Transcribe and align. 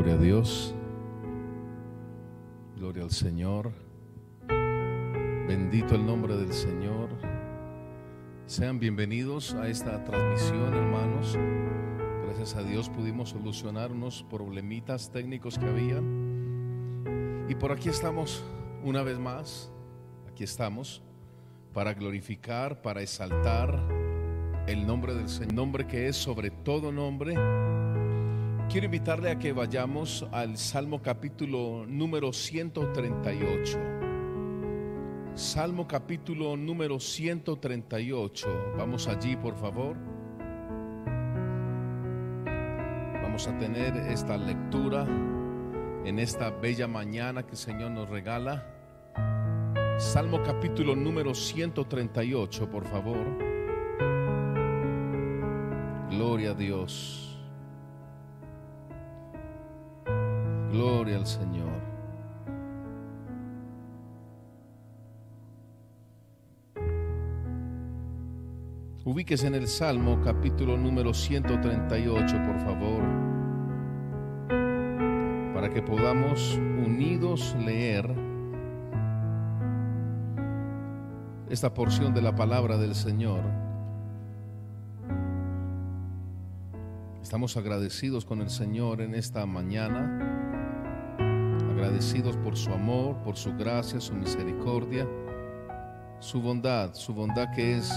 Gloria 0.00 0.14
a 0.14 0.22
Dios. 0.22 0.74
Gloria 2.74 3.02
al 3.02 3.10
Señor. 3.10 3.70
Bendito 5.46 5.94
el 5.94 6.06
nombre 6.06 6.38
del 6.38 6.54
Señor. 6.54 7.10
Sean 8.46 8.80
bienvenidos 8.80 9.52
a 9.52 9.68
esta 9.68 10.02
transmisión, 10.02 10.72
hermanos. 10.72 11.36
Gracias 12.24 12.56
a 12.56 12.62
Dios 12.62 12.88
pudimos 12.88 13.28
solucionar 13.28 13.92
unos 13.92 14.22
problemitas 14.22 15.12
técnicos 15.12 15.58
que 15.58 15.66
habían. 15.66 17.44
Y 17.50 17.54
por 17.56 17.70
aquí 17.70 17.90
estamos 17.90 18.42
una 18.82 19.02
vez 19.02 19.18
más. 19.18 19.70
Aquí 20.30 20.44
estamos 20.44 21.02
para 21.74 21.92
glorificar, 21.92 22.80
para 22.80 23.02
exaltar 23.02 23.78
el 24.66 24.86
nombre 24.86 25.12
del 25.12 25.28
Señor, 25.28 25.52
nombre 25.52 25.86
que 25.86 26.08
es 26.08 26.16
sobre 26.16 26.50
todo 26.50 26.90
nombre. 26.90 27.34
Quiero 28.70 28.84
invitarle 28.84 29.32
a 29.32 29.36
que 29.36 29.52
vayamos 29.52 30.24
al 30.30 30.56
Salmo 30.56 31.02
capítulo 31.02 31.84
número 31.88 32.32
138. 32.32 33.78
Salmo 35.34 35.88
capítulo 35.88 36.56
número 36.56 37.00
138. 37.00 38.74
Vamos 38.78 39.08
allí, 39.08 39.34
por 39.34 39.56
favor. 39.56 39.96
Vamos 43.20 43.48
a 43.48 43.58
tener 43.58 43.96
esta 43.96 44.36
lectura 44.36 45.04
en 46.04 46.20
esta 46.20 46.50
bella 46.50 46.86
mañana 46.86 47.42
que 47.42 47.50
el 47.50 47.56
Señor 47.56 47.90
nos 47.90 48.08
regala. 48.08 48.64
Salmo 49.98 50.44
capítulo 50.44 50.94
número 50.94 51.34
138, 51.34 52.70
por 52.70 52.84
favor. 52.84 53.26
Gloria 56.08 56.52
a 56.52 56.54
Dios. 56.54 57.29
Gloria 60.72 61.16
al 61.16 61.26
Señor. 61.26 61.90
Ubíquese 69.04 69.48
en 69.48 69.56
el 69.56 69.66
Salmo 69.66 70.20
capítulo 70.22 70.76
número 70.76 71.12
138, 71.12 72.36
por 72.46 72.60
favor, 72.60 73.02
para 75.54 75.70
que 75.70 75.82
podamos 75.82 76.54
unidos 76.54 77.56
leer 77.58 78.08
esta 81.48 81.74
porción 81.74 82.14
de 82.14 82.22
la 82.22 82.36
palabra 82.36 82.76
del 82.76 82.94
Señor. 82.94 83.40
Estamos 87.20 87.56
agradecidos 87.56 88.24
con 88.24 88.40
el 88.40 88.50
Señor 88.50 89.00
en 89.00 89.14
esta 89.14 89.44
mañana, 89.46 90.39
agradecidos 91.90 92.36
por 92.36 92.56
su 92.56 92.72
amor, 92.72 93.16
por 93.24 93.36
su 93.36 93.52
gracia, 93.56 94.00
su 94.00 94.14
misericordia, 94.14 95.08
su 96.20 96.40
bondad, 96.40 96.94
su 96.94 97.12
bondad 97.12 97.50
que 97.52 97.78
es 97.78 97.92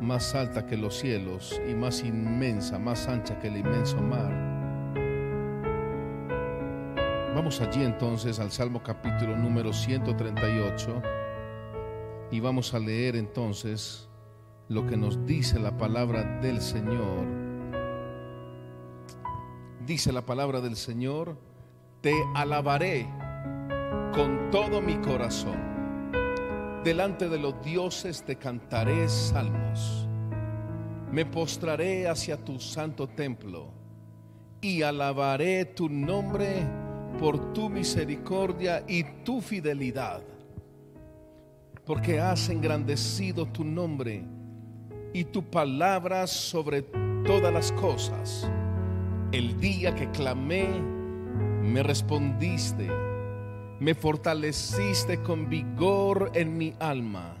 más 0.00 0.34
alta 0.34 0.66
que 0.66 0.76
los 0.76 0.98
cielos 0.98 1.60
y 1.70 1.74
más 1.74 2.02
inmensa, 2.02 2.80
más 2.80 3.06
ancha 3.06 3.38
que 3.38 3.46
el 3.46 3.58
inmenso 3.58 3.98
mar. 3.98 4.32
Vamos 7.36 7.60
allí 7.60 7.84
entonces 7.84 8.40
al 8.40 8.50
Salmo 8.50 8.82
capítulo 8.82 9.36
número 9.36 9.72
138 9.72 11.02
y 12.32 12.40
vamos 12.40 12.74
a 12.74 12.80
leer 12.80 13.14
entonces 13.14 14.08
lo 14.66 14.88
que 14.88 14.96
nos 14.96 15.24
dice 15.24 15.60
la 15.60 15.76
palabra 15.76 16.40
del 16.40 16.60
Señor. 16.60 17.26
Dice 19.86 20.12
la 20.12 20.26
palabra 20.26 20.60
del 20.60 20.74
Señor, 20.74 21.36
te 22.02 22.14
alabaré 22.34 23.06
con 24.12 24.50
todo 24.50 24.82
mi 24.82 24.96
corazón. 24.96 25.56
Delante 26.82 27.28
de 27.28 27.38
los 27.38 27.62
dioses 27.62 28.24
te 28.24 28.34
cantaré 28.36 29.08
salmos. 29.08 30.08
Me 31.12 31.24
postraré 31.24 32.08
hacia 32.08 32.36
tu 32.36 32.58
santo 32.58 33.06
templo 33.06 33.72
y 34.60 34.82
alabaré 34.82 35.64
tu 35.64 35.88
nombre 35.88 36.66
por 37.20 37.52
tu 37.52 37.70
misericordia 37.70 38.82
y 38.88 39.04
tu 39.22 39.40
fidelidad. 39.40 40.22
Porque 41.86 42.18
has 42.18 42.48
engrandecido 42.48 43.46
tu 43.46 43.62
nombre 43.62 44.24
y 45.12 45.24
tu 45.24 45.44
palabra 45.44 46.26
sobre 46.26 46.82
todas 47.24 47.52
las 47.52 47.70
cosas. 47.72 48.50
El 49.30 49.60
día 49.60 49.94
que 49.94 50.10
clamé, 50.10 51.01
me 51.62 51.82
respondiste 51.82 52.88
me 53.82 53.96
fortaleciste 53.96 55.24
con 55.24 55.48
vigor 55.48 56.30
en 56.34 56.56
mi 56.56 56.72
alma. 56.78 57.34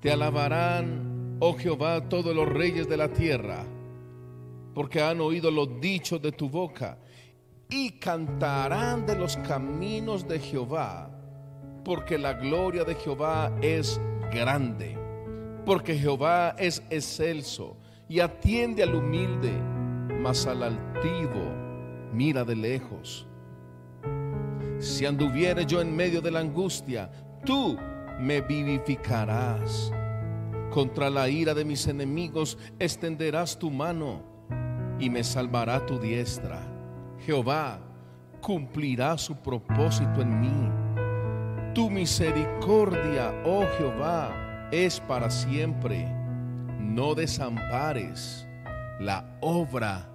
Te 0.00 0.12
alabarán, 0.12 1.38
oh 1.40 1.54
Jehová, 1.54 2.08
todos 2.08 2.36
los 2.36 2.48
reyes 2.48 2.88
de 2.88 2.96
la 2.96 3.08
tierra, 3.08 3.64
porque 4.74 5.02
han 5.02 5.20
oído 5.20 5.50
los 5.50 5.80
dichos 5.80 6.22
de 6.22 6.30
tu 6.30 6.48
boca, 6.48 6.98
y 7.68 7.98
cantarán 7.98 9.06
de 9.06 9.16
los 9.16 9.36
caminos 9.38 10.28
de 10.28 10.38
Jehová, 10.38 11.10
porque 11.84 12.16
la 12.16 12.34
gloria 12.34 12.84
de 12.84 12.94
Jehová 12.94 13.50
es 13.60 14.00
grande, 14.30 14.96
porque 15.66 15.98
Jehová 15.98 16.54
es 16.58 16.80
excelso 16.90 17.76
y 18.08 18.20
atiende 18.20 18.84
al 18.84 18.94
humilde, 18.94 19.50
mas 20.20 20.46
al 20.46 20.62
altivo 20.62 21.63
mira 22.14 22.44
de 22.44 22.56
lejos. 22.56 23.26
Si 24.78 25.06
anduviere 25.06 25.66
yo 25.66 25.80
en 25.80 25.94
medio 25.94 26.20
de 26.20 26.30
la 26.30 26.40
angustia, 26.40 27.10
tú 27.44 27.76
me 28.20 28.40
vivificarás. 28.40 29.92
Contra 30.70 31.08
la 31.10 31.28
ira 31.28 31.54
de 31.54 31.64
mis 31.64 31.86
enemigos 31.86 32.58
extenderás 32.78 33.58
tu 33.58 33.70
mano 33.70 34.22
y 34.98 35.08
me 35.10 35.22
salvará 35.22 35.84
tu 35.86 35.98
diestra. 35.98 36.60
Jehová 37.24 37.78
cumplirá 38.40 39.16
su 39.16 39.36
propósito 39.36 40.20
en 40.20 40.40
mí. 40.40 41.72
Tu 41.74 41.90
misericordia, 41.90 43.32
oh 43.44 43.64
Jehová, 43.78 44.68
es 44.70 45.00
para 45.00 45.30
siempre. 45.30 46.06
No 46.78 47.14
desampares 47.14 48.46
la 49.00 49.36
obra 49.40 50.08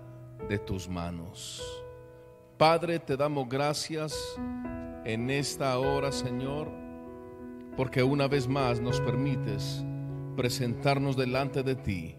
de 0.47 0.57
tus 0.59 0.87
manos. 0.87 1.78
Padre, 2.59 2.99
te 2.99 3.15
damos 3.15 3.47
gracias 3.47 4.13
en 5.05 5.29
esta 5.29 5.79
hora, 5.79 6.11
Señor, 6.11 6.69
porque 7.77 8.03
una 8.03 8.27
vez 8.27 8.49
más 8.49 8.81
nos 8.81 8.99
permites 8.99 9.81
presentarnos 10.35 11.15
delante 11.15 11.63
de 11.63 11.75
ti. 11.77 12.17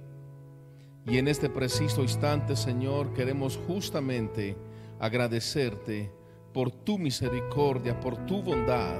Y 1.04 1.18
en 1.18 1.28
este 1.28 1.50
preciso 1.50 2.00
instante, 2.00 2.56
Señor, 2.56 3.12
queremos 3.12 3.60
justamente 3.66 4.56
agradecerte 4.98 6.10
por 6.54 6.70
tu 6.70 6.96
misericordia, 6.96 8.00
por 8.00 8.24
tu 8.24 8.42
bondad. 8.42 8.98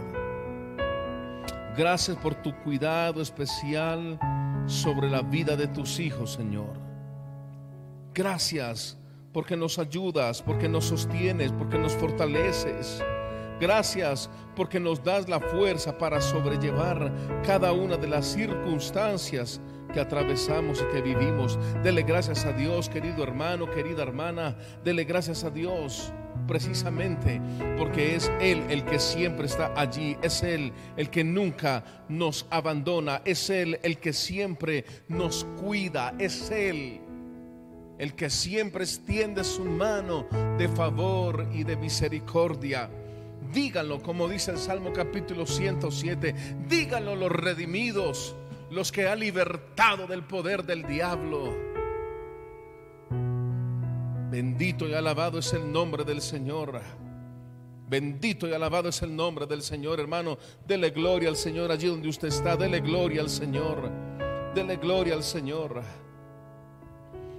Gracias 1.75 2.19
por 2.19 2.35
tu 2.35 2.55
cuidado 2.65 3.23
especial 3.23 4.21
sobre 4.67 5.09
la 5.09 5.23
vida 5.23 5.57
de 5.57 5.69
tus 5.69 6.01
hijos, 6.01 6.35
Señor. 6.35 6.79
Gracias 8.13 9.00
porque 9.33 9.57
nos 9.57 9.79
ayudas, 9.79 10.43
porque 10.43 10.69
nos 10.69 10.87
sostienes, 10.87 11.53
porque 11.53 11.79
nos 11.79 11.95
fortaleces. 11.95 13.03
Gracias 13.61 14.31
porque 14.57 14.81
nos 14.81 15.05
das 15.05 15.29
la 15.29 15.39
fuerza 15.39 15.97
para 15.99 16.21
sobrellevar 16.21 17.13
cada 17.45 17.73
una 17.73 17.99
de 17.99 18.09
las 18.09 18.27
circunstancias 18.27 19.61
que 19.93 20.01
atravesamos 20.01 20.81
y 20.81 20.95
que 20.95 21.03
vivimos. 21.03 21.59
Dele 21.83 22.03
gracias 22.03 22.47
a 22.47 22.53
Dios, 22.53 22.89
querido 22.89 23.23
hermano, 23.23 23.71
querida 23.71 24.03
hermana. 24.03 24.57
Dele 24.83 25.05
gracias 25.05 25.45
a 25.45 25.51
Dios 25.51 26.11
precisamente 26.47 27.41
porque 27.77 28.17
es 28.17 28.33
Él 28.41 28.65
el 28.71 28.85
que 28.87 28.99
siempre 28.99 29.47
está 29.47 29.75
allí. 29.77 30.17
Es 30.23 30.43
Él 30.43 30.73
el 30.97 31.11
que 31.11 31.23
nunca 31.23 31.85
nos 32.09 32.47
abandona. 32.51 33.21
Es 33.27 33.51
Él 33.51 33.79
el 33.83 33.99
que 33.99 34.15
siempre 34.15 34.87
nos 35.09 35.45
cuida. 35.61 36.15
Es 36.19 36.51
Él 36.51 37.03
el 38.01 38.15
que 38.15 38.31
siempre 38.31 38.83
extiende 38.83 39.45
su 39.45 39.63
mano 39.63 40.27
de 40.57 40.69
favor 40.71 41.47
y 41.53 41.65
de 41.65 41.77
misericordia. 41.77 42.89
Díganlo 43.53 44.01
como 44.01 44.27
dice 44.27 44.53
el 44.53 44.57
Salmo 44.57 44.91
capítulo 44.91 45.45
107. 45.45 46.35
Díganlo 46.67 47.15
los 47.15 47.31
redimidos, 47.31 48.35
los 48.71 48.91
que 48.91 49.07
ha 49.07 49.15
libertado 49.15 50.07
del 50.07 50.23
poder 50.23 50.65
del 50.65 50.87
diablo. 50.87 51.55
Bendito 54.31 54.89
y 54.89 54.95
alabado 54.95 55.39
es 55.39 55.53
el 55.53 55.71
nombre 55.71 56.03
del 56.03 56.23
Señor. 56.23 56.81
Bendito 57.87 58.49
y 58.49 58.55
alabado 58.55 58.89
es 58.89 59.03
el 59.03 59.15
nombre 59.15 59.45
del 59.45 59.61
Señor, 59.61 60.01
hermano. 60.01 60.39
Dele 60.67 60.89
gloria 60.89 61.29
al 61.29 61.37
Señor 61.37 61.71
allí 61.71 61.89
donde 61.89 62.09
usted 62.09 62.29
está. 62.29 62.57
Dele 62.57 62.81
gloria 62.81 63.21
al 63.21 63.29
Señor. 63.29 63.91
Dele 64.55 64.77
gloria 64.77 65.13
al 65.13 65.23
Señor. 65.23 65.83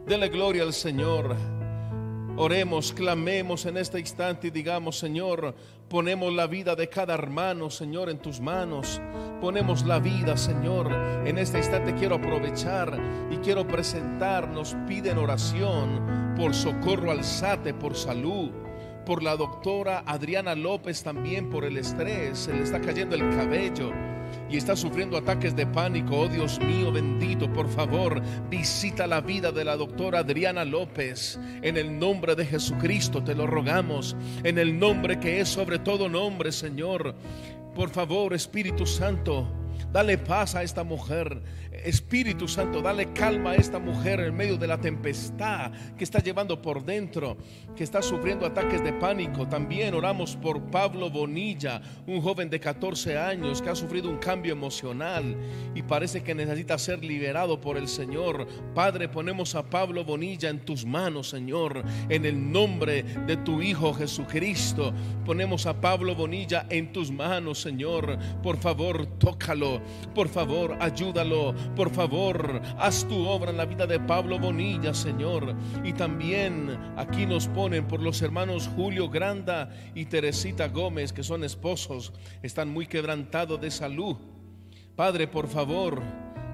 Dele 0.06 0.30
gloria 0.30 0.64
al 0.64 0.74
Señor. 0.74 1.36
Oremos, 2.38 2.92
clamemos 2.94 3.66
en 3.66 3.78
este 3.78 4.00
instante 4.00 4.48
y 4.48 4.52
digamos, 4.52 4.98
Señor, 4.98 5.54
ponemos 5.90 6.34
la 6.34 6.48
vida 6.48 6.76
de 6.76 6.90
cada 6.90 7.14
hermano, 7.14 7.70
Señor, 7.70 8.10
en 8.10 8.20
tus 8.20 8.40
manos. 8.40 9.02
Ponemos 9.40 9.86
la 9.86 10.00
vida, 10.00 10.38
Señor. 10.38 10.92
En 11.26 11.38
este 11.38 11.60
instante 11.60 11.94
quiero 11.94 12.16
aprovechar 12.16 12.98
y 13.30 13.38
quiero 13.38 13.68
presentarnos. 13.68 14.76
Piden 14.88 15.18
oración 15.18 16.34
por 16.36 16.54
socorro 16.54 17.12
al 17.12 17.24
SATE, 17.24 17.74
por 17.74 17.96
salud 17.96 18.52
por 19.12 19.24
la 19.24 19.36
doctora 19.36 20.04
Adriana 20.06 20.56
López 20.56 21.04
también 21.04 21.50
por 21.50 21.66
el 21.66 21.76
estrés, 21.76 22.40
se 22.40 22.54
le 22.54 22.64
está 22.64 22.80
cayendo 22.80 23.14
el 23.14 23.30
cabello 23.36 23.92
y 24.50 24.56
está 24.56 24.74
sufriendo 24.74 25.18
ataques 25.18 25.54
de 25.54 25.68
pánico. 25.68 26.18
Oh 26.18 26.28
Dios 26.30 26.62
mío 26.62 26.94
bendito, 26.94 27.52
por 27.52 27.68
favor, 27.68 28.22
visita 28.50 29.08
la 29.08 29.20
vida 29.20 29.52
de 29.52 29.66
la 29.66 29.76
doctora 29.76 30.20
Adriana 30.20 30.64
López. 30.64 31.38
En 31.62 31.76
el 31.76 32.00
nombre 32.00 32.36
de 32.36 32.46
Jesucristo 32.46 33.22
te 33.22 33.36
lo 33.36 33.48
rogamos, 33.48 34.16
en 34.46 34.58
el 34.58 34.80
nombre 34.80 35.20
que 35.20 35.42
es 35.42 35.50
sobre 35.50 35.80
todo 35.80 36.08
nombre, 36.08 36.54
Señor. 36.54 37.14
Por 37.76 37.90
favor, 37.90 38.34
Espíritu 38.34 38.86
Santo, 38.86 39.46
dale 39.92 40.20
paz 40.20 40.56
a 40.56 40.64
esta 40.64 40.86
mujer. 40.86 41.44
Espíritu 41.84 42.48
Santo, 42.48 42.82
dale 42.82 43.14
calma 43.14 43.52
a 43.52 43.56
esta 43.56 43.80
mujer 43.80 44.20
en 44.20 44.36
medio 44.36 44.58
de 44.58 44.68
la 44.68 44.80
tempestad 44.80 45.72
que 45.98 46.04
está 46.04 46.20
llevando 46.20 46.62
por 46.62 46.84
dentro, 46.84 47.38
que 47.76 47.84
está 47.84 48.02
sufriendo 48.02 48.46
ataques 48.46 48.84
de 48.84 48.94
pánico. 48.94 49.48
También 49.48 49.94
oramos 49.94 50.36
por 50.36 50.62
Pablo 50.70 51.10
Bonilla, 51.10 51.82
un 52.08 52.22
joven 52.22 52.50
de 52.50 52.60
14 52.60 53.18
años 53.18 53.62
que 53.62 53.70
ha 53.70 53.76
sufrido 53.76 54.10
un 54.10 54.18
cambio 54.18 54.54
emocional 54.54 55.36
y 55.74 55.82
parece 55.82 56.24
que 56.24 56.36
necesita 56.36 56.78
ser 56.78 57.04
liberado 57.04 57.60
por 57.60 57.78
el 57.78 57.88
Señor. 57.88 58.48
Padre, 58.74 59.10
ponemos 59.10 59.56
a 59.56 59.64
Pablo 59.64 60.04
Bonilla 60.04 60.50
en 60.50 60.60
tus 60.60 60.86
manos, 60.86 61.30
Señor, 61.30 61.84
en 62.10 62.26
el 62.26 62.52
nombre 62.52 63.04
de 63.04 63.38
tu 63.38 63.62
Hijo 63.62 63.94
Jesucristo. 63.94 64.94
Ponemos 65.26 65.66
a 65.66 65.80
Pablo 65.80 66.16
Bonilla 66.16 66.66
en 66.70 66.92
tus 66.92 67.12
manos, 67.12 67.62
Señor. 67.62 68.18
Por 68.42 68.58
favor, 68.58 69.06
tócalo. 69.18 69.82
Por 70.14 70.30
favor, 70.30 70.78
ayúdalo 70.80 71.54
por 71.76 71.90
favor, 71.92 72.62
haz 72.78 73.08
tu 73.08 73.28
obra 73.28 73.52
en 73.52 73.58
la 73.58 73.66
vida 73.66 73.88
de 73.88 74.00
Pablo 74.00 74.40
Bonilla, 74.40 74.94
Señor. 74.94 75.56
Y 75.84 75.94
también 75.94 76.78
aquí 76.98 77.26
nos 77.26 77.48
ponen 77.48 77.88
por 77.88 78.02
los 78.02 78.22
hermanos 78.22 78.70
Julio 78.76 79.10
Granda 79.10 79.70
y 79.96 80.06
Teresita 80.06 80.68
Gómez, 80.68 81.14
que 81.14 81.24
son 81.24 81.44
esposos, 81.44 82.14
están 82.42 82.70
muy 82.70 82.88
quebrantados 82.88 83.60
de 83.60 83.72
salud. 83.72 84.18
Padre, 84.96 85.28
por 85.28 85.48
favor, 85.48 86.02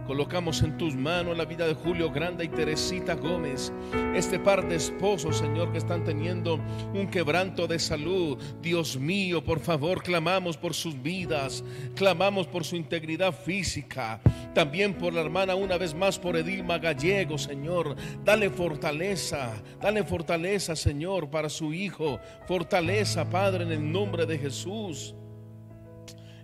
Colocamos 0.07 0.63
en 0.63 0.77
tus 0.77 0.95
manos 0.95 1.37
la 1.37 1.43
vida 1.43 1.67
de 1.67 1.73
Julio 1.73 2.09
Grande 2.09 2.45
y 2.45 2.47
Teresita 2.47 3.15
Gómez, 3.15 3.73
este 4.15 4.39
par 4.39 4.65
de 4.65 4.77
esposos, 4.77 5.37
Señor, 5.37 5.73
que 5.73 5.79
están 5.79 6.05
teniendo 6.05 6.61
un 6.93 7.09
quebranto 7.11 7.67
de 7.67 7.77
salud. 7.77 8.41
Dios 8.61 8.97
mío, 8.97 9.43
por 9.43 9.59
favor, 9.59 10.01
clamamos 10.01 10.55
por 10.55 10.73
sus 10.73 11.01
vidas, 11.01 11.61
clamamos 11.93 12.47
por 12.47 12.63
su 12.63 12.77
integridad 12.77 13.33
física, 13.33 14.21
también 14.55 14.93
por 14.93 15.13
la 15.13 15.19
hermana, 15.19 15.55
una 15.55 15.77
vez 15.77 15.93
más 15.93 16.17
por 16.17 16.37
Edilma 16.37 16.77
Gallego, 16.77 17.37
Señor. 17.37 17.97
Dale 18.23 18.49
fortaleza, 18.49 19.61
dale 19.81 20.05
fortaleza, 20.05 20.77
Señor, 20.77 21.29
para 21.29 21.49
su 21.49 21.73
hijo. 21.73 22.17
Fortaleza, 22.47 23.29
Padre, 23.29 23.65
en 23.65 23.73
el 23.73 23.91
nombre 23.91 24.25
de 24.25 24.37
Jesús. 24.39 25.13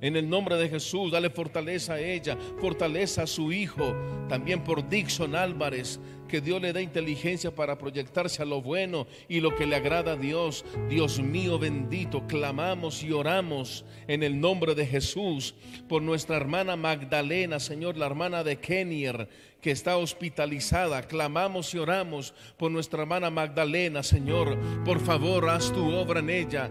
En 0.04 0.18
el 0.18 0.30
nombre 0.30 0.58
de 0.58 0.68
Jesús, 0.68 1.14
dale 1.14 1.30
fortaleza 1.30 1.94
a 1.94 2.00
ella, 2.02 2.38
fortaleza 2.60 3.24
a 3.24 3.28
su 3.28 3.54
hijo, 3.54 3.96
también 4.28 4.62
por 4.62 4.90
Dixon 4.90 5.34
Álvarez, 5.34 5.98
que 6.28 6.42
Dios 6.42 6.62
le 6.62 6.74
dé 6.74 6.82
inteligencia 6.82 7.56
para 7.56 7.78
proyectarse 7.78 8.42
a 8.42 8.46
lo 8.46 8.62
bueno 8.62 9.08
y 9.30 9.40
lo 9.40 9.56
que 9.56 9.66
le 9.66 9.78
agrada 9.78 10.12
a 10.12 10.16
Dios. 10.18 10.66
Dios 10.90 11.22
mío 11.22 11.58
bendito, 11.58 12.28
clamamos 12.28 13.02
y 13.02 13.14
oramos 13.14 13.86
en 14.10 14.24
el 14.24 14.42
nombre 14.42 14.76
de 14.76 14.86
Jesús 14.86 15.56
por 15.88 16.02
nuestra 16.02 16.36
hermana 16.36 16.76
Magdalena, 16.76 17.62
Señor, 17.62 17.96
la 17.96 18.06
hermana 18.08 18.44
de 18.44 18.58
Kenier, 18.58 19.30
que 19.62 19.72
está 19.72 19.96
hospitalizada. 19.96 21.04
Clamamos 21.04 21.74
y 21.74 21.78
oramos 21.78 22.34
por 22.58 22.72
nuestra 22.72 23.04
hermana 23.04 23.30
Magdalena, 23.30 24.04
Señor. 24.04 24.60
Por 24.84 25.00
favor, 25.00 25.48
haz 25.48 25.72
tu 25.72 25.96
obra 25.96 26.20
en 26.20 26.30
ella. 26.30 26.70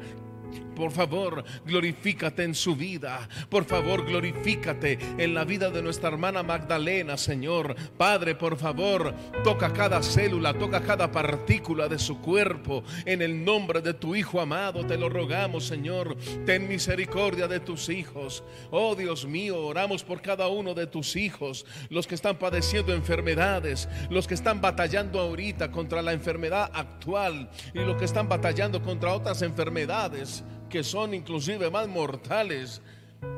Por 0.75 0.91
favor, 0.91 1.45
glorifícate 1.67 2.45
en 2.45 2.55
su 2.55 2.77
vida. 2.77 3.29
Por 3.49 3.65
favor, 3.65 4.07
glorifícate 4.07 4.99
en 5.19 5.35
la 5.35 5.45
vida 5.45 5.71
de 5.71 5.83
nuestra 5.83 6.09
hermana 6.09 6.43
Magdalena, 6.43 7.17
Señor. 7.17 7.75
Padre, 7.97 8.35
por 8.35 8.57
favor, 8.57 9.15
toca 9.45 9.73
cada 9.73 10.03
célula, 10.03 10.55
toca 10.55 10.83
cada 10.83 11.11
partícula 11.11 11.89
de 11.89 11.99
su 11.99 12.21
cuerpo. 12.21 12.85
En 13.05 13.23
el 13.23 13.45
nombre 13.45 13.81
de 13.81 13.95
tu 13.95 14.15
Hijo 14.15 14.41
amado, 14.41 14.87
te 14.87 14.97
lo 14.97 15.09
rogamos, 15.09 15.67
Señor. 15.67 16.17
Ten 16.47 16.69
misericordia 16.69 17.49
de 17.49 17.61
tus 17.61 17.89
hijos. 17.89 18.43
Oh 18.71 18.95
Dios 18.95 19.27
mío, 19.27 19.59
oramos 19.67 20.05
por 20.05 20.23
cada 20.23 20.49
uno 20.49 20.75
de 20.75 20.87
tus 20.87 21.17
hijos, 21.17 21.67
los 21.91 22.07
que 22.07 22.15
están 22.15 22.39
padeciendo 22.39 22.93
enfermedades, 22.93 23.89
los 24.11 24.27
que 24.27 24.35
están 24.35 24.61
batallando 24.61 25.21
ahorita 25.21 25.71
contra 25.71 26.03
la 26.03 26.13
enfermedad 26.13 26.71
actual 26.75 27.51
y 27.75 27.79
los 27.81 27.97
que 27.97 28.05
están 28.05 28.29
batallando 28.29 28.83
contra 28.83 29.15
otras 29.15 29.43
enfermedades 29.43 30.45
que 30.73 30.83
son 30.83 31.13
inclusive 31.13 31.71
más 31.71 31.87
mortales 31.87 32.81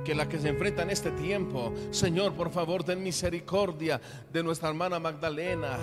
que 0.05 0.14
la 0.14 0.29
que 0.29 0.38
se 0.38 0.49
enfrenta 0.49 0.83
en 0.83 0.91
este 0.91 1.11
tiempo. 1.12 1.73
Señor, 1.91 2.35
por 2.35 2.50
favor, 2.50 2.85
ten 2.85 3.03
misericordia 3.03 4.00
de 4.33 4.43
nuestra 4.43 4.69
hermana 4.69 4.99
Magdalena. 4.99 5.79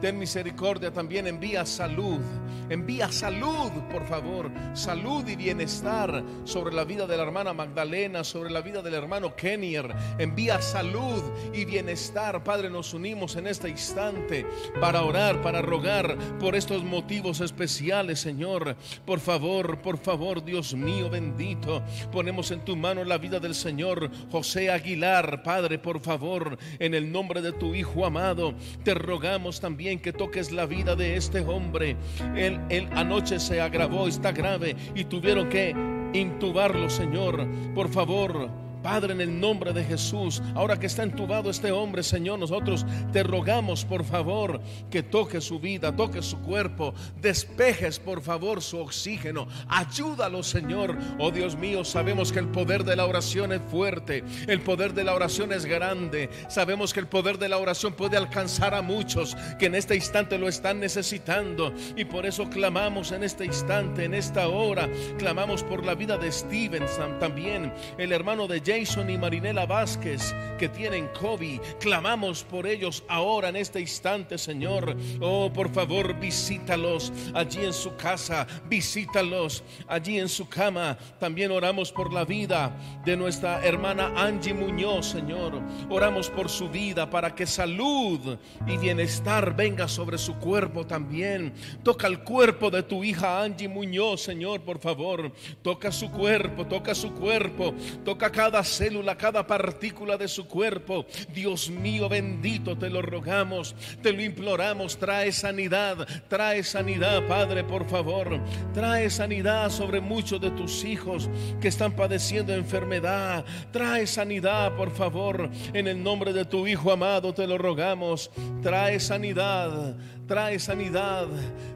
Ten 0.00 0.18
misericordia 0.18 0.92
también, 0.92 1.26
envía 1.26 1.64
salud. 1.66 2.20
Envía 2.68 3.12
salud, 3.12 3.70
por 3.92 4.06
favor. 4.06 4.50
Salud 4.72 5.26
y 5.28 5.36
bienestar 5.36 6.24
sobre 6.44 6.74
la 6.74 6.84
vida 6.84 7.06
de 7.06 7.16
la 7.16 7.22
hermana 7.22 7.52
Magdalena, 7.52 8.24
sobre 8.24 8.50
la 8.50 8.60
vida 8.60 8.82
del 8.82 8.94
hermano 8.94 9.36
Kenier. 9.36 9.94
Envía 10.18 10.60
salud 10.60 11.22
y 11.52 11.64
bienestar. 11.64 12.42
Padre, 12.42 12.70
nos 12.70 12.92
unimos 12.92 13.36
en 13.36 13.46
este 13.46 13.68
instante 13.68 14.46
para 14.80 15.02
orar, 15.02 15.42
para 15.42 15.62
rogar 15.62 16.16
por 16.40 16.56
estos 16.56 16.82
motivos 16.82 17.40
especiales, 17.40 18.20
Señor. 18.20 18.76
Por 19.04 19.20
favor, 19.20 19.78
por 19.80 19.98
favor, 19.98 20.44
Dios 20.44 20.74
mío 20.74 21.08
bendito, 21.08 21.82
ponemos 22.10 22.50
en 22.50 22.64
tu 22.64 22.74
mano 22.74 23.04
la 23.04 23.18
vida 23.18 23.38
del 23.46 23.54
Señor 23.54 24.10
José 24.32 24.70
Aguilar. 24.70 25.44
Padre, 25.44 25.78
por 25.78 26.00
favor, 26.00 26.58
en 26.80 26.94
el 26.94 27.12
nombre 27.12 27.40
de 27.40 27.52
tu 27.52 27.76
Hijo 27.76 28.04
amado, 28.04 28.54
te 28.82 28.92
rogamos 28.92 29.60
también 29.60 30.00
que 30.00 30.12
toques 30.12 30.50
la 30.50 30.66
vida 30.66 30.96
de 30.96 31.16
este 31.16 31.40
hombre. 31.40 31.96
Él, 32.34 32.60
él 32.70 32.88
anoche 32.92 33.38
se 33.38 33.60
agravó, 33.60 34.08
está 34.08 34.32
grave 34.32 34.74
y 34.96 35.04
tuvieron 35.04 35.48
que 35.48 35.74
intubarlo, 36.12 36.90
Señor. 36.90 37.46
Por 37.72 37.88
favor 37.88 38.65
Padre, 38.86 39.14
en 39.14 39.20
el 39.20 39.40
nombre 39.40 39.72
de 39.72 39.82
Jesús, 39.82 40.40
ahora 40.54 40.78
que 40.78 40.86
está 40.86 41.02
entubado 41.02 41.50
este 41.50 41.72
hombre, 41.72 42.04
Señor, 42.04 42.38
nosotros 42.38 42.86
te 43.12 43.24
rogamos, 43.24 43.84
por 43.84 44.04
favor, 44.04 44.60
que 44.92 45.02
toque 45.02 45.40
su 45.40 45.58
vida, 45.58 45.96
toque 45.96 46.22
su 46.22 46.38
cuerpo, 46.38 46.94
despejes, 47.20 47.98
por 47.98 48.22
favor, 48.22 48.62
su 48.62 48.78
oxígeno. 48.78 49.48
Ayúdalo, 49.66 50.44
Señor. 50.44 50.96
Oh 51.18 51.32
Dios 51.32 51.56
mío, 51.56 51.84
sabemos 51.84 52.30
que 52.30 52.38
el 52.38 52.46
poder 52.46 52.84
de 52.84 52.94
la 52.94 53.06
oración 53.06 53.52
es 53.52 53.60
fuerte, 53.60 54.22
el 54.46 54.60
poder 54.60 54.94
de 54.94 55.02
la 55.02 55.14
oración 55.14 55.52
es 55.52 55.64
grande. 55.64 56.30
Sabemos 56.48 56.94
que 56.94 57.00
el 57.00 57.08
poder 57.08 57.38
de 57.38 57.48
la 57.48 57.58
oración 57.58 57.92
puede 57.92 58.16
alcanzar 58.16 58.72
a 58.72 58.82
muchos 58.82 59.36
que 59.58 59.66
en 59.66 59.74
este 59.74 59.96
instante 59.96 60.38
lo 60.38 60.46
están 60.46 60.78
necesitando. 60.78 61.74
Y 61.96 62.04
por 62.04 62.24
eso 62.24 62.48
clamamos 62.48 63.10
en 63.10 63.24
este 63.24 63.46
instante, 63.46 64.04
en 64.04 64.14
esta 64.14 64.46
hora, 64.46 64.88
clamamos 65.18 65.64
por 65.64 65.84
la 65.84 65.96
vida 65.96 66.16
de 66.16 66.30
Stevenson 66.30 67.18
también, 67.18 67.74
el 67.98 68.12
hermano 68.12 68.46
de 68.46 68.60
James 68.60 68.75
Jason 68.76 69.08
y 69.08 69.16
Marinela 69.16 69.64
Vázquez 69.64 70.34
que 70.58 70.68
tienen 70.68 71.08
COVID. 71.18 71.60
Clamamos 71.80 72.44
por 72.44 72.66
ellos 72.66 73.02
ahora 73.08 73.48
en 73.48 73.56
este 73.56 73.80
instante, 73.80 74.36
Señor. 74.36 74.94
Oh, 75.20 75.50
por 75.52 75.72
favor, 75.72 76.14
visítalos 76.18 77.10
allí 77.34 77.64
en 77.64 77.72
su 77.72 77.96
casa, 77.96 78.46
visítalos 78.68 79.64
allí 79.88 80.18
en 80.18 80.28
su 80.28 80.48
cama. 80.48 80.98
También 81.18 81.52
oramos 81.52 81.90
por 81.90 82.12
la 82.12 82.24
vida 82.24 82.76
de 83.04 83.16
nuestra 83.16 83.64
hermana 83.64 84.12
Angie 84.14 84.52
Muñoz, 84.52 85.06
Señor. 85.06 85.60
Oramos 85.88 86.28
por 86.28 86.50
su 86.50 86.68
vida 86.68 87.08
para 87.08 87.34
que 87.34 87.46
salud 87.46 88.36
y 88.66 88.76
bienestar 88.76 89.56
venga 89.56 89.88
sobre 89.88 90.18
su 90.18 90.34
cuerpo 90.36 90.86
también. 90.86 91.54
Toca 91.82 92.06
el 92.08 92.20
cuerpo 92.20 92.70
de 92.70 92.82
tu 92.82 93.02
hija 93.04 93.42
Angie 93.42 93.68
Muñoz, 93.68 94.22
Señor, 94.22 94.60
por 94.62 94.78
favor. 94.80 95.32
Toca 95.62 95.90
su 95.90 96.10
cuerpo, 96.10 96.66
toca 96.66 96.94
su 96.94 97.12
cuerpo, 97.14 97.74
toca 98.04 98.30
cada 98.30 98.65
célula, 98.66 99.16
cada 99.16 99.46
partícula 99.46 100.16
de 100.16 100.28
su 100.28 100.46
cuerpo. 100.46 101.06
Dios 101.32 101.70
mío 101.70 102.08
bendito, 102.08 102.76
te 102.76 102.90
lo 102.90 103.00
rogamos, 103.00 103.74
te 104.02 104.12
lo 104.12 104.22
imploramos. 104.22 104.98
Trae 104.98 105.32
sanidad, 105.32 106.06
trae 106.28 106.62
sanidad, 106.62 107.26
Padre, 107.26 107.64
por 107.64 107.88
favor. 107.88 108.40
Trae 108.74 109.08
sanidad 109.08 109.70
sobre 109.70 110.00
muchos 110.00 110.40
de 110.40 110.50
tus 110.50 110.84
hijos 110.84 111.30
que 111.60 111.68
están 111.68 111.92
padeciendo 111.92 112.52
enfermedad. 112.52 113.44
Trae 113.72 114.06
sanidad, 114.06 114.76
por 114.76 114.90
favor. 114.90 115.48
En 115.72 115.86
el 115.86 116.02
nombre 116.02 116.32
de 116.32 116.44
tu 116.44 116.66
Hijo 116.66 116.90
amado, 116.90 117.32
te 117.32 117.46
lo 117.46 117.58
rogamos. 117.58 118.30
Trae 118.62 118.98
sanidad 118.98 119.94
trae 120.26 120.58
sanidad, 120.58 121.28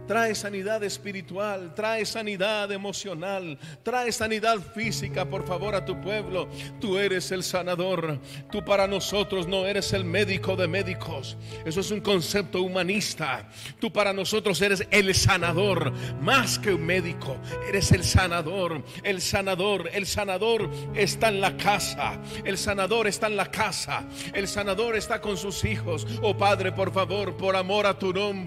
trae 0.06 0.34
sanidad 0.34 0.82
espiritual, 0.82 1.72
trae 1.74 2.04
sanidad 2.04 2.70
emocional, 2.72 3.58
trae 3.82 4.10
sanidad 4.12 4.58
física, 4.74 5.24
por 5.24 5.46
favor, 5.46 5.74
a 5.74 5.84
tu 5.84 6.00
pueblo. 6.00 6.48
Tú 6.80 6.98
eres 6.98 7.30
el 7.30 7.44
sanador, 7.44 8.18
tú 8.50 8.64
para 8.64 8.86
nosotros 8.86 9.46
no 9.46 9.66
eres 9.66 9.92
el 9.92 10.04
médico 10.04 10.56
de 10.56 10.66
médicos, 10.66 11.36
eso 11.64 11.80
es 11.80 11.90
un 11.90 12.00
concepto 12.00 12.62
humanista. 12.62 13.48
Tú 13.78 13.92
para 13.92 14.12
nosotros 14.12 14.60
eres 14.62 14.86
el 14.90 15.14
sanador, 15.14 15.92
más 16.20 16.58
que 16.58 16.74
un 16.74 16.84
médico, 16.84 17.36
eres 17.68 17.92
el 17.92 18.04
sanador, 18.04 18.82
el 19.04 19.20
sanador, 19.20 19.88
el 19.92 20.06
sanador 20.06 20.70
está 20.94 21.28
en 21.28 21.40
la 21.40 21.56
casa, 21.56 22.18
el 22.44 22.58
sanador 22.58 23.06
está 23.06 23.28
en 23.28 23.36
la 23.36 23.50
casa, 23.50 24.04
el 24.34 24.48
sanador 24.48 24.96
está 24.96 25.20
con 25.20 25.36
sus 25.36 25.64
hijos. 25.64 26.06
Oh 26.22 26.36
Padre, 26.36 26.72
por 26.72 26.92
favor, 26.92 27.36
por 27.36 27.54
amor 27.54 27.86
a 27.86 27.98
tu 27.98 28.12
nombre 28.12 28.39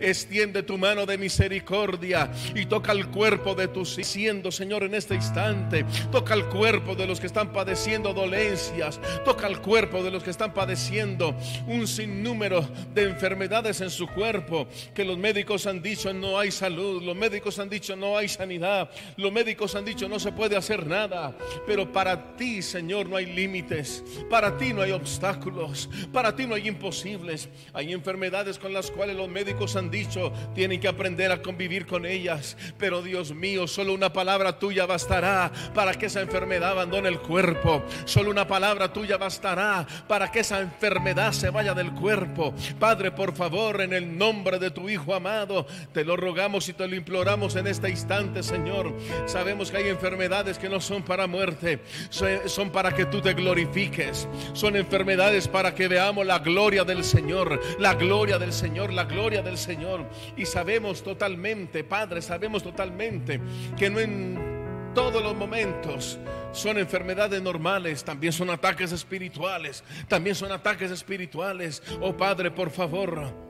extiende 0.00 0.62
tu 0.62 0.76
mano 0.76 1.06
de 1.06 1.16
misericordia 1.16 2.30
y 2.54 2.66
toca 2.66 2.92
el 2.92 3.08
cuerpo 3.08 3.54
de 3.54 3.68
tus 3.68 3.98
siendo, 4.10 4.50
Señor, 4.50 4.82
en 4.82 4.94
este 4.94 5.14
instante. 5.14 5.84
Toca 6.10 6.34
el 6.34 6.46
cuerpo 6.46 6.94
de 6.94 7.06
los 7.06 7.20
que 7.20 7.26
están 7.26 7.52
padeciendo 7.52 8.12
dolencias. 8.12 9.00
Toca 9.24 9.46
el 9.46 9.60
cuerpo 9.60 10.02
de 10.02 10.10
los 10.10 10.22
que 10.22 10.30
están 10.30 10.52
padeciendo 10.52 11.34
un 11.66 11.86
sinnúmero 11.86 12.68
de 12.94 13.04
enfermedades 13.04 13.80
en 13.80 13.90
su 13.90 14.06
cuerpo. 14.08 14.66
Que 14.94 15.04
los 15.04 15.18
médicos 15.18 15.66
han 15.66 15.82
dicho 15.82 16.12
no 16.12 16.38
hay 16.38 16.50
salud. 16.50 17.02
Los 17.02 17.16
médicos 17.16 17.58
han 17.58 17.68
dicho 17.68 17.96
no 17.96 18.16
hay 18.16 18.28
sanidad. 18.28 18.90
Los 19.16 19.32
médicos 19.32 19.74
han 19.74 19.84
dicho 19.84 20.08
no 20.08 20.18
se 20.18 20.32
puede 20.32 20.56
hacer 20.56 20.86
nada. 20.86 21.36
Pero 21.66 21.90
para 21.92 22.36
ti, 22.36 22.62
Señor, 22.62 23.08
no 23.08 23.16
hay 23.16 23.26
límites. 23.26 24.04
Para 24.28 24.56
ti 24.56 24.72
no 24.72 24.82
hay 24.82 24.92
obstáculos. 24.92 25.88
Para 26.12 26.34
ti 26.34 26.46
no 26.46 26.54
hay 26.54 26.68
imposibles. 26.68 27.48
Hay 27.72 27.92
enfermedades 27.92 28.58
con 28.58 28.72
las 28.72 28.90
cuales 28.90 29.16
los 29.16 29.28
médicos 29.28 29.39
médicos 29.40 29.74
han 29.74 29.90
dicho, 29.90 30.32
tienen 30.54 30.80
que 30.80 30.88
aprender 30.88 31.32
a 31.32 31.40
convivir 31.40 31.86
con 31.86 32.04
ellas. 32.04 32.58
Pero 32.76 33.00
Dios 33.00 33.34
mío, 33.34 33.66
solo 33.66 33.94
una 33.94 34.12
palabra 34.12 34.58
tuya 34.58 34.84
bastará 34.84 35.50
para 35.72 35.94
que 35.94 36.06
esa 36.06 36.20
enfermedad 36.20 36.72
abandone 36.72 37.08
el 37.08 37.20
cuerpo. 37.20 37.82
Solo 38.04 38.30
una 38.30 38.46
palabra 38.46 38.92
tuya 38.92 39.16
bastará 39.16 39.86
para 40.06 40.30
que 40.30 40.40
esa 40.40 40.60
enfermedad 40.60 41.32
se 41.32 41.48
vaya 41.48 41.72
del 41.72 41.92
cuerpo. 41.92 42.52
Padre, 42.78 43.12
por 43.12 43.34
favor, 43.34 43.80
en 43.80 43.94
el 43.94 44.18
nombre 44.18 44.58
de 44.58 44.70
tu 44.70 44.90
Hijo 44.90 45.14
amado, 45.14 45.66
te 45.94 46.04
lo 46.04 46.16
rogamos 46.16 46.68
y 46.68 46.74
te 46.74 46.86
lo 46.86 46.96
imploramos 46.96 47.56
en 47.56 47.66
este 47.66 47.88
instante, 47.88 48.42
Señor. 48.42 48.92
Sabemos 49.24 49.70
que 49.70 49.78
hay 49.78 49.88
enfermedades 49.88 50.58
que 50.58 50.68
no 50.68 50.82
son 50.82 51.02
para 51.02 51.26
muerte, 51.26 51.80
son 52.10 52.70
para 52.70 52.92
que 52.92 53.06
tú 53.06 53.22
te 53.22 53.32
glorifiques. 53.32 54.28
Son 54.52 54.76
enfermedades 54.76 55.48
para 55.48 55.74
que 55.74 55.88
veamos 55.88 56.26
la 56.26 56.40
gloria 56.40 56.84
del 56.84 57.04
Señor, 57.04 57.58
la 57.78 57.94
gloria 57.94 58.38
del 58.38 58.52
Señor, 58.52 58.92
la 58.92 59.04
gloria 59.04 59.29
del 59.38 59.56
Señor. 59.56 60.04
Y 60.36 60.44
sabemos 60.44 61.02
totalmente, 61.02 61.84
Padre, 61.84 62.20
sabemos 62.20 62.62
totalmente 62.62 63.40
que 63.76 63.88
no 63.88 64.00
en 64.00 64.90
todos 64.94 65.22
los 65.22 65.36
momentos 65.36 66.18
son 66.52 66.78
enfermedades 66.78 67.40
normales, 67.40 68.02
también 68.02 68.32
son 68.32 68.50
ataques 68.50 68.90
espirituales, 68.90 69.84
también 70.08 70.34
son 70.34 70.50
ataques 70.50 70.90
espirituales. 70.90 71.82
Oh 72.00 72.16
Padre, 72.16 72.50
por 72.50 72.70
favor. 72.70 73.49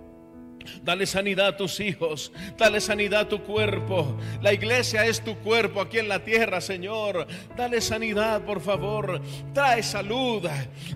Dale 0.83 1.07
sanidad 1.07 1.49
a 1.49 1.57
tus 1.57 1.81
hijos, 1.81 2.33
dale 2.57 2.81
sanidad 2.81 3.20
a 3.23 3.29
tu 3.29 3.42
cuerpo. 3.42 4.16
La 4.42 4.53
iglesia 4.53 5.07
es 5.07 5.23
tu 5.23 5.37
cuerpo 5.38 5.81
aquí 5.81 5.99
en 5.99 6.09
la 6.09 6.25
tierra, 6.25 6.61
Señor. 6.61 7.27
Dale 7.57 7.81
sanidad, 7.81 8.42
por 8.44 8.61
favor. 8.61 9.20
Trae 9.53 9.83
salud, 9.83 10.49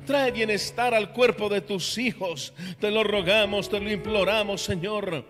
trae 0.06 0.30
bienestar 0.32 0.94
al 0.94 1.12
cuerpo 1.12 1.48
de 1.48 1.60
tus 1.60 1.98
hijos. 1.98 2.54
Te 2.80 2.90
lo 2.90 3.04
rogamos, 3.04 3.68
te 3.68 3.80
lo 3.80 3.90
imploramos, 3.90 4.62
Señor. 4.62 5.24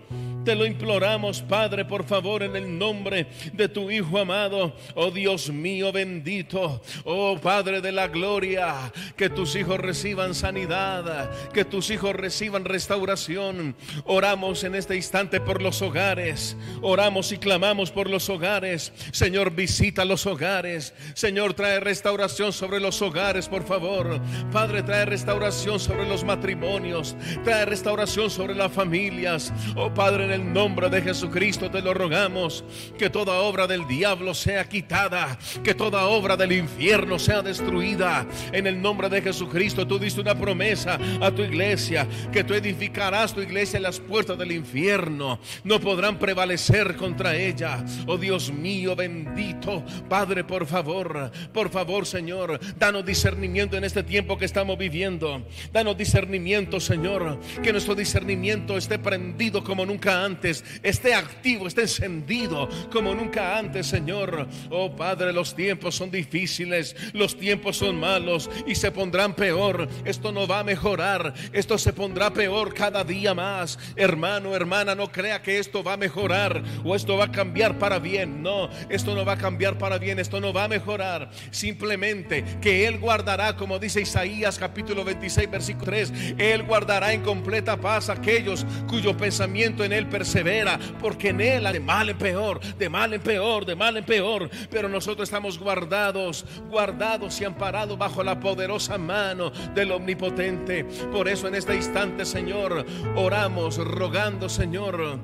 Te 0.44 0.54
lo 0.54 0.66
imploramos, 0.66 1.40
Padre, 1.40 1.86
por 1.86 2.04
favor, 2.04 2.42
en 2.42 2.54
el 2.54 2.78
nombre 2.78 3.26
de 3.52 3.68
tu 3.68 3.90
Hijo 3.90 4.18
amado. 4.18 4.74
Oh 4.94 5.10
Dios 5.10 5.48
mío 5.50 5.90
bendito. 5.90 6.82
Oh 7.04 7.38
Padre 7.40 7.80
de 7.80 7.92
la 7.92 8.08
gloria. 8.08 8.92
Que 9.16 9.30
tus 9.30 9.56
hijos 9.56 9.78
reciban 9.78 10.34
sanidad. 10.34 11.30
Que 11.52 11.64
tus 11.64 11.90
hijos 11.90 12.14
reciban 12.14 12.64
restauración. 12.66 13.74
Oramos 14.04 14.64
en 14.64 14.74
este 14.74 14.96
instante 14.96 15.40
por 15.40 15.62
los 15.62 15.80
hogares. 15.80 16.56
Oramos 16.82 17.32
y 17.32 17.38
clamamos 17.38 17.90
por 17.90 18.10
los 18.10 18.28
hogares. 18.28 18.92
Señor, 19.12 19.52
visita 19.52 20.04
los 20.04 20.26
hogares. 20.26 20.92
Señor, 21.14 21.54
trae 21.54 21.80
restauración 21.80 22.52
sobre 22.52 22.80
los 22.80 23.00
hogares, 23.00 23.48
por 23.48 23.64
favor. 23.64 24.20
Padre, 24.52 24.82
trae 24.82 25.06
restauración 25.06 25.80
sobre 25.80 26.06
los 26.06 26.22
matrimonios. 26.22 27.16
Trae 27.44 27.64
restauración 27.64 28.30
sobre 28.30 28.54
las 28.54 28.72
familias. 28.72 29.52
Oh 29.76 29.92
Padre, 29.92 30.33
el 30.34 30.52
nombre 30.52 30.90
de 30.90 31.00
Jesucristo 31.00 31.70
te 31.70 31.80
lo 31.80 31.94
rogamos, 31.94 32.64
que 32.98 33.08
toda 33.08 33.40
obra 33.40 33.66
del 33.66 33.86
diablo 33.86 34.34
sea 34.34 34.68
quitada, 34.68 35.38
que 35.62 35.74
toda 35.74 36.06
obra 36.06 36.36
del 36.36 36.52
infierno 36.52 37.18
sea 37.18 37.40
destruida. 37.40 38.26
En 38.52 38.66
el 38.66 38.80
nombre 38.82 39.08
de 39.08 39.22
Jesucristo 39.22 39.86
tú 39.86 39.98
diste 39.98 40.20
una 40.20 40.34
promesa 40.34 40.98
a 41.20 41.30
tu 41.30 41.42
iglesia, 41.42 42.06
que 42.32 42.44
tú 42.44 42.54
edificarás 42.54 43.32
tu 43.32 43.40
iglesia 43.40 43.76
en 43.76 43.84
las 43.84 44.00
puertas 44.00 44.36
del 44.36 44.52
infierno, 44.52 45.38
no 45.62 45.80
podrán 45.80 46.18
prevalecer 46.18 46.96
contra 46.96 47.36
ella. 47.36 47.84
Oh 48.06 48.18
Dios 48.18 48.52
mío, 48.52 48.96
bendito 48.96 49.84
Padre, 50.08 50.44
por 50.44 50.66
favor, 50.66 51.30
por 51.52 51.70
favor 51.70 52.06
Señor, 52.06 52.58
danos 52.76 53.04
discernimiento 53.04 53.76
en 53.76 53.84
este 53.84 54.02
tiempo 54.02 54.36
que 54.36 54.44
estamos 54.44 54.76
viviendo. 54.76 55.44
Danos 55.72 55.96
discernimiento, 55.96 56.80
Señor, 56.80 57.38
que 57.62 57.72
nuestro 57.72 57.94
discernimiento 57.94 58.76
esté 58.76 58.98
prendido 58.98 59.62
como 59.62 59.86
nunca 59.86 60.23
antes, 60.24 60.64
esté 60.82 61.14
activo, 61.14 61.66
esté 61.66 61.82
encendido 61.82 62.68
como 62.90 63.14
nunca 63.14 63.58
antes, 63.58 63.86
Señor. 63.86 64.48
Oh 64.70 64.94
Padre, 64.94 65.32
los 65.32 65.54
tiempos 65.54 65.94
son 65.94 66.10
difíciles, 66.10 66.96
los 67.12 67.36
tiempos 67.36 67.76
son 67.76 67.98
malos 67.98 68.50
y 68.66 68.74
se 68.74 68.90
pondrán 68.90 69.34
peor. 69.34 69.88
Esto 70.04 70.32
no 70.32 70.46
va 70.46 70.60
a 70.60 70.64
mejorar, 70.64 71.34
esto 71.52 71.78
se 71.78 71.92
pondrá 71.92 72.32
peor 72.32 72.74
cada 72.74 73.04
día 73.04 73.34
más. 73.34 73.78
Hermano, 73.96 74.54
hermana, 74.54 74.94
no 74.94 75.10
crea 75.10 75.42
que 75.42 75.58
esto 75.58 75.82
va 75.82 75.94
a 75.94 75.98
mejorar 75.98 76.62
o 76.84 76.94
esto 76.94 77.16
va 77.16 77.26
a 77.26 77.32
cambiar 77.32 77.78
para 77.78 77.98
bien. 77.98 78.42
No, 78.42 78.68
esto 78.88 79.14
no 79.14 79.24
va 79.24 79.34
a 79.34 79.38
cambiar 79.38 79.78
para 79.78 79.98
bien, 79.98 80.18
esto 80.18 80.40
no 80.40 80.52
va 80.52 80.64
a 80.64 80.68
mejorar. 80.68 81.30
Simplemente 81.50 82.44
que 82.60 82.86
Él 82.86 82.98
guardará, 82.98 83.56
como 83.56 83.78
dice 83.78 84.00
Isaías 84.00 84.58
capítulo 84.58 85.04
26, 85.04 85.50
versículo 85.50 85.84
3, 85.84 86.12
Él 86.38 86.62
guardará 86.62 87.12
en 87.12 87.22
completa 87.22 87.76
paz 87.76 88.08
aquellos 88.08 88.64
cuyo 88.88 89.16
pensamiento 89.16 89.84
en 89.84 89.92
Él 89.92 90.06
persevera, 90.14 90.78
porque 91.00 91.30
en 91.30 91.40
Él 91.40 91.64
de 91.72 91.80
mal 91.80 92.08
en 92.08 92.16
peor, 92.16 92.60
de 92.60 92.88
mal 92.88 93.12
en 93.12 93.20
peor, 93.20 93.66
de 93.66 93.74
mal 93.74 93.96
en 93.96 94.04
peor. 94.04 94.48
Pero 94.70 94.88
nosotros 94.88 95.28
estamos 95.28 95.58
guardados, 95.58 96.44
guardados 96.70 97.40
y 97.40 97.44
amparados 97.44 97.98
bajo 97.98 98.22
la 98.22 98.38
poderosa 98.38 98.96
mano 98.96 99.50
del 99.74 99.90
Omnipotente. 99.90 100.84
Por 101.10 101.26
eso 101.26 101.48
en 101.48 101.56
este 101.56 101.74
instante, 101.74 102.24
Señor, 102.24 102.86
oramos, 103.16 103.76
rogando, 103.78 104.48
Señor 104.48 105.18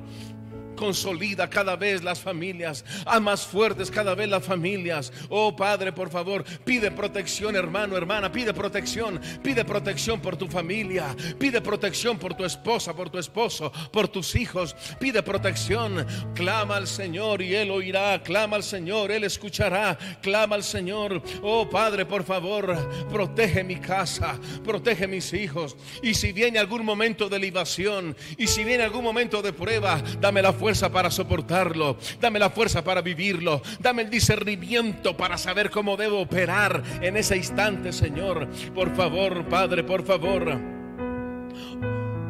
consolida 0.81 1.47
cada 1.47 1.75
vez 1.75 2.03
las 2.03 2.19
familias, 2.19 2.83
a 3.05 3.19
más 3.19 3.45
fuertes 3.45 3.91
cada 3.91 4.15
vez 4.15 4.27
las 4.27 4.43
familias. 4.43 5.13
Oh 5.29 5.55
Padre, 5.55 5.91
por 5.91 6.09
favor, 6.09 6.43
pide 6.65 6.89
protección, 6.89 7.55
hermano, 7.55 7.95
hermana, 7.95 8.31
pide 8.31 8.51
protección, 8.51 9.21
pide 9.43 9.63
protección 9.63 10.19
por 10.19 10.37
tu 10.37 10.47
familia, 10.47 11.15
pide 11.37 11.61
protección 11.61 12.17
por 12.17 12.33
tu 12.33 12.43
esposa, 12.45 12.95
por 12.95 13.11
tu 13.11 13.19
esposo, 13.19 13.71
por 13.91 14.07
tus 14.07 14.33
hijos, 14.33 14.75
pide 14.99 15.21
protección. 15.21 16.03
Clama 16.33 16.77
al 16.77 16.87
Señor 16.87 17.43
y 17.43 17.53
Él 17.53 17.69
oirá, 17.69 18.23
clama 18.23 18.55
al 18.55 18.63
Señor, 18.63 19.11
Él 19.11 19.23
escuchará, 19.23 19.95
clama 20.19 20.55
al 20.55 20.63
Señor. 20.63 21.21
Oh 21.43 21.69
Padre, 21.69 22.07
por 22.07 22.23
favor, 22.23 22.75
protege 23.07 23.63
mi 23.63 23.75
casa, 23.75 24.39
protege 24.63 25.05
mis 25.05 25.31
hijos. 25.33 25.77
Y 26.01 26.15
si 26.15 26.31
viene 26.31 26.57
algún 26.57 26.83
momento 26.83 27.29
de 27.29 27.37
libación, 27.37 28.15
y 28.35 28.47
si 28.47 28.63
viene 28.63 28.83
algún 28.83 29.03
momento 29.03 29.43
de 29.43 29.53
prueba, 29.53 30.01
dame 30.19 30.41
la 30.41 30.51
fuerza 30.53 30.70
para 30.79 31.11
soportarlo. 31.11 31.97
Dame 32.19 32.39
la 32.39 32.49
fuerza 32.49 32.83
para 32.83 33.01
vivirlo. 33.01 33.61
Dame 33.79 34.03
el 34.03 34.09
discernimiento 34.09 35.15
para 35.17 35.37
saber 35.37 35.69
cómo 35.69 35.97
debo 35.97 36.21
operar 36.21 36.81
en 37.01 37.17
ese 37.17 37.37
instante, 37.37 37.91
Señor. 37.91 38.47
Por 38.73 38.95
favor, 38.95 39.45
Padre, 39.45 39.83
por 39.83 40.03
favor. 40.03 40.59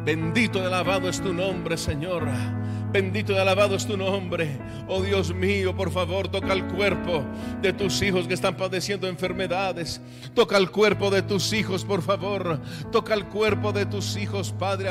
Bendito 0.04 0.58
y 0.58 0.62
alabado 0.62 1.08
es 1.08 1.20
tu 1.20 1.32
nombre, 1.32 1.76
Señor. 1.76 2.26
Bendito 2.92 3.32
y 3.32 3.38
alabado 3.38 3.76
es 3.76 3.86
tu 3.86 3.96
nombre. 3.96 4.58
Oh 4.88 5.00
Dios 5.00 5.32
mío, 5.32 5.74
por 5.74 5.90
favor, 5.90 6.28
toca 6.28 6.52
el 6.52 6.66
cuerpo 6.66 7.24
de 7.62 7.72
tus 7.72 8.02
hijos 8.02 8.26
que 8.26 8.34
están 8.34 8.56
padeciendo 8.56 9.08
enfermedades. 9.08 10.00
Toca 10.34 10.58
el 10.58 10.70
cuerpo 10.70 11.10
de 11.10 11.22
tus 11.22 11.52
hijos, 11.52 11.84
por 11.84 12.02
favor. 12.02 12.60
Toca 12.90 13.14
el 13.14 13.26
cuerpo 13.26 13.72
de 13.72 13.86
tus 13.86 14.16
hijos, 14.16 14.52
Padre. 14.52 14.90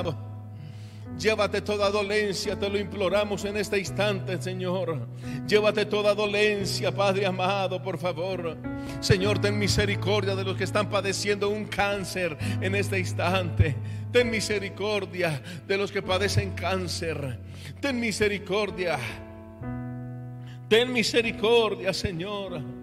Llévate 1.18 1.62
toda 1.62 1.90
dolencia, 1.92 2.58
te 2.58 2.70
lo 2.70 2.80
imploramos 2.80 3.46
en 3.46 3.58
este 3.58 3.78
instante, 3.78 4.42
Señor. 4.42 5.08
Llévate 5.48 5.86
toda 5.86 6.16
dolencia, 6.16 6.92
Padre 6.92 7.26
amado, 7.26 7.82
por 7.82 7.98
favor. 8.00 8.58
Señor, 9.00 9.40
ten 9.40 9.58
misericordia 9.60 10.36
de 10.36 10.44
los 10.44 10.58
que 10.58 10.64
están 10.64 10.90
padeciendo 10.90 11.50
un 11.50 11.66
cáncer 11.66 12.38
en 12.60 12.76
este 12.76 12.98
instante. 13.00 13.76
Ten 14.12 14.32
misericordia 14.32 15.42
de 15.68 15.78
los 15.78 15.92
que 15.92 16.02
padecen 16.02 16.52
cáncer. 16.52 17.40
Ten 17.80 18.00
misericordia. 18.00 18.98
Ten 20.68 20.92
misericordia, 20.92 21.94
Señor 21.94 22.81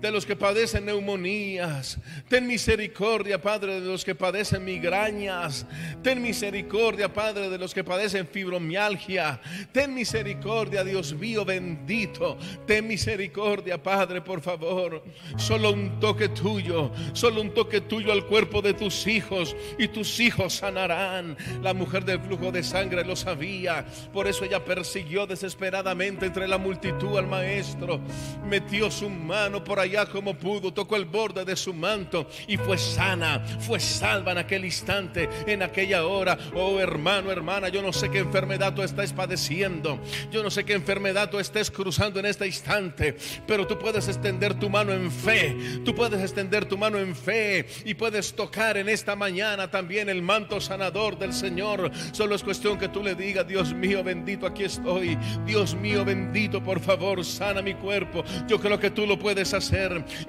de 0.00 0.10
los 0.10 0.26
que 0.26 0.36
padecen 0.36 0.84
neumonías. 0.84 1.98
Ten 2.28 2.46
misericordia, 2.46 3.40
Padre, 3.40 3.80
de 3.80 3.86
los 3.86 4.04
que 4.04 4.14
padecen 4.14 4.64
migrañas. 4.64 5.66
Ten 6.02 6.20
misericordia, 6.20 7.12
Padre, 7.12 7.48
de 7.48 7.56
los 7.56 7.72
que 7.72 7.82
padecen 7.82 8.26
fibromialgia. 8.26 9.40
Ten 9.72 9.94
misericordia, 9.94 10.84
Dios 10.84 11.14
mío 11.14 11.44
bendito. 11.44 12.36
Ten 12.66 12.86
misericordia, 12.86 13.82
Padre, 13.82 14.20
por 14.20 14.42
favor. 14.42 15.02
Solo 15.36 15.72
un 15.72 15.98
toque 16.00 16.28
tuyo, 16.28 16.90
solo 17.14 17.40
un 17.40 17.54
toque 17.54 17.80
tuyo 17.80 18.12
al 18.12 18.26
cuerpo 18.26 18.60
de 18.60 18.74
tus 18.74 19.06
hijos 19.06 19.56
y 19.78 19.88
tus 19.88 20.20
hijos 20.20 20.54
sanarán. 20.54 21.36
La 21.62 21.72
mujer 21.72 22.04
del 22.04 22.20
flujo 22.20 22.52
de 22.52 22.62
sangre 22.62 23.04
lo 23.04 23.16
sabía. 23.16 23.86
Por 24.12 24.26
eso 24.26 24.44
ella 24.44 24.62
persiguió 24.64 25.26
desesperadamente 25.26 26.26
entre 26.26 26.46
la 26.46 26.58
multitud 26.58 27.16
al 27.16 27.26
maestro. 27.26 28.00
Metió 28.46 28.90
su 28.90 29.08
mano 29.08 29.64
por 29.64 29.80
allá 29.80 29.93
como 30.10 30.34
pudo, 30.34 30.72
tocó 30.72 30.96
el 30.96 31.04
borde 31.04 31.44
de 31.44 31.56
su 31.56 31.72
manto 31.72 32.28
y 32.48 32.56
fue 32.56 32.78
sana, 32.78 33.44
fue 33.60 33.78
salva 33.78 34.32
en 34.32 34.38
aquel 34.38 34.64
instante, 34.64 35.28
en 35.46 35.62
aquella 35.62 36.06
hora. 36.06 36.36
Oh 36.54 36.80
hermano, 36.80 37.30
hermana, 37.30 37.68
yo 37.68 37.82
no 37.82 37.92
sé 37.92 38.10
qué 38.10 38.18
enfermedad 38.18 38.74
tú 38.74 38.82
estás 38.82 39.12
padeciendo, 39.12 40.00
yo 40.30 40.42
no 40.42 40.50
sé 40.50 40.64
qué 40.64 40.72
enfermedad 40.72 41.30
tú 41.30 41.38
estés 41.38 41.70
cruzando 41.70 42.18
en 42.18 42.26
este 42.26 42.46
instante, 42.46 43.16
pero 43.46 43.66
tú 43.66 43.78
puedes 43.78 44.08
extender 44.08 44.54
tu 44.54 44.68
mano 44.68 44.92
en 44.92 45.10
fe, 45.10 45.56
tú 45.84 45.94
puedes 45.94 46.20
extender 46.20 46.64
tu 46.64 46.76
mano 46.76 46.98
en 46.98 47.14
fe 47.14 47.66
y 47.84 47.94
puedes 47.94 48.34
tocar 48.34 48.76
en 48.76 48.88
esta 48.88 49.14
mañana 49.14 49.70
también 49.70 50.08
el 50.08 50.22
manto 50.22 50.60
sanador 50.60 51.18
del 51.18 51.32
Señor. 51.32 51.90
Solo 52.12 52.34
es 52.34 52.42
cuestión 52.42 52.78
que 52.78 52.88
tú 52.88 53.02
le 53.02 53.14
digas, 53.14 53.46
Dios 53.46 53.72
mío 53.72 54.02
bendito, 54.02 54.46
aquí 54.46 54.64
estoy. 54.64 55.16
Dios 55.46 55.74
mío 55.74 56.04
bendito, 56.04 56.62
por 56.62 56.80
favor, 56.80 57.24
sana 57.24 57.62
mi 57.62 57.74
cuerpo. 57.74 58.24
Yo 58.48 58.60
creo 58.60 58.78
que 58.78 58.90
tú 58.90 59.06
lo 59.06 59.18
puedes 59.18 59.52
hacer. 59.54 59.73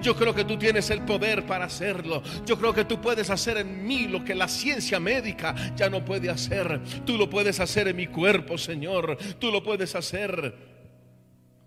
Yo 0.00 0.14
creo 0.16 0.34
que 0.34 0.44
tú 0.44 0.56
tienes 0.56 0.90
el 0.90 1.02
poder 1.02 1.46
para 1.46 1.66
hacerlo. 1.66 2.22
Yo 2.44 2.58
creo 2.58 2.72
que 2.72 2.84
tú 2.84 3.00
puedes 3.00 3.30
hacer 3.30 3.58
en 3.58 3.86
mí 3.86 4.06
lo 4.06 4.24
que 4.24 4.34
la 4.34 4.48
ciencia 4.48 5.00
médica 5.00 5.54
ya 5.76 5.88
no 5.88 6.04
puede 6.04 6.30
hacer. 6.30 6.80
Tú 7.04 7.16
lo 7.16 7.28
puedes 7.28 7.60
hacer 7.60 7.88
en 7.88 7.96
mi 7.96 8.06
cuerpo, 8.06 8.58
Señor. 8.58 9.16
Tú 9.38 9.50
lo 9.50 9.62
puedes 9.62 9.94
hacer. 9.94 10.54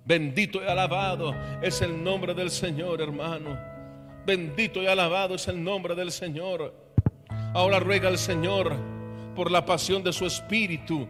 Bendito 0.05 0.63
y 0.63 0.67
alabado 0.67 1.35
es 1.61 1.81
el 1.81 2.03
nombre 2.03 2.33
del 2.33 2.49
Señor, 2.49 3.01
hermano. 3.01 3.57
Bendito 4.25 4.81
y 4.81 4.87
alabado 4.87 5.35
es 5.35 5.47
el 5.47 5.63
nombre 5.63 5.95
del 5.95 6.11
Señor. 6.11 6.73
Ahora 7.53 7.79
ruega 7.79 8.07
al 8.07 8.17
Señor 8.17 8.75
por 9.35 9.51
la 9.51 9.65
pasión 9.65 10.03
de 10.03 10.13
su 10.13 10.25
espíritu 10.25 11.07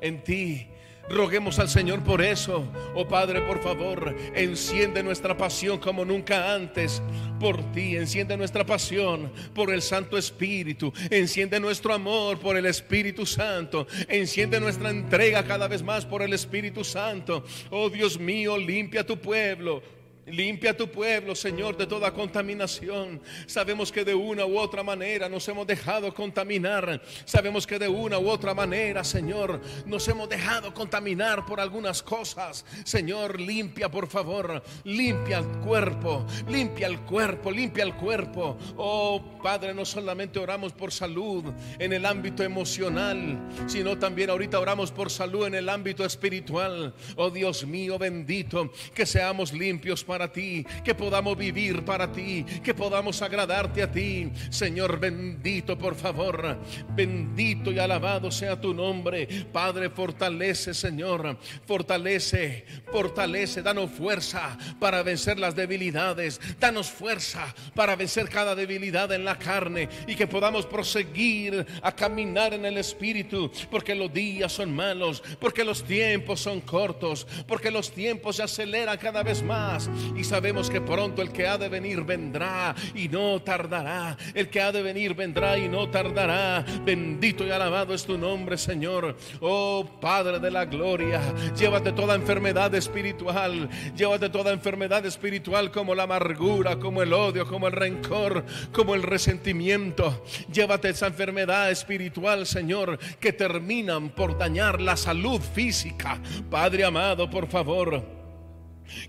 en 0.00 0.22
ti 0.22 0.68
Roguemos 1.10 1.58
al 1.58 1.68
Señor 1.68 2.02
por 2.04 2.20
eso. 2.20 2.70
Oh 2.94 3.08
Padre, 3.08 3.40
por 3.42 3.62
favor, 3.62 4.14
enciende 4.34 5.02
nuestra 5.02 5.36
pasión 5.36 5.78
como 5.78 6.04
nunca 6.04 6.54
antes 6.54 7.02
por 7.40 7.72
ti. 7.72 7.96
Enciende 7.96 8.36
nuestra 8.36 8.64
pasión 8.64 9.32
por 9.54 9.72
el 9.72 9.80
Santo 9.80 10.18
Espíritu. 10.18 10.92
Enciende 11.10 11.60
nuestro 11.60 11.94
amor 11.94 12.38
por 12.38 12.56
el 12.56 12.66
Espíritu 12.66 13.24
Santo. 13.24 13.86
Enciende 14.08 14.60
nuestra 14.60 14.90
entrega 14.90 15.44
cada 15.44 15.66
vez 15.66 15.82
más 15.82 16.04
por 16.04 16.22
el 16.22 16.32
Espíritu 16.34 16.84
Santo. 16.84 17.44
Oh 17.70 17.88
Dios 17.88 18.18
mío, 18.18 18.58
limpia 18.58 19.06
tu 19.06 19.18
pueblo. 19.18 19.82
Limpia 20.30 20.76
tu 20.76 20.90
pueblo, 20.90 21.34
Señor, 21.34 21.76
de 21.76 21.86
toda 21.86 22.12
contaminación. 22.12 23.20
Sabemos 23.46 23.90
que 23.90 24.04
de 24.04 24.14
una 24.14 24.44
u 24.44 24.58
otra 24.58 24.82
manera 24.82 25.28
nos 25.28 25.46
hemos 25.48 25.66
dejado 25.66 26.12
contaminar. 26.14 27.02
Sabemos 27.24 27.66
que 27.66 27.78
de 27.78 27.88
una 27.88 28.18
u 28.18 28.28
otra 28.28 28.54
manera, 28.54 29.04
Señor, 29.04 29.60
nos 29.86 30.06
hemos 30.08 30.28
dejado 30.28 30.74
contaminar 30.74 31.46
por 31.46 31.60
algunas 31.60 32.02
cosas. 32.02 32.64
Señor, 32.84 33.40
limpia, 33.40 33.90
por 33.90 34.08
favor. 34.08 34.62
Limpia 34.84 35.38
el 35.38 35.48
cuerpo. 35.58 36.26
Limpia 36.48 36.86
el 36.86 37.00
cuerpo. 37.00 37.50
Limpia 37.50 37.84
el 37.84 37.94
cuerpo. 37.94 38.58
Oh, 38.76 39.22
Padre, 39.42 39.72
no 39.72 39.84
solamente 39.84 40.38
oramos 40.38 40.72
por 40.72 40.92
salud 40.92 41.44
en 41.78 41.92
el 41.92 42.04
ámbito 42.04 42.42
emocional, 42.42 43.38
sino 43.66 43.98
también 43.98 44.30
ahorita 44.30 44.58
oramos 44.58 44.90
por 44.90 45.10
salud 45.10 45.46
en 45.46 45.54
el 45.54 45.68
ámbito 45.68 46.04
espiritual. 46.04 46.94
Oh, 47.16 47.30
Dios 47.30 47.66
mío, 47.66 47.98
bendito, 47.98 48.72
que 48.94 49.06
seamos 49.06 49.52
limpios 49.52 50.04
para 50.04 50.17
para 50.18 50.32
ti, 50.32 50.66
que 50.82 50.96
podamos 50.96 51.38
vivir 51.38 51.84
para 51.84 52.10
ti, 52.10 52.44
que 52.64 52.74
podamos 52.74 53.22
agradarte 53.22 53.84
a 53.84 53.92
ti. 53.92 54.32
Señor 54.50 54.98
bendito, 54.98 55.78
por 55.78 55.94
favor, 55.94 56.58
bendito 56.88 57.70
y 57.70 57.78
alabado 57.78 58.28
sea 58.32 58.60
tu 58.60 58.74
nombre. 58.74 59.28
Padre, 59.52 59.90
fortalece, 59.90 60.74
Señor, 60.74 61.38
fortalece, 61.64 62.66
fortalece, 62.90 63.62
danos 63.62 63.92
fuerza 63.92 64.58
para 64.80 65.04
vencer 65.04 65.38
las 65.38 65.54
debilidades, 65.54 66.40
danos 66.58 66.90
fuerza 66.90 67.54
para 67.76 67.94
vencer 67.94 68.28
cada 68.28 68.56
debilidad 68.56 69.12
en 69.12 69.24
la 69.24 69.38
carne 69.38 69.88
y 70.08 70.16
que 70.16 70.26
podamos 70.26 70.66
proseguir 70.66 71.64
a 71.80 71.92
caminar 71.92 72.54
en 72.54 72.64
el 72.64 72.76
Espíritu, 72.78 73.52
porque 73.70 73.94
los 73.94 74.12
días 74.12 74.50
son 74.50 74.74
malos, 74.74 75.22
porque 75.38 75.62
los 75.62 75.84
tiempos 75.84 76.40
son 76.40 76.60
cortos, 76.62 77.24
porque 77.46 77.70
los 77.70 77.92
tiempos 77.92 78.34
se 78.34 78.42
aceleran 78.42 78.98
cada 78.98 79.22
vez 79.22 79.44
más 79.44 79.88
y 80.16 80.24
sabemos 80.24 80.70
que 80.70 80.80
pronto 80.80 81.22
el 81.22 81.30
que 81.32 81.46
ha 81.46 81.58
de 81.58 81.68
venir 81.68 82.02
vendrá 82.02 82.74
y 82.94 83.08
no 83.08 83.40
tardará. 83.42 84.16
El 84.34 84.48
que 84.48 84.60
ha 84.60 84.72
de 84.72 84.82
venir 84.82 85.14
vendrá 85.14 85.58
y 85.58 85.68
no 85.68 85.88
tardará. 85.88 86.64
Bendito 86.84 87.46
y 87.46 87.50
alabado 87.50 87.94
es 87.94 88.04
tu 88.04 88.18
nombre, 88.18 88.58
Señor. 88.58 89.16
Oh 89.40 89.84
Padre 90.00 90.38
de 90.38 90.50
la 90.50 90.64
gloria, 90.64 91.20
llévate 91.56 91.92
toda 91.92 92.14
enfermedad 92.14 92.74
espiritual. 92.74 93.68
Llévate 93.96 94.28
toda 94.28 94.52
enfermedad 94.52 95.04
espiritual 95.06 95.70
como 95.70 95.94
la 95.94 96.04
amargura, 96.04 96.78
como 96.78 97.02
el 97.02 97.12
odio, 97.12 97.46
como 97.46 97.66
el 97.66 97.72
rencor, 97.72 98.44
como 98.72 98.94
el 98.94 99.02
resentimiento. 99.02 100.24
Llévate 100.52 100.90
esa 100.90 101.06
enfermedad 101.06 101.70
espiritual, 101.70 102.46
Señor, 102.46 102.98
que 103.20 103.32
terminan 103.32 104.10
por 104.10 104.36
dañar 104.38 104.80
la 104.80 104.96
salud 104.96 105.40
física. 105.40 106.20
Padre 106.50 106.84
amado, 106.84 107.28
por 107.28 107.48
favor. 107.48 108.17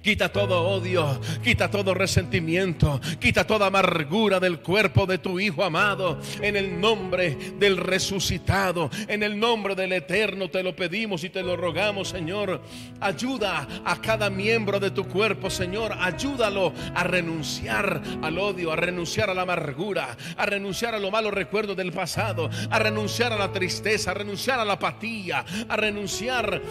Quita 0.01 0.29
todo 0.29 0.61
odio, 0.67 1.19
quita 1.43 1.69
todo 1.69 1.93
resentimiento, 1.93 2.99
quita 3.19 3.45
toda 3.45 3.67
amargura 3.67 4.39
del 4.39 4.59
cuerpo 4.59 5.05
de 5.05 5.17
tu 5.17 5.39
Hijo 5.39 5.63
amado. 5.63 6.19
En 6.41 6.55
el 6.55 6.79
nombre 6.79 7.37
del 7.57 7.77
resucitado, 7.77 8.89
en 9.07 9.23
el 9.23 9.39
nombre 9.39 9.75
del 9.75 9.93
eterno 9.93 10.49
te 10.49 10.63
lo 10.63 10.75
pedimos 10.75 11.23
y 11.23 11.29
te 11.29 11.43
lo 11.43 11.55
rogamos, 11.55 12.09
Señor. 12.09 12.61
Ayuda 12.99 13.67
a 13.85 14.01
cada 14.01 14.29
miembro 14.29 14.79
de 14.79 14.91
tu 14.91 15.07
cuerpo, 15.07 15.49
Señor. 15.49 15.93
Ayúdalo 15.99 16.73
a 16.93 17.03
renunciar 17.03 18.01
al 18.21 18.37
odio, 18.37 18.71
a 18.71 18.75
renunciar 18.75 19.29
a 19.29 19.33
la 19.33 19.43
amargura, 19.43 20.17
a 20.37 20.45
renunciar 20.45 20.95
a 20.95 20.99
los 20.99 21.11
malos 21.11 21.33
recuerdos 21.33 21.75
del 21.77 21.91
pasado, 21.91 22.49
a 22.69 22.79
renunciar 22.79 23.33
a 23.33 23.37
la 23.37 23.51
tristeza, 23.51 24.11
a 24.11 24.15
renunciar 24.15 24.59
a 24.59 24.65
la 24.65 24.73
apatía, 24.73 25.45
a 25.67 25.75
renunciar 25.75 26.61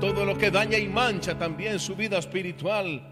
todo 0.00 0.24
lo 0.24 0.36
que 0.36 0.50
daña 0.50 0.78
y 0.78 0.88
mancha 0.88 1.38
también 1.38 1.78
su 1.78 1.94
vida 1.94 2.18
espiritual. 2.18 3.02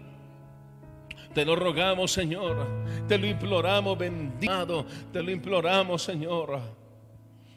Te 1.33 1.45
lo 1.45 1.55
rogamos, 1.55 2.11
Señor. 2.11 2.67
Te 3.07 3.17
lo 3.17 3.27
imploramos, 3.27 3.97
bendito. 3.97 4.85
Te 5.11 5.23
lo 5.23 5.31
imploramos, 5.31 6.03
Señor. 6.03 6.59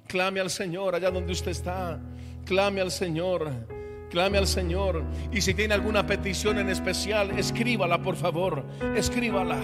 Clame 0.07 0.40
al 0.40 0.50
Señor 0.50 0.94
allá 0.94 1.11
donde 1.11 1.33
usted 1.33 1.50
está. 1.50 1.98
Clame 2.44 2.81
al 2.81 2.90
Señor. 2.90 3.50
Clame 4.11 4.38
al 4.38 4.46
Señor. 4.46 5.03
Y 5.33 5.40
si 5.40 5.55
tiene 5.55 5.74
alguna 5.74 6.07
petición 6.07 6.59
en 6.59 6.68
especial, 6.68 7.37
escríbala, 7.37 8.00
por 8.00 8.14
favor. 8.14 8.64
Escríbala. 8.94 9.59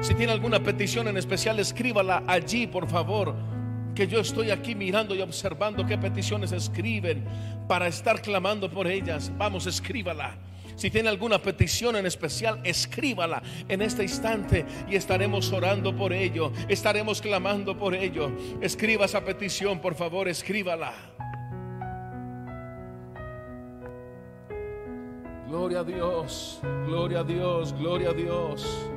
Si 0.00 0.14
tiene 0.14 0.32
alguna 0.32 0.62
petición 0.62 1.08
en 1.08 1.16
especial, 1.16 1.58
escríbala 1.58 2.22
allí, 2.26 2.66
por 2.66 2.88
favor 2.88 3.53
que 3.94 4.06
yo 4.06 4.20
estoy 4.20 4.50
aquí 4.50 4.74
mirando 4.74 5.14
y 5.14 5.20
observando 5.20 5.86
qué 5.86 5.96
peticiones 5.96 6.52
escriben 6.52 7.24
para 7.68 7.86
estar 7.86 8.20
clamando 8.20 8.70
por 8.70 8.86
ellas. 8.86 9.30
Vamos, 9.36 9.66
escríbala. 9.66 10.36
Si 10.76 10.90
tiene 10.90 11.08
alguna 11.08 11.38
petición 11.38 11.96
en 11.96 12.06
especial, 12.06 12.60
escríbala 12.64 13.42
en 13.68 13.80
este 13.80 14.02
instante 14.02 14.66
y 14.88 14.96
estaremos 14.96 15.52
orando 15.52 15.94
por 15.94 16.12
ello, 16.12 16.52
estaremos 16.68 17.20
clamando 17.20 17.78
por 17.78 17.94
ello. 17.94 18.32
Escriba 18.60 19.04
esa 19.04 19.24
petición, 19.24 19.80
por 19.80 19.94
favor, 19.94 20.26
escríbala. 20.28 20.92
Gloria 25.48 25.80
a 25.80 25.84
Dios, 25.84 26.60
gloria 26.86 27.20
a 27.20 27.24
Dios, 27.24 27.72
gloria 27.78 28.10
a 28.10 28.12
Dios, 28.12 28.90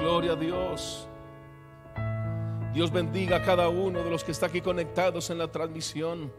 gloria 0.00 0.32
a 0.32 0.36
Dios. 0.36 1.08
Dios 2.76 2.92
bendiga 2.92 3.38
a 3.38 3.42
cada 3.42 3.70
uno 3.70 4.04
de 4.04 4.10
los 4.10 4.22
que 4.22 4.32
está 4.32 4.48
aquí 4.48 4.60
conectados 4.60 5.30
en 5.30 5.38
la 5.38 5.50
transmisión. 5.50 6.30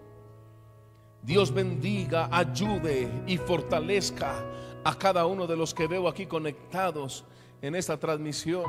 Dios 1.24 1.52
bendiga, 1.52 2.30
ayude 2.32 3.24
y 3.26 3.38
fortalezca 3.38 4.46
a 4.84 4.94
cada 4.94 5.26
uno 5.26 5.48
de 5.48 5.58
los 5.58 5.74
que 5.74 5.88
veo 5.88 6.08
aquí 6.08 6.28
conectados 6.28 7.26
en 7.60 7.74
esta 7.74 7.98
transmisión. 7.98 8.66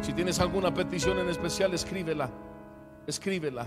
Si 0.00 0.12
tienes 0.12 0.40
alguna 0.40 0.74
petición 0.74 1.20
en 1.20 1.28
especial, 1.28 1.72
escríbela. 1.72 2.28
Escríbela. 3.06 3.64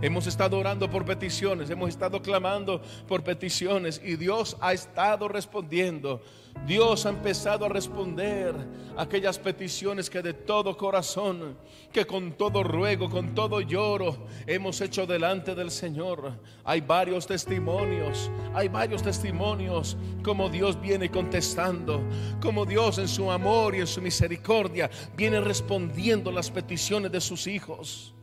Hemos 0.00 0.28
estado 0.28 0.56
orando 0.56 0.88
por 0.88 1.04
peticiones, 1.04 1.70
hemos 1.70 1.88
estado 1.88 2.22
clamando 2.22 2.80
por 3.08 3.24
peticiones 3.24 4.00
y 4.04 4.14
Dios 4.14 4.56
ha 4.60 4.72
estado 4.72 5.26
respondiendo. 5.26 6.22
Dios 6.68 7.04
ha 7.04 7.08
empezado 7.08 7.64
a 7.64 7.68
responder 7.68 8.54
aquellas 8.96 9.40
peticiones 9.40 10.08
que 10.08 10.22
de 10.22 10.34
todo 10.34 10.76
corazón, 10.76 11.56
que 11.92 12.06
con 12.06 12.32
todo 12.34 12.62
ruego, 12.62 13.10
con 13.10 13.34
todo 13.34 13.60
lloro, 13.60 14.28
hemos 14.46 14.80
hecho 14.80 15.04
delante 15.04 15.56
del 15.56 15.72
Señor. 15.72 16.38
Hay 16.64 16.80
varios 16.80 17.26
testimonios, 17.26 18.30
hay 18.54 18.68
varios 18.68 19.02
testimonios 19.02 19.96
como 20.22 20.48
Dios 20.48 20.80
viene 20.80 21.10
contestando, 21.10 22.00
como 22.40 22.64
Dios 22.64 22.98
en 22.98 23.08
su 23.08 23.32
amor 23.32 23.74
y 23.74 23.80
en 23.80 23.86
su 23.88 24.00
misericordia 24.00 24.88
viene 25.16 25.40
respondiendo 25.40 26.30
las 26.30 26.52
peticiones 26.52 27.10
de 27.10 27.20
sus 27.20 27.48
hijos. 27.48 28.14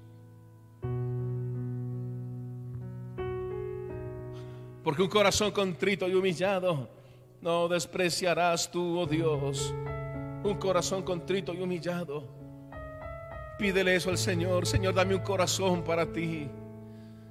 Porque 4.86 5.02
un 5.02 5.10
corazón 5.10 5.50
contrito 5.50 6.08
y 6.08 6.14
humillado 6.14 6.88
no 7.42 7.68
despreciarás 7.68 8.70
tú, 8.70 9.00
oh 9.00 9.08
Dios. 9.08 9.74
Un 10.44 10.60
corazón 10.60 11.02
contrito 11.02 11.56
y 11.56 11.60
humillado. 11.60 12.24
Pídele 13.58 13.96
eso 13.96 14.12
al 14.12 14.20
Señor. 14.20 14.68
Señor, 14.68 14.94
dame 14.94 15.16
un 15.16 15.22
corazón 15.22 15.84
para 15.84 16.06
ti. 16.06 16.48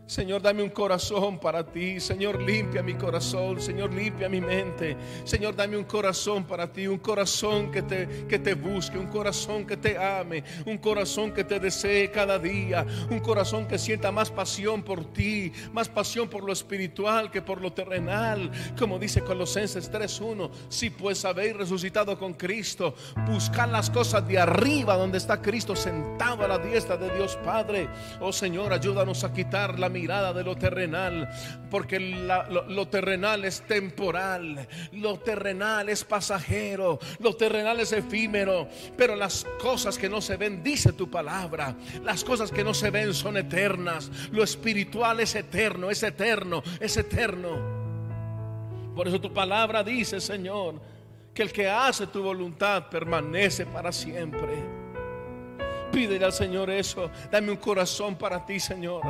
Señor, 0.07 0.43
dame 0.43 0.63
un 0.63 0.69
corazón 0.69 1.39
para 1.39 1.65
ti. 1.65 1.99
Señor, 1.99 2.43
limpia 2.43 2.83
mi 2.83 2.93
corazón. 2.95 3.59
Señor, 3.59 3.93
limpia 3.93 4.29
mi 4.29 4.39
mente. 4.39 4.97
Señor, 5.25 5.57
dame 5.57 5.79
un 5.79 5.85
corazón 5.85 6.45
para 6.45 6.71
ti. 6.71 6.87
Un 6.87 6.99
corazón 6.99 7.71
que 7.73 7.81
te, 7.83 8.27
que 8.29 8.39
te 8.39 8.53
busque. 8.53 8.99
Un 8.99 9.07
corazón 9.07 9.67
que 9.67 9.79
te 9.79 9.97
ame. 9.97 10.45
Un 10.67 10.77
corazón 10.77 11.33
que 11.33 11.43
te 11.43 11.59
desee 11.59 12.11
cada 12.11 12.39
día. 12.39 12.85
Un 13.11 13.21
corazón 13.21 13.67
que 13.67 13.79
sienta 13.79 14.13
más 14.13 14.31
pasión 14.31 14.83
por 14.83 15.11
ti. 15.11 15.51
Más 15.73 15.89
pasión 15.89 16.29
por 16.29 16.45
lo 16.45 16.53
espiritual 16.53 17.31
que 17.31 17.41
por 17.41 17.63
lo 17.63 17.73
terrenal. 17.73 18.51
Como 18.79 18.99
dice 18.99 19.23
Colosenses 19.23 19.91
3.1. 19.91 20.51
Si 20.69 20.91
pues 20.91 21.25
habéis 21.25 21.57
resucitado 21.57 22.19
con 22.19 22.35
Cristo, 22.35 22.95
buscad 23.27 23.71
las 23.71 23.89
cosas 23.89 24.29
de 24.29 24.39
arriba 24.39 24.99
donde 24.99 25.17
está 25.17 25.41
Cristo 25.41 25.75
sentado 25.75 26.45
a 26.45 26.49
la 26.49 26.59
diestra 26.59 26.99
de 26.99 27.09
Dios 27.17 27.39
Padre. 27.43 27.89
Oh 28.21 28.35
Señor, 28.35 28.71
ayúdanos 28.75 29.25
a 29.25 29.33
quitar 29.33 29.79
la 29.79 29.94
mirada 29.95 30.33
de 30.33 30.43
lo 30.43 30.57
terrenal, 30.57 31.29
porque 31.71 32.01
lo, 32.01 32.89
terrenal 32.89 33.45
es 33.45 33.63
temporal, 33.63 34.67
lo 34.93 35.21
terrenal 35.21 35.89
es 35.89 36.03
pasajero, 36.05 36.99
lo 37.21 37.37
terrenal 37.37 37.79
es 37.79 37.93
efímero, 37.93 38.69
pero 38.97 39.15
las 39.15 39.47
cosas 39.63 39.97
que 39.97 40.09
no 40.09 40.21
se 40.21 40.37
ven, 40.37 40.63
dice 40.65 40.93
tu 40.93 41.09
palabra, 41.09 41.77
las 42.03 42.25
cosas 42.25 42.51
que 42.51 42.65
no 42.65 42.75
se 42.75 42.91
ven 42.91 43.15
son 43.15 43.37
eternas, 43.37 44.11
lo 44.33 44.43
espiritual 44.43 45.21
es 45.21 45.37
eterno, 45.37 45.91
es 45.91 46.03
eterno, 46.03 46.63
es 46.81 46.97
eterno. 46.97 47.85
Por 48.97 49.07
eso 49.07 49.21
tu 49.21 49.33
palabra 49.33 49.85
dice, 49.85 50.21
Señor, 50.21 50.81
que 51.33 51.43
el 51.43 51.53
que 51.53 51.69
hace 51.69 52.09
tu 52.09 52.23
voluntad 52.23 52.89
permanece 52.89 53.67
para 53.67 53.93
siempre. 53.93 54.85
Pídele 55.95 56.25
al 56.25 56.33
Señor 56.33 56.71
eso. 56.71 57.09
Dame 57.31 57.53
un 57.53 57.57
corazón 57.57 58.17
para 58.17 58.45
ti, 58.45 58.59
Señor. 58.59 59.03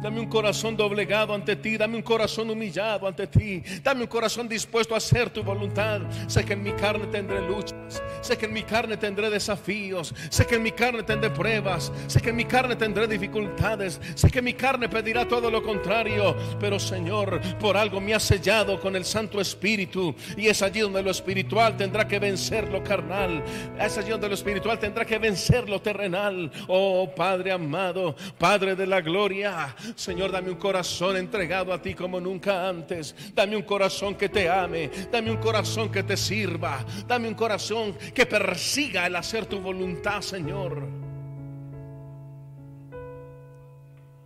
Dame 0.00 0.20
un 0.20 0.26
corazón 0.26 0.76
doblegado 0.76 1.34
ante 1.34 1.56
ti. 1.56 1.76
Dame 1.76 1.96
un 1.96 2.02
corazón 2.02 2.50
humillado 2.50 3.06
ante 3.08 3.26
ti. 3.26 3.62
Dame 3.82 4.02
un 4.02 4.06
corazón 4.06 4.48
dispuesto 4.48 4.94
a 4.94 4.98
hacer 4.98 5.30
tu 5.30 5.42
voluntad. 5.42 6.02
Sé 6.28 6.44
que 6.44 6.52
en 6.52 6.62
mi 6.62 6.72
carne 6.72 7.06
tendré 7.08 7.40
luchas. 7.40 8.00
Sé 8.20 8.36
que 8.36 8.46
en 8.46 8.52
mi 8.52 8.62
carne 8.62 8.96
tendré 8.96 9.28
desafíos. 9.28 10.14
Sé 10.30 10.46
que 10.46 10.54
en 10.54 10.62
mi 10.62 10.70
carne 10.70 11.02
tendré 11.02 11.30
pruebas. 11.30 11.92
Sé 12.06 12.20
que 12.20 12.30
en 12.30 12.36
mi 12.36 12.44
carne 12.44 12.76
tendré 12.76 13.08
dificultades. 13.08 14.00
Sé 14.14 14.30
que 14.30 14.40
mi 14.40 14.54
carne 14.54 14.88
pedirá 14.88 15.26
todo 15.26 15.50
lo 15.50 15.62
contrario. 15.62 16.36
Pero 16.60 16.78
Señor, 16.78 17.40
por 17.58 17.76
algo 17.76 18.00
me 18.00 18.14
ha 18.14 18.20
sellado 18.20 18.78
con 18.78 18.94
el 18.94 19.04
Santo 19.04 19.40
Espíritu. 19.40 20.14
Y 20.36 20.46
es 20.46 20.62
allí 20.62 20.80
donde 20.80 21.02
lo 21.02 21.10
espiritual 21.10 21.76
tendrá 21.76 22.06
que 22.06 22.20
vencer 22.20 22.68
lo 22.70 22.84
carnal. 22.84 23.42
Es 23.80 23.98
allí 23.98 24.10
donde 24.10 24.28
lo 24.28 24.34
espiritual 24.34 24.78
tendrá 24.78 25.04
que 25.04 25.18
vencer 25.18 25.68
lo 25.68 25.80
terrenal. 25.80 26.52
Oh 26.68 27.10
Padre 27.16 27.50
amado, 27.50 28.14
Padre 28.38 28.76
de 28.76 28.86
la 28.86 29.00
gloria. 29.00 29.74
Señor, 29.94 30.32
dame 30.32 30.50
un 30.50 30.56
corazón 30.56 31.16
entregado 31.16 31.72
a 31.72 31.80
ti 31.80 31.94
como 31.94 32.20
nunca 32.20 32.68
antes. 32.68 33.14
Dame 33.34 33.56
un 33.56 33.62
corazón 33.62 34.14
que 34.14 34.28
te 34.28 34.48
ame. 34.48 34.90
Dame 35.10 35.30
un 35.30 35.38
corazón 35.38 35.90
que 35.90 36.02
te 36.02 36.16
sirva. 36.16 36.84
Dame 37.06 37.28
un 37.28 37.34
corazón 37.34 37.94
que 38.14 38.26
persiga 38.26 39.06
el 39.06 39.16
hacer 39.16 39.46
tu 39.46 39.60
voluntad, 39.60 40.20
Señor. 40.20 40.82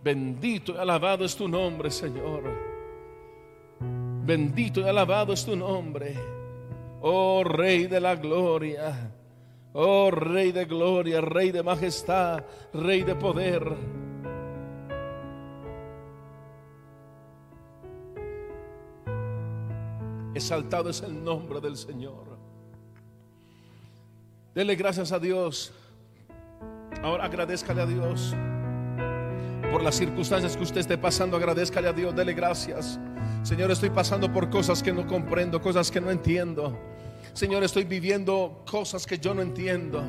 Bendito 0.03 0.73
y 0.73 0.77
alabado 0.77 1.23
es 1.23 1.35
tu 1.35 1.47
nombre, 1.47 1.89
Señor. 1.89 2.43
Bendito 4.25 4.81
y 4.81 4.83
alabado 4.83 5.33
es 5.33 5.45
tu 5.45 5.55
nombre. 5.55 6.15
Oh 7.01 7.43
Rey 7.43 7.87
de 7.87 7.99
la 7.99 8.15
Gloria. 8.15 9.11
Oh 9.73 10.11
Rey 10.11 10.51
de 10.51 10.65
Gloria, 10.65 11.19
Rey 11.21 11.51
de 11.51 11.63
Majestad, 11.63 12.43
Rey 12.73 13.03
de 13.03 13.15
Poder. 13.15 14.02
Exaltado 20.33 20.89
es 20.89 21.01
el 21.01 21.23
nombre 21.23 21.61
del 21.61 21.77
Señor. 21.77 22.37
Dele 24.55 24.75
gracias 24.75 25.11
a 25.11 25.19
Dios. 25.19 25.71
Ahora 27.01 27.25
agradezcale 27.25 27.81
a 27.81 27.85
Dios 27.85 28.35
por 29.71 29.81
las 29.83 29.95
circunstancias 29.95 30.55
que 30.55 30.63
usted 30.63 30.81
esté 30.81 30.97
pasando. 30.97 31.37
Agradezcale 31.37 31.87
a 31.87 31.93
Dios. 31.93 32.15
Dele 32.15 32.33
gracias. 32.33 32.99
Señor, 33.43 33.71
estoy 33.71 33.89
pasando 33.89 34.31
por 34.31 34.49
cosas 34.49 34.81
que 34.81 34.93
no 34.93 35.05
comprendo, 35.05 35.61
cosas 35.61 35.91
que 35.91 35.99
no 35.99 36.09
entiendo. 36.11 36.77
Señor, 37.33 37.63
estoy 37.63 37.83
viviendo 37.83 38.63
cosas 38.69 39.05
que 39.05 39.17
yo 39.17 39.33
no 39.33 39.41
entiendo. 39.41 40.03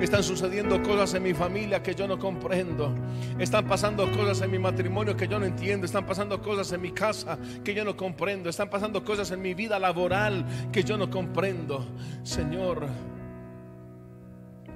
Están 0.00 0.22
sucediendo 0.22 0.80
cosas 0.82 1.14
en 1.14 1.24
mi 1.24 1.34
familia 1.34 1.82
que 1.82 1.92
yo 1.94 2.06
no 2.06 2.18
comprendo. 2.18 2.94
Están 3.38 3.66
pasando 3.66 4.10
cosas 4.12 4.40
en 4.42 4.50
mi 4.50 4.58
matrimonio 4.58 5.16
que 5.16 5.26
yo 5.26 5.40
no 5.40 5.44
entiendo. 5.44 5.86
Están 5.86 6.06
pasando 6.06 6.40
cosas 6.40 6.72
en 6.72 6.80
mi 6.80 6.92
casa 6.92 7.36
que 7.64 7.74
yo 7.74 7.84
no 7.84 7.96
comprendo. 7.96 8.48
Están 8.48 8.70
pasando 8.70 9.04
cosas 9.04 9.30
en 9.32 9.42
mi 9.42 9.54
vida 9.54 9.78
laboral 9.78 10.46
que 10.72 10.84
yo 10.84 10.96
no 10.96 11.10
comprendo. 11.10 11.84
Señor, 12.22 12.86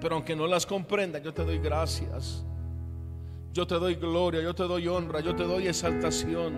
pero 0.00 0.16
aunque 0.16 0.34
no 0.34 0.48
las 0.48 0.66
comprenda, 0.66 1.20
yo 1.20 1.32
te 1.32 1.44
doy 1.44 1.58
gracias. 1.58 2.44
Yo 3.52 3.66
te 3.66 3.76
doy 3.76 3.94
gloria, 3.94 4.42
yo 4.42 4.54
te 4.54 4.64
doy 4.64 4.88
honra, 4.88 5.20
yo 5.20 5.36
te 5.36 5.44
doy 5.44 5.68
exaltación. 5.68 6.54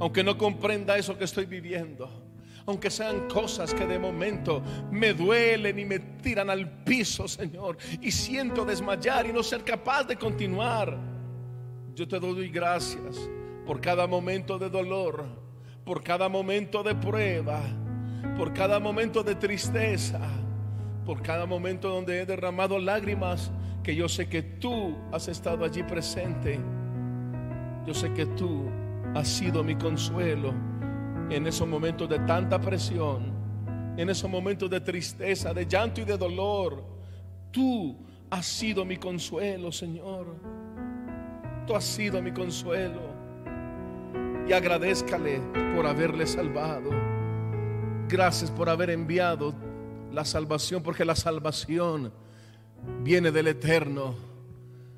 Aunque 0.00 0.24
no 0.24 0.36
comprenda 0.36 0.96
eso 0.96 1.16
que 1.16 1.24
estoy 1.24 1.46
viviendo 1.46 2.21
aunque 2.66 2.90
sean 2.90 3.28
cosas 3.28 3.74
que 3.74 3.86
de 3.86 3.98
momento 3.98 4.62
me 4.90 5.14
duelen 5.14 5.78
y 5.78 5.84
me 5.84 5.98
tiran 5.98 6.50
al 6.50 6.68
piso, 6.84 7.26
Señor, 7.26 7.76
y 8.00 8.10
siento 8.10 8.64
desmayar 8.64 9.26
y 9.26 9.32
no 9.32 9.42
ser 9.42 9.64
capaz 9.64 10.04
de 10.04 10.16
continuar. 10.16 10.96
Yo 11.94 12.06
te 12.06 12.18
doy 12.18 12.48
gracias 12.48 13.28
por 13.66 13.80
cada 13.80 14.06
momento 14.06 14.58
de 14.58 14.70
dolor, 14.70 15.24
por 15.84 16.02
cada 16.02 16.28
momento 16.28 16.82
de 16.82 16.94
prueba, 16.94 17.60
por 18.36 18.52
cada 18.52 18.78
momento 18.78 19.22
de 19.22 19.34
tristeza, 19.34 20.20
por 21.04 21.20
cada 21.22 21.46
momento 21.46 21.88
donde 21.88 22.20
he 22.20 22.26
derramado 22.26 22.78
lágrimas, 22.78 23.50
que 23.82 23.96
yo 23.96 24.08
sé 24.08 24.28
que 24.28 24.42
tú 24.42 24.96
has 25.10 25.26
estado 25.26 25.64
allí 25.64 25.82
presente. 25.82 26.60
Yo 27.84 27.92
sé 27.92 28.12
que 28.12 28.26
tú 28.26 28.70
has 29.14 29.26
sido 29.26 29.64
mi 29.64 29.74
consuelo 29.74 30.71
en 31.34 31.46
esos 31.46 31.66
momentos 31.66 32.08
de 32.08 32.18
tanta 32.20 32.60
presión, 32.60 33.32
en 33.96 34.08
esos 34.08 34.30
momentos 34.30 34.68
de 34.70 34.80
tristeza, 34.80 35.52
de 35.52 35.66
llanto 35.66 36.00
y 36.00 36.04
de 36.04 36.16
dolor, 36.16 36.84
tú 37.50 37.96
has 38.30 38.46
sido 38.46 38.84
mi 38.84 38.96
consuelo, 38.96 39.70
Señor. 39.72 40.34
Tú 41.66 41.74
has 41.76 41.84
sido 41.84 42.20
mi 42.20 42.32
consuelo. 42.32 43.00
Y 44.48 44.52
agradezcale 44.52 45.40
por 45.76 45.86
haberle 45.86 46.26
salvado. 46.26 46.90
Gracias 48.08 48.50
por 48.50 48.68
haber 48.68 48.90
enviado 48.90 49.54
la 50.10 50.24
salvación, 50.24 50.82
porque 50.82 51.04
la 51.04 51.14
salvación 51.14 52.12
viene 53.02 53.30
del 53.30 53.48
eterno. 53.48 54.14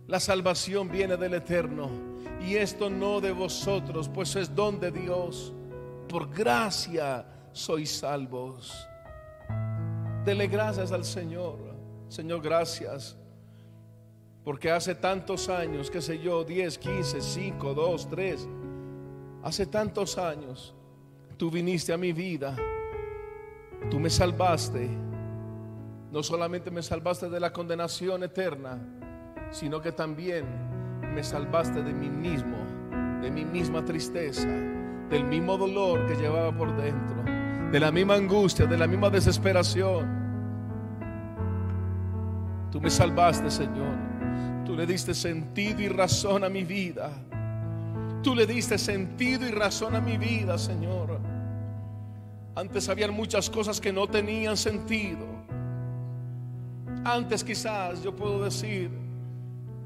La 0.07 0.21
salvación 0.21 0.91
viene 0.91 1.17
del 1.17 1.35
eterno. 1.35 1.91
Y 2.47 2.55
esto 2.55 2.91
no 2.91 3.21
de 3.21 3.33
vosotros, 3.33 4.09
pues 4.09 4.37
es 4.37 4.55
don 4.55 4.81
de 4.81 4.91
Dios 4.91 5.53
por 6.09 6.31
gracia 6.31 7.27
sois 7.53 7.91
salvos. 7.91 8.87
Dele 10.25 10.47
gracias 10.47 10.93
al 10.93 11.05
Señor. 11.05 11.59
Señor, 12.09 12.41
gracias. 12.43 13.17
Porque 14.45 14.71
hace 14.71 14.95
tantos 14.95 15.49
años, 15.49 15.91
qué 15.91 16.01
sé 16.03 16.19
yo, 16.19 16.45
10, 16.45 16.79
15, 16.79 17.21
5, 17.21 17.75
2, 17.75 18.11
3, 18.11 18.49
hace 19.43 19.67
tantos 19.67 20.19
años, 20.19 20.75
tú 21.39 21.51
viniste 21.51 21.93
a 21.93 21.97
mi 21.97 22.13
vida, 22.13 22.55
tú 23.91 23.99
me 23.99 24.11
salvaste. 24.11 24.89
no 26.13 26.23
solamente 26.23 26.71
me 26.71 26.81
salvaste 26.81 27.29
de 27.29 27.41
la 27.41 27.53
condenación 27.53 28.23
eterna, 28.23 28.79
sino 29.51 29.81
que 29.81 29.91
también 29.91 30.45
me 31.13 31.25
salvaste 31.25 31.83
de 31.83 31.93
mí 31.93 32.09
mismo, 32.09 32.57
de 33.21 33.33
mi 33.33 33.45
misma 33.45 33.85
tristeza, 33.85 34.49
del 35.11 35.25
mismo 35.25 35.57
dolor 35.57 36.07
que 36.07 36.15
llevaba 36.15 36.57
por 36.57 36.75
dentro, 36.77 37.23
de 37.71 37.81
la 37.81 37.91
misma 37.91 38.15
angustia, 38.15 38.67
de 38.67 38.77
la 38.77 38.87
misma 38.87 39.11
desesperación. 39.11 40.25
Tú 42.71 42.81
me 42.81 42.91
salvaste, 42.91 43.51
Señor. 43.51 43.95
Tú 44.65 44.75
le 44.75 44.87
diste 44.87 45.15
sentido 45.15 45.81
y 45.81 45.89
razón 45.89 46.43
a 46.45 46.49
mi 46.49 46.65
vida. 46.65 47.11
Tú 48.23 48.35
le 48.35 48.47
diste 48.47 48.79
sentido 48.79 49.47
y 49.47 49.51
razón 49.51 49.95
a 49.95 50.01
mi 50.01 50.17
vida, 50.17 50.57
Señor. 50.59 51.21
Antes 52.57 52.89
habían 52.89 53.13
muchas 53.13 53.51
cosas 53.51 53.81
que 53.81 53.93
no 53.93 54.07
tenían 54.07 54.57
sentido. 54.57 55.27
Antes 57.05 57.45
quizás 57.45 58.03
yo 58.03 58.17
puedo 58.17 58.45
decir 58.45 58.91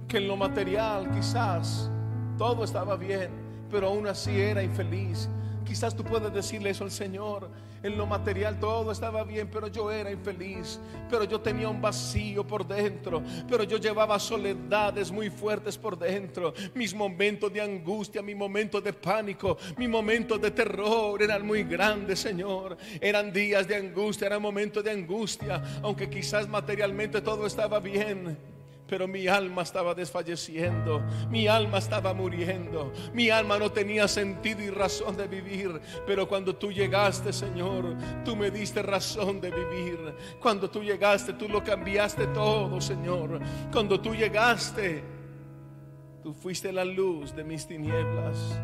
que 0.06 0.18
en 0.18 0.28
lo 0.28 0.36
material 0.36 1.10
quizás 1.10 1.90
todo 2.36 2.64
estaba 2.64 2.96
bien, 2.96 3.47
pero 3.70 3.88
aún 3.88 4.06
así 4.06 4.38
era 4.38 4.62
infeliz. 4.62 5.28
Quizás 5.68 5.94
tú 5.94 6.02
puedes 6.02 6.32
decirle 6.32 6.70
eso 6.70 6.84
al 6.84 6.90
Señor. 6.90 7.50
En 7.82 7.96
lo 7.96 8.06
material 8.06 8.58
todo 8.58 8.90
estaba 8.90 9.22
bien, 9.22 9.48
pero 9.52 9.68
yo 9.68 9.90
era 9.92 10.10
infeliz. 10.10 10.80
Pero 11.10 11.24
yo 11.24 11.40
tenía 11.40 11.68
un 11.68 11.80
vacío 11.80 12.44
por 12.44 12.66
dentro. 12.66 13.22
Pero 13.46 13.64
yo 13.64 13.76
llevaba 13.76 14.18
soledades 14.18 15.12
muy 15.12 15.28
fuertes 15.28 15.76
por 15.76 15.98
dentro. 15.98 16.54
Mis 16.74 16.94
momentos 16.94 17.52
de 17.52 17.60
angustia, 17.60 18.22
mis 18.22 18.34
momentos 18.34 18.82
de 18.82 18.94
pánico, 18.94 19.58
mis 19.76 19.88
momentos 19.88 20.40
de 20.40 20.50
terror 20.50 21.22
eran 21.22 21.46
muy 21.46 21.62
grandes, 21.64 22.18
Señor. 22.18 22.76
Eran 23.00 23.30
días 23.30 23.68
de 23.68 23.76
angustia, 23.76 24.26
eran 24.26 24.40
momentos 24.42 24.82
de 24.82 24.90
angustia. 24.90 25.62
Aunque 25.82 26.08
quizás 26.08 26.48
materialmente 26.48 27.20
todo 27.20 27.46
estaba 27.46 27.78
bien 27.78 28.57
pero 28.88 29.06
mi 29.06 29.28
alma 29.28 29.62
estaba 29.62 29.94
desfalleciendo, 29.94 31.02
mi 31.30 31.46
alma 31.46 31.78
estaba 31.78 32.14
muriendo, 32.14 32.90
mi 33.12 33.28
alma 33.28 33.58
no 33.58 33.70
tenía 33.70 34.08
sentido 34.08 34.62
y 34.62 34.70
razón 34.70 35.16
de 35.16 35.28
vivir, 35.28 35.80
pero 36.06 36.26
cuando 36.26 36.56
tú 36.56 36.72
llegaste, 36.72 37.32
Señor, 37.32 37.94
tú 38.24 38.34
me 38.34 38.50
diste 38.50 38.82
razón 38.82 39.40
de 39.40 39.50
vivir. 39.50 40.14
Cuando 40.40 40.70
tú 40.70 40.82
llegaste, 40.82 41.34
tú 41.34 41.48
lo 41.48 41.62
cambiaste 41.62 42.28
todo, 42.28 42.80
Señor. 42.80 43.40
Cuando 43.70 44.00
tú 44.00 44.14
llegaste, 44.14 45.04
tú 46.22 46.32
fuiste 46.32 46.72
la 46.72 46.84
luz 46.84 47.36
de 47.36 47.44
mis 47.44 47.66
tinieblas. 47.66 48.58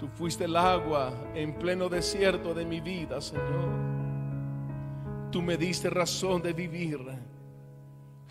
Tú 0.00 0.08
fuiste 0.08 0.44
el 0.44 0.56
agua 0.56 1.12
en 1.34 1.54
pleno 1.54 1.88
desierto 1.88 2.52
de 2.52 2.64
mi 2.64 2.80
vida, 2.80 3.20
Señor. 3.20 3.68
Tú 5.30 5.40
me 5.42 5.56
diste 5.56 5.88
razón 5.88 6.42
de 6.42 6.52
vivir. 6.52 6.98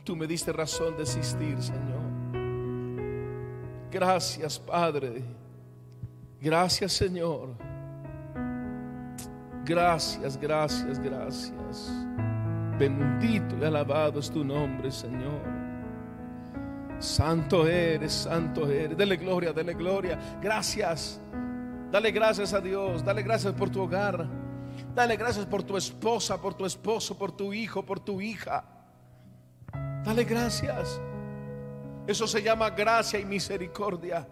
Tú 0.08 0.16
me 0.16 0.26
diste 0.26 0.54
razón 0.54 0.96
de 0.96 1.04
existir, 1.04 1.62
Señor. 1.62 2.00
Gracias, 3.92 4.58
Padre. 4.58 5.22
Gracias, 6.40 6.94
Señor. 6.94 7.50
Gracias, 9.66 10.38
gracias, 10.38 10.98
gracias. 10.98 11.92
Bendito 12.80 13.58
y 13.60 13.66
alabado 13.66 14.22
es 14.22 14.32
tu 14.32 14.46
nombre, 14.46 14.90
Señor. 14.92 15.42
Santo 17.00 17.68
eres, 17.68 18.14
santo 18.14 18.72
eres. 18.72 18.98
Dele 18.98 19.18
gloria, 19.18 19.52
dele 19.52 19.74
gloria. 19.74 20.18
Gracias. 20.42 21.20
Dale 21.92 22.12
gracias 22.12 22.54
a 22.54 22.62
Dios. 22.62 23.04
Dale 23.04 23.24
gracias 23.24 23.54
por 23.54 23.70
tu 23.70 23.82
hogar. 23.82 24.26
Dale 24.96 25.18
gracias 25.18 25.46
por 25.46 25.64
tu 25.64 25.76
esposa, 25.76 26.42
por 26.42 26.54
tu 26.54 26.66
esposo, 26.66 27.18
por 27.18 27.34
tu 27.34 27.52
hijo, 27.52 27.86
por 27.86 28.00
tu 28.00 28.22
hija. 28.22 28.77
Dale 30.08 30.24
gracias. 30.24 31.02
Eso 32.08 32.28
se 32.28 32.42
llama 32.42 32.70
gracia 32.70 33.20
y 33.20 33.26
misericordia. 33.26 34.26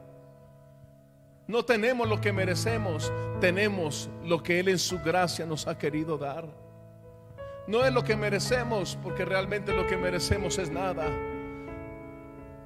No 1.47 1.65
tenemos 1.65 2.07
lo 2.07 2.21
que 2.21 2.31
merecemos, 2.31 3.11
tenemos 3.41 4.09
lo 4.23 4.41
que 4.41 4.61
Él 4.61 4.69
en 4.69 4.79
su 4.79 4.99
gracia 4.99 5.45
nos 5.45 5.67
ha 5.67 5.77
querido 5.77 6.17
dar. 6.17 6.47
No 7.67 7.83
es 7.83 7.91
lo 7.91 8.05
que 8.05 8.15
merecemos, 8.15 8.97
porque 9.03 9.25
realmente 9.25 9.75
lo 9.75 9.85
que 9.85 9.97
merecemos 9.97 10.57
es 10.59 10.71
nada. 10.71 11.07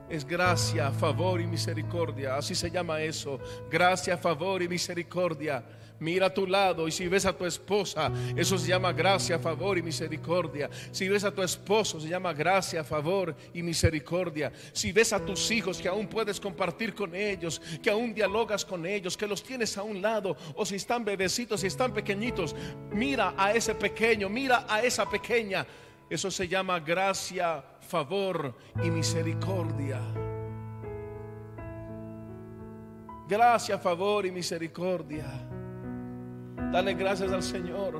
Es 0.07 0.23
gracia, 0.23 0.91
favor 0.91 1.41
y 1.41 1.47
misericordia. 1.47 2.35
Así 2.35 2.53
se 2.53 2.69
llama 2.69 3.01
eso. 3.01 3.39
Gracia, 3.71 4.19
favor 4.19 4.61
y 4.61 4.67
misericordia 4.67 5.63
mira 5.99 6.27
a 6.27 6.33
tu 6.33 6.47
lado 6.47 6.87
y 6.87 6.91
si 6.91 7.07
ves 7.07 7.25
a 7.25 7.33
tu 7.33 7.45
esposa, 7.45 8.11
eso 8.35 8.57
se 8.57 8.67
llama 8.67 8.93
gracia, 8.93 9.39
favor 9.39 9.77
y 9.77 9.81
misericordia. 9.81 10.69
Si 10.91 11.07
ves 11.07 11.23
a 11.23 11.31
tu 11.31 11.41
esposo, 11.41 11.99
se 11.99 12.07
llama 12.07 12.33
gracia, 12.33 12.83
favor 12.83 13.35
y 13.53 13.61
misericordia. 13.61 14.51
Si 14.73 14.91
ves 14.91 15.13
a 15.13 15.23
tus 15.23 15.51
hijos 15.51 15.79
que 15.79 15.87
aún 15.87 16.07
puedes 16.07 16.39
compartir 16.39 16.93
con 16.93 17.15
ellos, 17.15 17.61
que 17.81 17.89
aún 17.89 18.13
dialogas 18.13 18.65
con 18.65 18.85
ellos, 18.85 19.17
que 19.17 19.27
los 19.27 19.43
tienes 19.43 19.77
a 19.77 19.83
un 19.83 20.01
lado, 20.01 20.35
o 20.55 20.65
si 20.65 20.75
están 20.75 21.03
bebecitos, 21.05 21.61
si 21.61 21.67
están 21.67 21.93
pequeñitos, 21.93 22.55
mira 22.91 23.33
a 23.37 23.53
ese 23.53 23.75
pequeño, 23.75 24.29
mira 24.29 24.65
a 24.67 24.81
esa 24.81 25.09
pequeña. 25.09 25.65
Eso 26.09 26.31
se 26.31 26.47
llama 26.47 26.79
gracia, 26.79 27.63
favor 27.81 28.55
y 28.83 28.89
misericordia. 28.89 30.01
Gracia, 33.27 33.77
favor 33.77 34.25
y 34.25 34.31
misericordia. 34.31 35.58
Dale 36.71 36.93
gracias 36.93 37.31
al 37.31 37.41
Señor. 37.41 37.99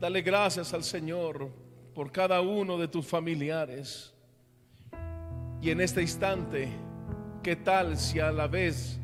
Dale 0.00 0.22
gracias 0.22 0.72
al 0.72 0.82
Señor 0.82 1.50
por 1.94 2.10
cada 2.10 2.40
uno 2.40 2.78
de 2.78 2.88
tus 2.88 3.06
familiares. 3.06 4.14
Y 5.60 5.70
en 5.70 5.80
este 5.80 6.00
instante, 6.00 6.68
¿qué 7.42 7.56
tal 7.56 7.98
si 7.98 8.18
a 8.18 8.32
la 8.32 8.46
vez 8.46 8.98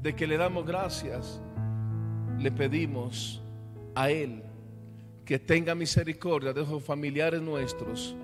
de 0.00 0.14
que 0.14 0.26
le 0.26 0.36
damos 0.36 0.64
gracias, 0.64 1.40
le 2.38 2.50
pedimos 2.52 3.42
a 3.94 4.10
Él 4.10 4.42
que 5.24 5.38
tenga 5.38 5.74
misericordia 5.74 6.52
de 6.52 6.62
esos 6.62 6.82
familiares 6.82 7.42
nuestros 7.42 8.16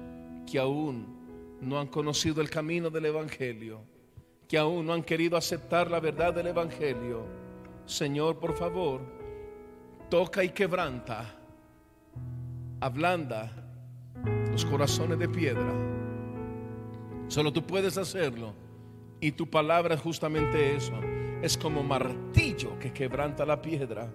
que 0.50 0.58
aún 0.58 1.58
no 1.60 1.78
han 1.78 1.88
conocido 1.88 2.40
el 2.40 2.48
camino 2.48 2.88
del 2.88 3.06
Evangelio, 3.06 3.80
que 4.48 4.56
aún 4.56 4.86
no 4.86 4.94
han 4.94 5.02
querido 5.02 5.36
aceptar 5.36 5.90
la 5.90 6.00
verdad 6.00 6.32
del 6.32 6.46
Evangelio? 6.46 7.26
Señor, 7.84 8.38
por 8.38 8.56
favor, 8.56 9.00
toca 10.08 10.44
y 10.44 10.50
quebranta, 10.50 11.24
ablanda 12.80 13.50
los 14.50 14.64
corazones 14.64 15.18
de 15.18 15.28
piedra. 15.28 15.72
Solo 17.28 17.52
tú 17.52 17.66
puedes 17.66 17.96
hacerlo. 17.98 18.54
Y 19.20 19.32
tu 19.32 19.48
palabra 19.48 19.94
es 19.94 20.00
justamente 20.00 20.76
eso. 20.76 20.92
Es 21.42 21.56
como 21.56 21.82
martillo 21.82 22.78
que 22.78 22.92
quebranta 22.92 23.46
la 23.46 23.60
piedra. 23.60 24.10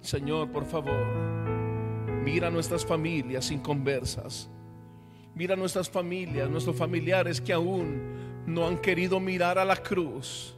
Señor, 0.00 0.50
por 0.50 0.64
favor, 0.64 1.06
mira 2.24 2.50
nuestras 2.50 2.84
familias 2.84 3.50
inconversas. 3.50 4.50
Mira 5.34 5.54
nuestras 5.54 5.88
familias, 5.88 6.50
nuestros 6.50 6.76
familiares 6.76 7.40
que 7.40 7.52
aún 7.52 8.44
no 8.46 8.66
han 8.66 8.78
querido 8.78 9.20
mirar 9.20 9.58
a 9.58 9.64
la 9.64 9.76
cruz, 9.76 10.54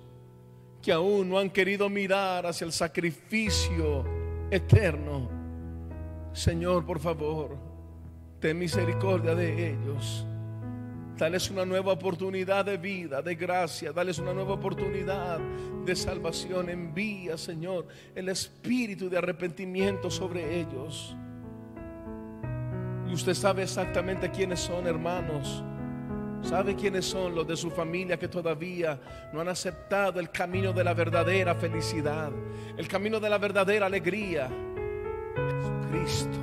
que 0.80 0.92
aún 0.92 1.28
no 1.28 1.38
han 1.38 1.50
querido 1.50 1.90
mirar 1.90 2.46
hacia 2.46 2.64
el 2.64 2.72
sacrificio 2.72 4.21
eterno. 4.52 5.30
Señor, 6.32 6.84
por 6.84 7.00
favor, 7.00 7.56
ten 8.38 8.58
misericordia 8.58 9.34
de 9.34 9.70
ellos. 9.70 10.26
Dales 11.16 11.50
una 11.50 11.64
nueva 11.64 11.92
oportunidad 11.92 12.64
de 12.64 12.76
vida, 12.76 13.22
de 13.22 13.34
gracia. 13.34 13.92
Dales 13.92 14.18
una 14.18 14.34
nueva 14.34 14.54
oportunidad 14.54 15.38
de 15.84 15.96
salvación. 15.96 16.68
Envía, 16.68 17.38
Señor, 17.38 17.86
el 18.14 18.28
espíritu 18.28 19.08
de 19.08 19.18
arrepentimiento 19.18 20.10
sobre 20.10 20.60
ellos. 20.60 21.16
Y 23.08 23.14
usted 23.14 23.34
sabe 23.34 23.62
exactamente 23.62 24.30
quiénes 24.30 24.60
son, 24.60 24.86
hermanos. 24.86 25.62
¿Sabe 26.42 26.74
quiénes 26.74 27.04
son 27.04 27.34
los 27.34 27.46
de 27.46 27.56
su 27.56 27.70
familia 27.70 28.18
que 28.18 28.28
todavía 28.28 28.98
no 29.32 29.40
han 29.40 29.48
aceptado 29.48 30.18
el 30.18 30.30
camino 30.30 30.72
de 30.72 30.84
la 30.84 30.92
verdadera 30.92 31.54
felicidad? 31.54 32.30
El 32.76 32.88
camino 32.88 33.20
de 33.20 33.30
la 33.30 33.38
verdadera 33.38 33.86
alegría. 33.86 34.50
Jesucristo, 35.36 36.38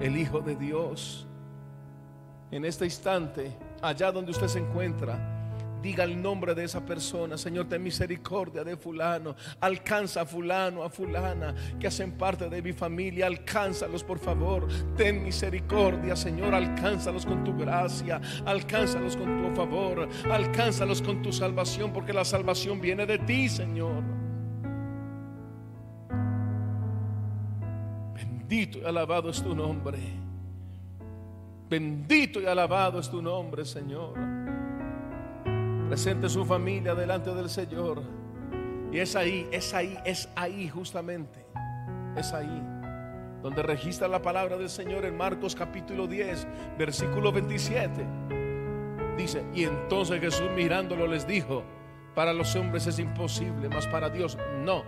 el 0.00 0.16
Hijo 0.16 0.40
de 0.40 0.54
Dios. 0.56 1.26
En 2.50 2.66
este 2.66 2.84
instante, 2.84 3.56
allá 3.80 4.12
donde 4.12 4.32
usted 4.32 4.48
se 4.48 4.58
encuentra, 4.58 5.31
diga 5.82 6.04
el 6.04 6.22
nombre 6.22 6.54
de 6.54 6.64
esa 6.64 6.84
persona. 6.84 7.36
Señor, 7.36 7.68
ten 7.68 7.82
misericordia 7.82 8.62
de 8.62 8.76
fulano. 8.76 9.34
Alcanza 9.60 10.22
a 10.22 10.24
fulano, 10.26 10.84
a 10.84 10.88
fulana 10.88 11.54
que 11.78 11.88
hacen 11.88 12.12
parte 12.12 12.48
de 12.48 12.62
mi 12.62 12.72
familia. 12.72 13.26
Alcánzalos, 13.26 14.04
por 14.04 14.18
favor. 14.18 14.68
Ten 14.96 15.22
misericordia, 15.22 16.14
Señor. 16.14 16.54
Alcánzalos 16.54 17.26
con 17.26 17.42
tu 17.42 17.56
gracia. 17.56 18.20
Alcánzalos 18.46 19.16
con 19.16 19.42
tu 19.42 19.56
favor. 19.56 20.08
Alcánzalos 20.30 21.02
con 21.02 21.20
tu 21.20 21.32
salvación, 21.32 21.92
porque 21.92 22.12
la 22.12 22.24
salvación 22.24 22.80
viene 22.80 23.04
de 23.04 23.18
ti, 23.18 23.48
Señor. 23.48 24.02
Bendito 28.14 28.78
y 28.78 28.84
alabado 28.84 29.30
es 29.30 29.42
tu 29.42 29.54
nombre. 29.54 29.98
Bendito 31.68 32.40
y 32.40 32.46
alabado 32.46 33.00
es 33.00 33.10
tu 33.10 33.22
nombre, 33.22 33.64
Señor. 33.64 34.41
Presente 35.92 36.26
su 36.30 36.46
familia 36.46 36.94
delante 36.94 37.34
del 37.34 37.50
Señor. 37.50 38.02
Y 38.90 38.98
es 38.98 39.14
ahí, 39.14 39.46
es 39.52 39.74
ahí, 39.74 39.94
es 40.06 40.26
ahí 40.36 40.66
justamente. 40.66 41.44
Es 42.16 42.32
ahí 42.32 42.62
donde 43.42 43.62
registra 43.62 44.08
la 44.08 44.22
palabra 44.22 44.56
del 44.56 44.70
Señor 44.70 45.04
en 45.04 45.14
Marcos 45.14 45.54
capítulo 45.54 46.06
10, 46.06 46.46
versículo 46.78 47.30
27. 47.30 48.06
Dice, 49.18 49.44
y 49.52 49.64
entonces 49.64 50.18
Jesús 50.18 50.48
mirándolo 50.56 51.06
les 51.06 51.26
dijo, 51.26 51.62
para 52.14 52.32
los 52.32 52.56
hombres 52.56 52.86
es 52.86 52.98
imposible, 52.98 53.68
mas 53.68 53.86
para 53.86 54.08
Dios 54.08 54.38
no, 54.64 54.84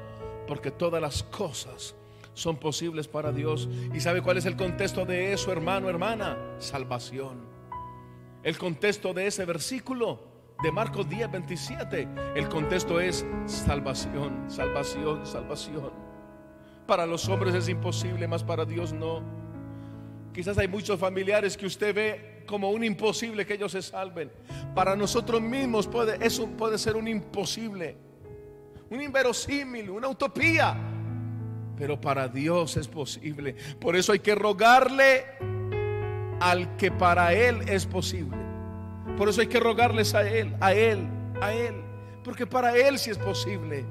porque 0.49 0.71
todas 0.71 1.03
las 1.03 1.23
cosas 1.23 1.95
son 2.33 2.57
posibles 2.57 3.09
para 3.09 3.31
Dios. 3.31 3.69
¿Y 3.93 4.01
sabe 4.01 4.23
cuál 4.23 4.39
es 4.39 4.47
el 4.47 4.57
contexto 4.57 5.05
de 5.05 5.35
eso, 5.35 5.53
hermano, 5.53 5.91
hermana? 5.91 6.39
Salvación. 6.61 7.45
El 8.43 8.57
contexto 8.57 9.13
de 9.13 9.27
ese 9.27 9.45
versículo 9.45 10.33
de 10.63 10.73
Marcos 10.73 11.09
10, 11.09 11.31
27, 11.31 12.09
el 12.37 12.49
contexto 12.49 13.01
es 13.01 13.27
salvación, 13.47 14.45
salvación, 14.49 15.27
salvación. 15.27 15.93
Para 16.87 17.07
los 17.07 17.29
hombres 17.29 17.55
es 17.55 17.69
imposible, 17.69 18.29
mas 18.29 18.43
para 18.45 18.65
Dios 18.65 18.93
no. 18.93 19.23
Quizás 20.33 20.59
hay 20.59 20.69
muchos 20.69 20.99
familiares 20.99 21.57
que 21.57 21.67
usted 21.67 21.95
ve 21.95 22.45
como 22.47 22.71
un 22.71 22.85
imposible 22.85 23.47
que 23.47 23.55
ellos 23.55 23.73
se 23.73 23.83
salven. 23.83 24.31
Para 24.75 24.97
nosotros 24.97 25.41
mismos 25.41 25.87
puede, 25.87 26.25
eso 26.25 26.47
puede 26.49 26.79
ser 26.79 26.97
un 26.97 27.09
imposible, 27.09 27.97
un 28.91 29.01
inverosímil, 29.01 29.91
una 29.91 30.09
utopía. 30.09 30.77
Pero 31.77 32.01
para 32.01 32.29
Dios 32.29 32.77
es 32.77 32.87
posible. 32.87 33.57
Por 33.81 33.97
eso 33.97 34.13
hay 34.13 34.21
que 34.21 34.35
rogarle 34.35 35.25
al 36.41 36.77
que 36.77 36.91
para 36.91 37.33
Él 37.33 37.63
es 37.69 37.87
posible. 37.87 38.44
Por 39.17 39.29
eso 39.29 39.41
hay 39.41 39.47
que 39.47 39.61
rogarles 39.61 40.15
a 40.15 40.29
Él, 40.29 40.55
a 40.61 40.73
Él, 40.73 41.07
a 41.41 41.53
Él. 41.53 41.75
Porque 42.23 42.47
para 42.47 42.77
Él 42.77 42.99
sí 42.99 43.11
es 43.11 43.19
posible. 43.19 43.85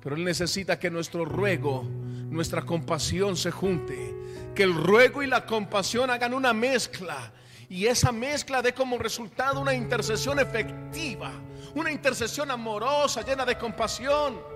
Pero 0.00 0.16
Él 0.16 0.24
necesita 0.24 0.78
que 0.78 0.90
nuestro 0.90 1.24
ruego, 1.24 1.84
nuestra 2.30 2.62
compasión 2.62 3.36
se 3.36 3.50
junte. 3.50 4.14
Que 4.54 4.62
el 4.62 4.74
ruego 4.74 5.22
y 5.22 5.26
la 5.26 5.44
compasión 5.46 6.10
hagan 6.10 6.32
una 6.32 6.52
mezcla. 6.52 7.32
Y 7.68 7.86
esa 7.86 8.12
mezcla 8.12 8.62
dé 8.62 8.72
como 8.72 8.98
resultado 8.98 9.60
una 9.60 9.74
intercesión 9.74 10.38
efectiva. 10.38 11.32
Una 11.74 11.90
intercesión 11.90 12.50
amorosa, 12.50 13.22
llena 13.22 13.44
de 13.44 13.58
compasión 13.58 14.54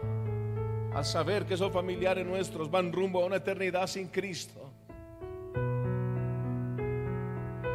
al 0.94 1.04
saber 1.04 1.46
que 1.46 1.54
esos 1.54 1.72
familiares 1.72 2.26
nuestros 2.26 2.70
van 2.70 2.92
rumbo 2.92 3.22
a 3.22 3.26
una 3.26 3.36
eternidad 3.36 3.86
sin 3.86 4.08
Cristo. 4.08 4.67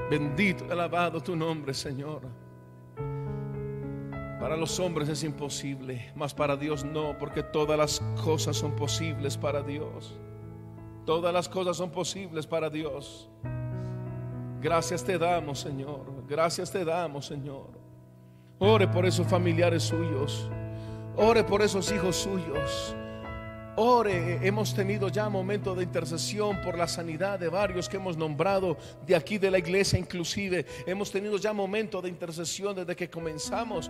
Bendito 0.09 0.65
y 0.67 0.71
alabado 0.71 1.21
tu 1.21 1.35
nombre, 1.35 1.73
Señor. 1.73 2.21
Para 4.39 4.57
los 4.57 4.79
hombres 4.79 5.07
es 5.07 5.23
imposible, 5.23 6.11
mas 6.15 6.33
para 6.33 6.57
Dios 6.57 6.83
no, 6.83 7.17
porque 7.17 7.43
todas 7.43 7.77
las 7.77 8.01
cosas 8.21 8.57
son 8.57 8.75
posibles 8.75 9.37
para 9.37 9.61
Dios. 9.61 10.13
Todas 11.05 11.33
las 11.33 11.47
cosas 11.47 11.77
son 11.77 11.91
posibles 11.91 12.45
para 12.45 12.69
Dios. 12.69 13.29
Gracias 14.61 15.03
te 15.03 15.17
damos, 15.17 15.59
Señor. 15.59 16.25
Gracias 16.27 16.71
te 16.71 16.83
damos, 16.83 17.25
Señor. 17.25 17.69
Ore 18.59 18.87
por 18.87 19.05
esos 19.05 19.27
familiares 19.27 19.83
suyos. 19.83 20.49
Ore 21.15 21.43
por 21.43 21.61
esos 21.61 21.91
hijos 21.91 22.15
suyos. 22.15 22.95
Ore, 23.76 24.45
hemos 24.45 24.76
tenido 24.76 25.09
ya 25.09 25.30
momentos 25.30 25.76
de 25.76 25.84
intercesión 25.84 26.61
por 26.61 26.78
la 26.78 26.88
sanidad 26.88 27.39
de 27.39 27.49
varios 27.49 27.89
que 27.89 27.97
hemos 27.97 28.15
nombrado 28.15 28.78
de 29.03 29.15
aquí 29.15 29.39
de 29.39 29.49
la 29.49 29.57
iglesia 29.57 29.97
inclusive. 29.97 30.63
Hemos 30.86 31.11
tenido 31.11 31.38
ya 31.38 31.53
momentos 31.53 32.03
de 32.03 32.09
intercesión 32.09 32.76
desde 32.76 32.95
que 32.95 33.09
comenzamos 33.09 33.89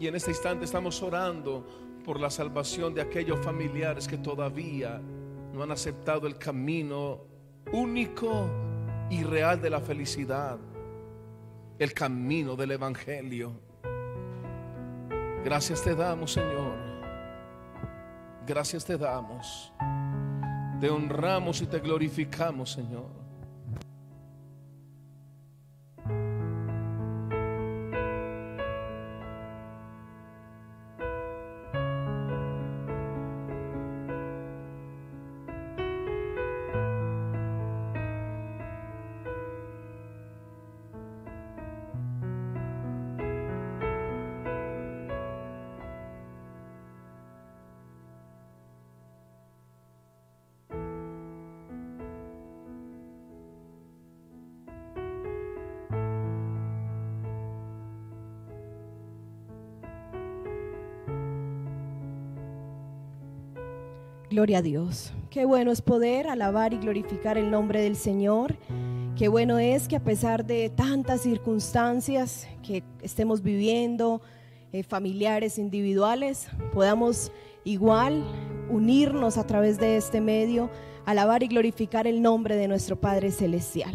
y 0.00 0.06
en 0.06 0.14
este 0.14 0.30
instante 0.30 0.64
estamos 0.64 1.02
orando 1.02 1.66
por 2.02 2.18
la 2.18 2.30
salvación 2.30 2.94
de 2.94 3.02
aquellos 3.02 3.44
familiares 3.44 4.08
que 4.08 4.16
todavía 4.16 5.02
no 5.52 5.62
han 5.62 5.70
aceptado 5.70 6.26
el 6.26 6.38
camino 6.38 7.20
único 7.72 8.48
y 9.10 9.22
real 9.22 9.60
de 9.60 9.68
la 9.68 9.80
felicidad, 9.80 10.58
el 11.78 11.92
camino 11.92 12.56
del 12.56 12.70
Evangelio. 12.70 13.52
Gracias 15.44 15.82
te 15.82 15.94
damos, 15.94 16.32
Señor 16.32 16.93
Gracias 18.46 18.84
te 18.84 18.98
damos. 18.98 19.72
Te 20.80 20.90
honramos 20.90 21.62
y 21.62 21.66
te 21.66 21.78
glorificamos, 21.80 22.72
Señor. 22.72 23.23
Gloria 64.34 64.58
a 64.58 64.62
Dios. 64.62 65.12
Qué 65.30 65.44
bueno 65.44 65.70
es 65.70 65.80
poder 65.80 66.26
alabar 66.26 66.72
y 66.72 66.78
glorificar 66.78 67.38
el 67.38 67.52
nombre 67.52 67.80
del 67.80 67.94
Señor. 67.94 68.56
Qué 69.16 69.28
bueno 69.28 69.60
es 69.60 69.86
que 69.86 69.94
a 69.94 70.02
pesar 70.02 70.44
de 70.44 70.70
tantas 70.70 71.20
circunstancias 71.20 72.48
que 72.66 72.82
estemos 73.00 73.42
viviendo, 73.42 74.22
eh, 74.72 74.82
familiares, 74.82 75.56
individuales, 75.56 76.48
podamos 76.72 77.30
igual 77.62 78.24
unirnos 78.70 79.38
a 79.38 79.46
través 79.46 79.78
de 79.78 79.96
este 79.96 80.20
medio, 80.20 80.68
alabar 81.06 81.44
y 81.44 81.46
glorificar 81.46 82.08
el 82.08 82.20
nombre 82.20 82.56
de 82.56 82.66
nuestro 82.66 83.00
Padre 83.00 83.30
Celestial. 83.30 83.94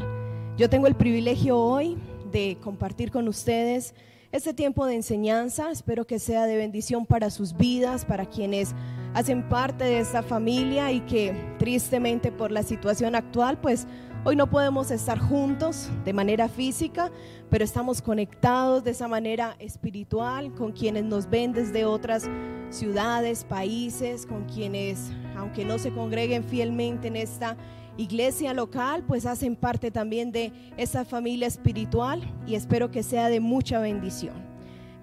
Yo 0.57 0.69
tengo 0.69 0.87
el 0.87 0.95
privilegio 0.95 1.57
hoy 1.57 1.97
de 2.31 2.57
compartir 2.61 3.11
con 3.11 3.27
ustedes 3.27 3.93
este 4.31 4.53
tiempo 4.53 4.85
de 4.85 4.95
enseñanza. 4.95 5.71
Espero 5.71 6.05
que 6.05 6.19
sea 6.19 6.45
de 6.45 6.57
bendición 6.57 7.05
para 7.05 7.29
sus 7.29 7.55
vidas, 7.55 8.05
para 8.05 8.25
quienes 8.25 8.75
hacen 9.13 9.47
parte 9.49 9.83
de 9.85 9.99
esta 9.99 10.21
familia 10.21 10.91
y 10.91 11.01
que 11.01 11.33
tristemente 11.57 12.31
por 12.31 12.51
la 12.51 12.61
situación 12.63 13.15
actual, 13.15 13.59
pues 13.59 13.87
hoy 14.23 14.35
no 14.35 14.47
podemos 14.47 14.91
estar 14.91 15.17
juntos 15.17 15.89
de 16.05 16.13
manera 16.13 16.47
física, 16.47 17.11
pero 17.49 17.63
estamos 17.63 18.01
conectados 18.01 18.83
de 18.83 18.91
esa 18.91 19.07
manera 19.07 19.55
espiritual 19.59 20.53
con 20.53 20.73
quienes 20.73 21.05
nos 21.05 21.27
ven 21.27 21.53
desde 21.53 21.85
otras 21.85 22.29
ciudades, 22.69 23.43
países, 23.45 24.27
con 24.27 24.45
quienes, 24.45 25.09
aunque 25.35 25.65
no 25.65 25.79
se 25.79 25.91
congreguen 25.91 26.43
fielmente 26.43 27.07
en 27.07 27.15
esta 27.15 27.57
iglesia 27.99 28.53
local, 28.53 29.03
pues 29.05 29.25
hacen 29.25 29.55
parte 29.55 29.91
también 29.91 30.31
de 30.31 30.53
esa 30.77 31.03
familia 31.03 31.47
espiritual 31.47 32.21
y 32.47 32.55
espero 32.55 32.89
que 32.91 33.03
sea 33.03 33.27
de 33.27 33.41
mucha 33.41 33.79
bendición. 33.79 34.35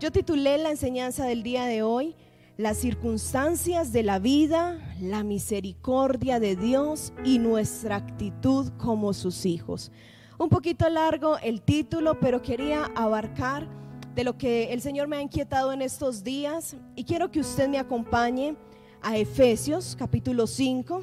Yo 0.00 0.10
titulé 0.10 0.56
la 0.58 0.70
enseñanza 0.70 1.26
del 1.26 1.42
día 1.42 1.66
de 1.66 1.82
hoy, 1.82 2.16
las 2.56 2.78
circunstancias 2.78 3.92
de 3.92 4.02
la 4.02 4.18
vida, 4.18 4.78
la 5.00 5.24
misericordia 5.24 6.40
de 6.40 6.56
Dios 6.56 7.12
y 7.22 7.38
nuestra 7.38 7.96
actitud 7.96 8.72
como 8.78 9.12
sus 9.12 9.44
hijos. 9.44 9.92
Un 10.38 10.48
poquito 10.48 10.88
largo 10.88 11.38
el 11.38 11.60
título, 11.60 12.18
pero 12.18 12.40
quería 12.40 12.90
abarcar 12.94 13.68
de 14.14 14.24
lo 14.24 14.38
que 14.38 14.72
el 14.72 14.80
Señor 14.80 15.06
me 15.06 15.16
ha 15.16 15.22
inquietado 15.22 15.70
en 15.72 15.82
estos 15.82 16.24
días 16.24 16.76
y 16.94 17.04
quiero 17.04 17.30
que 17.30 17.40
usted 17.40 17.68
me 17.68 17.78
acompañe 17.78 18.56
a 19.02 19.18
Efesios 19.18 19.94
capítulo 19.98 20.46
5, 20.46 21.02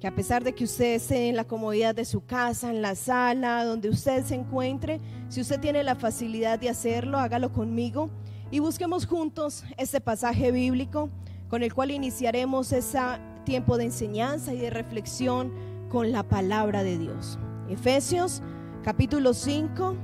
que 0.00 0.06
a 0.06 0.14
pesar 0.14 0.42
de 0.42 0.54
que 0.54 0.64
usted 0.64 0.94
esté 0.94 1.28
en 1.28 1.36
la 1.36 1.44
comodidad 1.44 1.94
de 1.94 2.06
su 2.06 2.24
casa, 2.24 2.70
en 2.70 2.80
la 2.80 2.94
sala, 2.94 3.66
donde 3.66 3.90
usted 3.90 4.24
se 4.24 4.34
encuentre, 4.34 4.98
si 5.28 5.42
usted 5.42 5.60
tiene 5.60 5.84
la 5.84 5.94
facilidad 5.94 6.58
de 6.58 6.70
hacerlo, 6.70 7.18
hágalo 7.18 7.52
conmigo 7.52 8.08
y 8.50 8.60
busquemos 8.60 9.06
juntos 9.06 9.62
este 9.76 10.00
pasaje 10.00 10.52
bíblico 10.52 11.10
con 11.50 11.62
el 11.62 11.74
cual 11.74 11.90
iniciaremos 11.90 12.72
ese 12.72 12.98
tiempo 13.44 13.76
de 13.76 13.84
enseñanza 13.84 14.54
y 14.54 14.58
de 14.58 14.70
reflexión 14.70 15.52
con 15.90 16.12
la 16.12 16.22
palabra 16.22 16.82
de 16.82 16.96
Dios. 16.96 17.38
Efesios 17.68 18.42
capítulo 18.82 19.34
5 19.34 19.96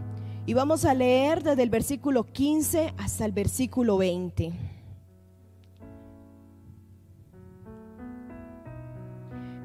y 0.45 0.53
vamos 0.53 0.85
a 0.85 0.93
leer 0.93 1.43
desde 1.43 1.63
el 1.63 1.71
versículo 1.71 2.25
15 2.25 2.93
hasta 2.99 3.25
el 3.25 3.33
versículo 3.33 3.97
20. 3.97 4.76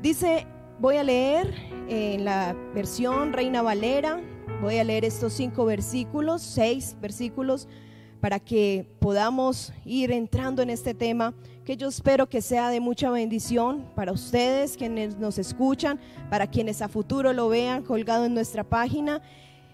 Dice, 0.01 0.47
voy 0.79 0.97
a 0.97 1.03
leer 1.03 1.53
en 1.87 2.25
la 2.25 2.55
versión 2.73 3.33
Reina 3.33 3.61
Valera, 3.61 4.19
voy 4.59 4.79
a 4.79 4.83
leer 4.83 5.05
estos 5.05 5.33
cinco 5.33 5.63
versículos, 5.63 6.41
seis 6.41 6.97
versículos, 6.99 7.67
para 8.19 8.39
que 8.39 8.87
podamos 8.97 9.71
ir 9.85 10.11
entrando 10.11 10.63
en 10.63 10.71
este 10.71 10.95
tema 10.95 11.35
que 11.63 11.77
yo 11.77 11.87
espero 11.87 12.27
que 12.27 12.41
sea 12.41 12.69
de 12.69 12.79
mucha 12.79 13.11
bendición 13.11 13.85
para 13.93 14.11
ustedes, 14.11 14.75
quienes 14.75 15.19
nos 15.19 15.37
escuchan, 15.37 15.99
para 16.31 16.47
quienes 16.47 16.81
a 16.81 16.87
futuro 16.87 17.31
lo 17.31 17.47
vean 17.49 17.83
colgado 17.83 18.25
en 18.25 18.33
nuestra 18.33 18.63
página 18.63 19.21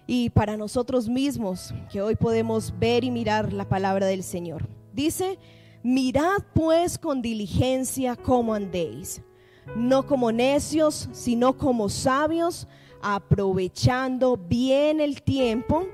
y 0.06 0.28
para 0.28 0.58
nosotros 0.58 1.08
mismos 1.08 1.72
que 1.90 2.02
hoy 2.02 2.16
podemos 2.16 2.78
ver 2.78 3.02
y 3.02 3.10
mirar 3.10 3.54
la 3.54 3.66
palabra 3.66 4.04
del 4.04 4.22
Señor. 4.22 4.68
Dice, 4.92 5.38
mirad 5.82 6.42
pues 6.54 6.98
con 6.98 7.22
diligencia 7.22 8.14
cómo 8.14 8.52
andéis, 8.52 9.22
no 9.76 10.06
como 10.06 10.32
necios, 10.32 11.08
sino 11.12 11.56
como 11.56 11.88
sabios, 11.88 12.66
aprovechando 13.02 14.36
bien 14.36 15.00
el 15.00 15.22
tiempo 15.22 15.86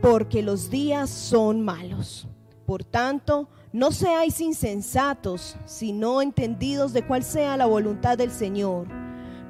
porque 0.00 0.42
los 0.42 0.70
días 0.70 1.10
son 1.10 1.62
malos. 1.62 2.28
Por 2.66 2.84
tanto, 2.84 3.48
no 3.72 3.90
seáis 3.90 4.40
insensatos, 4.40 5.56
sino 5.66 6.22
entendidos 6.22 6.92
de 6.92 7.06
cuál 7.06 7.22
sea 7.22 7.56
la 7.56 7.66
voluntad 7.66 8.16
del 8.16 8.30
Señor. 8.30 8.86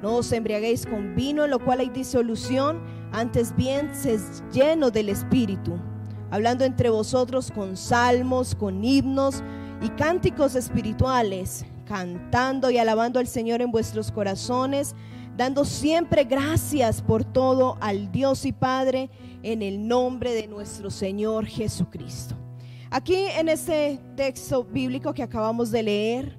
No 0.01 0.17
os 0.17 0.31
embriaguéis 0.31 0.85
con 0.85 1.15
vino, 1.15 1.45
en 1.45 1.51
lo 1.51 1.59
cual 1.59 1.79
hay 1.79 1.89
disolución, 1.89 2.81
antes 3.11 3.55
bien 3.55 3.93
se 3.93 4.19
lleno 4.51 4.91
del 4.91 5.09
Espíritu, 5.09 5.79
hablando 6.31 6.65
entre 6.65 6.89
vosotros 6.89 7.51
con 7.51 7.77
salmos, 7.77 8.55
con 8.55 8.83
himnos 8.83 9.43
y 9.81 9.89
cánticos 9.89 10.55
espirituales, 10.55 11.65
cantando 11.85 12.69
y 12.69 12.77
alabando 12.77 13.19
al 13.19 13.27
Señor 13.27 13.61
en 13.61 13.71
vuestros 13.71 14.11
corazones, 14.11 14.95
dando 15.37 15.65
siempre 15.65 16.23
gracias 16.23 17.01
por 17.01 17.23
todo 17.23 17.77
al 17.79 18.11
Dios 18.11 18.45
y 18.45 18.51
Padre 18.51 19.09
en 19.43 19.61
el 19.61 19.87
nombre 19.87 20.33
de 20.33 20.47
nuestro 20.47 20.89
Señor 20.89 21.45
Jesucristo. 21.45 22.35
Aquí 22.89 23.15
en 23.15 23.49
este 23.49 23.99
texto 24.15 24.63
bíblico 24.63 25.13
que 25.13 25.23
acabamos 25.23 25.71
de 25.71 25.83
leer, 25.83 26.37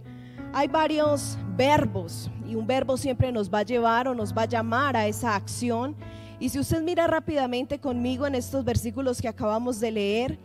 hay 0.53 0.69
varios 0.69 1.37
verbos 1.57 2.31
y 2.49 2.55
un 2.55 2.67
verbo 2.67 2.97
siempre 2.97 3.31
nos 3.33 3.53
va 3.53 3.59
a 3.59 3.63
llevar 3.63 4.09
o 4.09 4.15
nos 4.15 4.33
va 4.33 4.43
a 4.43 4.47
llamar 4.47 4.97
a 4.97 5.07
esa 5.07 5.35
acción. 5.35 5.95
Y 6.39 6.49
si 6.49 6.59
usted 6.59 6.83
mira 6.83 7.07
rápidamente 7.07 7.79
conmigo 7.79 8.27
en 8.27 8.35
estos 8.35 8.65
versículos 8.65 9.21
que 9.21 9.29
acabamos 9.29 9.81
de 9.81 9.91
leer, 9.91 10.39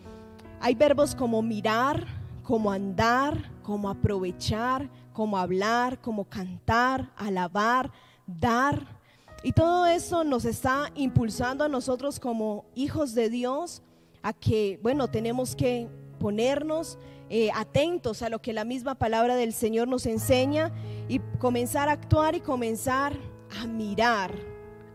hay 0.59 0.75
verbos 0.75 1.15
como 1.15 1.41
mirar, 1.41 2.05
como 2.43 2.71
andar, 2.71 3.51
como 3.63 3.89
aprovechar, 3.89 4.89
como 5.13 5.37
hablar, 5.37 5.99
como 6.01 6.25
cantar, 6.25 7.11
alabar, 7.15 7.91
dar. 8.25 8.99
Y 9.43 9.53
todo 9.53 9.85
eso 9.85 10.23
nos 10.23 10.45
está 10.45 10.91
impulsando 10.95 11.63
a 11.63 11.67
nosotros 11.67 12.19
como 12.19 12.65
hijos 12.75 13.13
de 13.13 13.29
Dios 13.29 13.81
a 14.23 14.33
que, 14.33 14.79
bueno, 14.81 15.07
tenemos 15.07 15.55
que 15.55 15.87
ponernos 16.19 16.99
eh, 17.29 17.49
atentos 17.55 18.21
a 18.21 18.29
lo 18.29 18.41
que 18.41 18.53
la 18.53 18.65
misma 18.65 18.95
palabra 18.95 19.35
del 19.35 19.53
Señor 19.53 19.87
nos 19.87 20.05
enseña 20.05 20.71
y 21.07 21.19
comenzar 21.39 21.89
a 21.89 21.93
actuar 21.93 22.35
y 22.35 22.41
comenzar 22.41 23.13
a 23.59 23.65
mirar, 23.65 24.31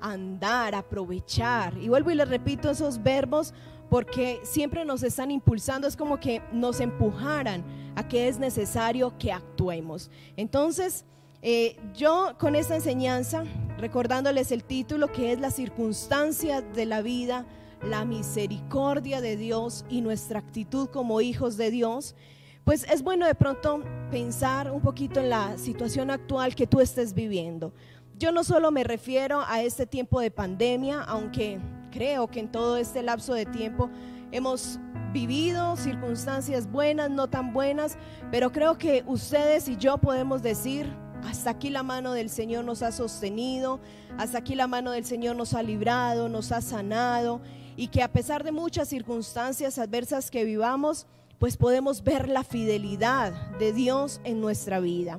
andar, 0.00 0.74
aprovechar. 0.74 1.76
Y 1.78 1.88
vuelvo 1.88 2.10
y 2.10 2.14
le 2.14 2.24
repito 2.24 2.70
esos 2.70 3.02
verbos 3.02 3.54
porque 3.88 4.40
siempre 4.42 4.84
nos 4.84 5.02
están 5.02 5.30
impulsando, 5.30 5.86
es 5.86 5.96
como 5.96 6.18
que 6.18 6.42
nos 6.52 6.80
empujaran 6.80 7.64
a 7.94 8.06
que 8.06 8.28
es 8.28 8.38
necesario 8.38 9.16
que 9.18 9.32
actuemos. 9.32 10.10
Entonces, 10.36 11.04
eh, 11.42 11.76
yo 11.94 12.34
con 12.38 12.56
esta 12.56 12.74
enseñanza, 12.74 13.44
recordándoles 13.78 14.50
el 14.52 14.64
título 14.64 15.12
que 15.12 15.32
es 15.32 15.40
la 15.40 15.50
circunstancia 15.50 16.60
de 16.60 16.86
la 16.86 17.02
vida, 17.02 17.46
la 17.82 18.04
misericordia 18.04 19.20
de 19.20 19.36
Dios 19.36 19.84
y 19.88 20.00
nuestra 20.00 20.40
actitud 20.40 20.88
como 20.88 21.20
hijos 21.20 21.56
de 21.56 21.70
Dios, 21.70 22.16
pues 22.64 22.84
es 22.90 23.02
bueno 23.02 23.26
de 23.26 23.36
pronto 23.36 23.84
pensar 24.10 24.72
un 24.72 24.80
poquito 24.80 25.20
en 25.20 25.30
la 25.30 25.56
situación 25.56 26.10
actual 26.10 26.56
que 26.56 26.66
tú 26.66 26.80
estés 26.80 27.14
viviendo. 27.14 27.72
Yo 28.18 28.32
no 28.32 28.42
solo 28.42 28.72
me 28.72 28.82
refiero 28.82 29.44
a 29.46 29.62
este 29.62 29.86
tiempo 29.86 30.20
de 30.20 30.30
pandemia, 30.30 31.02
aunque 31.02 31.60
creo 31.96 32.28
que 32.28 32.40
en 32.40 32.48
todo 32.48 32.76
este 32.76 33.02
lapso 33.02 33.32
de 33.32 33.46
tiempo 33.46 33.88
hemos 34.30 34.78
vivido 35.14 35.76
circunstancias 35.76 36.70
buenas, 36.70 37.08
no 37.08 37.26
tan 37.26 37.54
buenas, 37.54 37.96
pero 38.30 38.52
creo 38.52 38.76
que 38.76 39.02
ustedes 39.06 39.66
y 39.66 39.78
yo 39.78 39.96
podemos 39.96 40.42
decir, 40.42 40.94
hasta 41.24 41.48
aquí 41.48 41.70
la 41.70 41.82
mano 41.82 42.12
del 42.12 42.28
Señor 42.28 42.66
nos 42.66 42.82
ha 42.82 42.92
sostenido, 42.92 43.80
hasta 44.18 44.36
aquí 44.36 44.54
la 44.54 44.66
mano 44.66 44.90
del 44.90 45.06
Señor 45.06 45.36
nos 45.36 45.54
ha 45.54 45.62
librado, 45.62 46.28
nos 46.28 46.52
ha 46.52 46.60
sanado 46.60 47.40
y 47.76 47.88
que 47.88 48.02
a 48.02 48.12
pesar 48.12 48.44
de 48.44 48.52
muchas 48.52 48.88
circunstancias 48.88 49.78
adversas 49.78 50.30
que 50.30 50.44
vivamos, 50.44 51.06
pues 51.38 51.56
podemos 51.56 52.04
ver 52.04 52.28
la 52.28 52.44
fidelidad 52.44 53.32
de 53.58 53.72
Dios 53.72 54.20
en 54.24 54.42
nuestra 54.42 54.80
vida. 54.80 55.18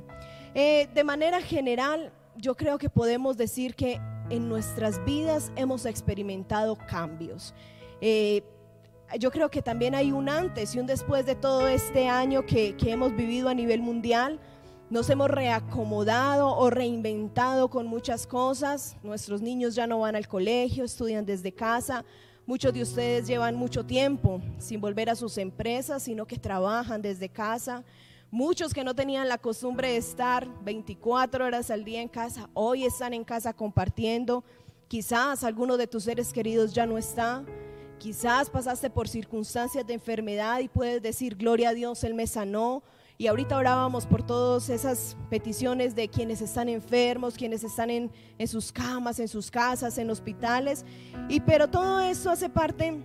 Eh, 0.54 0.90
de 0.94 1.04
manera 1.04 1.42
general, 1.42 2.14
yo 2.36 2.56
creo 2.56 2.78
que 2.78 2.90
podemos 2.90 3.36
decir 3.36 3.74
que 3.74 4.00
en 4.30 4.50
nuestras 4.50 5.04
vidas 5.06 5.52
hemos 5.56 5.86
experimentado 5.86 6.76
cambios. 6.76 7.54
Eh, 8.02 8.44
yo 9.20 9.32
creo 9.32 9.50
que 9.50 9.62
también 9.62 9.96
hay 9.96 10.12
un 10.12 10.28
antes 10.28 10.76
y 10.76 10.80
un 10.80 10.86
después 10.86 11.26
de 11.26 11.36
todo 11.36 11.68
este 11.68 12.10
año 12.10 12.46
que, 12.46 12.76
que 12.76 12.92
hemos 12.92 13.16
vivido 13.16 13.48
a 13.50 13.54
nivel 13.54 13.82
mundial. 13.82 14.40
Nos 14.90 15.10
hemos 15.10 15.30
reacomodado 15.30 16.56
o 16.56 16.70
reinventado 16.70 17.70
con 17.70 17.88
muchas 17.88 18.28
cosas. 18.28 18.98
Nuestros 19.04 19.42
niños 19.42 19.76
ya 19.76 19.88
no 19.88 20.00
van 20.00 20.16
al 20.16 20.28
colegio, 20.28 20.84
estudian 20.84 21.26
desde 21.26 21.54
casa. 21.54 22.04
Muchos 22.46 22.74
de 22.74 22.82
ustedes 22.82 23.28
llevan 23.28 23.56
mucho 23.56 23.86
tiempo 23.86 24.42
sin 24.58 24.80
volver 24.80 25.10
a 25.10 25.16
sus 25.16 25.38
empresas, 25.38 26.04
sino 26.04 26.26
que 26.26 26.38
trabajan 26.38 27.02
desde 27.02 27.28
casa. 27.28 27.84
Muchos 28.32 28.74
que 28.74 28.84
no 28.84 28.94
tenían 28.94 29.30
la 29.30 29.38
costumbre 29.38 29.88
de 29.88 29.98
estar 29.98 30.50
24 30.66 31.46
horas 31.46 31.72
al 31.72 31.86
día 31.86 32.02
en 32.02 32.10
casa, 32.10 32.50
hoy 32.54 32.84
están 32.84 33.14
en 33.14 33.24
casa 33.24 33.54
compartiendo. 33.54 34.44
Quizás 34.90 35.46
alguno 35.46 35.78
de 35.78 35.88
tus 35.88 36.04
seres 36.04 36.34
queridos 36.34 36.74
ya 36.74 36.86
no 36.86 36.98
está. 36.98 37.46
Quizás 38.00 38.50
pasaste 38.50 38.90
por 38.90 39.08
circunstancias 39.08 39.88
de 39.88 39.94
enfermedad 39.94 40.60
y 40.60 40.68
puedes 40.68 41.02
decir, 41.02 41.38
gloria 41.38 41.70
a 41.70 41.74
Dios, 41.74 42.04
Él 42.04 42.16
me 42.16 42.28
sanó 42.28 42.84
y 43.18 43.28
ahorita 43.28 43.58
orábamos 43.58 44.06
por 44.06 44.24
todas 44.24 44.70
esas 44.70 45.16
peticiones 45.30 45.96
de 45.96 46.10
quienes 46.10 46.42
están 46.42 46.68
enfermos, 46.68 47.36
quienes 47.36 47.64
están 47.64 47.90
en, 47.90 48.12
en 48.38 48.48
sus 48.50 48.74
camas, 48.74 49.20
en 49.20 49.30
sus 49.30 49.50
casas, 49.50 49.98
en 49.98 50.10
hospitales. 50.10 50.84
Y 51.30 51.40
pero 51.40 51.70
todo 51.70 52.02
eso 52.02 52.30
hace 52.30 52.50
parte 52.50 53.02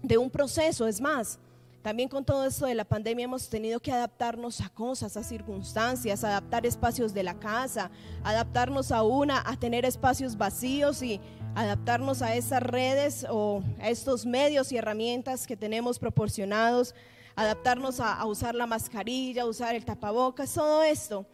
de 0.00 0.16
un 0.16 0.30
proceso, 0.30 0.86
es 0.86 1.00
más. 1.00 1.40
También 1.84 2.08
con 2.08 2.24
todo 2.24 2.46
esto 2.46 2.64
de 2.64 2.74
la 2.74 2.86
pandemia 2.86 3.26
hemos 3.26 3.50
tenido 3.50 3.78
que 3.78 3.92
adaptarnos 3.92 4.62
a 4.62 4.70
cosas, 4.70 5.18
a 5.18 5.22
circunstancias, 5.22 6.24
adaptar 6.24 6.64
espacios 6.64 7.12
de 7.12 7.22
la 7.22 7.38
casa, 7.38 7.90
adaptarnos 8.22 8.90
a 8.90 9.02
una, 9.02 9.42
a 9.44 9.58
tener 9.58 9.84
espacios 9.84 10.38
vacíos 10.38 11.02
y 11.02 11.20
adaptarnos 11.54 12.22
a 12.22 12.36
esas 12.36 12.62
redes 12.62 13.26
o 13.28 13.62
a 13.82 13.90
estos 13.90 14.24
medios 14.24 14.72
y 14.72 14.78
herramientas 14.78 15.46
que 15.46 15.58
tenemos 15.58 15.98
proporcionados 15.98 16.94
adaptarnos 17.36 18.00
a, 18.00 18.24
usar 18.24 18.54
la 18.54 18.66
mascarilla, 18.66 19.44
usar 19.44 19.74
el 19.74 19.84
tapabocas, 19.84 20.54
todo 20.54 20.82
esto. 20.82 21.26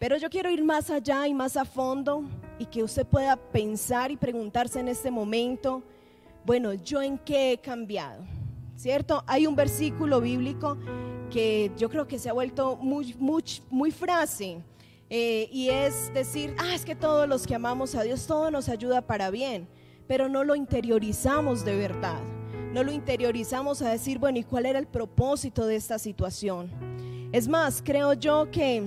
Pero 0.00 0.16
yo 0.16 0.30
quiero 0.30 0.50
ir 0.50 0.64
más 0.64 0.90
allá 0.90 1.28
y 1.28 1.34
más 1.34 1.56
a 1.56 1.64
fondo 1.64 2.24
y 2.58 2.66
que 2.66 2.82
usted 2.82 3.06
pueda 3.06 3.36
pensar 3.36 4.10
y 4.10 4.16
preguntarse 4.16 4.80
en 4.80 4.88
este 4.88 5.12
momento, 5.12 5.84
bueno, 6.44 6.74
¿yo 6.74 7.00
en 7.02 7.18
qué 7.18 7.52
he 7.52 7.58
cambiado? 7.58 8.41
¿Cierto? 8.82 9.22
Hay 9.28 9.46
un 9.46 9.54
versículo 9.54 10.20
bíblico 10.20 10.76
que 11.30 11.70
yo 11.78 11.88
creo 11.88 12.08
que 12.08 12.18
se 12.18 12.28
ha 12.28 12.32
vuelto 12.32 12.74
muy, 12.74 13.14
muy, 13.70 13.92
frase 13.92 14.58
eh, 15.08 15.48
y 15.52 15.68
es 15.68 16.12
decir, 16.12 16.56
ah, 16.58 16.74
es 16.74 16.84
que 16.84 16.96
todos 16.96 17.28
los 17.28 17.46
que 17.46 17.54
amamos 17.54 17.94
a 17.94 18.02
Dios, 18.02 18.26
todo 18.26 18.50
nos 18.50 18.68
ayuda 18.68 19.00
para 19.00 19.30
bien, 19.30 19.68
pero 20.08 20.28
no 20.28 20.42
lo 20.42 20.56
interiorizamos 20.56 21.64
de 21.64 21.76
verdad 21.76 22.20
no 22.72 22.82
lo 22.82 22.90
interiorizamos 22.90 23.82
a 23.82 23.90
decir, 23.90 24.18
bueno, 24.18 24.38
¿y 24.38 24.44
cuál 24.44 24.66
era 24.66 24.80
el 24.80 24.86
propósito 24.86 25.66
de 25.66 25.76
esta 25.76 25.98
situación? 25.98 26.70
Es 27.30 27.46
más, 27.46 27.82
creo 27.84 28.14
yo 28.14 28.50
que 28.50 28.82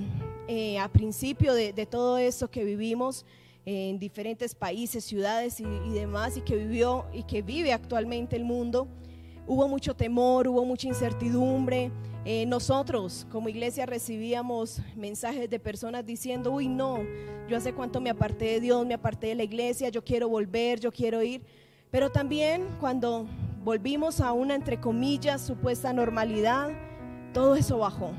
eh, 0.48 0.78
a 0.78 0.88
principio 0.88 1.54
de, 1.54 1.72
todo 1.86 2.18
esto 2.18 2.50
que 2.50 2.64
vivimos 2.64 3.24
en 3.64 3.98
diferentes 3.98 4.56
países, 4.56 5.04
ciudades 5.04 5.60
y, 5.60 5.90
demás, 5.90 6.36
y 6.36 6.40
que 6.40 6.56
vivió 6.56 7.06
y 7.14 7.22
que 7.22 7.42
vive 7.42 7.72
actualmente 7.72 8.34
el 8.34 8.44
mundo, 8.44 8.88
hubo 9.46 9.68
mucho 9.68 9.94
temor, 9.94 10.48
hubo 10.48 10.64
mucha 10.64 10.88
incertidumbre. 10.88 11.90
Eh, 12.24 12.44
nosotros 12.46 13.26
como 13.30 13.48
iglesia 13.48 13.86
recibíamos 13.86 14.80
mensajes 14.96 15.48
de 15.48 15.60
personas 15.60 16.04
diciendo, 16.04 16.50
uy, 16.52 16.66
no, 16.68 16.98
yo 17.48 17.56
hace 17.56 17.72
cuánto 17.72 18.00
me 18.00 18.10
aparté 18.10 18.46
de 18.46 18.60
Dios, 18.60 18.84
me 18.84 18.94
aparté 18.94 19.28
de 19.28 19.36
la 19.36 19.44
iglesia, 19.44 19.88
yo 19.90 20.02
quiero 20.02 20.28
volver, 20.28 20.80
yo 20.80 20.90
quiero 20.90 21.22
ir. 21.22 21.42
Pero 21.90 22.10
también 22.10 22.66
cuando 22.80 23.26
volvimos 23.62 24.20
a 24.20 24.32
una, 24.32 24.56
entre 24.56 24.80
comillas, 24.80 25.40
supuesta 25.40 25.92
normalidad, 25.92 26.70
todo 27.32 27.54
eso 27.54 27.78
bajó. 27.78 28.10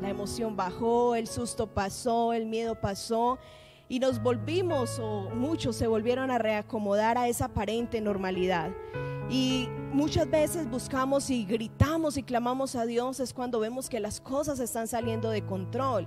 La 0.00 0.10
emoción 0.10 0.56
bajó, 0.56 1.16
el 1.16 1.26
susto 1.26 1.66
pasó, 1.66 2.32
el 2.32 2.46
miedo 2.46 2.80
pasó. 2.80 3.38
y 3.88 4.00
nos 4.00 4.20
volvimos 4.20 4.98
o 4.98 5.30
muchos 5.34 5.76
se 5.76 5.86
volvieron 5.86 6.32
a 6.32 6.38
reacomodar 6.38 7.18
a 7.18 7.28
esa 7.28 7.46
aparente 7.46 8.00
normalidad. 8.00 8.70
Y 9.30 9.68
muchas 9.96 10.28
veces 10.28 10.68
buscamos 10.68 11.30
y 11.30 11.46
gritamos 11.46 12.18
y 12.18 12.22
clamamos 12.22 12.76
a 12.76 12.84
Dios 12.84 13.18
es 13.18 13.32
cuando 13.32 13.58
vemos 13.60 13.88
que 13.88 13.98
las 13.98 14.20
cosas 14.20 14.60
están 14.60 14.86
saliendo 14.86 15.30
de 15.30 15.40
control. 15.40 16.06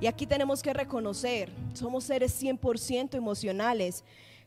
Y 0.00 0.08
aquí 0.08 0.26
tenemos 0.26 0.62
que 0.62 0.72
reconocer, 0.72 1.52
somos 1.72 2.04
seres 2.04 2.42
100% 2.42 3.14
emocionales, 3.14 4.02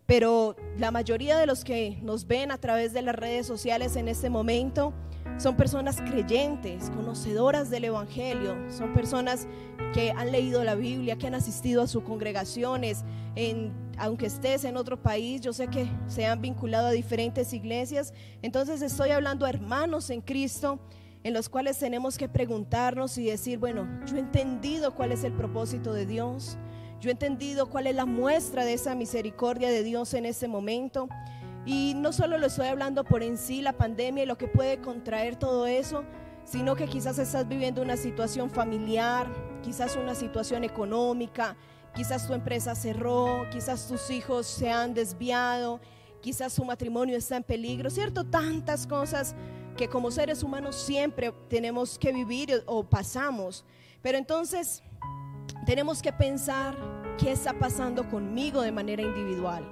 pero 0.05 0.55
la 0.77 0.91
mayoría 0.91 1.37
de 1.37 1.45
los 1.45 1.63
que 1.63 1.99
nos 2.01 2.27
ven 2.27 2.51
a 2.51 2.57
través 2.57 2.93
de 2.93 3.01
las 3.01 3.15
redes 3.15 3.47
sociales 3.47 3.95
en 3.95 4.07
este 4.07 4.29
momento 4.29 4.93
son 5.37 5.55
personas 5.55 6.01
creyentes, 6.01 6.89
conocedoras 6.91 7.69
del 7.69 7.85
Evangelio, 7.85 8.55
son 8.69 8.93
personas 8.93 9.47
que 9.93 10.11
han 10.11 10.31
leído 10.31 10.63
la 10.63 10.75
Biblia, 10.75 11.17
que 11.17 11.27
han 11.27 11.35
asistido 11.35 11.81
a 11.81 11.87
sus 11.87 12.03
congregaciones, 12.03 13.03
en, 13.35 13.71
aunque 13.97 14.27
estés 14.27 14.63
en 14.65 14.77
otro 14.77 15.01
país, 15.01 15.41
yo 15.41 15.53
sé 15.53 15.67
que 15.67 15.87
se 16.07 16.25
han 16.25 16.41
vinculado 16.41 16.87
a 16.87 16.91
diferentes 16.91 17.53
iglesias, 17.53 18.13
entonces 18.41 18.81
estoy 18.81 19.11
hablando 19.11 19.45
a 19.45 19.49
hermanos 19.49 20.09
en 20.09 20.21
Cristo 20.21 20.79
en 21.23 21.33
los 21.33 21.47
cuales 21.47 21.79
tenemos 21.79 22.17
que 22.17 22.27
preguntarnos 22.27 23.17
y 23.17 23.25
decir, 23.25 23.57
bueno, 23.57 23.87
yo 24.05 24.17
he 24.17 24.19
entendido 24.19 24.93
cuál 24.93 25.13
es 25.13 25.23
el 25.23 25.31
propósito 25.31 25.93
de 25.93 26.05
Dios, 26.05 26.57
yo 27.03 27.09
he 27.09 27.11
entendido 27.11 27.67
cuál 27.67 27.87
es 27.87 27.95
la 27.95 28.05
muestra 28.05 28.63
de 28.63 28.71
esa 28.71 28.95
misericordia 28.95 29.69
de 29.69 29.83
Dios 29.83 30.13
en 30.13 30.25
ese 30.25 30.47
momento. 30.47 31.09
Y 31.65 31.95
no 31.95 32.13
solo 32.13 32.37
lo 32.37 32.47
estoy 32.47 32.67
hablando 32.67 33.03
por 33.03 33.23
en 33.23 33.37
sí 33.37 33.61
la 33.61 33.73
pandemia 33.73 34.23
y 34.23 34.25
lo 34.25 34.37
que 34.37 34.47
puede 34.47 34.79
contraer 34.79 35.35
todo 35.35 35.67
eso, 35.67 36.05
sino 36.45 36.77
que 36.77 36.87
quizás 36.87 37.19
estás 37.19 37.45
viviendo 37.45 37.81
una 37.81 37.97
situación 37.97 38.49
familiar, 38.49 39.27
quizás 39.61 39.97
una 39.97 40.15
situación 40.15 40.63
económica, 40.63 41.57
quizás 41.93 42.25
tu 42.25 42.33
empresa 42.33 42.73
cerró, 42.73 43.47
quizás 43.51 43.85
tus 43.85 44.09
hijos 44.09 44.47
se 44.47 44.71
han 44.71 44.93
desviado, 44.93 45.81
quizás 46.21 46.55
tu 46.55 46.63
matrimonio 46.63 47.17
está 47.17 47.35
en 47.35 47.43
peligro, 47.43 47.89
¿cierto? 47.89 48.23
Tantas 48.23 48.87
cosas 48.87 49.35
que 49.75 49.89
como 49.89 50.09
seres 50.09 50.41
humanos 50.41 50.77
siempre 50.77 51.33
tenemos 51.49 51.99
que 51.99 52.13
vivir 52.13 52.63
o 52.65 52.85
pasamos. 52.85 53.65
Pero 54.01 54.17
entonces 54.17 54.83
tenemos 55.65 56.01
que 56.01 56.11
pensar 56.11 56.75
qué 57.17 57.31
está 57.31 57.53
pasando 57.53 58.09
conmigo 58.09 58.61
de 58.61 58.71
manera 58.71 59.01
individual 59.01 59.63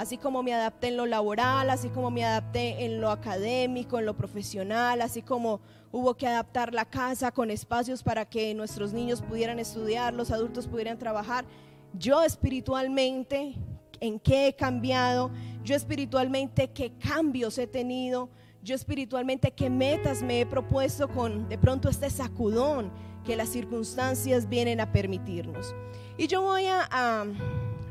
así 0.00 0.16
como 0.16 0.42
me 0.42 0.54
adapté 0.54 0.88
en 0.88 0.96
lo 0.96 1.04
laboral, 1.04 1.68
así 1.68 1.90
como 1.90 2.10
me 2.10 2.24
adapté 2.24 2.86
en 2.86 3.02
lo 3.02 3.10
académico, 3.10 3.98
en 3.98 4.06
lo 4.06 4.16
profesional, 4.16 5.02
así 5.02 5.20
como 5.20 5.60
hubo 5.92 6.14
que 6.14 6.26
adaptar 6.26 6.72
la 6.72 6.86
casa 6.86 7.32
con 7.32 7.50
espacios 7.50 8.02
para 8.02 8.24
que 8.24 8.54
nuestros 8.54 8.94
niños 8.94 9.20
pudieran 9.20 9.58
estudiar, 9.58 10.14
los 10.14 10.30
adultos 10.30 10.66
pudieran 10.66 10.96
trabajar. 10.96 11.44
Yo 11.92 12.22
espiritualmente, 12.22 13.56
¿en 14.00 14.18
qué 14.18 14.46
he 14.46 14.56
cambiado? 14.56 15.30
Yo 15.64 15.76
espiritualmente, 15.76 16.70
¿qué 16.70 16.92
cambios 16.92 17.58
he 17.58 17.66
tenido? 17.66 18.30
Yo 18.62 18.74
espiritualmente, 18.74 19.50
¿qué 19.50 19.68
metas 19.68 20.22
me 20.22 20.40
he 20.40 20.46
propuesto 20.46 21.08
con 21.08 21.46
de 21.50 21.58
pronto 21.58 21.90
este 21.90 22.08
sacudón 22.08 22.90
que 23.24 23.36
las 23.36 23.48
circunstancias 23.48 24.48
vienen 24.48 24.80
a 24.80 24.92
permitirnos? 24.92 25.74
Y 26.16 26.26
yo 26.26 26.42
voy 26.42 26.66
a, 26.66 26.88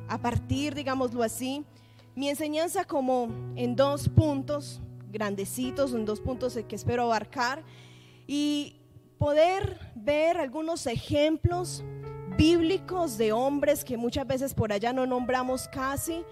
a, 0.08 0.18
partir, 0.22 0.76
digámoslo 0.76 1.24
así, 1.24 1.66
mi 2.16 2.30
enseñanza 2.30 2.86
como 2.86 3.30
en 3.56 3.76
dos 3.76 4.10
puntos 4.10 4.82
grandecitos, 5.12 5.94
en 5.94 6.06
dos 6.06 6.22
puntos 6.22 6.58
que 6.68 6.76
espero 6.76 7.04
abarcar 7.04 7.64
y 8.28 8.76
poder 9.18 9.80
ver 9.96 10.38
algunos 10.38 10.86
ejemplos 10.88 11.84
bíblicos 12.38 13.18
de 13.18 13.34
hombres 13.34 13.84
que 13.84 13.98
muchas 13.98 14.26
veces 14.26 14.54
por 14.54 14.72
allá 14.72 14.94
no 14.94 15.06
nombramos 15.06 15.68
casi 15.68 16.24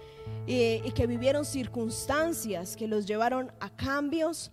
eh, 0.46 0.80
y 0.84 0.90
que 0.92 1.06
vivieron 1.06 1.44
circunstancias 1.44 2.76
que 2.76 2.88
los 2.88 3.06
llevaron 3.06 3.52
a 3.60 3.68
cambios 3.68 4.50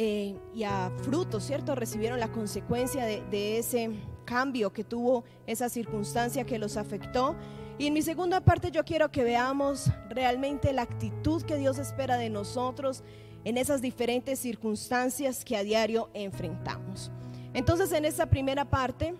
eh, 0.00 0.36
y 0.54 0.62
a 0.62 0.92
frutos, 1.02 1.42
¿cierto? 1.42 1.74
Recibieron 1.74 2.20
la 2.20 2.30
consecuencia 2.30 3.04
de, 3.04 3.20
de 3.32 3.58
ese 3.58 3.90
cambio 4.24 4.72
que 4.72 4.84
tuvo 4.84 5.24
esa 5.44 5.68
circunstancia 5.68 6.44
que 6.44 6.56
los 6.56 6.76
afectó 6.76 7.34
y 7.78 7.88
en 7.88 7.94
mi 7.94 8.02
segunda 8.02 8.40
parte 8.40 8.70
yo 8.70 8.84
quiero 8.84 9.10
que 9.10 9.24
veamos 9.24 9.90
realmente 10.08 10.72
la 10.72 10.82
actitud 10.82 11.42
que 11.42 11.56
Dios 11.56 11.78
espera 11.78 12.16
de 12.16 12.30
nosotros 12.30 13.02
en 13.42 13.58
esas 13.58 13.82
diferentes 13.82 14.38
circunstancias 14.38 15.44
que 15.44 15.56
a 15.56 15.64
diario 15.64 16.10
enfrentamos. 16.14 17.10
Entonces 17.52 17.90
en 17.90 18.04
esta 18.04 18.26
primera 18.26 18.64
parte 18.64 19.16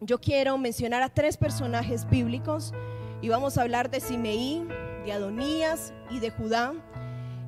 yo 0.00 0.18
quiero 0.22 0.56
mencionar 0.56 1.02
a 1.02 1.10
tres 1.10 1.36
personajes 1.36 2.08
bíblicos 2.08 2.72
y 3.20 3.28
vamos 3.28 3.58
a 3.58 3.62
hablar 3.62 3.90
de 3.90 4.00
Simeí, 4.00 4.66
de 5.04 5.12
Adonías 5.12 5.92
y 6.10 6.18
de 6.18 6.30
Judá. 6.30 6.72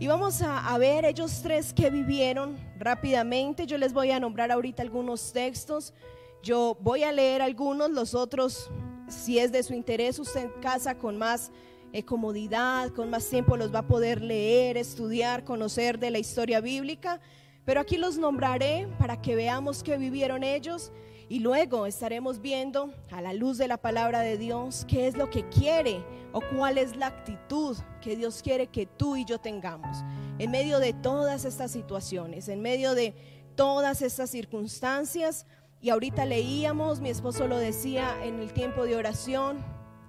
Y 0.01 0.09
vamos 0.09 0.43
a, 0.43 0.77
ver 0.77 1.05
ellos 1.05 1.41
tres 1.43 1.73
que 1.73 1.89
vivieron 1.89 2.57
rápidamente. 2.79 3.65
Yo 3.65 3.79
les 3.79 3.93
voy 3.93 4.11
a 4.11 4.19
nombrar 4.19 4.51
ahorita 4.51 4.83
algunos 4.83 5.33
textos. 5.33 5.95
Yo 6.43 6.77
voy 6.81 7.05
a 7.05 7.13
leer 7.13 7.41
algunos, 7.41 7.91
los 7.91 8.15
otros 8.15 8.71
si 9.09 9.39
es 9.39 9.53
de 9.53 9.63
su 9.63 9.75
interés, 9.75 10.19
usted 10.19 10.45
en 10.45 10.61
casa 10.61 10.97
con 10.97 11.17
más 11.17 11.53
eh, 11.93 12.05
comodidad, 12.05 12.91
con 12.91 13.11
más 13.11 13.29
tiempo 13.29 13.57
los 13.57 13.73
va 13.73 13.81
a 13.81 13.87
poder 13.87 14.21
leer, 14.21 14.77
estudiar, 14.77 15.45
conocer 15.45 15.99
de 15.99 16.11
la 16.11 16.19
historia 16.19 16.61
bíblica. 16.61 17.21
Pero 17.65 17.81
aquí 17.81 17.97
los 17.97 18.19
nombraré 18.19 18.89
para 18.99 19.21
que 19.21 19.35
veamos 19.35 19.83
qué 19.83 19.97
vivieron 19.97 20.43
ellos 20.43 20.93
y 21.29 21.41
luego 21.41 21.87
estaremos 21.87 22.41
viendo 22.41 22.93
a 23.11 23.23
la 23.23 23.33
luz 23.33 23.57
de 23.57 23.69
la 23.69 23.79
palabra 23.79 24.21
de 24.21 24.37
Dios 24.37 24.85
qué 24.87 25.07
es 25.07 25.17
lo 25.17 25.31
que 25.31 25.49
quiere 25.49 26.05
o 26.33 26.41
cuál 26.57 26.77
es 26.77 26.97
la 26.97 27.07
actitud 27.07 27.77
que 28.03 28.17
Dios 28.17 28.43
quiere 28.43 28.67
que 28.67 28.87
tú 28.87 29.17
y 29.17 29.25
yo 29.25 29.39
tengamos 29.39 30.05
en 30.39 30.51
medio 30.51 30.79
de 30.79 30.93
todas 30.93 31.45
estas 31.45 31.71
situaciones, 31.71 32.49
en 32.49 32.61
medio 32.61 32.95
de 32.95 33.15
todas 33.55 34.03
estas 34.03 34.31
circunstancias 34.31 35.47
y 35.81 35.91
ahorita 35.91 36.25
leíamos, 36.25 37.01
mi 37.01 37.11
esposo 37.11 37.47
lo 37.47 37.59
decía 37.59 38.17
en 38.25 38.41
el 38.41 38.53
tiempo 38.53 38.85
de 38.85 38.97
oración, 38.97 39.65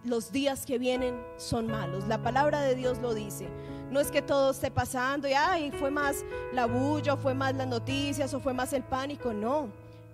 los 0.05 0.31
días 0.31 0.65
que 0.65 0.77
vienen 0.77 1.19
son 1.37 1.67
malos. 1.67 2.07
La 2.07 2.21
palabra 2.21 2.61
de 2.61 2.75
Dios 2.75 2.99
lo 2.99 3.13
dice. 3.13 3.47
No 3.91 3.99
es 3.99 4.11
que 4.11 4.21
todo 4.21 4.51
esté 4.51 4.71
pasando 4.71 5.27
y 5.27 5.33
ay, 5.33 5.71
fue 5.71 5.91
más 5.91 6.25
la 6.51 6.65
bulla, 6.65 7.15
fue 7.15 7.33
más 7.33 7.55
las 7.55 7.67
noticias, 7.67 8.33
o 8.33 8.39
fue 8.39 8.53
más 8.53 8.73
el 8.73 8.83
pánico. 8.83 9.33
No, 9.33 9.69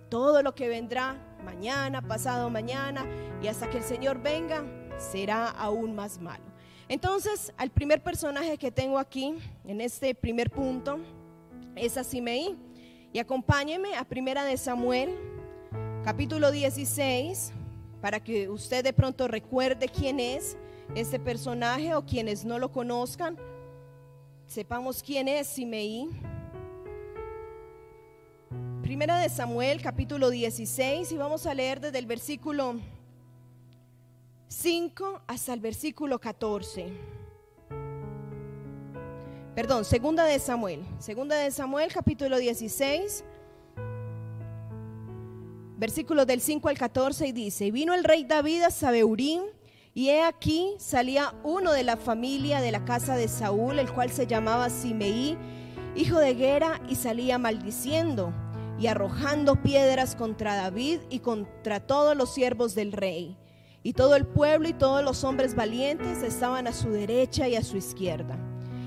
todo 0.08 0.42
lo 0.42 0.54
que 0.54 0.68
vendrá 0.68 1.16
mañana, 1.44 2.02
pasado 2.02 2.50
mañana 2.50 3.04
y 3.42 3.48
hasta 3.48 3.68
que 3.68 3.78
el 3.78 3.84
Señor 3.84 4.22
venga, 4.22 4.62
será 4.98 5.48
aún 5.48 5.94
más 5.94 6.20
malo. 6.20 6.44
Entonces, 6.88 7.52
al 7.56 7.70
primer 7.70 8.02
personaje 8.02 8.58
que 8.58 8.70
tengo 8.70 8.98
aquí, 8.98 9.38
en 9.64 9.80
este 9.80 10.14
primer 10.14 10.50
punto, 10.50 10.98
es 11.74 11.96
a 11.96 12.04
Simeí. 12.04 12.56
Y 13.14 13.18
acompáñeme 13.18 13.96
a 13.96 14.04
Primera 14.04 14.44
de 14.44 14.56
Samuel, 14.56 15.16
capítulo 16.04 16.50
16, 16.50 17.52
para 18.00 18.20
que 18.20 18.48
usted 18.48 18.82
de 18.82 18.92
pronto 18.92 19.28
recuerde 19.28 19.88
quién 19.88 20.18
es 20.18 20.56
este 20.94 21.18
personaje 21.18 21.94
o 21.94 22.04
quienes 22.04 22.44
no 22.44 22.58
lo 22.58 22.72
conozcan, 22.72 23.38
sepamos 24.52 25.02
quién 25.02 25.28
es 25.28 25.46
Simeí. 25.46 26.10
Primera 28.82 29.18
de 29.18 29.30
Samuel, 29.30 29.80
capítulo 29.80 30.28
16, 30.28 31.10
y 31.10 31.16
vamos 31.16 31.46
a 31.46 31.54
leer 31.54 31.80
desde 31.80 31.98
el 31.98 32.04
versículo 32.04 32.74
5 34.48 35.22
hasta 35.26 35.54
el 35.54 35.60
versículo 35.60 36.20
14. 36.20 36.92
Perdón, 39.54 39.86
segunda 39.86 40.24
de 40.24 40.38
Samuel, 40.38 40.82
segunda 40.98 41.36
de 41.36 41.50
Samuel, 41.50 41.90
capítulo 41.90 42.36
16 42.36 43.24
versículos 45.78 46.28
del 46.28 46.40
5 46.40 46.68
al 46.68 46.78
14 46.78 47.26
y 47.26 47.32
dice, 47.32 47.66
y 47.66 47.70
vino 47.72 47.92
el 47.92 48.04
rey 48.04 48.22
David 48.22 48.62
a 48.62 48.70
Sabeurín, 48.70 49.42
y 49.94 50.08
he 50.08 50.22
aquí 50.22 50.74
salía 50.78 51.34
uno 51.44 51.72
de 51.72 51.84
la 51.84 51.96
familia 51.96 52.60
de 52.60 52.72
la 52.72 52.84
casa 52.84 53.14
de 53.16 53.28
Saúl, 53.28 53.78
el 53.78 53.92
cual 53.92 54.10
se 54.10 54.26
llamaba 54.26 54.70
Simeí, 54.70 55.36
hijo 55.94 56.18
de 56.18 56.34
Gera, 56.34 56.80
y 56.88 56.94
salía 56.94 57.38
maldiciendo 57.38 58.32
y 58.78 58.86
arrojando 58.86 59.62
piedras 59.62 60.16
contra 60.16 60.56
David 60.56 61.00
y 61.10 61.18
contra 61.18 61.80
todos 61.80 62.16
los 62.16 62.32
siervos 62.32 62.74
del 62.74 62.92
rey. 62.92 63.36
Y 63.82 63.92
todo 63.92 64.16
el 64.16 64.26
pueblo 64.26 64.68
y 64.68 64.72
todos 64.72 65.04
los 65.04 65.24
hombres 65.24 65.54
valientes 65.54 66.22
estaban 66.22 66.66
a 66.66 66.72
su 66.72 66.90
derecha 66.90 67.48
y 67.48 67.56
a 67.56 67.62
su 67.62 67.76
izquierda. 67.76 68.38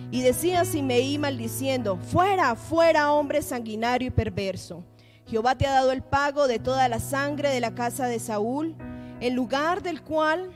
Y 0.09 0.21
decía 0.21 0.65
Simeí 0.65 1.17
maldiciendo, 1.17 1.97
fuera, 1.97 2.55
fuera 2.55 3.11
hombre 3.11 3.41
sanguinario 3.41 4.07
y 4.07 4.11
perverso. 4.11 4.83
Jehová 5.27 5.55
te 5.55 5.67
ha 5.67 5.71
dado 5.71 5.91
el 5.91 6.01
pago 6.01 6.47
de 6.47 6.59
toda 6.59 6.87
la 6.87 6.99
sangre 6.99 7.49
de 7.49 7.59
la 7.59 7.75
casa 7.75 8.07
de 8.07 8.19
Saúl, 8.19 8.75
en 9.19 9.35
lugar 9.35 9.83
del 9.83 10.01
cual 10.01 10.51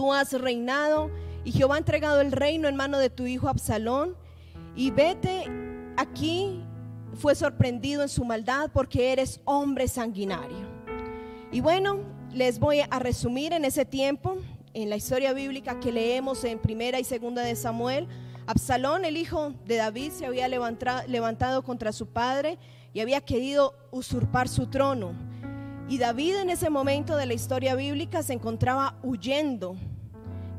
tú 0.00 0.14
has 0.14 0.32
reinado, 0.32 1.10
y 1.44 1.52
Jehová 1.52 1.74
ha 1.74 1.78
entregado 1.78 2.22
el 2.22 2.32
reino 2.32 2.68
en 2.68 2.74
mano 2.74 2.96
de 2.96 3.10
tu 3.10 3.26
hijo 3.26 3.50
Absalón, 3.50 4.16
y 4.74 4.90
vete 4.90 5.44
aquí, 5.98 6.64
fue 7.18 7.34
sorprendido 7.34 8.00
en 8.00 8.08
su 8.08 8.24
maldad 8.24 8.70
porque 8.72 9.12
eres 9.12 9.42
hombre 9.44 9.88
sanguinario. 9.88 10.56
Y 11.52 11.60
bueno, 11.60 11.98
les 12.32 12.58
voy 12.58 12.80
a 12.80 12.98
resumir 12.98 13.52
en 13.52 13.66
ese 13.66 13.84
tiempo, 13.84 14.38
en 14.72 14.88
la 14.88 14.96
historia 14.96 15.34
bíblica 15.34 15.78
que 15.80 15.92
leemos 15.92 16.44
en 16.44 16.58
primera 16.58 16.98
y 16.98 17.04
segunda 17.04 17.42
de 17.42 17.54
Samuel, 17.54 18.08
Absalón, 18.46 19.04
el 19.04 19.18
hijo 19.18 19.52
de 19.66 19.76
David, 19.76 20.12
se 20.12 20.24
había 20.24 20.48
levantado 20.48 21.62
contra 21.62 21.92
su 21.92 22.06
padre 22.06 22.58
y 22.94 23.00
había 23.00 23.20
querido 23.20 23.74
usurpar 23.90 24.48
su 24.48 24.66
trono. 24.68 25.12
Y 25.90 25.98
David 25.98 26.36
en 26.36 26.48
ese 26.48 26.70
momento 26.70 27.16
de 27.18 27.26
la 27.26 27.34
historia 27.34 27.74
bíblica 27.74 28.22
se 28.22 28.32
encontraba 28.32 28.96
huyendo. 29.02 29.76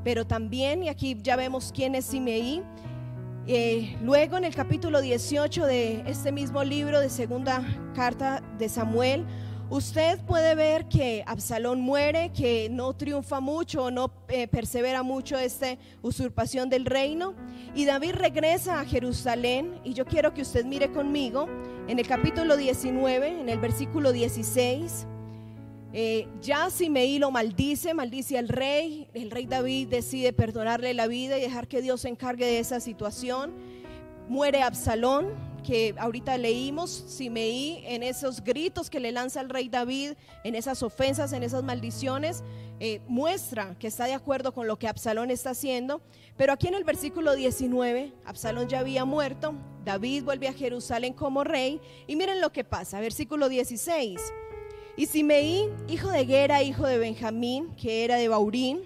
Pero 0.04 0.26
también, 0.26 0.84
y 0.84 0.90
aquí 0.90 1.18
ya 1.22 1.36
vemos 1.36 1.72
quién 1.74 1.96
es 1.96 2.06
Simeí, 2.06 2.64
eh, 3.48 3.98
luego 4.04 4.38
en 4.38 4.44
el 4.44 4.54
capítulo 4.54 5.02
18 5.02 5.66
de 5.66 6.04
este 6.06 6.32
mismo 6.32 6.64
libro 6.64 7.00
de 7.00 7.10
segunda 7.10 7.64
carta 7.96 8.44
de 8.60 8.70
Samuel, 8.70 9.26
usted 9.70 10.20
puede 10.26 10.54
ver 10.54 10.88
que 10.88 11.24
Absalón 11.26 11.82
muere, 11.82 12.32
que 12.34 12.70
no 12.70 12.94
triunfa 12.94 13.40
mucho, 13.40 13.90
no 13.90 14.12
eh, 14.28 14.48
persevera 14.48 15.02
mucho 15.02 15.38
esta 15.38 15.76
usurpación 16.04 16.70
del 16.70 16.86
reino. 16.86 17.34
Y 17.74 17.86
David 17.86 18.14
regresa 18.14 18.80
a 18.80 18.86
Jerusalén 18.86 19.80
y 19.84 19.94
yo 19.94 20.06
quiero 20.06 20.34
que 20.34 20.44
usted 20.44 20.64
mire 20.66 20.92
conmigo 20.92 21.48
en 21.88 21.98
el 21.98 22.08
capítulo 22.08 22.58
19, 22.58 23.42
en 23.42 23.50
el 23.50 23.60
versículo 23.60 24.12
16. 24.12 25.08
Eh, 25.94 26.28
ya 26.42 26.70
Simeí 26.70 27.20
lo 27.20 27.32
maldice, 27.32 27.94
maldice 27.94 28.38
al 28.38 28.48
rey. 28.48 29.08
El 29.14 29.30
rey 29.30 29.46
David 29.46 29.90
decide 29.90 30.32
perdonarle 30.32 30.94
la 30.94 31.08
vida 31.08 31.38
y 31.38 31.42
dejar 31.42 31.68
que 31.68 31.82
Dios 31.82 32.02
se 32.02 32.10
encargue 32.10 32.46
de 32.46 32.60
esa 32.60 32.80
situación. 32.80 33.52
Muere 34.30 34.62
Absalón, 34.64 35.28
que 35.66 35.94
ahorita 35.98 36.38
leímos, 36.38 36.90
Simeí 36.90 37.84
en 37.86 38.04
esos 38.04 38.42
gritos 38.42 38.90
que 38.90 39.02
le 39.02 39.12
lanza 39.12 39.42
el 39.42 39.50
rey 39.50 39.68
David, 39.68 40.14
en 40.46 40.56
esas 40.56 40.82
ofensas, 40.82 41.34
en 41.34 41.44
esas 41.44 41.64
maldiciones, 41.64 42.44
eh, 42.80 43.02
muestra 43.08 43.76
que 43.78 43.88
está 43.88 44.06
de 44.06 44.14
acuerdo 44.14 44.54
con 44.54 44.68
lo 44.68 44.80
que 44.80 44.88
Absalón 44.88 45.30
está 45.30 45.50
haciendo. 45.50 46.02
Pero 46.38 46.54
aquí 46.54 46.68
en 46.68 46.76
el 46.76 46.86
versículo 46.86 47.36
19, 47.36 48.14
Absalón 48.26 48.70
ya 48.70 48.80
había 48.80 49.04
muerto, 49.04 49.54
David 49.84 50.24
vuelve 50.24 50.48
a 50.48 50.54
Jerusalén 50.54 51.14
como 51.14 51.44
rey 51.44 51.82
y 52.08 52.16
miren 52.16 52.40
lo 52.40 52.52
que 52.52 52.64
pasa, 52.64 53.02
versículo 53.02 53.50
16. 53.50 54.20
Y 55.02 55.08
Simeí, 55.08 55.68
hijo 55.88 56.12
de 56.12 56.28
Gera, 56.28 56.62
hijo 56.62 56.86
de 56.86 57.00
Benjamín, 57.00 57.74
que 57.76 58.06
era 58.06 58.18
de 58.18 58.28
Baurín, 58.28 58.82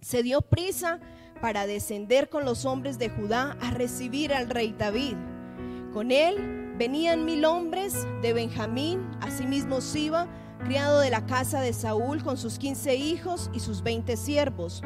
se 0.00 0.22
dio 0.22 0.40
prisa 0.40 1.00
para 1.40 1.66
descender 1.66 2.28
con 2.28 2.44
los 2.44 2.64
hombres 2.64 2.96
de 2.96 3.08
Judá 3.08 3.56
a 3.60 3.72
recibir 3.72 4.32
al 4.32 4.48
rey 4.48 4.72
David. 4.78 5.16
Con 5.92 6.12
él 6.12 6.76
venían 6.78 7.24
mil 7.24 7.44
hombres 7.44 8.06
de 8.22 8.32
Benjamín, 8.32 9.00
asimismo 9.20 9.80
Siba, 9.80 10.28
criado 10.64 11.00
de 11.00 11.10
la 11.10 11.26
casa 11.26 11.60
de 11.60 11.72
Saúl, 11.72 12.22
con 12.22 12.36
sus 12.36 12.56
quince 12.60 12.94
hijos 12.94 13.50
y 13.52 13.58
sus 13.58 13.82
veinte 13.82 14.16
siervos, 14.16 14.80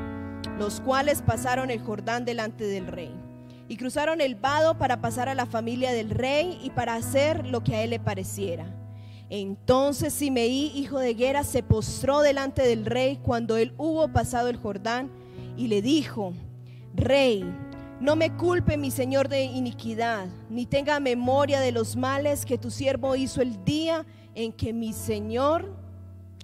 los 0.58 0.80
cuales 0.80 1.20
pasaron 1.20 1.70
el 1.70 1.82
Jordán 1.82 2.24
delante 2.24 2.64
del 2.64 2.86
rey. 2.86 3.14
Y 3.68 3.76
cruzaron 3.76 4.22
el 4.22 4.36
vado 4.36 4.78
para 4.78 5.02
pasar 5.02 5.28
a 5.28 5.34
la 5.34 5.44
familia 5.44 5.92
del 5.92 6.08
rey 6.08 6.58
y 6.62 6.70
para 6.70 6.94
hacer 6.94 7.46
lo 7.46 7.62
que 7.62 7.76
a 7.76 7.82
él 7.82 7.90
le 7.90 8.00
pareciera. 8.00 8.85
Entonces 9.28 10.14
Simeí, 10.14 10.72
hijo 10.74 10.98
de 10.98 11.14
Gera, 11.14 11.42
se 11.42 11.62
postró 11.62 12.20
delante 12.20 12.62
del 12.62 12.86
rey 12.86 13.18
cuando 13.22 13.56
él 13.56 13.74
hubo 13.76 14.08
pasado 14.08 14.48
el 14.48 14.56
Jordán 14.56 15.10
y 15.56 15.66
le 15.66 15.82
dijo, 15.82 16.32
Rey, 16.94 17.44
no 18.00 18.14
me 18.14 18.36
culpe 18.36 18.76
mi 18.76 18.90
señor 18.90 19.28
de 19.28 19.42
iniquidad, 19.44 20.28
ni 20.48 20.66
tenga 20.66 21.00
memoria 21.00 21.60
de 21.60 21.72
los 21.72 21.96
males 21.96 22.44
que 22.44 22.58
tu 22.58 22.70
siervo 22.70 23.16
hizo 23.16 23.42
el 23.42 23.64
día 23.64 24.06
en 24.34 24.52
que 24.52 24.72
mi 24.72 24.92
señor, 24.92 25.74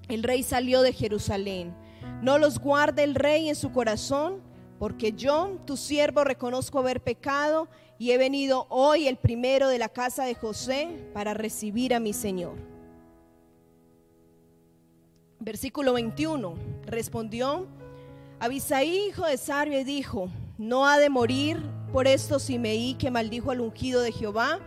el 0.09 0.23
rey, 0.23 0.43
salió 0.43 0.83
de 0.83 0.93
Jerusalén. 0.93 1.75
No 2.21 2.39
los 2.39 2.59
guarde 2.59 3.05
el 3.05 3.15
rey 3.15 3.49
en 3.49 3.55
su 3.55 3.71
corazón, 3.71 4.41
porque 4.79 5.13
yo, 5.13 5.59
tu 5.67 5.77
siervo, 5.77 6.25
reconozco 6.25 6.81
haber 6.81 7.03
pecado 7.03 7.69
y 7.99 8.11
he 8.11 8.19
venido 8.19 8.67
hoy 8.69 9.07
el 9.07 9.17
primero 9.17 9.69
de 9.69 9.79
la 9.79 9.89
casa 9.89 10.25
de 10.25 10.35
José 10.35 10.89
para 11.13 11.35
recibir 11.35 11.95
a 11.95 12.01
mi 12.01 12.13
señor. 12.13 12.72
Versículo 15.45 15.95
21. 15.95 16.55
Respondió 16.87 17.67
Abisaí, 18.39 19.09
hijo 19.09 19.27
de 19.27 19.37
Sarbia, 19.37 19.81
y 19.81 19.85
dijo, 19.85 20.31
no 20.57 20.87
ha 20.87 20.99
de 20.99 21.11
morir 21.11 21.61
por 21.93 22.07
esto 22.07 22.39
Simeí 22.39 22.95
que 22.95 23.11
maldijo 23.11 23.51
al 23.51 23.61
ungido 23.61 24.03
de 24.03 24.13
Jehová. 24.13 24.61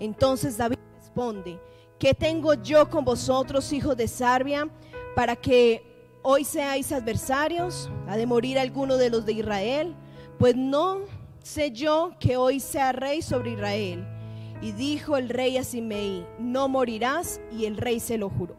Entonces 0.00 0.58
David 0.58 0.76
responde, 1.00 1.58
¿qué 1.98 2.12
tengo 2.12 2.52
yo 2.54 2.90
con 2.90 3.06
vosotros, 3.06 3.72
hijos 3.72 3.96
de 3.96 4.06
Sarbia, 4.06 4.68
para 5.16 5.34
que 5.34 5.82
hoy 6.22 6.44
seáis 6.44 6.92
adversarios? 6.92 7.90
¿Ha 8.06 8.18
de 8.18 8.26
morir 8.26 8.58
alguno 8.58 8.98
de 8.98 9.08
los 9.08 9.24
de 9.24 9.32
Israel? 9.32 9.94
Pues 10.38 10.56
no 10.56 11.00
sé 11.42 11.70
yo 11.70 12.12
que 12.20 12.36
hoy 12.36 12.60
sea 12.60 12.92
rey 12.92 13.22
sobre 13.22 13.52
Israel. 13.52 14.06
Y 14.60 14.72
dijo 14.72 15.16
el 15.16 15.30
rey 15.30 15.56
a 15.56 15.64
Simeí, 15.64 16.26
no 16.38 16.68
morirás, 16.68 17.40
y 17.50 17.64
el 17.64 17.78
rey 17.78 17.98
se 17.98 18.18
lo 18.18 18.28
juró. 18.28 18.56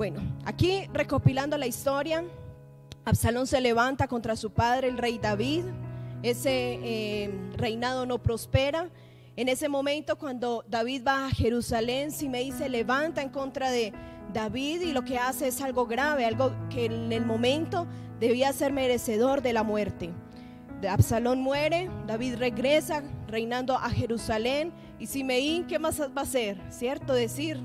Bueno, 0.00 0.22
aquí 0.46 0.88
recopilando 0.94 1.58
la 1.58 1.66
historia, 1.66 2.24
Absalón 3.04 3.46
se 3.46 3.60
levanta 3.60 4.08
contra 4.08 4.34
su 4.34 4.50
padre, 4.50 4.88
el 4.88 4.96
rey 4.96 5.18
David. 5.18 5.64
Ese 6.22 6.78
eh, 6.82 7.30
reinado 7.58 8.06
no 8.06 8.16
prospera. 8.16 8.88
En 9.36 9.50
ese 9.50 9.68
momento, 9.68 10.16
cuando 10.16 10.64
David 10.66 11.02
va 11.06 11.26
a 11.26 11.30
Jerusalén, 11.30 12.12
Simei 12.12 12.50
se 12.50 12.70
levanta 12.70 13.20
en 13.20 13.28
contra 13.28 13.70
de 13.70 13.92
David 14.32 14.80
y 14.80 14.92
lo 14.94 15.04
que 15.04 15.18
hace 15.18 15.48
es 15.48 15.60
algo 15.60 15.84
grave, 15.84 16.24
algo 16.24 16.50
que 16.70 16.86
en 16.86 17.12
el 17.12 17.26
momento 17.26 17.86
debía 18.18 18.54
ser 18.54 18.72
merecedor 18.72 19.42
de 19.42 19.52
la 19.52 19.64
muerte. 19.64 20.08
Absalón 20.88 21.42
muere, 21.42 21.90
David 22.06 22.36
regresa 22.36 23.02
reinando 23.28 23.74
a 23.74 23.90
Jerusalén 23.90 24.72
y 24.98 25.08
Simeí, 25.08 25.66
¿qué 25.68 25.78
más 25.78 26.00
va 26.00 26.10
a 26.16 26.22
hacer? 26.22 26.58
¿Cierto? 26.70 27.12
Decir, 27.12 27.60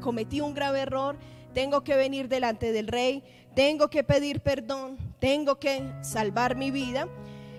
cometí 0.00 0.40
un 0.40 0.54
grave 0.54 0.82
error 0.82 1.16
tengo 1.52 1.82
que 1.82 1.96
venir 1.96 2.28
delante 2.28 2.72
del 2.72 2.88
rey, 2.88 3.22
tengo 3.54 3.88
que 3.88 4.04
pedir 4.04 4.40
perdón, 4.40 4.98
tengo 5.18 5.58
que 5.58 5.82
salvar 6.02 6.56
mi 6.56 6.70
vida. 6.70 7.08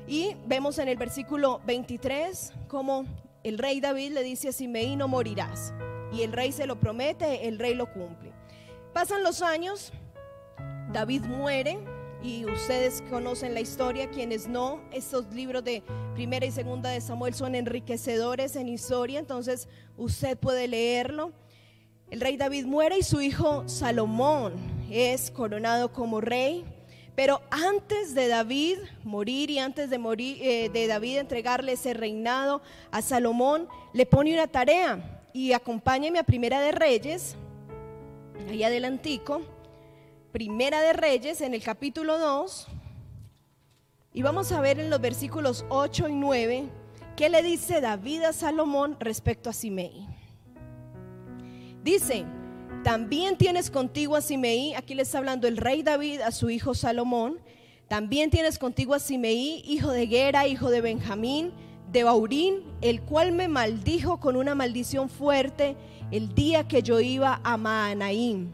Y 0.08 0.36
vemos 0.46 0.78
en 0.80 0.88
el 0.88 0.98
versículo 0.98 1.62
23 1.66 2.54
como 2.68 3.06
el 3.44 3.58
rey 3.58 3.80
David 3.80 4.12
le 4.12 4.24
dice 4.24 4.50
a 4.50 4.52
Simeí, 4.52 4.96
no 4.96 5.08
morirás. 5.08 5.74
Y 6.12 6.24
el 6.24 6.32
rey 6.32 6.52
se 6.52 6.68
lo 6.68 6.80
promete, 6.80 7.48
el 7.48 7.58
rey 7.58 7.74
lo 7.74 7.92
cumple. 7.92 8.32
Pasan 8.94 9.24
los 9.24 9.42
años, 9.42 9.94
David 10.92 11.24
muere 11.24 11.80
y 12.22 12.46
ustedes 12.46 13.02
conocen 13.10 13.54
la 13.54 13.62
historia, 13.62 14.10
quienes 14.10 14.48
no, 14.48 14.82
estos 14.92 15.34
libros 15.34 15.64
de 15.64 15.82
primera 16.14 16.46
y 16.46 16.52
segunda 16.52 16.90
de 16.90 17.02
Samuel 17.02 17.34
son 17.34 17.56
enriquecedores 17.56 18.56
en 18.56 18.68
historia, 18.68 19.20
entonces 19.20 19.68
usted 19.98 20.38
puede 20.38 20.68
leerlo. 20.68 21.32
El 22.12 22.20
rey 22.20 22.36
David 22.36 22.66
muere 22.66 22.98
y 22.98 23.04
su 23.04 23.22
hijo 23.22 23.64
Salomón 23.70 24.56
es 24.92 25.32
coronado 25.32 25.94
como 25.94 26.20
rey. 26.20 26.66
Pero 27.16 27.42
antes 27.50 28.14
de 28.14 28.28
David 28.28 28.80
morir 29.06 29.50
y 29.50 29.60
antes 29.60 29.90
de 29.90 29.98
morir 29.98 30.38
eh, 30.42 30.70
de 30.70 30.88
David 30.88 31.20
entregarle 31.20 31.72
ese 31.72 31.94
reinado 31.94 32.62
a 32.92 33.02
Salomón, 33.02 33.70
le 33.94 34.06
pone 34.06 34.34
una 34.34 34.48
tarea 34.48 35.22
y 35.32 35.54
acompáñeme 35.54 36.20
a 36.20 36.24
Primera 36.24 36.60
de 36.60 36.74
Reyes, 36.74 37.38
ahí 38.50 38.64
adelantico, 38.64 39.42
Primera 40.34 40.82
de 40.82 40.92
Reyes 40.92 41.40
en 41.40 41.54
el 41.54 41.64
capítulo 41.64 42.18
2, 42.18 42.68
y 44.14 44.22
vamos 44.22 44.52
a 44.52 44.60
ver 44.60 44.82
en 44.82 44.90
los 44.90 45.00
versículos 45.00 45.66
8 45.70 46.10
y 46.10 46.14
9 46.16 46.66
qué 47.16 47.30
le 47.30 47.42
dice 47.42 47.80
David 47.80 48.24
a 48.24 48.34
Salomón 48.34 48.98
respecto 49.00 49.50
a 49.50 49.54
Simei. 49.54 50.11
Dice, 51.84 52.26
también 52.84 53.38
tienes 53.38 53.72
contigo 53.72 54.16
a 54.16 54.22
Simeí, 54.22 54.76
aquí 54.76 54.94
le 54.94 55.02
está 55.02 55.18
hablando 55.18 55.48
el 55.48 55.58
rey 55.58 55.82
David 55.82 56.22
a 56.22 56.32
su 56.32 56.52
hijo 56.52 56.76
Salomón, 56.76 57.40
también 57.88 58.30
tienes 58.30 58.60
contigo 58.60 58.94
a 58.94 59.00
Simeí, 59.00 59.64
hijo 59.66 59.90
de 59.90 60.06
Gera, 60.06 60.48
hijo 60.48 60.70
de 60.70 60.82
Benjamín, 60.82 61.52
de 61.92 62.04
Baurín, 62.04 62.64
el 62.82 63.02
cual 63.02 63.32
me 63.32 63.48
maldijo 63.48 64.20
con 64.20 64.36
una 64.36 64.54
maldición 64.54 65.10
fuerte 65.10 65.76
el 66.12 66.34
día 66.36 66.68
que 66.68 66.84
yo 66.84 67.00
iba 67.00 67.42
a 67.44 67.58
Maanaim. 67.58 68.52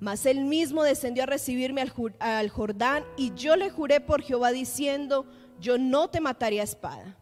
Mas 0.00 0.24
él 0.26 0.44
mismo 0.44 0.82
descendió 0.82 1.24
a 1.24 1.26
recibirme 1.26 1.82
al, 1.82 1.92
al 2.18 2.48
Jordán 2.48 3.04
y 3.16 3.32
yo 3.34 3.54
le 3.56 3.70
juré 3.70 4.00
por 4.00 4.22
Jehová 4.22 4.50
diciendo, 4.50 5.26
yo 5.60 5.78
no 5.78 6.08
te 6.08 6.20
mataré 6.20 6.60
a 6.60 6.64
espada, 6.64 7.16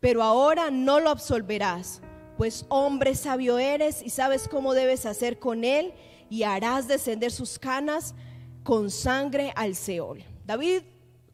pero 0.00 0.22
ahora 0.22 0.70
no 0.70 1.00
lo 1.00 1.08
absolverás 1.08 2.02
pues 2.38 2.66
hombre 2.68 3.16
sabio 3.16 3.58
eres 3.58 4.00
y 4.00 4.10
sabes 4.10 4.46
cómo 4.46 4.72
debes 4.72 5.06
hacer 5.06 5.40
con 5.40 5.64
él 5.64 5.92
y 6.30 6.44
harás 6.44 6.86
descender 6.86 7.32
sus 7.32 7.58
canas 7.58 8.14
con 8.62 8.92
sangre 8.92 9.52
al 9.56 9.74
Seol. 9.74 10.22
David 10.46 10.82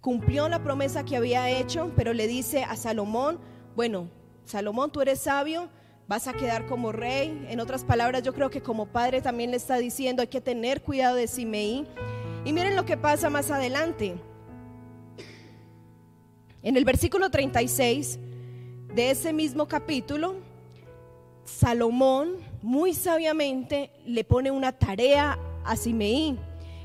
cumplió 0.01 0.49
la 0.49 0.65
promesa 0.65 1.05
que 1.05 1.17
había 1.17 1.51
hecho, 1.51 1.93
pero 1.95 2.15
le 2.15 2.27
dice 2.27 2.65
a 2.65 2.75
Salomón, 2.77 3.39
bueno, 3.77 4.09
Salomón, 4.47 4.91
tú 4.91 5.03
eres 5.03 5.21
sabio, 5.21 5.69
vas 6.09 6.27
a 6.27 6.33
quedar 6.33 6.65
como 6.65 6.91
rey. 6.91 7.47
En 7.51 7.61
otras 7.61 7.85
palabras, 7.85 8.23
yo 8.23 8.33
creo 8.33 8.49
que 8.49 8.63
como 8.63 8.87
padre 8.87 9.21
también 9.21 9.51
le 9.51 9.59
está 9.59 9.77
diciendo, 9.77 10.23
hay 10.23 10.29
que 10.29 10.41
tener 10.41 10.83
cuidado 10.83 11.17
de 11.17 11.27
Simeí. 11.27 11.87
Y 12.47 12.53
miren 12.55 12.77
lo 12.77 12.87
que 12.87 12.97
pasa 12.97 13.29
más 13.29 13.51
adelante. 13.51 14.15
En 16.63 16.79
el 16.79 16.85
versículo 16.87 17.31
36 17.31 18.19
de 18.95 19.11
ese 19.11 19.35
mismo 19.35 19.69
capítulo, 19.69 20.44
Salomón 21.45 22.37
muy 22.63 22.95
sabiamente 22.95 23.91
le 24.07 24.25
pone 24.25 24.51
una 24.51 24.73
tarea 24.73 25.39
a 25.65 25.77
Simeí. 25.77 26.39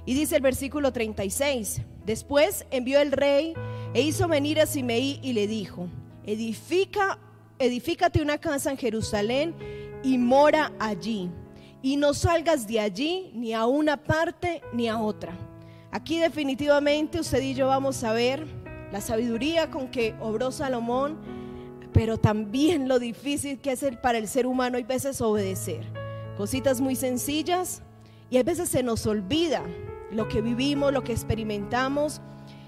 Y 0.05 0.14
dice 0.14 0.36
el 0.36 0.41
versículo 0.41 0.91
36, 0.91 1.82
después 2.05 2.66
envió 2.72 2.99
el 2.99 3.12
rey 3.12 3.53
e 3.93 4.01
hizo 4.01 4.28
venir 4.28 4.60
a 4.60 4.66
Simeí 4.66 5.20
y 5.22 5.34
le 5.34 5.47
dijo, 5.47 5.88
edifica, 6.26 7.20
edifícate 7.60 8.22
una 8.22 8.38
casa 8.38 8.72
en 8.72 8.78
Jerusalén 8.78 9.55
y 10.03 10.18
mora 10.18 10.72
allí. 10.80 11.30
Y 11.82 11.95
no 11.95 12.14
salgas 12.14 12.68
de 12.68 12.80
allí 12.80 13.32
ni 13.34 13.53
a 13.53 13.66
una 13.66 13.97
parte 13.97 14.62
ni 14.74 14.88
a 14.88 14.99
otra. 14.99 15.38
Aquí 15.91 16.20
definitivamente 16.20 17.20
usted 17.20 17.41
y 17.41 17.53
yo 17.53 17.68
vamos 17.68 18.03
a 18.03 18.14
ver 18.14 18.45
la 18.91 19.01
sabiduría 19.01 19.70
con 19.70 19.89
que 19.89 20.16
obró 20.20 20.51
Salomón, 20.51 21.18
pero 21.94 22.18
también 22.18 22.88
lo 22.88 23.00
difícil 23.00 23.60
que 23.60 23.72
es 23.72 23.86
para 24.02 24.18
el 24.18 24.28
ser 24.28 24.46
humano 24.46 24.78
hay 24.78 24.84
veces 24.84 25.22
obedecer. 25.22 25.86
Cositas 26.38 26.82
muy 26.82 26.96
sencillas 26.96 27.82
y 28.30 28.38
a 28.38 28.44
veces 28.44 28.70
se 28.70 28.84
nos 28.84 29.06
olvida 29.08 29.64
lo 30.12 30.28
que 30.28 30.42
vivimos, 30.42 30.94
lo 30.94 31.04
que 31.04 31.12
experimentamos 31.12 32.22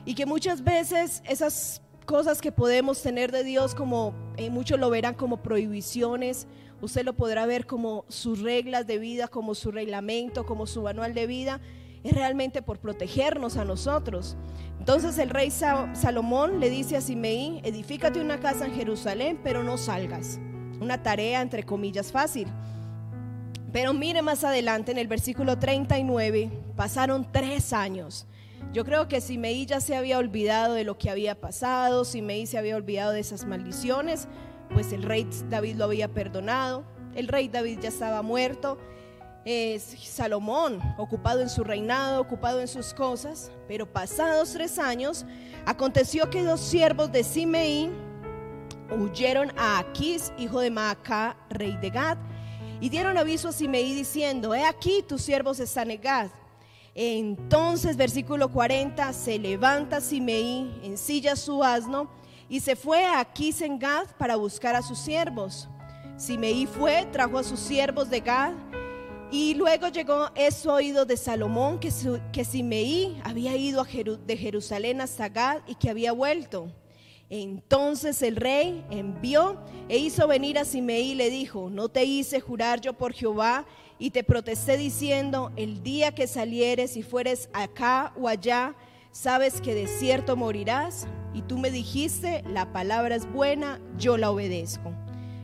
y 0.05 0.15
que 0.15 0.26
muchas 0.26 0.63
veces 0.63 1.22
esas 1.28 1.82
cosas 2.05 2.41
que 2.41 2.51
podemos 2.51 3.01
tener 3.01 3.32
de 3.32 3.43
Dios 3.43 3.76
como 3.76 4.13
eh, 4.38 4.49
muchos 4.49 4.80
lo 4.80 4.89
verán 4.89 5.13
como 5.13 5.38
prohibiciones, 5.38 6.47
usted 6.82 7.05
lo 7.05 7.13
podrá 7.13 7.45
ver 7.45 7.65
como 7.65 8.05
sus 8.07 8.41
reglas 8.41 8.88
de 8.88 8.97
vida, 8.97 9.28
como 9.28 9.55
su 9.55 9.72
reglamento, 9.72 10.45
como 10.45 10.65
su 10.65 10.82
manual 10.82 11.13
de 11.13 11.28
vida, 11.28 11.61
es 12.03 12.13
realmente 12.13 12.61
por 12.61 12.79
protegernos 12.79 13.57
a 13.57 13.65
nosotros. 13.65 14.35
Entonces 14.79 15.17
el 15.17 15.29
rey 15.29 15.51
Salomón 15.51 16.59
le 16.59 16.69
dice 16.69 16.97
a 16.97 17.01
Simeí, 17.01 17.61
edifícate 17.63 18.19
una 18.19 18.39
casa 18.39 18.65
en 18.65 18.73
Jerusalén, 18.73 19.39
pero 19.43 19.63
no 19.63 19.77
salgas. 19.77 20.39
Una 20.79 21.03
tarea 21.03 21.41
entre 21.41 21.63
comillas 21.63 22.11
fácil. 22.11 22.47
Pero 23.71 23.93
mire 23.93 24.21
más 24.21 24.43
adelante 24.43 24.91
en 24.91 24.97
el 24.97 25.07
versículo 25.07 25.57
39, 25.57 26.51
pasaron 26.75 27.31
tres 27.31 27.71
años. 27.73 28.27
Yo 28.73 28.85
creo 28.85 29.07
que 29.07 29.21
Simeí 29.21 29.65
ya 29.65 29.79
se 29.81 29.95
había 29.95 30.17
olvidado 30.17 30.73
de 30.73 30.83
lo 30.83 30.97
que 30.97 31.09
había 31.09 31.39
pasado, 31.39 32.05
Simeí 32.05 32.45
se 32.45 32.57
había 32.57 32.75
olvidado 32.75 33.11
de 33.11 33.19
esas 33.19 33.45
maldiciones, 33.45 34.27
pues 34.73 34.93
el 34.93 35.03
rey 35.03 35.27
David 35.49 35.75
lo 35.75 35.85
había 35.85 36.07
perdonado, 36.07 36.85
el 37.15 37.27
rey 37.27 37.49
David 37.49 37.79
ya 37.81 37.89
estaba 37.89 38.21
muerto, 38.21 38.77
es 39.45 39.95
Salomón 40.03 40.79
ocupado 40.97 41.41
en 41.41 41.49
su 41.49 41.63
reinado, 41.63 42.21
ocupado 42.21 42.61
en 42.61 42.67
sus 42.67 42.93
cosas, 42.93 43.51
pero 43.67 43.91
pasados 43.91 44.53
tres 44.53 44.77
años, 44.77 45.25
aconteció 45.65 46.29
que 46.29 46.43
dos 46.43 46.59
siervos 46.59 47.11
de 47.11 47.23
Simeí 47.23 47.91
huyeron 48.91 49.51
a 49.57 49.79
Aquís, 49.79 50.31
hijo 50.37 50.59
de 50.59 50.69
Maacá, 50.69 51.35
rey 51.49 51.75
de 51.77 51.89
Gad, 51.89 52.17
y 52.79 52.89
dieron 52.89 53.17
aviso 53.17 53.49
a 53.49 53.51
Simeí 53.51 53.93
diciendo, 53.93 54.53
he 54.53 54.63
aquí 54.63 55.03
tus 55.07 55.21
siervos 55.21 55.59
están 55.59 55.91
en 55.91 56.01
Gad. 56.01 56.29
Entonces, 56.93 57.95
versículo 57.95 58.51
40, 58.51 59.13
se 59.13 59.39
levanta 59.39 60.01
Simeí, 60.01 60.79
ensilla 60.83 61.35
su 61.35 61.63
asno 61.63 62.11
y 62.49 62.59
se 62.59 62.75
fue 62.75 63.05
a 63.05 63.21
Aquís 63.21 63.61
en 63.61 63.79
Gad 63.79 64.07
para 64.17 64.35
buscar 64.35 64.75
a 64.75 64.81
sus 64.81 64.99
siervos. 64.99 65.69
Simeí 66.17 66.67
fue, 66.67 67.07
trajo 67.11 67.37
a 67.37 67.43
sus 67.43 67.59
siervos 67.59 68.09
de 68.09 68.19
Gad 68.19 68.53
y 69.32 69.53
luego 69.53 69.88
llegó 69.88 70.29
eso 70.36 70.73
oído 70.73 71.05
de 71.05 71.15
Salomón 71.15 71.79
que, 71.79 71.89
que 72.34 72.43
Simeí 72.43 73.17
había 73.23 73.55
ido 73.55 73.86
de 73.86 74.38
Jerusalén 74.38 74.99
hasta 74.99 75.29
Gad 75.29 75.61
y 75.67 75.75
que 75.75 75.89
había 75.89 76.11
vuelto. 76.11 76.69
Entonces 77.29 78.21
el 78.23 78.36
rey 78.36 78.86
envió 78.89 79.57
e 79.88 79.97
hizo 79.97 80.27
venir 80.27 80.59
a 80.59 80.65
Simeí 80.65 81.11
y 81.11 81.15
le 81.15 81.29
dijo, 81.29 81.69
no 81.69 81.88
te 81.88 82.03
hice 82.03 82.41
jurar 82.41 82.82
yo 82.82 82.91
por 82.91 83.13
Jehová 83.13 83.65
y 83.97 84.09
te 84.09 84.25
protesté 84.25 84.75
diciendo, 84.75 85.53
el 85.55 85.82
día 85.82 86.13
que 86.13 86.27
salieres 86.27 86.97
y 86.97 87.03
fueres 87.03 87.49
acá 87.53 88.13
o 88.19 88.27
allá, 88.27 88.75
sabes 89.13 89.61
que 89.61 89.73
de 89.73 89.88
cierto 89.88 90.36
morirás. 90.36 91.07
Y 91.34 91.43
tú 91.43 91.57
me 91.57 91.71
dijiste, 91.71 92.43
la 92.49 92.73
palabra 92.73 93.15
es 93.15 93.32
buena, 93.32 93.79
yo 93.97 94.17
la 94.17 94.29
obedezco. 94.29 94.91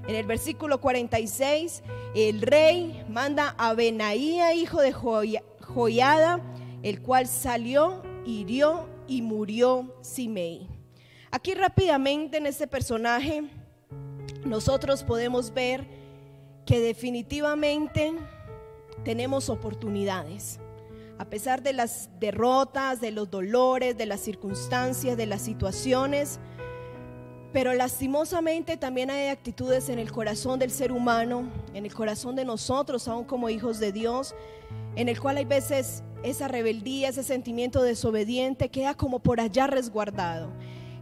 En 0.07 0.15
el 0.15 0.25
versículo 0.25 0.79
46, 0.79 1.83
el 2.15 2.41
rey 2.41 3.03
manda 3.09 3.53
a 3.57 3.73
Benaía, 3.73 4.53
hijo 4.53 4.81
de 4.81 4.93
Joiada, 4.93 6.41
el 6.81 7.01
cual 7.01 7.27
salió, 7.27 8.01
hirió 8.25 8.87
y 9.05 9.21
murió 9.21 9.93
Simei. 10.01 10.69
Aquí 11.29 11.53
rápidamente 11.53 12.37
en 12.37 12.45
este 12.45 12.67
personaje 12.67 13.43
nosotros 14.45 15.03
podemos 15.03 15.53
ver 15.53 15.85
que 16.65 16.79
definitivamente 16.79 18.13
tenemos 19.03 19.49
oportunidades. 19.49 20.59
A 21.17 21.25
pesar 21.25 21.63
de 21.63 21.73
las 21.73 22.09
derrotas, 22.19 23.01
de 23.01 23.11
los 23.11 23.29
dolores, 23.29 23.97
de 23.97 24.05
las 24.05 24.21
circunstancias, 24.21 25.17
de 25.17 25.25
las 25.25 25.41
situaciones, 25.41 26.39
pero 27.57 27.73
lastimosamente 27.73 28.77
también 28.77 29.09
hay 29.09 29.29
actitudes 29.29 29.89
en 29.89 29.97
el 29.97 30.11
corazón 30.11 30.59
del 30.59 30.69
ser 30.69 30.91
humano, 30.91 31.49
en 31.73 31.87
el 31.87 31.91
corazón 31.95 32.35
de 32.35 32.45
nosotros, 32.45 33.07
aún 33.07 33.23
como 33.23 33.49
hijos 33.49 33.79
de 33.79 33.91
Dios, 33.91 34.35
en 34.95 35.09
el 35.09 35.19
cual 35.19 35.37
hay 35.37 35.45
veces 35.45 36.03
esa 36.21 36.47
rebeldía, 36.47 37.09
ese 37.09 37.23
sentimiento 37.23 37.81
desobediente 37.81 38.69
queda 38.69 38.93
como 38.93 39.17
por 39.17 39.41
allá 39.41 39.65
resguardado. 39.65 40.51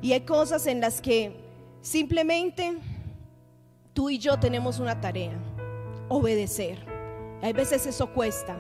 Y 0.02 0.14
hay 0.14 0.22
cosas 0.22 0.66
en 0.66 0.80
las 0.80 1.02
que 1.02 1.36
simplemente 1.82 2.78
tú 3.92 4.10
y 4.10 4.18
yo 4.18 4.40
tenemos 4.40 4.80
una 4.80 5.02
tarea, 5.02 5.38
obedecer. 6.08 6.80
Hay 7.42 7.52
veces 7.52 7.86
eso 7.86 8.14
cuesta. 8.14 8.56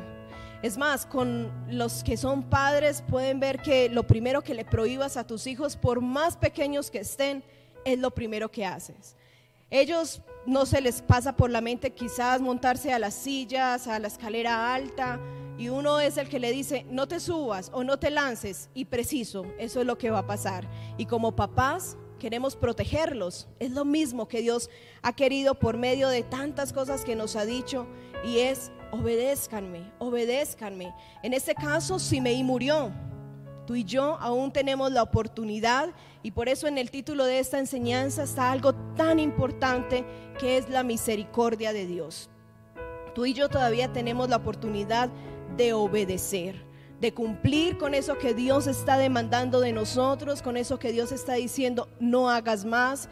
Es 0.61 0.77
más, 0.77 1.05
con 1.05 1.49
los 1.69 2.03
que 2.03 2.17
son 2.17 2.43
padres 2.43 3.05
pueden 3.07 3.39
ver 3.39 3.61
que 3.61 3.87
lo 3.87 4.05
primero 4.05 4.41
que 4.41 4.53
le 4.53 4.65
prohíbas 4.65 5.15
a 5.15 5.25
tus 5.25 5.47
hijos, 5.47 5.77
por 5.77 6.01
más 6.01 6.35
pequeños 6.35 6.91
que 6.91 6.99
estén, 6.99 7.41
es 7.85 7.99
lo 7.99 8.11
primero 8.11 8.51
que 8.51 8.65
haces. 8.65 9.15
Ellos 9.69 10.21
no 10.45 10.65
se 10.65 10.81
les 10.81 11.01
pasa 11.01 11.35
por 11.35 11.49
la 11.49 11.61
mente 11.61 11.91
quizás 11.91 12.41
montarse 12.41 12.91
a 12.91 12.99
las 12.99 13.13
sillas, 13.13 13.87
a 13.87 13.99
la 13.99 14.07
escalera 14.07 14.73
alta, 14.73 15.19
y 15.57 15.69
uno 15.69 15.99
es 15.99 16.17
el 16.17 16.27
que 16.27 16.39
le 16.39 16.51
dice, 16.51 16.85
no 16.89 17.07
te 17.07 17.19
subas 17.19 17.71
o 17.73 17.83
no 17.83 17.97
te 17.97 18.09
lances, 18.09 18.69
y 18.73 18.85
preciso, 18.85 19.45
eso 19.57 19.79
es 19.79 19.85
lo 19.85 19.97
que 19.97 20.11
va 20.11 20.19
a 20.19 20.27
pasar. 20.27 20.67
Y 20.97 21.05
como 21.05 21.35
papás 21.35 21.97
queremos 22.19 22.55
protegerlos, 22.55 23.47
es 23.59 23.71
lo 23.71 23.85
mismo 23.85 24.27
que 24.27 24.41
Dios 24.41 24.69
ha 25.01 25.13
querido 25.13 25.55
por 25.55 25.77
medio 25.77 26.09
de 26.09 26.23
tantas 26.23 26.73
cosas 26.73 27.05
que 27.05 27.15
nos 27.15 27.35
ha 27.35 27.45
dicho, 27.45 27.87
y 28.23 28.39
es, 28.39 28.71
obedézcanme, 28.91 29.91
obedézcanme. 29.99 30.93
En 31.23 31.33
este 31.33 31.55
caso, 31.55 31.99
Simeí 31.99 32.43
murió. 32.43 32.91
Tú 33.65 33.75
y 33.75 33.83
yo 33.83 34.17
aún 34.19 34.51
tenemos 34.51 34.91
la 34.91 35.01
oportunidad 35.01 35.89
y 36.21 36.31
por 36.31 36.49
eso 36.49 36.67
en 36.67 36.77
el 36.77 36.91
título 36.91 37.25
de 37.25 37.39
esta 37.39 37.57
enseñanza 37.57 38.23
está 38.23 38.51
algo 38.51 38.75
tan 38.95 39.19
importante 39.19 40.05
que 40.39 40.57
es 40.57 40.69
la 40.69 40.83
misericordia 40.83 41.73
de 41.73 41.87
Dios. 41.87 42.29
Tú 43.15 43.25
y 43.25 43.33
yo 43.33 43.49
todavía 43.49 43.91
tenemos 43.91 44.29
la 44.29 44.35
oportunidad 44.35 45.09
de 45.57 45.73
obedecer, 45.73 46.63
de 46.99 47.13
cumplir 47.13 47.77
con 47.77 47.93
eso 47.95 48.17
que 48.17 48.33
Dios 48.33 48.67
está 48.67 48.97
demandando 48.97 49.61
de 49.61 49.71
nosotros, 49.71 50.41
con 50.41 50.57
eso 50.57 50.77
que 50.77 50.91
Dios 50.91 51.11
está 51.11 51.33
diciendo, 51.33 51.89
no 51.99 52.29
hagas 52.29 52.65
más, 52.65 53.09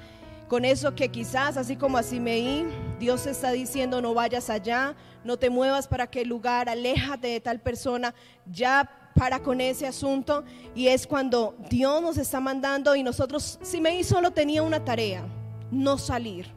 con 0.48 0.66
eso 0.66 0.94
que 0.94 1.10
quizás, 1.10 1.58
así 1.58 1.78
como 1.78 1.98
a 1.98 2.04
Simeí, 2.04 2.68
Dios 3.00 3.26
está 3.26 3.52
diciendo, 3.52 4.02
no 4.02 4.14
vayas 4.14 4.50
allá, 4.50 4.96
no 5.24 5.38
te 5.38 5.50
muevas 5.50 5.88
para 5.88 6.04
aquel 6.04 6.28
lugar, 6.28 6.70
aléjate 6.70 7.30
de 7.30 7.40
tal 7.40 7.60
persona, 7.60 8.14
ya 8.46 9.03
para 9.16 9.42
con 9.42 9.62
ese 9.62 9.88
asunto 9.88 10.44
y 10.76 10.88
es 10.88 11.08
cuando 11.08 11.56
Dios 11.70 12.02
nos 12.02 12.18
está 12.18 12.40
mandando 12.40 12.96
y 12.96 13.04
nosotros, 13.04 13.60
si 13.62 13.80
me 13.80 14.04
solo 14.04 14.32
tenía 14.32 14.64
una 14.64 14.84
tarea, 14.84 15.26
no 15.72 15.98
salir. 15.98 16.48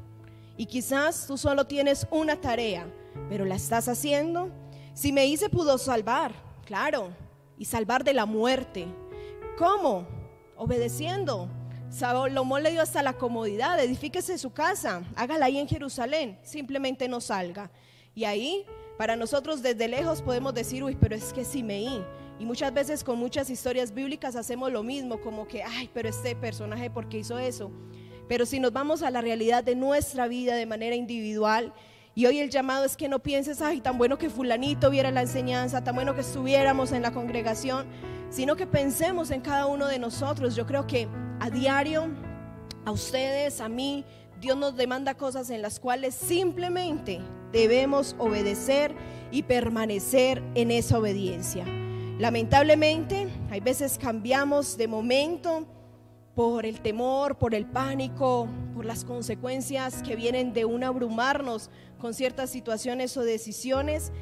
Y 0.56 0.66
quizás 0.66 1.26
tú 1.26 1.36
solo 1.36 1.66
tienes 1.66 2.06
una 2.10 2.36
tarea, 2.40 2.86
pero 3.28 3.44
la 3.44 3.56
estás 3.56 3.88
haciendo. 3.88 4.50
Si 4.94 5.12
me 5.12 5.26
hice 5.26 5.50
pudo 5.50 5.76
salvar, 5.76 6.32
claro, 6.64 7.10
y 7.58 7.64
salvar 7.66 8.04
de 8.04 8.14
la 8.14 8.26
muerte. 8.26 8.86
¿Cómo? 9.58 10.06
Obedeciendo. 10.56 11.48
Salomón 11.90 12.62
le 12.62 12.72
dio 12.72 12.82
hasta 12.82 13.02
la 13.02 13.14
comodidad, 13.14 13.78
edifíquese 13.78 14.38
su 14.38 14.52
casa, 14.52 15.04
hágala 15.14 15.46
ahí 15.46 15.58
en 15.58 15.68
Jerusalén, 15.68 16.38
simplemente 16.42 17.08
no 17.08 17.20
salga. 17.20 17.70
Y 18.14 18.24
ahí, 18.24 18.66
para 18.98 19.14
nosotros 19.14 19.62
desde 19.62 19.88
lejos 19.88 20.20
podemos 20.20 20.52
decir, 20.52 20.82
uy, 20.82 20.96
pero 20.96 21.14
es 21.14 21.32
que 21.32 21.44
si 21.44 21.62
y 22.38 22.44
muchas 22.44 22.72
veces 22.72 23.02
con 23.02 23.18
muchas 23.18 23.48
historias 23.50 23.94
bíblicas 23.94 24.36
hacemos 24.36 24.70
lo 24.70 24.82
mismo, 24.82 25.20
como 25.20 25.46
que, 25.48 25.62
ay, 25.62 25.90
pero 25.92 26.08
este 26.08 26.36
personaje, 26.36 26.90
¿por 26.90 27.08
qué 27.08 27.18
hizo 27.18 27.38
eso? 27.38 27.70
Pero 28.28 28.44
si 28.44 28.60
nos 28.60 28.72
vamos 28.72 29.02
a 29.02 29.10
la 29.10 29.20
realidad 29.20 29.64
de 29.64 29.76
nuestra 29.76 30.28
vida 30.28 30.54
de 30.54 30.66
manera 30.66 30.96
individual, 30.96 31.72
y 32.14 32.24
hoy 32.26 32.38
el 32.38 32.50
llamado 32.50 32.84
es 32.84 32.96
que 32.96 33.08
no 33.08 33.18
pienses, 33.18 33.60
ay, 33.60 33.80
tan 33.80 33.98
bueno 33.98 34.16
que 34.16 34.30
fulanito 34.30 34.90
viera 34.90 35.10
la 35.10 35.22
enseñanza, 35.22 35.84
tan 35.84 35.94
bueno 35.94 36.14
que 36.14 36.22
estuviéramos 36.22 36.92
en 36.92 37.02
la 37.02 37.12
congregación, 37.12 37.86
sino 38.30 38.56
que 38.56 38.66
pensemos 38.66 39.30
en 39.30 39.42
cada 39.42 39.66
uno 39.66 39.86
de 39.86 39.98
nosotros. 39.98 40.56
Yo 40.56 40.66
creo 40.66 40.86
que 40.86 41.08
a 41.40 41.50
diario 41.50 42.08
a 42.86 42.90
ustedes, 42.90 43.60
a 43.60 43.68
mí, 43.68 44.04
Dios 44.40 44.56
nos 44.56 44.76
demanda 44.76 45.14
cosas 45.14 45.50
en 45.50 45.60
las 45.60 45.78
cuales 45.78 46.14
simplemente 46.14 47.20
debemos 47.52 48.16
obedecer 48.18 48.94
y 49.30 49.42
permanecer 49.42 50.42
en 50.54 50.70
esa 50.70 50.98
obediencia. 50.98 51.64
Lamentablemente, 52.18 53.28
hay 53.50 53.60
veces 53.60 53.98
cambiamos 53.98 54.78
de 54.78 54.88
momento 54.88 55.66
por 56.34 56.64
el 56.64 56.80
temor, 56.80 57.36
por 57.36 57.54
el 57.54 57.66
pánico, 57.66 58.48
por 58.74 58.86
las 58.86 59.04
consecuencias 59.04 60.02
que 60.02 60.16
vienen 60.16 60.54
de 60.54 60.64
un 60.64 60.82
abrumarnos 60.82 61.70
con 61.98 62.14
ciertas 62.14 62.48
situaciones 62.48 63.16
o 63.18 63.22
decisiones, 63.22 64.12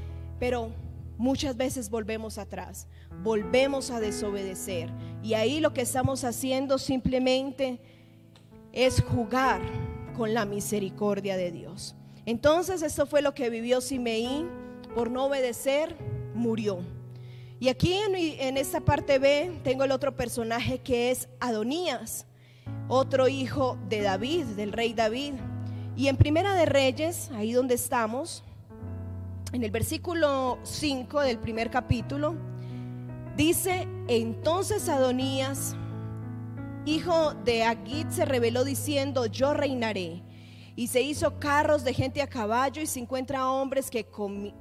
pero 0.40 0.72
muchas 1.18 1.56
veces 1.56 1.88
volvemos 1.88 2.38
atrás, 2.38 2.88
volvemos 3.22 3.92
a 3.92 4.00
desobedecer. 4.00 4.90
Y 5.22 5.34
ahí 5.34 5.60
lo 5.60 5.72
que 5.72 5.82
estamos 5.82 6.24
haciendo 6.24 6.78
simplemente 6.78 7.80
es 8.72 9.02
jugar 9.02 9.60
con 10.16 10.34
la 10.34 10.46
misericordia 10.46 11.36
de 11.36 11.52
Dios. 11.52 11.94
Entonces 12.26 12.82
esto 12.82 13.06
fue 13.06 13.22
lo 13.22 13.34
que 13.34 13.50
vivió 13.50 13.80
Simeí, 13.80 14.44
por 14.96 15.12
no 15.12 15.26
obedecer, 15.26 15.96
murió. 16.34 16.93
Y 17.64 17.70
aquí 17.70 17.94
en, 17.94 18.58
esta 18.58 18.80
parte 18.80 19.18
B 19.18 19.50
tengo 19.64 19.84
el 19.84 19.90
otro 19.90 20.14
personaje 20.14 20.80
que 20.80 21.10
es 21.10 21.30
Adonías, 21.40 22.26
otro 22.88 23.26
hijo 23.26 23.78
de 23.88 24.02
David, 24.02 24.44
del 24.48 24.70
rey 24.70 24.92
David. 24.92 25.32
Y 25.96 26.08
en 26.08 26.18
Primera 26.18 26.54
de 26.56 26.66
Reyes, 26.66 27.30
ahí 27.30 27.54
donde 27.54 27.76
estamos, 27.76 28.44
en 29.54 29.64
el 29.64 29.70
versículo 29.70 30.58
5 30.62 31.20
del 31.22 31.38
primer 31.38 31.70
capítulo, 31.70 32.36
dice, 33.34 33.88
entonces 34.08 34.86
Adonías 34.90 35.74
hijo 36.84 37.32
de 37.32 37.64
Agit, 37.64 38.10
se 38.10 38.26
reveló 38.26 38.64
diciendo, 38.64 39.24
yo 39.24 39.54
reinaré. 39.54 40.22
Y 40.76 40.88
se 40.88 41.00
hizo 41.00 41.40
carros 41.40 41.82
de 41.82 41.94
gente 41.94 42.20
a 42.20 42.26
caballo 42.26 42.82
y 42.82 42.86
50 42.86 43.50
hombres 43.50 43.88
que, 43.88 44.06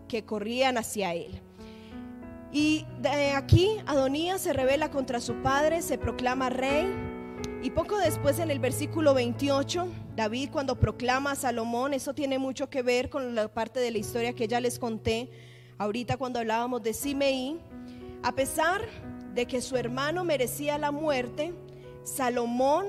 que 0.07 0.23
corrían 0.23 0.77
hacia 0.77 1.13
él. 1.13 1.41
Y 2.53 2.85
de 3.01 3.31
aquí 3.31 3.79
Adonías 3.87 4.41
se 4.41 4.53
revela 4.53 4.91
contra 4.91 5.19
su 5.19 5.41
padre, 5.41 5.81
se 5.81 5.97
proclama 5.97 6.51
rey. 6.51 6.85
Y 7.63 7.71
poco 7.71 7.97
después 7.97 8.37
en 8.37 8.51
el 8.51 8.59
versículo 8.59 9.15
28, 9.15 9.87
David 10.15 10.49
cuando 10.51 10.79
proclama 10.79 11.31
a 11.31 11.35
Salomón, 11.35 11.95
eso 11.95 12.13
tiene 12.13 12.37
mucho 12.37 12.69
que 12.69 12.83
ver 12.83 13.09
con 13.09 13.33
la 13.33 13.47
parte 13.47 13.79
de 13.79 13.89
la 13.89 13.97
historia 13.97 14.33
que 14.33 14.47
ya 14.47 14.59
les 14.59 14.77
conté 14.77 15.31
ahorita 15.79 16.17
cuando 16.17 16.39
hablábamos 16.39 16.83
de 16.83 16.93
Simeí. 16.93 17.59
A 18.21 18.35
pesar 18.35 18.81
de 19.33 19.47
que 19.47 19.59
su 19.59 19.75
hermano 19.75 20.23
merecía 20.23 20.77
la 20.77 20.91
muerte, 20.91 21.53
Salomón 22.03 22.85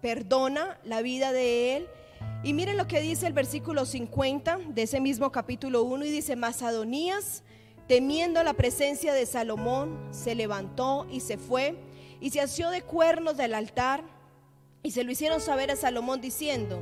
perdona 0.00 0.78
la 0.84 1.02
vida 1.02 1.32
de 1.32 1.76
él. 1.76 1.86
Y 2.44 2.54
miren 2.54 2.78
lo 2.78 2.86
que 2.86 3.02
dice 3.02 3.26
el 3.26 3.34
versículo 3.34 3.84
50 3.84 4.58
de 4.68 4.82
ese 4.82 5.00
mismo 5.00 5.30
capítulo 5.30 5.82
1 5.82 6.06
y 6.06 6.10
dice, 6.10 6.34
Macedonías, 6.34 7.42
temiendo 7.92 8.42
la 8.42 8.54
presencia 8.54 9.12
de 9.12 9.26
Salomón, 9.26 9.98
se 10.12 10.34
levantó 10.34 11.06
y 11.10 11.20
se 11.20 11.36
fue 11.36 11.76
y 12.22 12.30
se 12.30 12.40
asió 12.40 12.70
de 12.70 12.80
cuernos 12.80 13.36
del 13.36 13.52
altar 13.52 14.02
y 14.82 14.92
se 14.92 15.04
lo 15.04 15.12
hicieron 15.12 15.42
saber 15.42 15.70
a 15.70 15.76
Salomón 15.76 16.22
diciendo, 16.22 16.80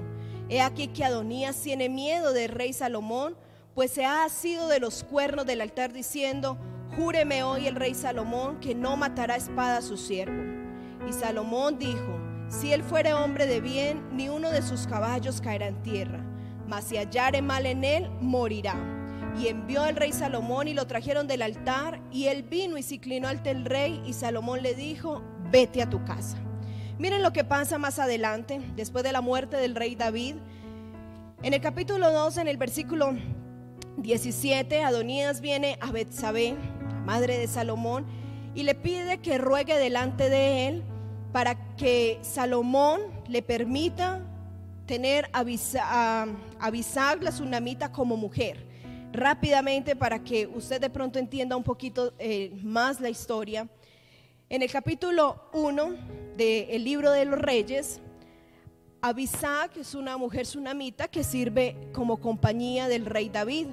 he 0.48 0.60
aquí 0.60 0.86
que 0.86 1.04
Adonías 1.04 1.60
tiene 1.60 1.88
miedo 1.88 2.32
del 2.32 2.50
rey 2.50 2.72
Salomón, 2.72 3.36
pues 3.74 3.90
se 3.90 4.04
ha 4.04 4.22
asido 4.22 4.68
de 4.68 4.78
los 4.78 5.02
cuernos 5.02 5.46
del 5.46 5.62
altar 5.62 5.92
diciendo, 5.92 6.56
júreme 6.94 7.42
hoy 7.42 7.66
el 7.66 7.74
rey 7.74 7.94
Salomón 7.96 8.60
que 8.60 8.76
no 8.76 8.96
matará 8.96 9.34
espada 9.34 9.78
a 9.78 9.82
su 9.82 9.96
siervo. 9.96 10.40
Y 11.08 11.12
Salomón 11.12 11.76
dijo, 11.76 12.20
si 12.48 12.72
él 12.72 12.84
fuere 12.84 13.14
hombre 13.14 13.48
de 13.48 13.60
bien, 13.60 14.00
ni 14.12 14.28
uno 14.28 14.52
de 14.52 14.62
sus 14.62 14.86
caballos 14.86 15.40
caerá 15.40 15.66
en 15.66 15.82
tierra, 15.82 16.24
mas 16.68 16.84
si 16.84 16.98
hallare 16.98 17.42
mal 17.42 17.66
en 17.66 17.82
él, 17.82 18.08
morirá. 18.20 18.99
Y 19.38 19.48
envió 19.48 19.84
el 19.86 19.96
rey 19.96 20.12
Salomón 20.12 20.68
y 20.68 20.74
lo 20.74 20.86
trajeron 20.86 21.26
del 21.26 21.42
altar, 21.42 22.00
y 22.10 22.26
él 22.26 22.42
vino 22.42 22.76
y 22.76 22.82
se 22.82 22.96
inclinó 22.96 23.28
ante 23.28 23.50
el 23.50 23.64
rey, 23.64 24.02
y 24.06 24.12
Salomón 24.12 24.62
le 24.62 24.74
dijo, 24.74 25.22
vete 25.50 25.82
a 25.82 25.88
tu 25.88 26.04
casa. 26.04 26.36
Miren 26.98 27.22
lo 27.22 27.32
que 27.32 27.44
pasa 27.44 27.78
más 27.78 27.98
adelante, 27.98 28.60
después 28.76 29.04
de 29.04 29.12
la 29.12 29.20
muerte 29.20 29.56
del 29.56 29.74
rey 29.74 29.94
David. 29.94 30.36
En 31.42 31.54
el 31.54 31.60
capítulo 31.60 32.12
2, 32.12 32.36
en 32.38 32.48
el 32.48 32.58
versículo 32.58 33.16
17, 33.96 34.82
Adonías 34.82 35.40
viene 35.40 35.78
a 35.80 35.90
Betsabé, 35.90 36.56
madre 37.06 37.38
de 37.38 37.46
Salomón, 37.46 38.04
y 38.54 38.64
le 38.64 38.74
pide 38.74 39.18
que 39.18 39.38
ruegue 39.38 39.78
delante 39.78 40.28
de 40.28 40.68
él 40.68 40.82
para 41.32 41.54
que 41.76 42.18
Salomón 42.22 43.00
le 43.28 43.42
permita 43.42 44.20
tener 44.86 45.30
a 45.32 45.40
Abisag, 46.58 47.22
la 47.22 47.30
tsunamita, 47.30 47.92
como 47.92 48.16
mujer. 48.16 48.66
Rápidamente, 49.12 49.96
para 49.96 50.22
que 50.22 50.46
usted 50.46 50.80
de 50.80 50.88
pronto 50.88 51.18
entienda 51.18 51.56
un 51.56 51.64
poquito 51.64 52.14
eh, 52.18 52.52
más 52.62 53.00
la 53.00 53.08
historia. 53.08 53.68
En 54.48 54.62
el 54.62 54.70
capítulo 54.70 55.48
1 55.52 55.94
del 56.36 56.84
libro 56.84 57.10
de 57.10 57.24
los 57.24 57.38
reyes, 57.38 58.00
Abisag 59.02 59.78
es 59.78 59.94
una 59.94 60.16
mujer 60.16 60.42
tsunamita 60.42 61.08
que 61.08 61.24
sirve 61.24 61.88
como 61.92 62.20
compañía 62.20 62.86
del 62.86 63.04
rey 63.04 63.28
David. 63.28 63.68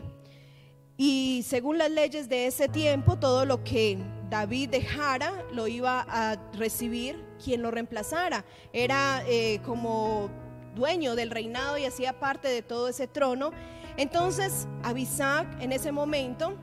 Y 0.97 1.43
según 1.45 1.77
las 1.77 1.91
leyes 1.91 2.29
de 2.29 2.47
ese 2.47 2.67
tiempo, 2.67 3.19
todo 3.19 3.45
lo 3.45 3.63
que 3.63 3.99
David 4.31 4.69
dejara 4.69 5.45
lo 5.53 5.67
iba 5.67 6.05
a 6.09 6.37
recibir 6.53 7.23
quien 7.43 7.61
lo 7.61 7.69
reemplazara. 7.69 8.43
Era 8.73 9.23
eh, 9.27 9.59
como 9.63 10.31
dueño 10.75 11.15
del 11.15 11.29
reinado 11.29 11.77
y 11.77 11.85
hacía 11.85 12.19
parte 12.19 12.47
de 12.47 12.63
todo 12.63 12.87
ese 12.87 13.07
trono. 13.07 13.51
Entonces, 13.97 14.67
Abisag 14.83 15.47
en 15.61 15.71
ese 15.71 15.91
momento 15.91 16.55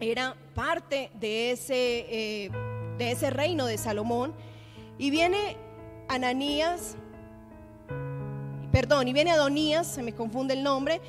era 0.00 0.36
parte 0.54 1.10
de 1.14 1.52
ese, 1.52 2.44
eh, 2.44 2.50
de 2.98 3.12
ese 3.12 3.30
reino 3.30 3.66
de 3.66 3.78
Salomón. 3.78 4.34
Y 4.98 5.10
viene 5.10 5.56
Ananías, 6.08 6.96
perdón, 8.72 9.08
y 9.08 9.12
viene 9.12 9.30
Adonías, 9.30 9.86
se 9.86 10.02
me 10.02 10.12
confunde 10.14 10.54
el 10.54 10.62
nombre, 10.62 11.00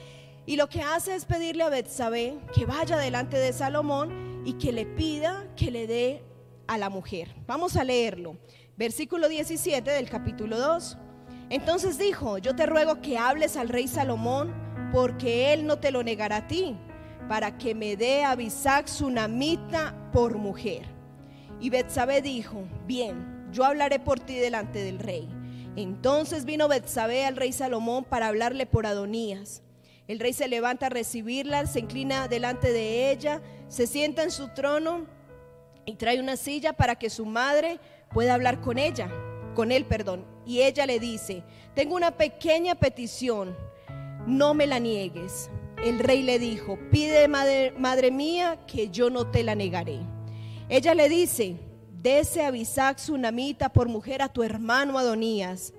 y 0.46 0.56
lo 0.56 0.68
que 0.68 0.82
hace 0.82 1.16
es 1.16 1.26
pedirle 1.26 1.64
a 1.64 1.70
Betsabé 1.70 2.38
que 2.54 2.66
vaya 2.66 2.98
delante 2.98 3.38
de 3.38 3.54
Salomón 3.54 4.44
y 4.46 4.54
que 4.54 4.72
le 4.72 4.86
pida 4.86 5.48
que 5.56 5.72
le 5.72 5.88
dé 5.88 6.24
a 6.68 6.78
la 6.78 6.90
mujer. 6.90 7.36
Vamos 7.48 7.76
a 7.76 7.84
leerlo. 7.84 8.38
Versículo 8.78 9.28
17 9.28 9.90
del 9.90 10.10
capítulo 10.10 10.58
2. 10.58 10.98
Entonces 11.50 11.98
dijo, 11.98 12.38
yo 12.38 12.56
te 12.56 12.66
ruego 12.66 13.02
que 13.02 13.18
hables 13.18 13.58
al 13.58 13.70
rey 13.70 13.88
Salomón, 13.88 14.54
porque 14.92 15.54
él 15.54 15.66
no 15.66 15.78
te 15.78 15.92
lo 15.92 16.04
negará 16.04 16.38
a 16.38 16.48
ti, 16.48 16.76
para 17.28 17.58
que 17.58 17.76
me 17.76 17.96
dé 17.96 18.24
a 18.24 18.36
Bisac 18.36 18.90
Namita 19.02 19.94
por 20.12 20.38
mujer. 20.38 20.86
Y 21.60 21.70
Betsabé 21.70 22.22
dijo, 22.22 22.64
bien, 22.86 23.48
yo 23.52 23.66
hablaré 23.66 24.00
por 24.00 24.20
ti 24.20 24.36
delante 24.36 24.84
del 24.84 25.00
rey. 25.00 25.30
Entonces 25.76 26.46
vino 26.46 26.68
Betsabé 26.68 27.26
al 27.26 27.36
rey 27.36 27.52
Salomón 27.52 28.04
para 28.04 28.28
hablarle 28.28 28.66
por 28.66 28.86
Adonías. 28.86 29.62
El 30.08 30.20
rey 30.20 30.34
se 30.34 30.48
levanta 30.48 30.88
a 30.88 30.90
recibirla, 30.90 31.68
se 31.68 31.82
inclina 31.82 32.28
delante 32.28 32.74
de 32.74 33.12
ella, 33.12 33.42
se 33.68 33.86
sienta 33.86 34.24
en 34.24 34.32
su 34.32 34.48
trono 34.50 35.06
y 35.86 35.96
trae 35.96 36.20
una 36.20 36.36
silla 36.36 36.74
para 36.74 36.96
que 36.96 37.12
su 37.12 37.26
madre 37.26 37.80
puede 38.12 38.32
hablar 38.32 38.60
con 38.62 38.80
ella, 38.80 39.10
con 39.54 39.72
él, 39.72 39.86
perdón. 39.86 40.26
Y 40.46 40.62
ella 40.62 40.88
le 40.88 41.00
dice, 41.00 41.44
tengo 41.76 41.96
una 41.96 42.12
pequeña 42.12 42.74
petición, 42.76 43.56
no 44.26 44.54
me 44.54 44.68
la 44.68 44.80
niegues. 44.80 45.50
El 45.84 46.00
rey 46.00 46.22
le 46.24 46.40
dijo, 46.40 46.78
pide 46.92 47.28
madre, 47.28 48.12
mía 48.12 48.60
que 48.68 48.90
yo 48.90 49.10
no 49.10 49.28
te 49.28 49.44
la 49.44 49.56
negaré. 49.56 50.00
Ella 50.68 50.94
le 50.94 51.10
dice, 51.10 51.58
dese 51.92 52.46
a 52.46 52.52
Bisac 52.52 52.98
Tsunamita 52.98 53.70
por 53.70 53.88
mujer 53.88 54.22
a 54.22 54.30
tu 54.30 54.44
hermano 54.44 54.98
Adonías. 54.98 55.74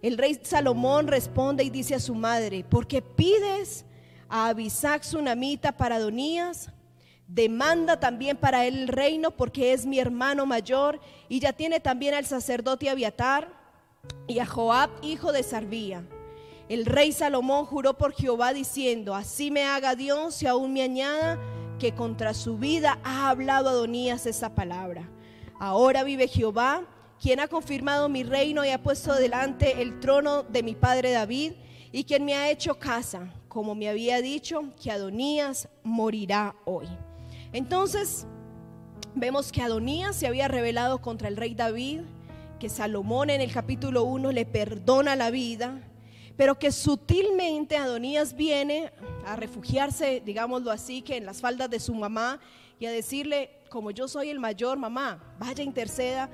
El 0.00 0.18
rey 0.18 0.38
Salomón 0.42 1.06
responde 1.06 1.64
y 1.64 1.70
dice 1.70 1.94
a 1.94 2.00
su 2.00 2.14
madre, 2.14 2.64
¿por 2.64 2.86
qué 2.86 3.02
pides 3.02 3.84
a 4.28 4.48
Abisac 4.48 5.02
Tsunamita 5.02 5.76
para 5.76 5.96
Adonías? 5.96 6.70
demanda 7.32 7.98
también 7.98 8.36
para 8.36 8.66
él 8.66 8.80
el 8.80 8.88
reino 8.88 9.30
porque 9.30 9.72
es 9.72 9.86
mi 9.86 9.98
hermano 9.98 10.44
mayor 10.44 11.00
y 11.28 11.40
ya 11.40 11.54
tiene 11.54 11.80
también 11.80 12.14
al 12.14 12.26
sacerdote 12.26 12.90
Abiatar 12.90 13.48
y 14.26 14.38
a 14.38 14.46
Joab, 14.46 14.90
hijo 15.02 15.32
de 15.32 15.42
Sarbía. 15.42 16.04
El 16.68 16.86
rey 16.86 17.12
Salomón 17.12 17.66
juró 17.66 17.98
por 17.98 18.12
Jehová 18.12 18.52
diciendo, 18.52 19.14
así 19.14 19.50
me 19.50 19.64
haga 19.64 19.94
Dios 19.94 20.42
y 20.42 20.46
aún 20.46 20.72
me 20.72 20.82
añada 20.82 21.38
que 21.78 21.94
contra 21.94 22.32
su 22.34 22.56
vida 22.58 22.98
ha 23.02 23.28
hablado 23.28 23.68
Adonías 23.68 24.26
esa 24.26 24.54
palabra. 24.54 25.08
Ahora 25.58 26.04
vive 26.04 26.28
Jehová, 26.28 26.84
quien 27.20 27.40
ha 27.40 27.48
confirmado 27.48 28.08
mi 28.08 28.22
reino 28.22 28.64
y 28.64 28.70
ha 28.70 28.82
puesto 28.82 29.14
delante 29.14 29.82
el 29.82 30.00
trono 30.00 30.44
de 30.44 30.62
mi 30.62 30.74
padre 30.74 31.12
David 31.12 31.52
y 31.92 32.04
quien 32.04 32.24
me 32.24 32.34
ha 32.34 32.50
hecho 32.50 32.78
casa, 32.78 33.32
como 33.48 33.74
me 33.74 33.88
había 33.88 34.22
dicho, 34.22 34.72
que 34.82 34.90
Adonías 34.90 35.68
morirá 35.82 36.54
hoy. 36.64 36.88
Entonces, 37.52 38.26
vemos 39.14 39.52
que 39.52 39.62
Adonías 39.62 40.16
se 40.16 40.26
había 40.26 40.48
rebelado 40.48 41.00
contra 41.00 41.28
el 41.28 41.36
rey 41.36 41.54
David, 41.54 42.00
que 42.58 42.68
Salomón 42.68 43.28
en 43.28 43.40
el 43.40 43.52
capítulo 43.52 44.04
1 44.04 44.32
le 44.32 44.46
perdona 44.46 45.16
la 45.16 45.30
vida, 45.30 45.80
pero 46.36 46.58
que 46.58 46.72
sutilmente 46.72 47.76
Adonías 47.76 48.34
viene 48.34 48.92
a 49.26 49.36
refugiarse, 49.36 50.22
digámoslo 50.24 50.70
así, 50.70 51.02
que 51.02 51.16
en 51.16 51.26
las 51.26 51.40
faldas 51.40 51.70
de 51.70 51.80
su 51.80 51.94
mamá 51.94 52.40
y 52.78 52.86
a 52.86 52.90
decirle, 52.90 53.50
como 53.68 53.90
yo 53.90 54.08
soy 54.08 54.30
el 54.30 54.40
mayor, 54.40 54.78
mamá, 54.78 55.34
vaya 55.38 55.62
interceda, 55.62 56.30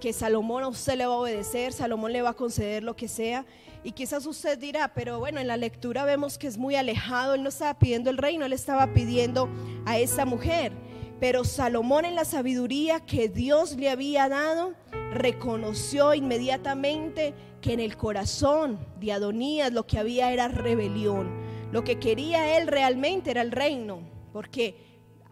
que 0.00 0.12
Salomón 0.12 0.62
a 0.62 0.68
usted 0.68 0.96
le 0.96 1.06
va 1.06 1.14
a 1.14 1.18
obedecer, 1.18 1.72
Salomón 1.72 2.12
le 2.12 2.22
va 2.22 2.30
a 2.30 2.34
conceder 2.34 2.84
lo 2.84 2.94
que 2.94 3.08
sea. 3.08 3.44
Y 3.82 3.92
quizás 3.92 4.26
usted 4.26 4.58
dirá, 4.58 4.94
pero 4.94 5.18
bueno, 5.18 5.40
en 5.40 5.48
la 5.48 5.56
lectura 5.56 6.04
vemos 6.04 6.38
que 6.38 6.46
es 6.46 6.56
muy 6.56 6.76
alejado, 6.76 7.34
él 7.34 7.42
no 7.42 7.48
estaba 7.48 7.78
pidiendo 7.78 8.10
el 8.10 8.18
reino, 8.18 8.46
él 8.46 8.52
estaba 8.52 8.92
pidiendo 8.92 9.48
a 9.86 9.98
esa 9.98 10.24
mujer. 10.24 10.72
Pero 11.20 11.42
Salomón 11.44 12.04
en 12.04 12.14
la 12.14 12.24
sabiduría 12.24 13.00
que 13.00 13.28
Dios 13.28 13.76
le 13.76 13.90
había 13.90 14.28
dado, 14.28 14.74
reconoció 15.12 16.14
inmediatamente 16.14 17.34
que 17.60 17.72
en 17.72 17.80
el 17.80 17.96
corazón 17.96 18.78
de 19.00 19.12
Adonías 19.12 19.72
lo 19.72 19.86
que 19.86 19.98
había 19.98 20.32
era 20.32 20.48
rebelión. 20.48 21.30
Lo 21.72 21.84
que 21.84 21.98
quería 21.98 22.56
él 22.56 22.66
realmente 22.66 23.30
era 23.30 23.42
el 23.42 23.52
reino, 23.52 24.00
porque 24.32 24.76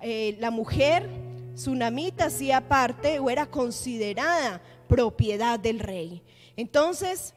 eh, 0.02 0.36
la 0.38 0.50
mujer 0.50 1.08
tsunamita 1.54 2.26
hacía 2.26 2.68
parte 2.68 3.18
o 3.18 3.30
era 3.30 3.46
considerada 3.46 4.60
propiedad 4.88 5.58
del 5.58 5.80
rey. 5.80 6.22
Entonces, 6.56 7.34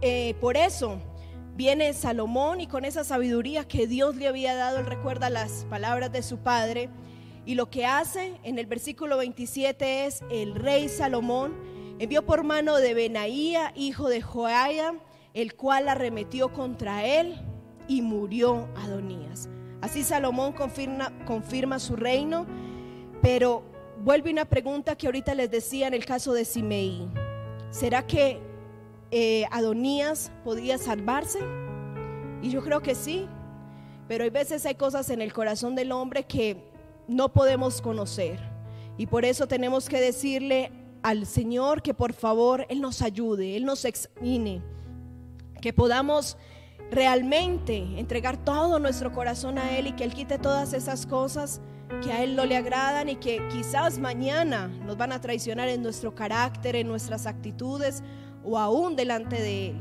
eh, 0.00 0.34
por 0.40 0.56
eso 0.56 0.98
viene 1.56 1.92
Salomón 1.92 2.60
y 2.60 2.66
con 2.66 2.84
esa 2.84 3.04
sabiduría 3.04 3.68
que 3.68 3.86
Dios 3.86 4.16
le 4.16 4.28
había 4.28 4.54
dado, 4.54 4.78
él 4.78 4.86
recuerda 4.86 5.30
las 5.30 5.66
palabras 5.70 6.10
de 6.12 6.22
su 6.22 6.38
padre. 6.38 6.88
Y 7.46 7.54
lo 7.54 7.68
que 7.68 7.84
hace 7.84 8.38
en 8.42 8.58
el 8.58 8.66
versículo 8.66 9.18
27 9.18 10.06
es, 10.06 10.22
el 10.30 10.54
rey 10.54 10.88
Salomón 10.88 11.54
envió 11.98 12.24
por 12.24 12.44
mano 12.44 12.76
de 12.76 12.94
Benaía, 12.94 13.72
hijo 13.76 14.08
de 14.08 14.20
Joaya, 14.20 14.94
el 15.32 15.54
cual 15.54 15.88
arremetió 15.88 16.52
contra 16.52 17.04
él 17.04 17.40
y 17.88 18.02
murió 18.02 18.68
Adonías. 18.76 19.48
Así 19.80 20.02
Salomón 20.02 20.52
confirma, 20.52 21.12
confirma 21.26 21.78
su 21.78 21.96
reino, 21.96 22.46
pero 23.20 23.62
vuelve 24.02 24.30
una 24.30 24.44
pregunta 24.44 24.96
que 24.96 25.06
ahorita 25.06 25.34
les 25.34 25.50
decía 25.50 25.86
en 25.86 25.94
el 25.94 26.04
caso 26.04 26.32
de 26.32 26.44
Simeí. 26.44 27.08
¿Será 27.70 28.06
que 28.06 28.40
eh, 29.10 29.46
Adonías 29.50 30.32
podía 30.44 30.78
salvarse? 30.78 31.40
Y 32.42 32.50
yo 32.50 32.62
creo 32.62 32.80
que 32.80 32.94
sí, 32.94 33.26
pero 34.08 34.24
hay 34.24 34.30
veces 34.30 34.64
hay 34.66 34.74
cosas 34.74 35.10
en 35.10 35.20
el 35.22 35.32
corazón 35.32 35.74
del 35.74 35.92
hombre 35.92 36.24
que 36.24 36.56
no 37.08 37.32
podemos 37.32 37.80
conocer. 37.80 38.38
Y 38.96 39.06
por 39.06 39.24
eso 39.24 39.46
tenemos 39.46 39.88
que 39.88 40.00
decirle 40.00 40.70
al 41.04 41.26
Señor 41.26 41.82
que 41.82 41.92
por 41.92 42.14
favor 42.14 42.66
Él 42.70 42.80
nos 42.80 43.02
ayude, 43.02 43.56
Él 43.56 43.66
nos 43.66 43.84
examine, 43.84 44.62
que 45.60 45.74
podamos 45.74 46.38
realmente 46.90 47.76
entregar 47.98 48.42
todo 48.42 48.78
nuestro 48.78 49.12
corazón 49.12 49.58
a 49.58 49.76
Él 49.76 49.88
y 49.88 49.92
que 49.92 50.04
Él 50.04 50.14
quite 50.14 50.38
todas 50.38 50.72
esas 50.72 51.04
cosas 51.04 51.60
que 52.02 52.10
a 52.10 52.24
Él 52.24 52.34
no 52.34 52.46
le 52.46 52.56
agradan 52.56 53.10
y 53.10 53.16
que 53.16 53.46
quizás 53.48 53.98
mañana 53.98 54.68
nos 54.68 54.96
van 54.96 55.12
a 55.12 55.20
traicionar 55.20 55.68
en 55.68 55.82
nuestro 55.82 56.14
carácter, 56.14 56.74
en 56.74 56.88
nuestras 56.88 57.26
actitudes 57.26 58.02
o 58.42 58.58
aún 58.58 58.96
delante 58.96 59.36
de 59.42 59.68
Él. 59.68 59.76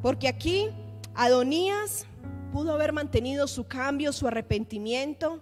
Porque 0.00 0.28
aquí 0.28 0.68
Adonías 1.16 2.06
pudo 2.52 2.72
haber 2.72 2.92
mantenido 2.92 3.48
su 3.48 3.66
cambio, 3.66 4.12
su 4.12 4.28
arrepentimiento, 4.28 5.40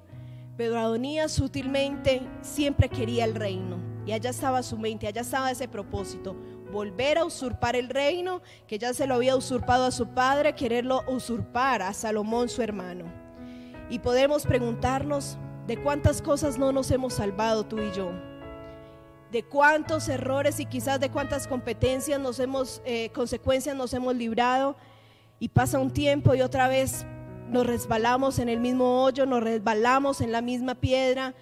pero 0.57 0.79
Adonías 0.79 1.31
sutilmente 1.31 2.23
siempre 2.41 2.89
quería 2.89 3.27
el 3.27 3.35
reino. 3.35 3.96
Y 4.07 4.13
allá 4.13 4.31
estaba 4.31 4.63
su 4.63 4.79
mente, 4.79 5.07
allá 5.07 5.21
estaba 5.21 5.51
ese 5.51 5.69
propósito. 5.69 6.37
Volver 6.73 7.19
a 7.19 7.25
usurpar 7.25 7.77
el 7.77 7.89
reino 7.89 8.41
que 8.67 8.79
ya 8.79 8.95
se 8.95 9.07
lo 9.07 9.17
había 9.17 9.37
usurpado 9.37 9.85
a 9.85 9.91
su 9.91 10.09
padre, 10.09 10.55
quererlo 10.55 11.03
usurpar 11.09 11.83
a 11.83 11.93
Salomón 11.93 12.49
su 12.49 12.63
hermano. 12.63 13.05
Y 13.91 13.99
podemos 13.99 14.47
preguntarnos 14.47 15.37
de 15.67 15.77
cuántas 15.77 16.23
cosas 16.23 16.59
no 16.59 16.73
nos 16.73 16.91
hemos 16.91 17.15
salvado 17.15 17.65
tú 17.65 17.81
y 17.81 17.93
yo 17.93 18.13
de 19.31 19.43
cuántos 19.43 20.09
errores 20.09 20.61
y 20.61 20.67
quizás 20.67 21.01
de 21.01 21.11
cuántas 21.11 21.47
competencias 21.47 22.21
eh, 22.85 23.11
consecuencias 23.13 23.77
nos 23.77 23.93
hemos 23.93 24.15
librado 24.15 24.77
y 25.39 25.49
pasa 25.49 25.79
un 25.79 25.93
tiempo 25.93 26.35
y 26.35 26.43
otra 26.43 26.69
vez 26.69 27.05
nos 27.49 27.67
resbalamos 27.67 28.39
en 28.39 28.49
el 28.49 28.61
mismo 28.61 29.03
hoyo, 29.03 29.27
nos 29.27 29.43
resbalamos 29.43 30.21
en 30.21 30.33
la 30.33 30.41
misma 30.41 30.75
piedra, 30.75 31.35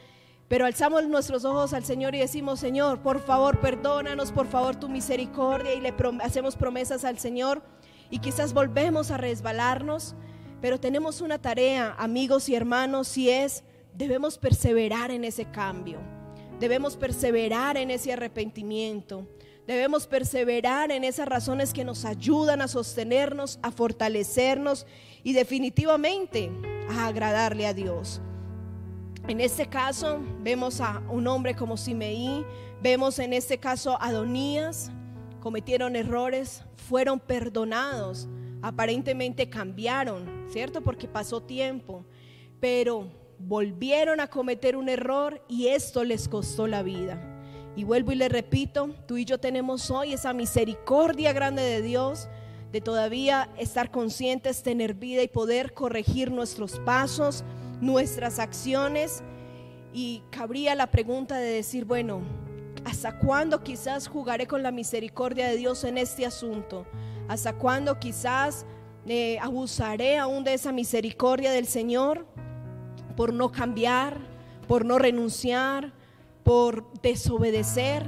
pero 0.49 0.67
alzamos 0.67 1.07
nuestros 1.09 1.45
ojos 1.45 1.73
al 1.73 1.85
Señor 1.85 2.15
y 2.15 2.19
decimos, 2.19 2.61
Señor, 2.61 3.01
por 3.01 3.21
favor, 3.21 3.61
perdónanos, 3.61 4.31
por 4.31 4.47
favor, 4.47 4.77
tu 4.77 4.89
misericordia 4.89 5.75
y 5.75 5.81
le 5.81 5.95
hacemos 6.23 6.57
promesas 6.57 7.05
al 7.05 7.19
Señor 7.19 7.63
y 8.11 8.19
quizás 8.19 8.53
volvemos 8.53 9.11
a 9.11 9.17
resbalarnos, 9.17 10.15
pero 10.61 10.79
tenemos 10.79 11.21
una 11.21 11.41
tarea, 11.41 11.95
amigos 11.99 12.49
y 12.49 12.55
hermanos, 12.55 13.17
y 13.17 13.31
es, 13.31 13.65
debemos 13.95 14.39
perseverar 14.39 15.11
en 15.11 15.25
ese 15.25 15.51
cambio. 15.51 15.99
Debemos 16.61 16.97
perseverar 16.97 17.77
en 17.77 17.91
ese 17.91 18.13
arrepentimiento. 18.13 19.27
Debemos 19.67 20.07
perseverar 20.07 20.93
en 20.93 21.05
esas 21.05 21.27
razones 21.27 21.73
que 21.73 21.85
nos 21.85 22.05
ayudan 22.05 22.61
a 22.61 22.69
sostenernos, 22.69 23.59
a 23.63 23.73
fortalecernos 23.73 24.87
y 25.23 25.33
definitivamente 25.33 26.51
a 26.91 27.07
agradarle 27.07 27.67
a 27.67 27.73
Dios. 27.73 28.21
En 29.27 29.41
este 29.41 29.67
caso 29.67 30.21
vemos 30.43 30.83
a 30.83 31.03
un 31.09 31.27
hombre 31.27 31.55
como 31.55 31.79
Simeí, 31.79 32.45
vemos 32.83 33.19
en 33.19 33.33
este 33.33 33.57
caso 33.57 33.93
a 33.93 34.09
Adonías, 34.09 34.91
cometieron 35.41 35.97
errores, 35.97 36.63
fueron 36.77 37.19
perdonados, 37.19 38.29
aparentemente 38.61 39.49
cambiaron, 39.49 40.27
¿cierto? 40.51 40.83
Porque 40.83 41.09
pasó 41.09 41.43
tiempo, 41.43 42.05
pero 42.61 43.09
volvieron 43.39 44.21
a 44.21 44.27
cometer 44.27 44.77
un 44.77 44.91
error 44.91 45.43
y 45.49 45.69
esto 45.69 46.05
les 46.05 46.29
costó 46.29 46.67
la 46.67 46.83
vida. 46.83 47.19
Y 47.77 47.85
vuelvo 47.85 48.13
y 48.13 48.17
le 48.17 48.29
repito, 48.29 48.95
tú 49.09 49.17
y 49.17 49.25
yo 49.25 49.39
tenemos 49.39 49.91
hoy 49.91 50.13
esa 50.13 50.35
misericordia 50.35 51.33
grande 51.33 51.63
de 51.63 51.81
Dios 51.81 52.29
de 52.73 52.83
todavía 52.83 53.49
estar 53.57 53.91
conscientes, 53.91 54.63
tener 54.63 54.95
vida 54.95 55.23
y 55.23 55.29
poder 55.29 55.73
corregir 55.73 56.31
nuestros 56.31 56.79
pasos, 56.81 57.43
nuestras 57.85 58.39
acciones. 58.39 59.23
Y 59.93 60.23
cabría 60.31 60.75
la 60.75 60.91
pregunta 60.91 61.39
de 61.39 61.51
decir, 61.51 61.85
bueno, 61.85 62.23
¿hasta 62.85 63.19
cuándo 63.19 63.63
quizás 63.63 64.09
jugaré 64.09 64.47
con 64.47 64.63
la 64.63 64.73
misericordia 64.73 65.49
de 65.49 65.57
Dios 65.57 65.85
en 65.85 65.99
este 65.99 66.27
asunto? 66.27 66.87
¿Hasta 67.29 67.53
cuándo 67.53 67.99
quizás 67.99 68.67
eh, 69.07 69.39
abusaré 69.41 70.19
aún 70.19 70.43
de 70.43 70.55
esa 70.55 70.73
misericordia 70.73 71.53
del 71.53 71.67
Señor? 71.67 72.27
por 73.17 73.33
no 73.33 73.53
cambiar, 73.53 74.19
por 74.67 74.85
no 74.85 74.99
renunciar, 74.99 75.93
por 76.43 76.91
desobedecer, 77.01 78.07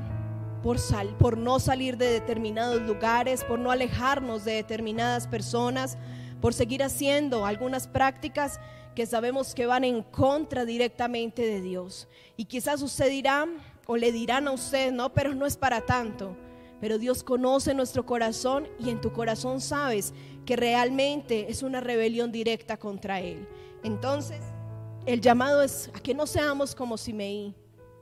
por, 0.63 0.79
por 1.19 1.39
no 1.39 1.61
salir 1.61 1.97
de 1.97 2.07
determinados 2.07 2.83
lugares, 2.83 3.45
por 3.45 3.59
no 3.59 3.71
alejarnos 3.71 4.45
de 4.45 4.55
determinadas 4.55 5.27
personas, 5.27 5.97
por 6.41 6.55
seguir 6.55 6.83
haciendo 6.83 7.47
algunas 7.47 7.87
prácticas 7.89 8.61
que 8.97 9.07
sabemos 9.07 9.55
que 9.55 9.67
van 9.67 9.85
en 9.85 10.03
contra 10.03 10.65
directamente 10.65 11.43
de 11.43 11.61
Dios. 11.61 12.09
Y 12.37 12.47
quizás 12.47 12.81
usted 12.83 13.11
dirá 13.11 13.47
o 13.87 13.97
le 13.97 14.11
dirán 14.11 14.49
a 14.49 14.53
usted, 14.53 14.91
no, 14.91 15.13
pero 15.13 15.35
no 15.35 15.47
es 15.47 15.57
para 15.57 15.83
tanto. 15.83 16.35
Pero 16.81 16.99
Dios 16.99 17.23
conoce 17.23 17.75
nuestro 17.75 18.07
corazón 18.07 18.67
y 18.81 18.89
en 18.91 19.01
tu 19.01 19.13
corazón 19.13 19.61
sabes 19.61 20.15
que 20.47 20.57
realmente 20.57 21.51
es 21.51 21.63
una 21.63 21.81
rebelión 21.81 22.33
directa 22.33 22.79
contra 22.79 23.21
Él. 23.21 23.47
Entonces, 23.85 24.41
el 25.05 25.21
llamado 25.21 25.63
es 25.63 25.91
a 25.95 26.01
que 26.01 26.15
no 26.15 26.27
seamos 26.27 26.75
como 26.75 26.97
Simeí, 26.97 27.55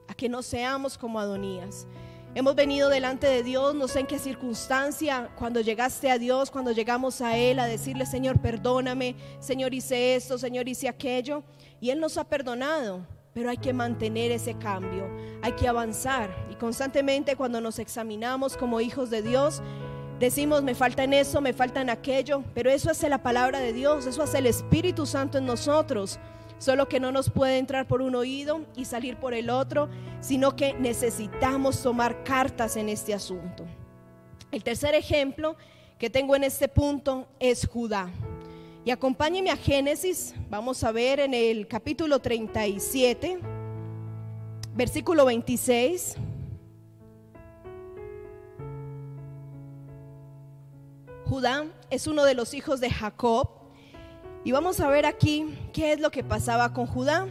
a 0.06 0.14
que 0.14 0.28
no 0.28 0.42
seamos 0.42 0.96
como 0.96 1.18
Adonías. 1.18 1.88
Hemos 2.36 2.56
venido 2.56 2.89
delante 2.89 3.28
de 3.28 3.44
Dios, 3.44 3.77
no 3.77 3.86
sé 3.86 4.01
en 4.01 4.09
qué 4.09 4.19
circunstancia, 4.19 5.31
cuando 5.39 5.61
llegaste 5.61 6.11
a 6.11 6.19
Dios, 6.19 6.51
cuando 6.51 6.73
llegamos 6.73 7.20
a 7.20 7.36
Él 7.36 7.61
a 7.61 7.66
decirle, 7.66 8.06
Señor, 8.06 8.40
perdóname, 8.40 9.15
Señor, 9.39 9.73
hice 9.73 10.16
esto, 10.16 10.36
Señor, 10.36 10.69
hice 10.69 10.89
aquello. 10.89 11.44
Y 11.81 11.90
Él 11.90 12.01
nos 12.01 12.19
ha 12.19 12.24
perdonado, 12.24 13.06
pero 13.35 13.51
hay 13.51 13.56
que 13.56 13.73
mantener 13.73 14.32
ese 14.32 14.55
cambio, 14.55 15.09
hay 15.43 15.52
que 15.52 15.69
avanzar. 15.69 16.35
Y 16.51 16.56
constantemente 16.56 17.36
cuando 17.36 17.61
nos 17.61 17.78
examinamos 17.78 18.56
como 18.56 18.81
hijos 18.81 19.11
de 19.11 19.23
Dios, 19.23 19.62
decimos, 20.19 20.65
me 20.65 20.74
falta 20.74 21.05
en 21.05 21.12
eso, 21.12 21.40
me 21.40 21.52
falta 21.52 21.82
en 21.82 21.90
aquello, 21.90 22.43
pero 22.52 22.69
eso 22.69 22.90
hace 22.90 23.09
la 23.09 23.23
palabra 23.23 23.61
de 23.61 23.73
Dios, 23.73 24.06
eso 24.06 24.24
hace 24.24 24.39
el 24.39 24.47
Espíritu 24.47 25.06
Santo 25.06 25.39
en 25.39 25.47
nosotros 25.47 26.19
solo 26.59 26.89
que 26.89 27.01
no 27.01 27.12
nos 27.12 27.31
puede 27.31 27.59
entrar 27.59 27.86
por 27.86 28.02
un 28.02 28.14
oído 28.14 28.64
y 28.76 28.85
salir 28.85 29.16
por 29.16 29.35
el 29.35 29.51
otro, 29.51 29.89
sino 30.20 30.56
que 30.56 30.74
necesitamos 30.74 31.82
tomar 31.82 32.24
cartas 32.24 32.76
en 32.76 32.89
este 32.89 33.14
asunto. 33.14 33.64
El 34.51 34.62
tercer 34.62 34.94
ejemplo 34.94 35.56
que 35.98 36.10
tengo 36.10 36.36
en 36.36 36.44
este 36.44 36.68
punto 36.68 37.26
es 37.39 37.66
Judá. 37.66 38.10
Y 38.85 38.90
acompáñeme 38.90 39.51
a 39.51 39.56
Génesis, 39.56 40.35
vamos 40.51 40.85
a 40.85 40.93
ver 40.93 41.20
en 41.20 41.32
el 41.32 41.66
capítulo 41.66 42.18
37, 42.18 43.39
versículo 44.74 45.24
26. 45.24 46.16
Judá 51.24 51.64
es 51.89 52.06
uno 52.06 52.24
de 52.24 52.35
los 52.35 52.52
hijos 52.52 52.81
de 52.81 52.90
Jacob 52.90 53.63
y 54.46 54.52
vamos 54.52 54.78
a 54.80 54.88
ver 54.88 55.06
aquí 55.06 55.46
qué 55.72 55.94
es 55.94 56.00
lo 56.00 56.10
que 56.10 56.22
pasaba 56.22 56.74
con 56.74 56.86
Judá. 56.86 57.26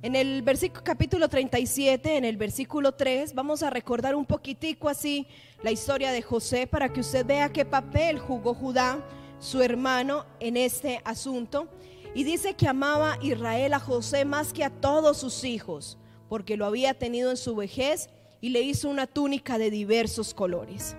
En 0.00 0.16
el 0.16 0.40
versículo 0.40 0.82
capítulo 0.82 1.28
37, 1.28 2.16
en 2.16 2.24
el 2.24 2.38
versículo 2.38 2.92
3, 2.92 3.34
vamos 3.34 3.62
a 3.62 3.68
recordar 3.68 4.14
un 4.14 4.24
poquitico 4.24 4.88
así 4.88 5.26
la 5.62 5.70
historia 5.70 6.10
de 6.10 6.22
José 6.22 6.66
para 6.66 6.90
que 6.90 7.00
usted 7.00 7.26
vea 7.26 7.52
qué 7.52 7.66
papel 7.66 8.18
jugó 8.18 8.54
Judá, 8.54 9.06
su 9.38 9.60
hermano, 9.60 10.24
en 10.40 10.56
este 10.56 11.02
asunto. 11.04 11.68
Y 12.14 12.24
dice 12.24 12.54
que 12.54 12.68
amaba 12.68 13.18
Israel 13.20 13.74
a 13.74 13.78
José 13.78 14.24
más 14.24 14.54
que 14.54 14.64
a 14.64 14.70
todos 14.70 15.18
sus 15.18 15.44
hijos, 15.44 15.98
porque 16.30 16.56
lo 16.56 16.64
había 16.64 16.94
tenido 16.94 17.30
en 17.30 17.36
su 17.36 17.54
vejez 17.54 18.08
y 18.40 18.48
le 18.48 18.62
hizo 18.62 18.88
una 18.88 19.06
túnica 19.06 19.58
de 19.58 19.70
diversos 19.70 20.32
colores. 20.32 20.96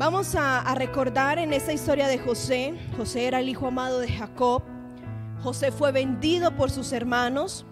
Vamos 0.00 0.34
a, 0.34 0.74
recordar 0.76 1.38
en 1.38 1.52
esta 1.52 1.74
historia 1.74 2.08
de 2.08 2.16
José. 2.16 2.72
José 2.96 3.26
era 3.26 3.40
el 3.40 3.50
hijo 3.50 3.66
amado 3.66 3.98
de 4.00 4.08
Jacob. 4.08 4.62
José 5.42 5.70
fue 5.72 5.92
vendido 5.92 6.56
por 6.56 6.70
sus 6.70 6.92
hermanos. 6.92 7.66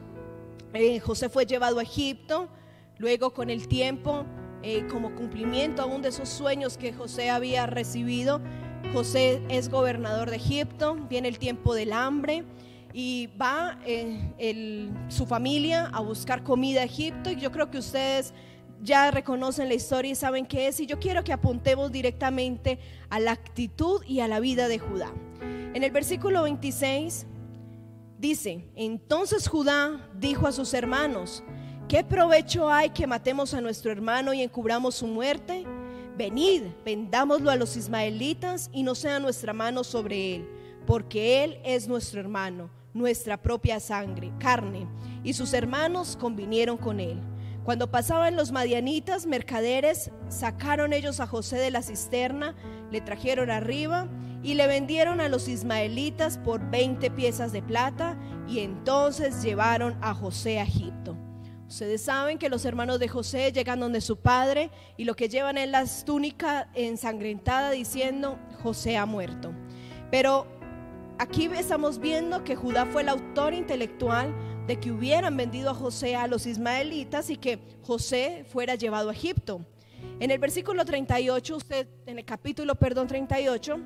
Eh, 0.75 1.01
José 1.01 1.31
fue 1.31 1.47
llevado 1.47 1.79
a 1.79 1.83
Egipto. 1.83 2.51
Luego 2.99 3.33
con 3.33 3.49
el 3.49 3.67
tiempo, 3.67 4.27
eh, 4.63 4.87
como 4.89 5.15
cumplimiento 5.15 5.81
aún 5.81 6.03
de 6.03 6.11
esos 6.11 6.29
sueños 6.29 6.77
que 6.77 6.93
José 6.93 7.31
había 7.31 7.65
recibido, 7.65 8.43
José 8.93 9.43
es 9.49 9.71
gobernador 9.71 10.29
de 10.29 10.37
Egipto. 10.37 10.97
Viene 11.09 11.29
el 11.29 11.39
tiempo 11.39 11.75
del 11.75 11.95
hambre 11.95 12.45
y 12.93 13.31
va 13.41 13.79
eh, 13.87 14.91
su 15.09 15.25
familia 15.25 15.87
a 15.95 16.01
buscar 16.01 16.45
comida 16.45 16.83
a 16.83 16.85
Egipto. 16.85 17.31
Y 17.31 17.37
yo 17.37 17.51
creo 17.51 17.71
que 17.71 17.79
ustedes 17.79 18.35
ya 18.83 19.11
reconocen 19.11 19.69
la 19.69 19.75
historia 19.75 20.13
y 20.13 20.15
saben 20.15 20.47
qué 20.47 20.69
es. 20.69 20.81
Y 20.81 20.87
yo 20.87 20.99
quiero 20.99 21.25
que 21.25 21.33
apuntemos 21.33 21.91
directamente 21.93 22.79
a 23.11 23.21
la 23.21 23.33
actitud 23.33 24.03
y 24.07 24.21
a 24.21 24.29
la 24.29 24.41
vida 24.41 24.69
de 24.69 24.79
Judá. 24.79 25.13
En 25.75 25.83
el 25.83 25.91
versículo 25.91 26.43
26 26.45 27.27
dice, 28.19 28.65
entonces 28.75 29.49
Judá 29.49 30.09
dijo 30.15 30.47
a 30.47 30.53
sus 30.53 30.75
hermanos, 30.75 31.43
¿qué 31.89 32.05
provecho 32.05 32.69
hay 32.69 32.91
que 32.91 33.07
matemos 33.07 33.55
a 33.55 33.61
nuestro 33.61 33.93
hermano 33.93 34.33
y 34.33 34.43
encubramos 34.43 34.97
su 34.97 35.07
muerte? 35.07 35.65
Venid, 36.17 36.63
vendámoslo 36.85 37.51
a 37.51 37.57
los 37.57 37.77
ismaelitas 37.77 38.71
y 38.73 38.83
no 38.83 38.95
sea 38.95 39.21
nuestra 39.21 39.53
mano 39.53 39.85
sobre 39.85 40.37
él, 40.37 40.49
porque 40.85 41.45
él 41.45 41.61
es 41.65 41.87
nuestro 41.87 42.19
hermano, 42.19 42.71
nuestra 42.93 43.41
propia 43.41 43.79
sangre, 43.79 44.33
carne, 44.41 44.89
y 45.23 45.33
sus 45.33 45.53
hermanos 45.53 46.17
convinieron 46.17 46.77
con 46.77 46.99
él. 46.99 47.21
Cuando 47.69 47.91
pasaban 47.91 48.35
los 48.35 48.51
madianitas, 48.51 49.27
mercaderes, 49.27 50.11
sacaron 50.31 50.95
ellos 50.95 51.21
a 51.21 51.27
José 51.27 51.59
de 51.59 51.71
la 51.71 51.83
cisterna, 51.83 52.55
le 52.91 53.03
trajeron 53.03 53.51
arriba 53.51 54.09
y 54.43 54.55
le 54.55 54.67
vendieron 54.67 55.21
a 55.21 55.29
los 55.29 55.49
ismaelitas 55.49 56.39
por 56.39 56.71
20 56.71 57.11
piezas 57.11 57.53
de 57.53 57.61
plata 57.61 58.17
y 58.49 58.61
entonces 58.61 59.43
llevaron 59.43 59.99
a 60.01 60.15
José 60.15 60.61
a 60.61 60.63
Egipto. 60.63 61.15
Ustedes 61.69 62.01
saben 62.03 62.39
que 62.39 62.49
los 62.49 62.65
hermanos 62.65 63.01
de 63.01 63.09
José 63.09 63.53
llegan 63.53 63.81
donde 63.81 64.01
su 64.01 64.17
padre 64.17 64.71
y 64.97 65.05
lo 65.05 65.15
que 65.15 65.29
llevan 65.29 65.59
es 65.59 65.69
la 65.69 65.85
túnica 66.07 66.71
ensangrentada 66.73 67.71
diciendo 67.71 68.39
José 68.63 68.97
ha 68.97 69.05
muerto. 69.05 69.53
Pero 70.11 70.47
aquí 71.19 71.51
estamos 71.55 71.99
viendo 71.99 72.45
que 72.45 72.57
Judá 72.57 72.87
fue 72.87 73.03
el 73.03 73.11
autor 73.11 73.53
intelectual 73.53 74.35
de 74.69 74.79
que 74.79 74.93
hubieran 74.93 75.35
vendido 75.35 75.71
a 75.71 75.75
José 75.75 76.15
a 76.15 76.27
los 76.27 76.45
ismaelitas 76.45 77.31
y 77.31 77.39
que 77.39 77.59
José 77.83 78.45
fuera 78.53 78.75
llevado 78.75 79.09
a 79.09 79.15
Egipto. 79.15 79.65
En 80.21 80.31
el 80.31 80.39
versículo 80.39 80.85
38, 80.85 81.57
usted, 81.57 81.89
en 82.05 82.19
el 82.19 82.25
capítulo, 82.27 82.75
perdón, 82.75 83.09
38, 83.09 83.81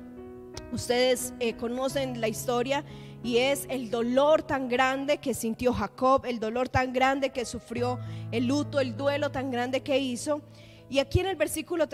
ustedes 0.73 1.33
eh, 1.39 1.55
conocen 1.55 2.19
la 2.19 2.27
historia 2.27 2.83
y 3.23 3.37
es 3.37 3.65
el 3.69 3.89
dolor 3.89 4.43
tan 4.43 4.67
grande 4.67 5.19
que 5.19 5.33
sintió 5.33 5.71
Jacob, 5.71 6.25
el 6.25 6.41
dolor 6.41 6.67
tan 6.67 6.91
grande 6.91 7.29
que 7.29 7.45
sufrió, 7.45 7.97
el 8.33 8.47
luto, 8.47 8.81
el 8.81 8.97
duelo 8.97 9.31
tan 9.31 9.51
grande 9.51 9.83
que 9.83 9.97
hizo. 9.97 10.41
Y 10.89 10.99
aquí 10.99 11.21
en 11.21 11.27
el 11.27 11.37
versículo 11.37 11.87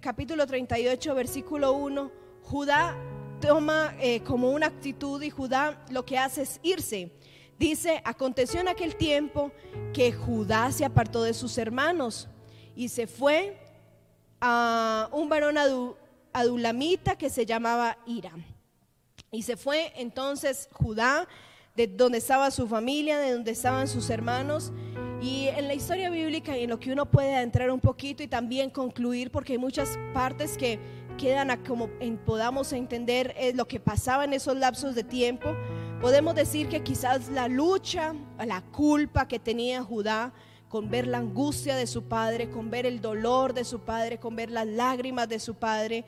capítulo 0.00 0.46
38, 0.46 1.14
versículo 1.16 1.72
1, 1.72 2.12
Judá 2.42 2.96
toma 3.40 3.96
eh, 4.00 4.20
como 4.20 4.50
una 4.50 4.66
actitud 4.66 5.20
y 5.20 5.30
Judá 5.30 5.84
lo 5.90 6.06
que 6.06 6.16
hace 6.16 6.42
es 6.42 6.60
irse. 6.62 7.10
Dice, 7.58 8.02
aconteció 8.04 8.60
en 8.60 8.68
aquel 8.68 8.96
tiempo 8.96 9.50
que 9.94 10.12
Judá 10.12 10.70
se 10.72 10.84
apartó 10.84 11.22
de 11.22 11.32
sus 11.32 11.56
hermanos 11.56 12.28
y 12.74 12.88
se 12.88 13.06
fue 13.06 13.58
a 14.40 15.08
un 15.12 15.28
varón 15.28 15.56
adulamita 16.32 17.16
que 17.16 17.30
se 17.30 17.46
llamaba 17.46 17.96
Ira. 18.06 18.32
Y 19.30 19.42
se 19.42 19.56
fue 19.56 19.92
entonces 19.96 20.68
Judá, 20.72 21.26
de 21.74 21.86
donde 21.86 22.18
estaba 22.18 22.50
su 22.50 22.68
familia, 22.68 23.18
de 23.18 23.32
donde 23.32 23.50
estaban 23.52 23.88
sus 23.88 24.10
hermanos. 24.10 24.72
Y 25.20 25.48
en 25.48 25.66
la 25.66 25.74
historia 25.74 26.10
bíblica 26.10 26.56
y 26.56 26.64
en 26.64 26.70
lo 26.70 26.78
que 26.78 26.92
uno 26.92 27.06
puede 27.06 27.40
entrar 27.40 27.70
un 27.70 27.80
poquito 27.80 28.22
y 28.22 28.28
también 28.28 28.70
concluir, 28.70 29.30
porque 29.30 29.54
hay 29.54 29.58
muchas 29.58 29.98
partes 30.12 30.58
que 30.58 30.78
quedan 31.16 31.50
a 31.50 31.62
como 31.62 31.88
podamos 32.26 32.72
entender 32.72 33.34
eh, 33.38 33.54
lo 33.54 33.66
que 33.66 33.80
pasaba 33.80 34.24
en 34.24 34.34
esos 34.34 34.56
lapsos 34.56 34.94
de 34.94 35.04
tiempo. 35.04 35.54
Podemos 36.06 36.36
decir 36.36 36.68
que 36.68 36.84
quizás 36.84 37.30
la 37.30 37.48
lucha, 37.48 38.14
la 38.38 38.60
culpa 38.60 39.26
que 39.26 39.40
tenía 39.40 39.82
Judá 39.82 40.32
con 40.68 40.88
ver 40.88 41.08
la 41.08 41.18
angustia 41.18 41.74
de 41.74 41.88
su 41.88 42.04
padre, 42.04 42.48
con 42.48 42.70
ver 42.70 42.86
el 42.86 43.00
dolor 43.00 43.54
de 43.54 43.64
su 43.64 43.80
padre, 43.80 44.18
con 44.18 44.36
ver 44.36 44.52
las 44.52 44.68
lágrimas 44.68 45.28
de 45.28 45.40
su 45.40 45.56
padre, 45.56 46.04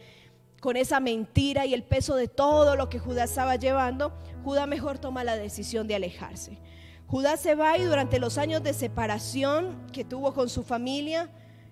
con 0.60 0.76
esa 0.76 1.00
mentira 1.00 1.66
y 1.66 1.74
el 1.74 1.82
peso 1.82 2.14
de 2.14 2.28
todo 2.28 2.76
lo 2.76 2.88
que 2.88 3.00
Judá 3.00 3.24
estaba 3.24 3.56
llevando, 3.56 4.12
Judá 4.44 4.68
mejor 4.68 5.00
toma 5.00 5.24
la 5.24 5.36
decisión 5.36 5.88
de 5.88 5.96
alejarse. 5.96 6.60
Judá 7.08 7.36
se 7.36 7.56
va 7.56 7.76
y 7.76 7.82
durante 7.82 8.20
los 8.20 8.38
años 8.38 8.62
de 8.62 8.74
separación 8.74 9.84
que 9.92 10.04
tuvo 10.04 10.32
con 10.32 10.48
su 10.48 10.62
familia, 10.62 11.28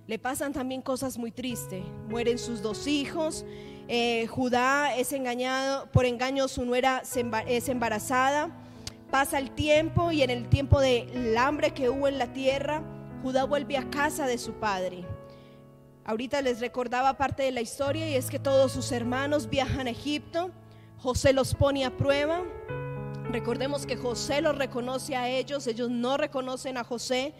le 0.08 0.18
pasan 0.18 0.52
también 0.52 0.82
cosas 0.82 1.16
muy 1.16 1.30
tristes. 1.30 1.84
Mueren 2.08 2.38
sus 2.38 2.60
dos 2.60 2.88
hijos, 2.88 3.44
eh, 3.88 4.26
Judá 4.26 4.96
es 4.96 5.12
engañado, 5.12 5.90
por 5.92 6.06
engaño 6.06 6.48
su 6.48 6.64
nuera 6.64 7.02
es 7.46 7.68
embarazada. 7.68 8.50
Pasa 9.10 9.38
el 9.38 9.52
tiempo 9.52 10.10
y 10.10 10.22
en 10.22 10.30
el 10.30 10.48
tiempo 10.48 10.80
del 10.80 11.36
hambre 11.38 11.72
que 11.72 11.88
hubo 11.88 12.08
en 12.08 12.18
la 12.18 12.32
tierra, 12.32 12.82
Judá 13.22 13.44
vuelve 13.44 13.76
a 13.76 13.88
casa 13.88 14.26
de 14.26 14.38
su 14.38 14.54
padre. 14.54 15.04
Ahorita 16.04 16.40
les 16.42 16.60
recordaba 16.60 17.16
parte 17.16 17.44
de 17.44 17.52
la 17.52 17.60
historia 17.60 18.08
y 18.08 18.14
es 18.14 18.30
que 18.30 18.38
todos 18.38 18.72
sus 18.72 18.92
hermanos 18.92 19.48
viajan 19.48 19.86
a 19.86 19.90
Egipto. 19.90 20.50
José 20.98 21.32
los 21.32 21.54
pone 21.54 21.84
a 21.84 21.96
prueba. 21.96 22.42
Recordemos 23.30 23.86
que 23.86 23.96
José 23.96 24.40
los 24.40 24.56
reconoce 24.56 25.16
a 25.16 25.28
ellos, 25.28 25.66
ellos 25.66 25.90
no 25.90 26.16
reconocen 26.16 26.76
a 26.76 26.84
José. 26.84 27.34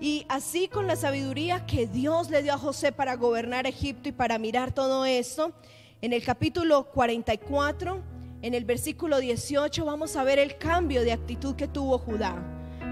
Y 0.00 0.26
así 0.28 0.68
con 0.68 0.86
la 0.86 0.96
sabiduría 0.96 1.64
que 1.66 1.86
Dios 1.86 2.30
le 2.30 2.42
dio 2.42 2.54
a 2.54 2.58
José 2.58 2.92
para 2.92 3.14
gobernar 3.16 3.66
Egipto 3.66 4.08
y 4.08 4.12
para 4.12 4.38
mirar 4.38 4.72
todo 4.72 5.04
esto, 5.04 5.52
en 6.00 6.12
el 6.12 6.24
capítulo 6.24 6.84
44, 6.90 8.02
en 8.42 8.54
el 8.54 8.64
versículo 8.64 9.20
18, 9.20 9.84
vamos 9.84 10.16
a 10.16 10.24
ver 10.24 10.40
el 10.40 10.58
cambio 10.58 11.02
de 11.02 11.12
actitud 11.12 11.54
que 11.54 11.68
tuvo 11.68 11.98
Judá. 11.98 12.36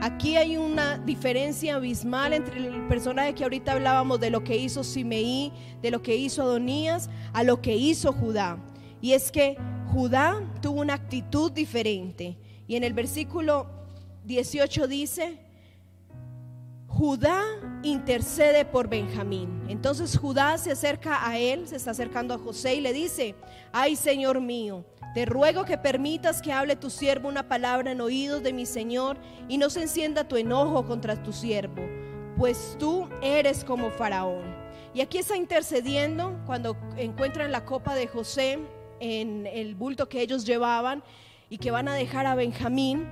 Aquí 0.00 0.36
hay 0.36 0.56
una 0.56 0.96
diferencia 0.96 1.74
abismal 1.74 2.32
entre 2.32 2.68
el 2.68 2.86
personaje 2.86 3.34
que 3.34 3.42
ahorita 3.42 3.72
hablábamos 3.72 4.20
de 4.20 4.30
lo 4.30 4.44
que 4.44 4.56
hizo 4.56 4.82
Simeí, 4.84 5.52
de 5.82 5.90
lo 5.90 6.00
que 6.00 6.16
hizo 6.16 6.42
Adonías, 6.42 7.10
a 7.32 7.42
lo 7.42 7.60
que 7.60 7.74
hizo 7.74 8.12
Judá. 8.12 8.58
Y 9.02 9.12
es 9.12 9.30
que 9.30 9.58
Judá 9.92 10.40
tuvo 10.62 10.80
una 10.80 10.94
actitud 10.94 11.52
diferente. 11.52 12.38
Y 12.66 12.76
en 12.76 12.84
el 12.84 12.94
versículo 12.94 13.66
18 14.24 14.86
dice, 14.86 15.38
Judá 17.00 17.42
intercede 17.82 18.66
por 18.66 18.86
Benjamín. 18.86 19.62
Entonces 19.68 20.18
Judá 20.18 20.58
se 20.58 20.72
acerca 20.72 21.26
a 21.26 21.38
él, 21.38 21.66
se 21.66 21.76
está 21.76 21.92
acercando 21.92 22.34
a 22.34 22.38
José 22.38 22.74
y 22.74 22.82
le 22.82 22.92
dice, 22.92 23.34
ay 23.72 23.96
Señor 23.96 24.42
mío, 24.42 24.84
te 25.14 25.24
ruego 25.24 25.64
que 25.64 25.78
permitas 25.78 26.42
que 26.42 26.52
hable 26.52 26.76
tu 26.76 26.90
siervo 26.90 27.30
una 27.30 27.48
palabra 27.48 27.92
en 27.92 28.02
oídos 28.02 28.42
de 28.42 28.52
mi 28.52 28.66
Señor 28.66 29.16
y 29.48 29.56
no 29.56 29.70
se 29.70 29.80
encienda 29.80 30.28
tu 30.28 30.36
enojo 30.36 30.84
contra 30.84 31.22
tu 31.22 31.32
siervo, 31.32 31.88
pues 32.36 32.76
tú 32.78 33.08
eres 33.22 33.64
como 33.64 33.90
Faraón. 33.90 34.54
Y 34.92 35.00
aquí 35.00 35.16
está 35.16 35.38
intercediendo 35.38 36.38
cuando 36.44 36.76
encuentran 36.98 37.50
la 37.50 37.64
copa 37.64 37.94
de 37.94 38.08
José 38.08 38.58
en 39.00 39.46
el 39.46 39.74
bulto 39.74 40.06
que 40.10 40.20
ellos 40.20 40.44
llevaban 40.44 41.02
y 41.48 41.56
que 41.56 41.70
van 41.70 41.88
a 41.88 41.94
dejar 41.94 42.26
a 42.26 42.34
Benjamín. 42.34 43.08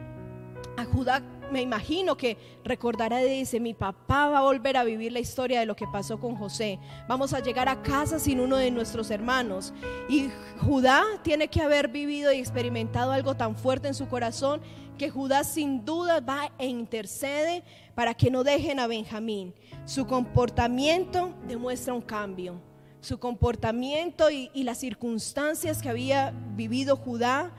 A 0.77 0.85
Judá 0.85 1.23
me 1.51 1.63
imagino 1.63 2.17
que 2.17 2.37
recordará 2.65 3.23
y 3.25 3.39
dice, 3.41 3.61
mi 3.61 3.75
papá 3.75 4.29
va 4.29 4.39
a 4.39 4.43
volver 4.43 4.77
a 4.77 4.85
vivir 4.85 5.13
la 5.13 5.21
historia 5.21 5.61
de 5.61 5.67
lo 5.67 5.77
que 5.77 5.87
pasó 5.87 6.19
con 6.19 6.37
José. 6.37 6.79
Vamos 7.09 7.33
a 7.33 7.41
llegar 7.41 7.69
a 7.69 7.83
casa 7.83 8.19
sin 8.19 8.41
uno 8.41 8.57
de 8.57 8.71
nuestros 8.71 9.11
hermanos. 9.11 9.73
Y 10.09 10.29
Judá 10.61 11.05
tiene 11.23 11.49
que 11.49 11.61
haber 11.61 11.89
vivido 11.89 12.33
y 12.33 12.39
experimentado 12.39 13.13
algo 13.13 13.37
tan 13.37 13.57
fuerte 13.57 13.89
en 13.89 13.95
su 13.95 14.09
corazón 14.09 14.61
que 14.97 15.11
Judá 15.11 15.45
sin 15.45 15.85
duda 15.85 16.21
va 16.21 16.51
e 16.59 16.67
intercede 16.67 17.63
para 17.95 18.15
que 18.15 18.31
no 18.31 18.43
dejen 18.43 18.81
a 18.81 18.87
Benjamín. 18.87 19.55
Su 19.85 20.07
comportamiento 20.07 21.35
demuestra 21.47 21.95
un 21.95 22.03
cambio. 22.03 22.61
su 23.01 23.19
comportamiento 23.19 24.29
y, 24.29 24.51
y 24.53 24.65
las 24.65 24.79
circunstancias 24.79 25.81
que 25.81 25.89
había 25.89 26.33
vivido 26.57 26.97
Judá 26.97 27.53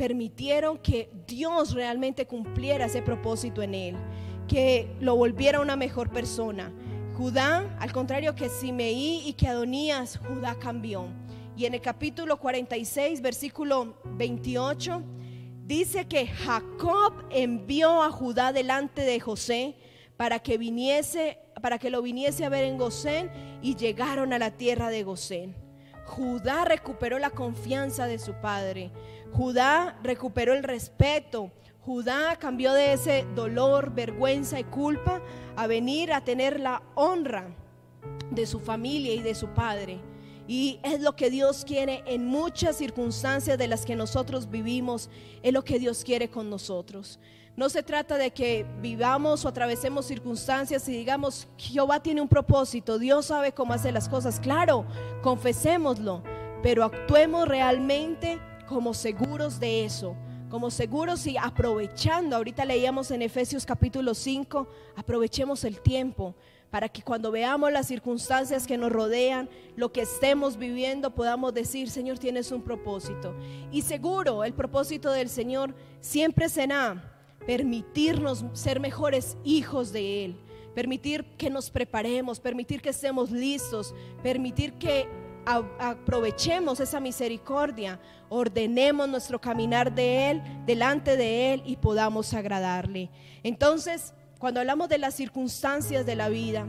permitieron 0.00 0.78
que 0.78 1.10
Dios 1.26 1.74
realmente 1.74 2.26
cumpliera 2.26 2.86
ese 2.86 3.02
propósito 3.02 3.60
en 3.60 3.74
él, 3.74 3.96
que 4.48 4.96
lo 4.98 5.14
volviera 5.14 5.60
una 5.60 5.76
mejor 5.76 6.08
persona. 6.08 6.72
Judá, 7.18 7.76
al 7.78 7.92
contrario 7.92 8.34
que 8.34 8.48
Simeí 8.48 9.22
y 9.26 9.34
que 9.34 9.46
Adonías, 9.46 10.18
Judá 10.26 10.54
cambió. 10.58 11.04
Y 11.54 11.66
en 11.66 11.74
el 11.74 11.82
capítulo 11.82 12.38
46, 12.38 13.20
versículo 13.20 13.98
28, 14.16 15.02
dice 15.66 16.06
que 16.06 16.28
Jacob 16.28 17.26
envió 17.28 18.02
a 18.02 18.10
Judá 18.10 18.54
delante 18.54 19.02
de 19.02 19.20
José 19.20 19.76
para 20.16 20.38
que 20.38 20.56
viniese, 20.56 21.36
para 21.60 21.78
que 21.78 21.90
lo 21.90 22.00
viniese 22.00 22.46
a 22.46 22.48
ver 22.48 22.64
en 22.64 22.78
Gosén 22.78 23.30
y 23.60 23.76
llegaron 23.76 24.32
a 24.32 24.38
la 24.38 24.52
tierra 24.52 24.88
de 24.88 25.02
Gosén. 25.02 25.54
Judá 26.10 26.64
recuperó 26.64 27.20
la 27.20 27.30
confianza 27.30 28.06
de 28.06 28.18
su 28.18 28.32
padre. 28.34 28.90
Judá 29.32 29.98
recuperó 30.02 30.54
el 30.54 30.62
respeto. 30.62 31.50
Judá 31.80 32.36
cambió 32.36 32.72
de 32.72 32.92
ese 32.92 33.26
dolor, 33.34 33.94
vergüenza 33.94 34.60
y 34.60 34.64
culpa 34.64 35.22
a 35.56 35.66
venir 35.66 36.12
a 36.12 36.22
tener 36.22 36.60
la 36.60 36.82
honra 36.94 37.54
de 38.30 38.46
su 38.46 38.60
familia 38.60 39.14
y 39.14 39.22
de 39.22 39.34
su 39.34 39.48
padre. 39.48 40.00
Y 40.46 40.80
es 40.82 41.00
lo 41.00 41.14
que 41.14 41.30
Dios 41.30 41.64
quiere 41.64 42.02
en 42.06 42.26
muchas 42.26 42.76
circunstancias 42.76 43.56
de 43.56 43.68
las 43.68 43.86
que 43.86 43.94
nosotros 43.94 44.50
vivimos, 44.50 45.08
es 45.42 45.52
lo 45.52 45.62
que 45.62 45.78
Dios 45.78 46.02
quiere 46.04 46.28
con 46.28 46.50
nosotros. 46.50 47.20
No 47.56 47.68
se 47.68 47.82
trata 47.82 48.16
de 48.16 48.32
que 48.32 48.66
vivamos 48.80 49.44
o 49.44 49.48
atravesemos 49.48 50.06
circunstancias 50.06 50.88
y 50.88 50.92
digamos, 50.92 51.46
Jehová 51.56 52.00
tiene 52.00 52.20
un 52.20 52.28
propósito, 52.28 52.98
Dios 52.98 53.26
sabe 53.26 53.52
cómo 53.52 53.74
hacer 53.74 53.94
las 53.94 54.08
cosas. 54.08 54.40
Claro, 54.40 54.86
confesémoslo, 55.22 56.22
pero 56.62 56.84
actuemos 56.84 57.46
realmente 57.46 58.40
como 58.70 58.94
seguros 58.94 59.58
de 59.58 59.84
eso, 59.84 60.14
como 60.48 60.70
seguros 60.70 61.26
y 61.26 61.36
aprovechando. 61.36 62.36
Ahorita 62.36 62.64
leíamos 62.64 63.10
en 63.10 63.20
Efesios 63.20 63.66
capítulo 63.66 64.14
5, 64.14 64.68
aprovechemos 64.94 65.64
el 65.64 65.80
tiempo 65.80 66.36
para 66.70 66.88
que 66.88 67.02
cuando 67.02 67.32
veamos 67.32 67.72
las 67.72 67.88
circunstancias 67.88 68.68
que 68.68 68.78
nos 68.78 68.92
rodean, 68.92 69.50
lo 69.74 69.90
que 69.90 70.02
estemos 70.02 70.56
viviendo, 70.56 71.12
podamos 71.16 71.52
decir, 71.52 71.90
Señor, 71.90 72.20
tienes 72.20 72.52
un 72.52 72.62
propósito. 72.62 73.34
Y 73.72 73.82
seguro, 73.82 74.44
el 74.44 74.52
propósito 74.52 75.10
del 75.10 75.28
Señor 75.28 75.74
siempre 76.00 76.48
será 76.48 77.12
permitirnos 77.44 78.44
ser 78.52 78.78
mejores 78.78 79.36
hijos 79.42 79.92
de 79.92 80.26
Él, 80.26 80.36
permitir 80.76 81.24
que 81.36 81.50
nos 81.50 81.72
preparemos, 81.72 82.38
permitir 82.38 82.80
que 82.80 82.90
estemos 82.90 83.32
listos, 83.32 83.92
permitir 84.22 84.74
que 84.74 85.08
aprovechemos 85.44 86.80
esa 86.80 87.00
misericordia, 87.00 87.98
ordenemos 88.28 89.08
nuestro 89.08 89.40
caminar 89.40 89.92
de 89.92 90.30
Él, 90.30 90.42
delante 90.66 91.16
de 91.16 91.54
Él 91.54 91.62
y 91.64 91.76
podamos 91.76 92.32
agradarle. 92.34 93.10
Entonces, 93.42 94.14
cuando 94.38 94.60
hablamos 94.60 94.88
de 94.88 94.98
las 94.98 95.14
circunstancias 95.14 96.06
de 96.06 96.16
la 96.16 96.28
vida, 96.28 96.66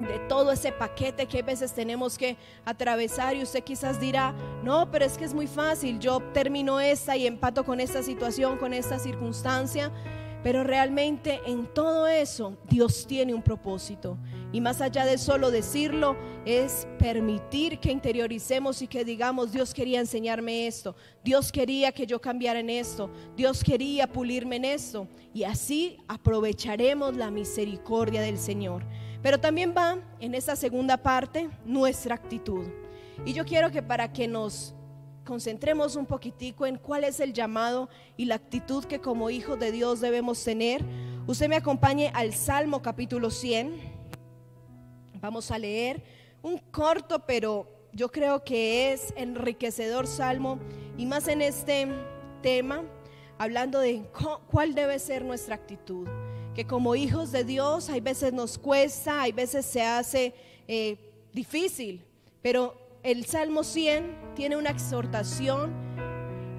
de 0.00 0.18
todo 0.28 0.52
ese 0.52 0.72
paquete 0.72 1.26
que 1.26 1.40
a 1.40 1.42
veces 1.42 1.72
tenemos 1.72 2.18
que 2.18 2.36
atravesar 2.64 3.34
y 3.34 3.42
usted 3.42 3.64
quizás 3.64 3.98
dirá, 3.98 4.34
no, 4.62 4.90
pero 4.90 5.04
es 5.04 5.16
que 5.16 5.24
es 5.24 5.34
muy 5.34 5.46
fácil, 5.46 5.98
yo 5.98 6.20
termino 6.32 6.80
esta 6.80 7.16
y 7.16 7.26
empato 7.26 7.64
con 7.64 7.80
esta 7.80 8.02
situación, 8.02 8.58
con 8.58 8.72
esta 8.72 8.98
circunstancia, 8.98 9.90
pero 10.46 10.62
realmente 10.62 11.40
en 11.44 11.66
todo 11.66 12.06
eso 12.06 12.56
Dios 12.70 13.04
tiene 13.08 13.34
un 13.34 13.42
propósito. 13.42 14.16
Y 14.52 14.60
más 14.60 14.80
allá 14.80 15.04
de 15.04 15.18
solo 15.18 15.50
decirlo, 15.50 16.16
es 16.44 16.86
permitir 17.00 17.80
que 17.80 17.90
interioricemos 17.90 18.80
y 18.80 18.86
que 18.86 19.04
digamos, 19.04 19.50
Dios 19.50 19.74
quería 19.74 19.98
enseñarme 19.98 20.68
esto, 20.68 20.94
Dios 21.24 21.50
quería 21.50 21.90
que 21.90 22.06
yo 22.06 22.20
cambiara 22.20 22.60
en 22.60 22.70
esto, 22.70 23.10
Dios 23.36 23.64
quería 23.64 24.06
pulirme 24.06 24.54
en 24.54 24.66
esto. 24.66 25.08
Y 25.34 25.42
así 25.42 25.98
aprovecharemos 26.06 27.16
la 27.16 27.32
misericordia 27.32 28.20
del 28.20 28.38
Señor. 28.38 28.84
Pero 29.24 29.40
también 29.40 29.74
va 29.76 29.98
en 30.20 30.32
esta 30.32 30.54
segunda 30.54 30.96
parte 30.96 31.50
nuestra 31.64 32.14
actitud. 32.14 32.68
Y 33.24 33.32
yo 33.32 33.44
quiero 33.44 33.72
que 33.72 33.82
para 33.82 34.12
que 34.12 34.28
nos 34.28 34.75
concentremos 35.26 35.96
un 35.96 36.06
poquitico 36.06 36.64
en 36.64 36.78
cuál 36.78 37.04
es 37.04 37.20
el 37.20 37.34
llamado 37.34 37.90
y 38.16 38.24
la 38.24 38.36
actitud 38.36 38.84
que 38.84 39.00
como 39.00 39.28
hijos 39.28 39.58
de 39.58 39.72
Dios 39.72 40.00
debemos 40.00 40.42
tener. 40.42 40.82
Usted 41.26 41.48
me 41.48 41.56
acompañe 41.56 42.10
al 42.14 42.32
Salmo 42.32 42.80
capítulo 42.80 43.30
100. 43.30 43.74
Vamos 45.20 45.50
a 45.50 45.58
leer 45.58 46.02
un 46.42 46.58
corto, 46.70 47.26
pero 47.26 47.68
yo 47.92 48.10
creo 48.10 48.44
que 48.44 48.92
es 48.92 49.12
enriquecedor 49.16 50.06
salmo 50.06 50.60
y 50.96 51.06
más 51.06 51.26
en 51.26 51.42
este 51.42 51.88
tema, 52.40 52.84
hablando 53.36 53.80
de 53.80 54.04
cuál 54.50 54.74
debe 54.74 54.98
ser 54.98 55.24
nuestra 55.24 55.56
actitud. 55.56 56.06
Que 56.54 56.66
como 56.66 56.94
hijos 56.94 57.32
de 57.32 57.44
Dios 57.44 57.90
hay 57.90 58.00
veces 58.00 58.32
nos 58.32 58.56
cuesta, 58.56 59.22
hay 59.22 59.32
veces 59.32 59.66
se 59.66 59.82
hace 59.82 60.34
eh, 60.68 60.96
difícil, 61.32 62.04
pero 62.40 62.85
el 63.06 63.24
Salmo 63.24 63.62
100 63.62 64.34
tiene 64.34 64.56
una 64.56 64.70
exhortación 64.70 65.72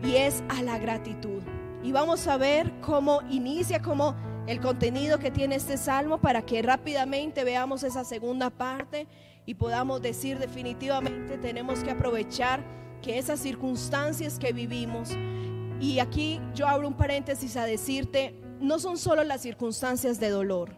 y 0.01 0.15
es 0.15 0.41
a 0.47 0.63
la 0.63 0.77
gratitud. 0.77 1.43
Y 1.83 1.91
vamos 1.91 2.25
a 2.25 2.37
ver 2.37 2.71
cómo 2.79 3.19
inicia, 3.29 3.81
cómo 3.81 4.15
el 4.47 4.61
contenido 4.61 5.19
que 5.19 5.29
tiene 5.29 5.55
este 5.55 5.75
salmo 5.75 6.19
para 6.19 6.41
que 6.41 6.61
rápidamente 6.61 7.43
veamos 7.43 7.83
esa 7.83 8.05
segunda 8.05 8.49
parte 8.49 9.07
y 9.45 9.55
podamos 9.55 10.01
decir 10.01 10.39
definitivamente 10.39 11.37
tenemos 11.37 11.83
que 11.83 11.91
aprovechar 11.91 12.63
que 13.01 13.17
esas 13.17 13.41
circunstancias 13.41 14.39
que 14.39 14.53
vivimos, 14.53 15.17
y 15.81 15.99
aquí 15.99 16.39
yo 16.55 16.65
abro 16.65 16.87
un 16.87 16.95
paréntesis 16.95 17.57
a 17.57 17.65
decirte, 17.65 18.39
no 18.61 18.79
son 18.79 18.97
solo 18.97 19.25
las 19.25 19.41
circunstancias 19.41 20.17
de 20.17 20.29
dolor, 20.29 20.69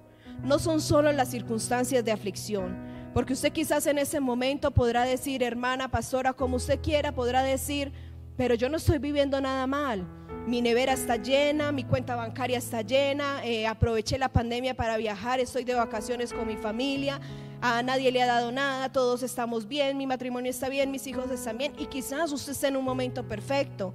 no 0.44 0.58
son 0.58 0.82
solo 0.82 1.12
las 1.12 1.30
circunstancias 1.30 2.04
de 2.04 2.12
aflicción, 2.12 2.89
porque 3.14 3.34
usted 3.34 3.52
quizás 3.52 3.88
en 3.88 3.98
ese 3.98 4.20
momento 4.20 4.72
podrá 4.72 5.04
decir, 5.04 5.44
hermana, 5.44 5.90
pastora, 5.90 6.34
como 6.34 6.58
usted 6.58 6.80
quiera, 6.82 7.12
podrá 7.12 7.44
decir, 7.44 7.92
pero 8.38 8.56
yo 8.56 8.70
no 8.70 8.78
estoy 8.78 9.00
viviendo 9.00 9.42
nada 9.42 9.66
mal. 9.68 10.08
Mi 10.48 10.62
nevera 10.62 10.94
está 10.94 11.18
llena, 11.18 11.72
mi 11.72 11.84
cuenta 11.84 12.16
bancaria 12.16 12.58
está 12.58 12.82
llena, 12.82 13.44
eh, 13.44 13.68
aproveché 13.68 14.18
la 14.18 14.30
pandemia 14.30 14.76
para 14.76 14.98
viajar, 14.98 15.40
estoy 15.40 15.64
de 15.64 15.74
vacaciones 15.74 16.34
con 16.34 16.48
mi 16.48 16.56
familia, 16.56 17.20
a 17.62 17.84
nadie 17.84 18.12
le 18.12 18.22
ha 18.24 18.28
dado 18.28 18.52
nada, 18.52 18.92
todos 18.92 19.22
estamos 19.22 19.68
bien, 19.68 19.98
mi 19.98 20.08
matrimonio 20.08 20.50
está 20.50 20.70
bien, 20.70 20.92
mis 20.92 21.06
hijos 21.08 21.30
están 21.30 21.58
bien 21.58 21.74
y 21.78 21.88
quizás 21.88 22.32
usted 22.32 22.54
esté 22.54 22.68
en 22.68 22.78
un 22.78 22.86
momento 22.86 23.28
perfecto. 23.28 23.94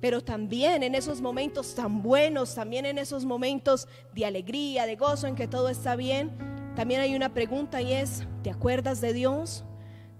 Pero 0.00 0.24
también 0.24 0.82
en 0.82 0.94
esos 0.96 1.20
momentos 1.20 1.74
tan 1.74 2.02
buenos, 2.02 2.54
también 2.54 2.86
en 2.86 2.98
esos 2.98 3.24
momentos 3.24 3.86
de 4.14 4.26
alegría, 4.26 4.86
de 4.86 4.96
gozo, 4.96 5.26
en 5.28 5.36
que 5.36 5.46
todo 5.46 5.68
está 5.68 5.94
bien, 5.94 6.32
también 6.74 7.00
hay 7.00 7.14
una 7.14 7.34
pregunta 7.34 7.82
y 7.82 7.92
es, 7.92 8.26
¿te 8.42 8.50
acuerdas 8.50 9.00
de 9.00 9.12
Dios? 9.12 9.64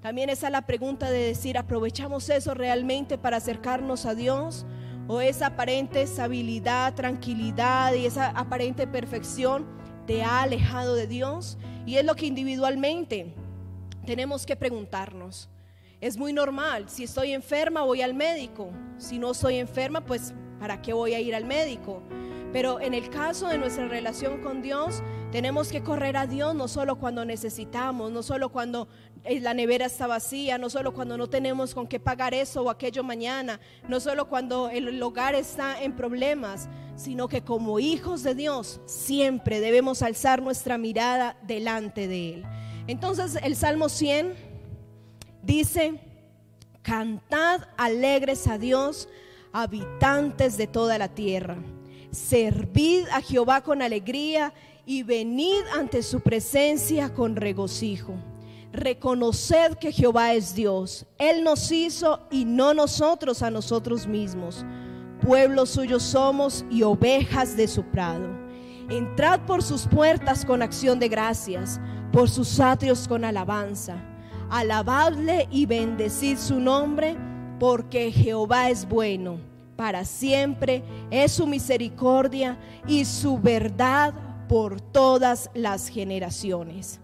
También 0.00 0.30
esa 0.30 0.48
es 0.48 0.52
la 0.52 0.62
pregunta 0.62 1.10
de 1.10 1.18
decir, 1.18 1.56
¿aprovechamos 1.56 2.28
eso 2.28 2.54
realmente 2.54 3.16
para 3.18 3.38
acercarnos 3.38 4.04
a 4.04 4.14
Dios? 4.14 4.66
¿O 5.08 5.20
esa 5.20 5.46
aparente 5.46 6.02
estabilidad, 6.02 6.94
tranquilidad 6.94 7.94
y 7.94 8.06
esa 8.06 8.30
aparente 8.30 8.86
perfección 8.86 9.66
te 10.06 10.22
ha 10.22 10.42
alejado 10.42 10.94
de 10.94 11.06
Dios? 11.06 11.56
Y 11.86 11.96
es 11.96 12.04
lo 12.04 12.16
que 12.16 12.26
individualmente 12.26 13.34
tenemos 14.04 14.44
que 14.44 14.56
preguntarnos. 14.56 15.48
Es 16.00 16.16
muy 16.16 16.32
normal, 16.32 16.88
si 16.88 17.04
estoy 17.04 17.32
enferma 17.32 17.82
voy 17.82 18.02
al 18.02 18.12
médico, 18.12 18.70
si 18.98 19.18
no 19.20 19.30
estoy 19.30 19.58
enferma, 19.58 20.04
pues 20.04 20.34
¿para 20.58 20.82
qué 20.82 20.92
voy 20.92 21.14
a 21.14 21.20
ir 21.20 21.34
al 21.34 21.44
médico? 21.44 22.02
Pero 22.52 22.80
en 22.80 22.92
el 22.92 23.08
caso 23.08 23.48
de 23.48 23.56
nuestra 23.56 23.86
relación 23.86 24.42
con 24.42 24.62
Dios, 24.62 25.02
tenemos 25.32 25.68
que 25.68 25.82
correr 25.82 26.18
a 26.18 26.26
Dios 26.26 26.54
no 26.54 26.68
solo 26.68 26.96
cuando 26.96 27.24
necesitamos, 27.24 28.12
no 28.12 28.22
solo 28.22 28.50
cuando 28.50 28.86
eh, 29.24 29.40
la 29.40 29.54
nevera 29.54 29.86
está 29.86 30.06
vacía, 30.06 30.58
no 30.58 30.68
solo 30.68 30.92
cuando 30.92 31.16
no 31.16 31.26
tenemos 31.26 31.74
con 31.74 31.86
qué 31.86 31.98
pagar 31.98 32.34
eso 32.34 32.62
o 32.62 32.68
aquello 32.68 33.02
mañana, 33.02 33.58
no 33.88 33.98
solo 33.98 34.28
cuando 34.28 34.68
el 34.68 35.02
hogar 35.02 35.34
está 35.34 35.82
en 35.82 35.96
problemas, 35.96 36.68
sino 36.96 37.28
que 37.28 37.42
como 37.42 37.80
hijos 37.80 38.22
de 38.22 38.34
Dios 38.34 38.82
siempre 38.84 39.60
debemos 39.60 40.02
alzar 40.02 40.42
nuestra 40.42 40.76
mirada 40.76 41.38
delante 41.44 42.08
de 42.08 42.34
Él. 42.34 42.44
Entonces 42.86 43.38
el 43.42 43.56
Salmo 43.56 43.88
100 43.88 44.34
dice, 45.42 45.98
cantad 46.82 47.68
alegres 47.78 48.46
a 48.46 48.58
Dios, 48.58 49.08
habitantes 49.50 50.58
de 50.58 50.66
toda 50.66 50.98
la 50.98 51.08
tierra 51.08 51.56
servid 52.12 53.08
a 53.08 53.22
Jehová 53.22 53.62
con 53.62 53.80
alegría 53.82 54.52
y 54.84 55.02
venid 55.02 55.62
ante 55.74 56.02
su 56.02 56.20
presencia 56.20 57.12
con 57.12 57.36
regocijo. 57.36 58.14
Reconoced 58.72 59.74
que 59.74 59.92
Jehová 59.92 60.32
es 60.32 60.54
Dios. 60.54 61.06
Él 61.18 61.44
nos 61.44 61.70
hizo 61.70 62.20
y 62.30 62.44
no 62.44 62.72
nosotros 62.74 63.42
a 63.42 63.50
nosotros 63.50 64.06
mismos. 64.06 64.64
Pueblo 65.20 65.66
suyo 65.66 66.00
somos 66.00 66.64
y 66.70 66.82
ovejas 66.82 67.56
de 67.56 67.68
su 67.68 67.84
prado. 67.84 68.28
Entrad 68.88 69.40
por 69.46 69.62
sus 69.62 69.86
puertas 69.86 70.44
con 70.44 70.62
acción 70.62 70.98
de 70.98 71.08
gracias, 71.08 71.80
por 72.12 72.28
sus 72.28 72.58
atrios 72.60 73.06
con 73.06 73.24
alabanza. 73.24 73.96
alabadle 74.50 75.48
y 75.50 75.64
bendecid 75.64 76.36
su 76.36 76.60
nombre, 76.60 77.16
porque 77.58 78.12
Jehová 78.12 78.68
es 78.68 78.86
bueno, 78.86 79.38
para 79.76 80.04
siempre 80.04 80.82
es 81.10 81.32
su 81.32 81.46
misericordia 81.46 82.58
y 82.86 83.06
su 83.06 83.38
verdad 83.38 84.12
por 84.52 84.82
todas 84.82 85.48
las 85.54 85.88
generaciones. 85.88 87.00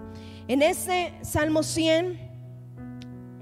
En 0.48 0.60
este 0.60 1.14
Salmo 1.22 1.62
100 1.62 2.20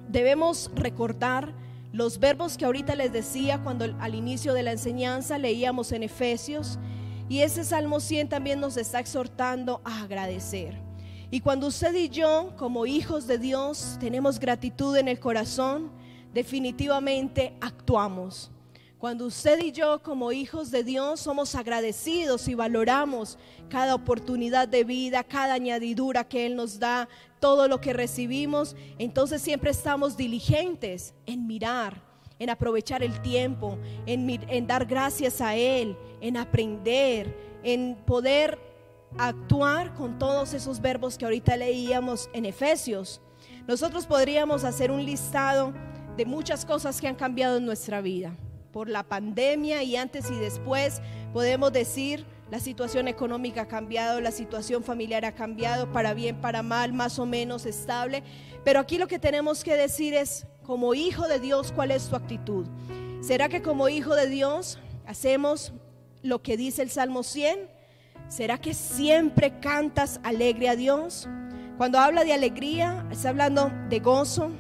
debemos 0.07 0.71
recordar 0.77 1.53
los 1.91 2.21
verbos 2.21 2.57
que 2.57 2.67
ahorita 2.67 2.95
les 2.95 3.13
decía 3.13 3.65
cuando 3.65 3.85
al 3.99 4.15
inicio 4.15 4.55
de 4.55 4.63
la 4.63 4.71
enseñanza 4.71 5.39
leíamos 5.39 5.91
en 5.91 6.05
Efesios. 6.05 6.79
Y 7.29 7.41
ese 7.41 7.65
Salmo 7.65 7.99
100 7.99 8.29
también 8.29 8.61
nos 8.61 8.77
está 8.77 9.01
exhortando 9.01 9.81
a 9.85 10.03
agradecer. 10.05 10.81
Y 11.33 11.41
cuando 11.41 11.67
usted 11.67 11.93
y 11.97 12.09
yo, 12.09 12.55
como 12.57 12.87
hijos 12.87 13.27
de 13.27 13.39
Dios, 13.39 13.97
tenemos 13.99 14.39
gratitud 14.39 14.97
en 14.97 15.09
el 15.09 15.19
corazón, 15.19 15.91
definitivamente 16.33 17.57
actuamos. 17.61 18.53
Cuando 19.07 19.27
usted 19.27 19.61
y 19.63 19.71
yo 19.71 20.03
como 20.03 20.33
hijos 20.33 20.73
de 20.73 20.83
Dios 20.83 21.21
somos 21.21 21.55
agradecidos 21.55 22.49
y 22.49 22.57
valoramos 22.57 23.39
cada 23.69 23.95
oportunidad 23.95 24.67
de 24.67 24.83
vida, 24.83 25.23
cada 25.23 25.55
añadidura 25.55 26.25
que 26.25 26.45
Él 26.45 26.57
nos 26.57 26.81
da, 26.81 27.09
todo 27.39 27.69
lo 27.69 27.81
que 27.81 27.93
recibimos, 27.93 28.75
entonces 28.99 29.41
siempre 29.41 29.71
estamos 29.71 30.17
diligentes 30.17 31.15
en 31.25 31.47
mirar, 31.47 32.03
en 32.41 32.51
aprovechar 32.51 33.05
el 33.05 33.23
tiempo, 33.23 33.79
en, 34.07 34.67
dar 34.67 34.85
gracias 34.87 35.41
a 35.41 35.55
Él, 35.55 35.97
en 36.21 36.37
aprender, 36.37 37.33
en 37.63 37.95
poder 38.07 38.59
actuar 39.19 39.95
con 39.95 40.19
todos 40.19 40.53
esos 40.53 40.81
verbos 40.81 41.17
que 41.17 41.27
ahorita 41.27 41.57
leíamos 41.57 42.29
en 42.33 42.45
Efesios. 42.45 43.21
Nosotros 43.69 44.05
podríamos 44.05 44.65
hacer 44.65 44.91
un 44.91 45.07
listado 45.07 45.73
de 46.17 46.27
muchas 46.27 46.65
cosas 46.65 47.01
que 47.01 47.07
han 47.07 47.15
cambiado 47.15 47.59
en 47.59 47.67
nuestra 47.67 48.01
vida 48.01 48.37
por 48.77 48.91
la 48.91 49.05
pandemia 49.05 49.83
y 49.85 49.97
antes 49.97 50.31
y 50.31 50.35
después, 50.35 51.01
podemos 51.33 51.73
decir, 51.73 52.27
la 52.51 52.61
situación 52.61 53.09
económica 53.09 53.63
ha 53.63 53.69
cambiado, 53.69 54.21
la 54.21 54.31
situación 54.31 54.85
familiar 54.85 55.25
ha 55.25 55.33
cambiado, 55.33 55.91
para 55.93 56.13
bien, 56.13 56.43
para 56.43 56.63
mal, 56.63 56.93
más 56.93 57.19
o 57.19 57.25
menos 57.25 57.65
estable. 57.65 58.23
Pero 58.65 58.79
aquí 58.79 58.99
lo 58.99 59.07
que 59.07 59.19
tenemos 59.19 59.65
que 59.65 59.77
decir 59.77 60.13
es, 60.13 60.47
como 60.63 60.93
hijo 60.93 61.27
de 61.27 61.41
Dios, 61.41 61.73
¿cuál 61.73 61.91
es 61.91 62.11
tu 62.11 62.17
actitud? 62.17 62.67
¿Será 63.23 63.49
que 63.49 63.63
como 63.63 63.89
hijo 63.89 64.15
de 64.15 64.29
Dios 64.29 64.79
hacemos 65.07 65.73
lo 66.21 66.43
que 66.43 66.59
dice 66.59 66.83
el 66.83 66.91
Salmo 66.91 67.23
100? 67.23 67.71
¿Será 68.29 68.59
que 68.59 68.75
siempre 68.75 69.59
cantas 69.59 70.21
alegre 70.23 70.69
a 70.69 70.77
Dios? 70.77 71.27
Cuando 71.79 71.99
habla 71.99 72.25
de 72.25 72.35
alegría, 72.35 73.07
está 73.11 73.31
hablando 73.31 73.73
de 73.89 74.01
gozo, 74.01 74.53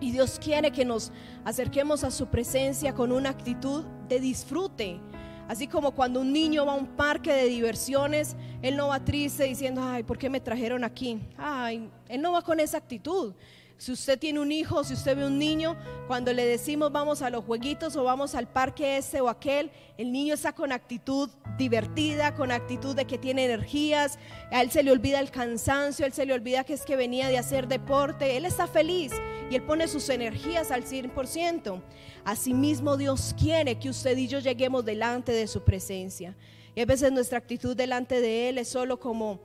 y 0.00 0.10
Dios 0.12 0.40
quiere 0.42 0.72
que 0.72 0.84
nos 0.84 1.12
acerquemos 1.44 2.04
a 2.04 2.10
su 2.10 2.26
presencia 2.26 2.94
con 2.94 3.12
una 3.12 3.30
actitud 3.30 3.84
de 4.08 4.20
disfrute. 4.20 5.00
Así 5.48 5.66
como 5.66 5.90
cuando 5.90 6.20
un 6.20 6.32
niño 6.32 6.64
va 6.64 6.72
a 6.72 6.76
un 6.76 6.86
parque 6.86 7.32
de 7.32 7.46
diversiones, 7.46 8.36
él 8.62 8.76
no 8.76 8.88
va 8.88 9.04
triste 9.04 9.44
diciendo, 9.44 9.82
ay, 9.82 10.04
¿por 10.04 10.16
qué 10.16 10.30
me 10.30 10.40
trajeron 10.40 10.84
aquí? 10.84 11.18
Ay, 11.36 11.90
él 12.08 12.22
no 12.22 12.30
va 12.32 12.42
con 12.42 12.60
esa 12.60 12.78
actitud. 12.78 13.34
Si 13.80 13.92
usted 13.92 14.18
tiene 14.18 14.40
un 14.40 14.52
hijo, 14.52 14.84
si 14.84 14.92
usted 14.92 15.16
ve 15.16 15.24
un 15.24 15.38
niño, 15.38 15.74
cuando 16.06 16.34
le 16.34 16.44
decimos 16.44 16.92
vamos 16.92 17.22
a 17.22 17.30
los 17.30 17.46
jueguitos 17.46 17.96
o 17.96 18.04
vamos 18.04 18.34
al 18.34 18.46
parque 18.46 18.98
este 18.98 19.22
o 19.22 19.30
aquel, 19.30 19.70
el 19.96 20.12
niño 20.12 20.34
está 20.34 20.54
con 20.54 20.70
actitud 20.70 21.30
divertida, 21.56 22.34
con 22.34 22.52
actitud 22.52 22.94
de 22.94 23.06
que 23.06 23.16
tiene 23.16 23.46
energías, 23.46 24.18
a 24.50 24.60
él 24.60 24.70
se 24.70 24.82
le 24.82 24.92
olvida 24.92 25.18
el 25.18 25.30
cansancio, 25.30 26.04
a 26.04 26.08
él 26.08 26.12
se 26.12 26.26
le 26.26 26.34
olvida 26.34 26.62
que 26.62 26.74
es 26.74 26.84
que 26.84 26.94
venía 26.94 27.28
de 27.28 27.38
hacer 27.38 27.68
deporte, 27.68 28.36
él 28.36 28.44
está 28.44 28.66
feliz 28.66 29.12
y 29.50 29.54
él 29.54 29.62
pone 29.62 29.88
sus 29.88 30.10
energías 30.10 30.70
al 30.70 30.84
100%. 30.84 31.82
Asimismo 32.26 32.98
Dios 32.98 33.34
quiere 33.38 33.78
que 33.78 33.88
usted 33.88 34.14
y 34.18 34.28
yo 34.28 34.40
lleguemos 34.40 34.84
delante 34.84 35.32
de 35.32 35.46
su 35.46 35.62
presencia. 35.64 36.36
Y 36.74 36.82
a 36.82 36.84
veces 36.84 37.12
nuestra 37.12 37.38
actitud 37.38 37.74
delante 37.74 38.20
de 38.20 38.50
Él 38.50 38.58
es 38.58 38.68
solo 38.68 39.00
como 39.00 39.40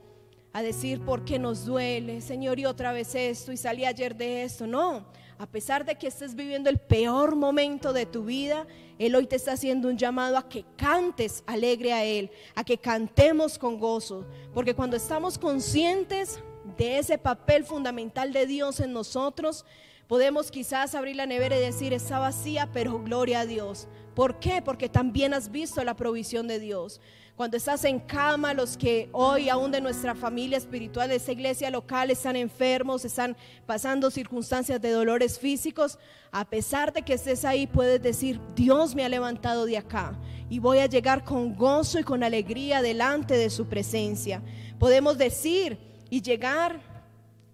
a 0.56 0.62
decir 0.62 1.02
por 1.02 1.22
qué 1.22 1.38
nos 1.38 1.66
duele, 1.66 2.22
Señor, 2.22 2.58
y 2.58 2.64
otra 2.64 2.90
vez 2.90 3.14
esto, 3.14 3.52
y 3.52 3.58
salí 3.58 3.84
ayer 3.84 4.16
de 4.16 4.42
esto. 4.42 4.66
No, 4.66 5.04
a 5.36 5.44
pesar 5.44 5.84
de 5.84 5.96
que 5.96 6.06
estés 6.06 6.34
viviendo 6.34 6.70
el 6.70 6.78
peor 6.78 7.36
momento 7.36 7.92
de 7.92 8.06
tu 8.06 8.24
vida, 8.24 8.66
Él 8.98 9.14
hoy 9.14 9.26
te 9.26 9.36
está 9.36 9.52
haciendo 9.52 9.88
un 9.88 9.98
llamado 9.98 10.38
a 10.38 10.48
que 10.48 10.64
cantes 10.78 11.44
alegre 11.46 11.92
a 11.92 12.04
Él, 12.06 12.30
a 12.54 12.64
que 12.64 12.78
cantemos 12.78 13.58
con 13.58 13.78
gozo, 13.78 14.24
porque 14.54 14.74
cuando 14.74 14.96
estamos 14.96 15.36
conscientes 15.36 16.40
de 16.78 17.00
ese 17.00 17.18
papel 17.18 17.62
fundamental 17.62 18.32
de 18.32 18.46
Dios 18.46 18.80
en 18.80 18.94
nosotros, 18.94 19.66
podemos 20.06 20.50
quizás 20.50 20.94
abrir 20.94 21.16
la 21.16 21.26
nevera 21.26 21.58
y 21.58 21.60
decir, 21.60 21.92
está 21.92 22.18
vacía, 22.18 22.70
pero 22.72 22.98
gloria 23.02 23.40
a 23.40 23.46
Dios. 23.46 23.88
¿Por 24.14 24.38
qué? 24.38 24.62
Porque 24.62 24.88
también 24.88 25.34
has 25.34 25.50
visto 25.50 25.84
la 25.84 25.96
provisión 25.96 26.48
de 26.48 26.58
Dios 26.58 27.02
cuando 27.36 27.58
estás 27.58 27.84
en 27.84 28.00
cama, 28.00 28.54
los 28.54 28.78
que 28.78 29.10
hoy 29.12 29.50
aún 29.50 29.70
de 29.70 29.82
nuestra 29.82 30.14
familia 30.14 30.56
espiritual, 30.56 31.10
de 31.10 31.16
esa 31.16 31.32
iglesia 31.32 31.70
local, 31.70 32.10
están 32.10 32.34
enfermos, 32.34 33.04
están 33.04 33.36
pasando 33.66 34.10
circunstancias 34.10 34.80
de 34.80 34.90
dolores 34.90 35.38
físicos, 35.38 35.98
a 36.32 36.46
pesar 36.46 36.94
de 36.94 37.02
que 37.02 37.12
estés 37.12 37.44
ahí, 37.44 37.66
puedes 37.66 38.02
decir, 38.02 38.40
Dios 38.54 38.94
me 38.94 39.04
ha 39.04 39.10
levantado 39.10 39.66
de 39.66 39.76
acá 39.76 40.18
y 40.48 40.60
voy 40.60 40.78
a 40.78 40.86
llegar 40.86 41.24
con 41.24 41.54
gozo 41.54 41.98
y 41.98 42.04
con 42.04 42.22
alegría 42.22 42.80
delante 42.80 43.36
de 43.36 43.50
su 43.50 43.66
presencia. 43.66 44.40
Podemos 44.78 45.18
decir 45.18 45.78
y 46.08 46.22
llegar 46.22 46.80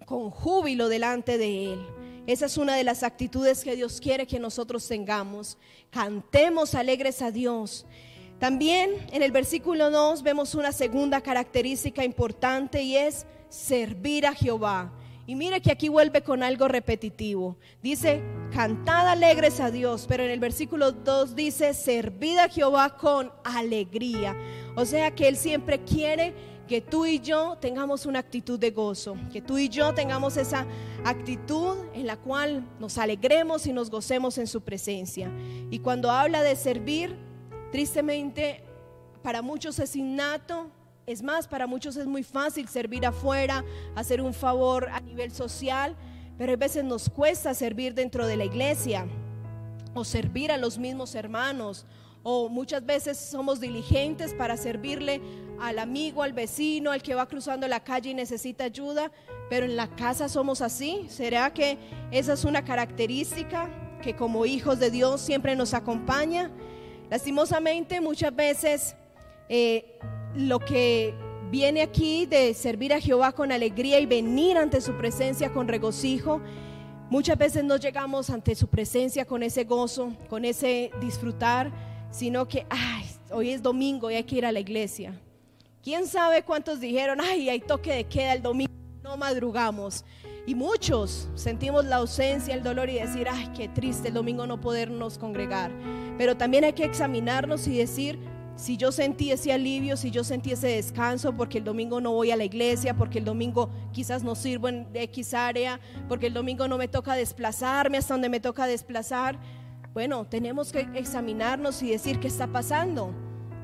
con 0.06 0.30
júbilo 0.30 0.88
delante 0.88 1.38
de 1.38 1.72
Él. 1.72 1.86
Esa 2.28 2.46
es 2.46 2.56
una 2.56 2.76
de 2.76 2.84
las 2.84 3.02
actitudes 3.02 3.64
que 3.64 3.74
Dios 3.74 4.00
quiere 4.00 4.28
que 4.28 4.38
nosotros 4.38 4.86
tengamos. 4.86 5.58
Cantemos 5.90 6.76
alegres 6.76 7.20
a 7.20 7.32
Dios 7.32 7.84
también 8.42 9.06
en 9.12 9.22
el 9.22 9.30
versículo 9.30 9.88
2 9.92 10.24
vemos 10.24 10.56
una 10.56 10.72
segunda 10.72 11.20
característica 11.20 12.04
importante 12.04 12.82
y 12.82 12.96
es 12.96 13.24
servir 13.48 14.26
a 14.26 14.34
Jehová. 14.34 14.92
Y 15.28 15.36
mire 15.36 15.60
que 15.60 15.70
aquí 15.70 15.88
vuelve 15.88 16.22
con 16.22 16.42
algo 16.42 16.66
repetitivo. 16.66 17.56
Dice, 17.84 18.20
cantad 18.52 19.06
alegres 19.06 19.60
a 19.60 19.70
Dios, 19.70 20.06
pero 20.08 20.24
en 20.24 20.30
el 20.32 20.40
versículo 20.40 20.90
2 20.90 21.36
dice, 21.36 21.72
servid 21.72 22.38
a 22.38 22.48
Jehová 22.48 22.96
con 22.96 23.30
alegría. 23.44 24.36
O 24.74 24.84
sea 24.86 25.14
que 25.14 25.28
Él 25.28 25.36
siempre 25.36 25.84
quiere 25.84 26.34
que 26.66 26.80
tú 26.80 27.06
y 27.06 27.20
yo 27.20 27.56
tengamos 27.60 28.06
una 28.06 28.18
actitud 28.18 28.58
de 28.58 28.72
gozo, 28.72 29.16
que 29.32 29.40
tú 29.40 29.56
y 29.56 29.68
yo 29.68 29.94
tengamos 29.94 30.36
esa 30.36 30.66
actitud 31.04 31.76
en 31.94 32.08
la 32.08 32.16
cual 32.16 32.66
nos 32.80 32.98
alegremos 32.98 33.68
y 33.68 33.72
nos 33.72 33.88
gocemos 33.88 34.36
en 34.36 34.48
su 34.48 34.62
presencia. 34.62 35.30
Y 35.70 35.78
cuando 35.78 36.10
habla 36.10 36.42
de 36.42 36.56
servir, 36.56 37.30
Tristemente, 37.72 38.62
para 39.22 39.40
muchos 39.40 39.78
es 39.78 39.96
innato, 39.96 40.70
es 41.06 41.22
más, 41.22 41.48
para 41.48 41.66
muchos 41.66 41.96
es 41.96 42.06
muy 42.06 42.22
fácil 42.22 42.68
servir 42.68 43.06
afuera, 43.06 43.64
hacer 43.96 44.20
un 44.20 44.34
favor 44.34 44.90
a 44.90 45.00
nivel 45.00 45.32
social, 45.32 45.96
pero 46.36 46.52
a 46.52 46.56
veces 46.56 46.84
nos 46.84 47.08
cuesta 47.08 47.54
servir 47.54 47.94
dentro 47.94 48.26
de 48.26 48.36
la 48.36 48.44
iglesia 48.44 49.06
o 49.94 50.04
servir 50.04 50.52
a 50.52 50.58
los 50.58 50.78
mismos 50.78 51.14
hermanos 51.14 51.86
o 52.22 52.48
muchas 52.50 52.84
veces 52.84 53.18
somos 53.18 53.58
diligentes 53.58 54.34
para 54.34 54.56
servirle 54.56 55.22
al 55.58 55.78
amigo, 55.78 56.22
al 56.22 56.34
vecino, 56.34 56.90
al 56.90 57.02
que 57.02 57.14
va 57.14 57.26
cruzando 57.26 57.66
la 57.68 57.80
calle 57.80 58.10
y 58.10 58.14
necesita 58.14 58.64
ayuda, 58.64 59.10
pero 59.48 59.64
en 59.64 59.76
la 59.76 59.88
casa 59.88 60.28
somos 60.28 60.60
así. 60.60 61.06
¿Será 61.08 61.52
que 61.52 61.78
esa 62.10 62.34
es 62.34 62.44
una 62.44 62.64
característica 62.64 63.70
que 64.02 64.14
como 64.14 64.44
hijos 64.44 64.78
de 64.78 64.90
Dios 64.90 65.22
siempre 65.22 65.56
nos 65.56 65.74
acompaña? 65.74 66.50
Lastimosamente 67.12 68.00
muchas 68.00 68.34
veces 68.34 68.96
eh, 69.50 69.98
lo 70.34 70.58
que 70.58 71.12
viene 71.50 71.82
aquí 71.82 72.24
de 72.24 72.54
servir 72.54 72.94
a 72.94 73.00
Jehová 73.00 73.32
con 73.32 73.52
alegría 73.52 74.00
y 74.00 74.06
venir 74.06 74.56
ante 74.56 74.80
su 74.80 74.96
presencia 74.96 75.52
con 75.52 75.68
regocijo, 75.68 76.40
muchas 77.10 77.36
veces 77.36 77.64
no 77.64 77.76
llegamos 77.76 78.30
ante 78.30 78.54
su 78.54 78.66
presencia 78.66 79.26
con 79.26 79.42
ese 79.42 79.64
gozo, 79.64 80.16
con 80.30 80.46
ese 80.46 80.90
disfrutar, 81.02 81.70
sino 82.10 82.48
que, 82.48 82.64
ay, 82.70 83.04
hoy 83.30 83.50
es 83.50 83.62
domingo 83.62 84.10
y 84.10 84.14
hay 84.14 84.24
que 84.24 84.36
ir 84.36 84.46
a 84.46 84.52
la 84.52 84.60
iglesia. 84.60 85.12
¿Quién 85.82 86.06
sabe 86.06 86.42
cuántos 86.44 86.80
dijeron, 86.80 87.20
ay, 87.20 87.50
hay 87.50 87.60
toque 87.60 87.92
de 87.92 88.04
queda 88.04 88.32
el 88.32 88.40
domingo, 88.40 88.72
no 89.02 89.18
madrugamos? 89.18 90.02
Y 90.44 90.56
muchos 90.56 91.28
sentimos 91.34 91.84
la 91.84 91.96
ausencia, 91.96 92.54
el 92.54 92.64
dolor 92.64 92.90
y 92.90 92.94
decir, 92.94 93.28
ay, 93.30 93.48
qué 93.56 93.68
triste 93.68 94.08
el 94.08 94.14
domingo 94.14 94.46
no 94.46 94.60
podernos 94.60 95.16
congregar. 95.16 95.70
Pero 96.18 96.36
también 96.36 96.64
hay 96.64 96.72
que 96.72 96.84
examinarnos 96.84 97.68
y 97.68 97.78
decir, 97.78 98.18
si 98.56 98.76
yo 98.76 98.90
sentí 98.92 99.30
ese 99.30 99.52
alivio, 99.52 99.96
si 99.96 100.10
yo 100.10 100.24
sentí 100.24 100.52
ese 100.52 100.68
descanso, 100.68 101.36
porque 101.36 101.58
el 101.58 101.64
domingo 101.64 102.00
no 102.00 102.12
voy 102.12 102.32
a 102.32 102.36
la 102.36 102.44
iglesia, 102.44 102.94
porque 102.94 103.18
el 103.18 103.24
domingo 103.24 103.70
quizás 103.92 104.24
no 104.24 104.34
sirvo 104.34 104.68
en 104.68 104.88
X 104.92 105.32
área, 105.32 105.80
porque 106.08 106.26
el 106.26 106.34
domingo 106.34 106.66
no 106.66 106.76
me 106.76 106.88
toca 106.88 107.14
desplazarme 107.14 107.98
hasta 107.98 108.14
donde 108.14 108.28
me 108.28 108.40
toca 108.40 108.66
desplazar. 108.66 109.38
Bueno, 109.94 110.24
tenemos 110.24 110.72
que 110.72 110.88
examinarnos 110.94 111.82
y 111.82 111.90
decir 111.90 112.18
qué 112.18 112.28
está 112.28 112.48
pasando. 112.48 113.14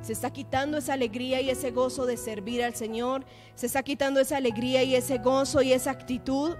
Se 0.00 0.12
está 0.12 0.32
quitando 0.32 0.78
esa 0.78 0.94
alegría 0.94 1.40
y 1.40 1.50
ese 1.50 1.70
gozo 1.70 2.06
de 2.06 2.16
servir 2.16 2.62
al 2.62 2.74
Señor. 2.74 3.24
Se 3.54 3.66
está 3.66 3.82
quitando 3.82 4.20
esa 4.20 4.36
alegría 4.36 4.82
y 4.82 4.94
ese 4.94 5.18
gozo 5.18 5.62
y 5.62 5.72
esa 5.72 5.90
actitud 5.90 6.56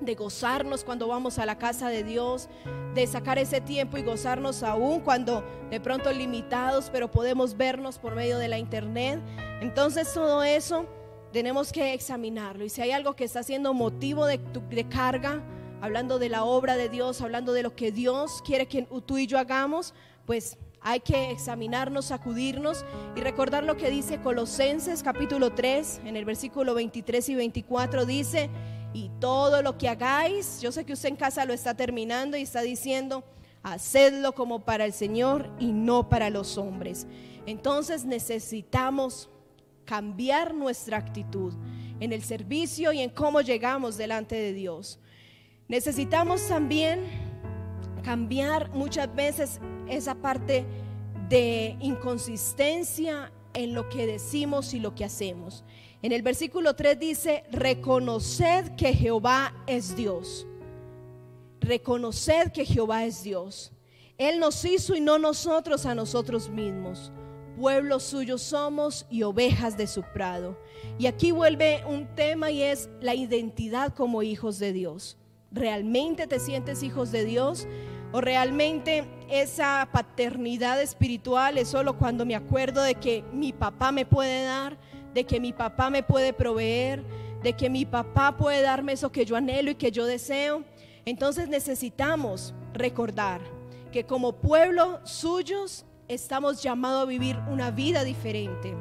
de 0.00 0.14
gozarnos 0.14 0.84
cuando 0.84 1.08
vamos 1.08 1.38
a 1.38 1.46
la 1.46 1.58
casa 1.58 1.88
de 1.88 2.04
Dios, 2.04 2.48
de 2.94 3.06
sacar 3.06 3.38
ese 3.38 3.60
tiempo 3.60 3.98
y 3.98 4.02
gozarnos 4.02 4.62
aún 4.62 5.00
cuando 5.00 5.44
de 5.70 5.80
pronto 5.80 6.12
limitados, 6.12 6.90
pero 6.90 7.10
podemos 7.10 7.56
vernos 7.56 7.98
por 7.98 8.14
medio 8.14 8.38
de 8.38 8.48
la 8.48 8.58
internet. 8.58 9.20
Entonces 9.60 10.12
todo 10.12 10.42
eso 10.42 10.86
tenemos 11.32 11.72
que 11.72 11.92
examinarlo. 11.92 12.64
Y 12.64 12.68
si 12.68 12.82
hay 12.82 12.92
algo 12.92 13.14
que 13.14 13.24
está 13.24 13.42
siendo 13.42 13.74
motivo 13.74 14.26
de, 14.26 14.38
de 14.38 14.88
carga, 14.88 15.42
hablando 15.80 16.18
de 16.18 16.28
la 16.28 16.44
obra 16.44 16.76
de 16.76 16.88
Dios, 16.88 17.20
hablando 17.20 17.52
de 17.52 17.62
lo 17.62 17.74
que 17.74 17.92
Dios 17.92 18.42
quiere 18.44 18.66
que 18.66 18.86
tú 19.06 19.18
y 19.18 19.26
yo 19.26 19.38
hagamos, 19.38 19.94
pues 20.26 20.58
hay 20.82 21.00
que 21.00 21.30
examinarnos, 21.30 22.06
sacudirnos 22.06 22.84
y 23.14 23.20
recordar 23.20 23.64
lo 23.64 23.76
que 23.76 23.90
dice 23.90 24.20
Colosenses 24.20 25.02
capítulo 25.02 25.52
3, 25.52 26.02
en 26.04 26.16
el 26.16 26.24
versículo 26.24 26.74
23 26.74 27.28
y 27.28 27.34
24 27.34 28.06
dice, 28.06 28.50
y 28.92 29.10
todo 29.20 29.62
lo 29.62 29.76
que 29.76 29.88
hagáis, 29.88 30.60
yo 30.60 30.72
sé 30.72 30.84
que 30.84 30.94
usted 30.94 31.10
en 31.10 31.16
casa 31.16 31.44
lo 31.44 31.52
está 31.52 31.74
terminando 31.74 32.36
y 32.36 32.42
está 32.42 32.62
diciendo, 32.62 33.24
hacedlo 33.62 34.32
como 34.32 34.64
para 34.64 34.84
el 34.84 34.92
Señor 34.92 35.50
y 35.58 35.72
no 35.72 36.08
para 36.08 36.30
los 36.30 36.56
hombres. 36.56 37.06
Entonces 37.46 38.04
necesitamos 38.04 39.28
cambiar 39.84 40.54
nuestra 40.54 40.96
actitud 40.96 41.52
en 42.00 42.12
el 42.12 42.22
servicio 42.22 42.92
y 42.92 43.00
en 43.00 43.10
cómo 43.10 43.42
llegamos 43.42 43.96
delante 43.98 44.36
de 44.36 44.54
Dios. 44.54 44.98
Necesitamos 45.68 46.48
también 46.48 47.00
cambiar 48.02 48.70
muchas 48.70 49.14
veces 49.14 49.60
esa 49.90 50.14
parte 50.14 50.64
de 51.28 51.76
inconsistencia 51.80 53.32
en 53.54 53.74
lo 53.74 53.88
que 53.88 54.06
decimos 54.06 54.74
y 54.74 54.80
lo 54.80 54.94
que 54.94 55.04
hacemos. 55.04 55.64
En 56.02 56.12
el 56.12 56.22
versículo 56.22 56.74
3 56.74 56.98
dice, 56.98 57.44
reconoced 57.50 58.74
que 58.76 58.94
Jehová 58.94 59.54
es 59.66 59.94
Dios. 59.96 60.46
Reconoced 61.60 62.52
que 62.52 62.64
Jehová 62.64 63.04
es 63.04 63.22
Dios. 63.22 63.72
Él 64.16 64.38
nos 64.38 64.64
hizo 64.64 64.94
y 64.94 65.00
no 65.00 65.18
nosotros 65.18 65.86
a 65.86 65.94
nosotros 65.94 66.48
mismos. 66.48 67.12
Pueblo 67.58 68.00
suyo 68.00 68.38
somos 68.38 69.06
y 69.10 69.22
ovejas 69.22 69.76
de 69.76 69.86
su 69.86 70.02
prado. 70.02 70.58
Y 70.98 71.06
aquí 71.06 71.32
vuelve 71.32 71.82
un 71.86 72.06
tema 72.14 72.50
y 72.50 72.62
es 72.62 72.88
la 73.00 73.14
identidad 73.14 73.94
como 73.94 74.22
hijos 74.22 74.58
de 74.58 74.72
Dios. 74.72 75.18
¿Realmente 75.52 76.26
te 76.26 76.38
sientes 76.38 76.82
hijos 76.82 77.12
de 77.12 77.24
Dios? 77.24 77.66
¿O 78.12 78.20
realmente 78.20 79.04
esa 79.28 79.88
paternidad 79.92 80.80
espiritual 80.82 81.58
es 81.58 81.68
solo 81.68 81.96
cuando 81.96 82.26
me 82.26 82.34
acuerdo 82.34 82.82
de 82.82 82.96
que 82.96 83.24
mi 83.32 83.52
papá 83.52 83.92
me 83.92 84.04
puede 84.04 84.44
dar? 84.44 84.76
de 85.14 85.24
que 85.24 85.40
mi 85.40 85.52
papá 85.52 85.90
me 85.90 86.02
puede 86.02 86.32
proveer, 86.32 87.02
de 87.42 87.52
que 87.54 87.70
mi 87.70 87.84
papá 87.84 88.36
puede 88.36 88.62
darme 88.62 88.92
eso 88.92 89.10
que 89.10 89.24
yo 89.24 89.36
anhelo 89.36 89.70
y 89.70 89.74
que 89.74 89.90
yo 89.90 90.06
deseo. 90.06 90.64
Entonces 91.04 91.48
necesitamos 91.48 92.54
recordar 92.72 93.40
que 93.90 94.04
como 94.04 94.32
pueblo 94.32 95.00
suyos 95.04 95.84
estamos 96.08 96.62
llamados 96.62 97.02
a 97.02 97.06
vivir 97.06 97.36
una 97.48 97.70
vida 97.70 98.04
diferente. 98.04 98.74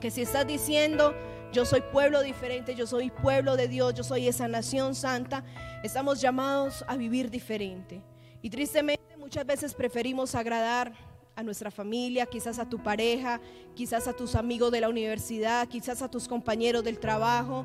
Que 0.00 0.10
si 0.10 0.22
estás 0.22 0.46
diciendo, 0.46 1.14
yo 1.52 1.66
soy 1.66 1.82
pueblo 1.92 2.22
diferente, 2.22 2.74
yo 2.74 2.86
soy 2.86 3.10
pueblo 3.10 3.56
de 3.56 3.68
Dios, 3.68 3.94
yo 3.94 4.04
soy 4.04 4.28
esa 4.28 4.48
nación 4.48 4.94
santa, 4.94 5.44
estamos 5.82 6.20
llamados 6.20 6.84
a 6.88 6.96
vivir 6.96 7.30
diferente. 7.30 8.00
Y 8.42 8.50
tristemente 8.50 9.16
muchas 9.18 9.46
veces 9.46 9.74
preferimos 9.74 10.34
agradar 10.34 10.92
a 11.36 11.42
nuestra 11.42 11.70
familia, 11.70 12.26
quizás 12.26 12.58
a 12.58 12.68
tu 12.68 12.82
pareja, 12.82 13.40
quizás 13.74 14.08
a 14.08 14.12
tus 14.12 14.34
amigos 14.34 14.72
de 14.72 14.80
la 14.80 14.88
universidad, 14.88 15.68
quizás 15.68 16.02
a 16.02 16.10
tus 16.10 16.28
compañeros 16.28 16.84
del 16.84 16.98
trabajo, 16.98 17.64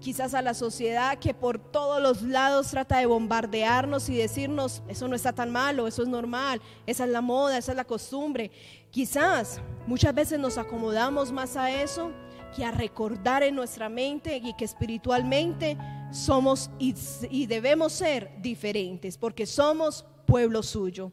quizás 0.00 0.34
a 0.34 0.42
la 0.42 0.54
sociedad 0.54 1.18
que 1.18 1.32
por 1.32 1.58
todos 1.58 2.02
los 2.02 2.22
lados 2.22 2.68
trata 2.68 2.98
de 2.98 3.06
bombardearnos 3.06 4.08
y 4.08 4.16
decirnos, 4.16 4.82
eso 4.88 5.08
no 5.08 5.14
está 5.14 5.32
tan 5.32 5.50
malo, 5.50 5.86
eso 5.86 6.02
es 6.02 6.08
normal, 6.08 6.60
esa 6.86 7.04
es 7.04 7.10
la 7.10 7.20
moda, 7.20 7.58
esa 7.58 7.72
es 7.72 7.76
la 7.76 7.84
costumbre. 7.84 8.50
Quizás 8.90 9.60
muchas 9.86 10.14
veces 10.14 10.38
nos 10.38 10.58
acomodamos 10.58 11.32
más 11.32 11.56
a 11.56 11.70
eso 11.70 12.10
que 12.54 12.64
a 12.64 12.70
recordar 12.70 13.42
en 13.42 13.54
nuestra 13.54 13.88
mente 13.88 14.36
y 14.36 14.52
que 14.54 14.64
espiritualmente 14.64 15.78
somos 16.12 16.70
y, 16.78 17.46
debemos 17.46 17.92
ser 17.92 18.30
diferentes, 18.40 19.16
porque 19.16 19.46
somos 19.46 20.04
pueblo 20.26 20.62
suyo. 20.62 21.10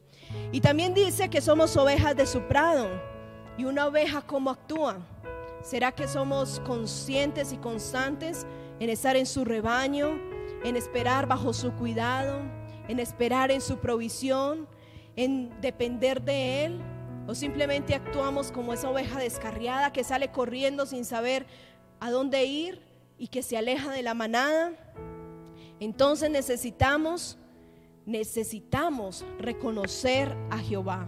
Y 0.52 0.60
también 0.60 0.94
dice 0.94 1.28
que 1.28 1.40
somos 1.40 1.76
ovejas 1.76 2.14
de 2.14 2.26
su 2.26 2.42
prado. 2.42 2.88
¿Y 3.58 3.64
una 3.64 3.86
oveja 3.86 4.22
cómo 4.22 4.50
actúa? 4.50 4.98
¿Será 5.62 5.92
que 5.92 6.06
somos 6.06 6.60
conscientes 6.60 7.52
y 7.52 7.56
constantes 7.56 8.46
en 8.78 8.88
estar 8.88 9.16
en 9.16 9.26
su 9.26 9.44
rebaño, 9.44 10.18
en 10.64 10.76
esperar 10.76 11.26
bajo 11.26 11.52
su 11.52 11.72
cuidado, 11.72 12.40
en 12.88 13.00
esperar 13.00 13.50
en 13.50 13.60
su 13.60 13.78
provisión, 13.78 14.68
en 15.16 15.50
depender 15.60 16.22
de 16.22 16.64
Él? 16.64 16.80
¿O 17.26 17.34
simplemente 17.34 17.94
actuamos 17.94 18.52
como 18.52 18.72
esa 18.72 18.88
oveja 18.88 19.18
descarriada 19.18 19.92
que 19.92 20.04
sale 20.04 20.30
corriendo 20.30 20.86
sin 20.86 21.04
saber 21.04 21.46
a 22.00 22.10
dónde 22.10 22.44
ir 22.44 22.89
y 23.20 23.28
que 23.28 23.44
se 23.44 23.56
aleja 23.56 23.92
de 23.92 24.02
la 24.02 24.14
manada? 24.14 24.72
Entonces 25.78 26.28
necesitamos 26.28 27.38
necesitamos 28.06 29.24
reconocer 29.38 30.36
a 30.50 30.58
Jehová. 30.58 31.06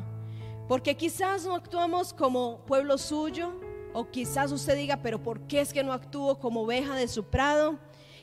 Porque 0.68 0.96
quizás 0.96 1.44
no 1.44 1.54
actuamos 1.54 2.12
como 2.12 2.60
pueblo 2.66 2.96
suyo, 2.96 3.52
o 3.92 4.08
quizás 4.10 4.52
usted 4.52 4.76
diga, 4.76 4.98
pero 5.02 5.22
¿por 5.22 5.40
qué 5.46 5.60
es 5.60 5.72
que 5.72 5.82
no 5.82 5.92
actúo 5.92 6.38
como 6.38 6.62
oveja 6.62 6.94
de 6.94 7.08
su 7.08 7.24
prado? 7.24 7.78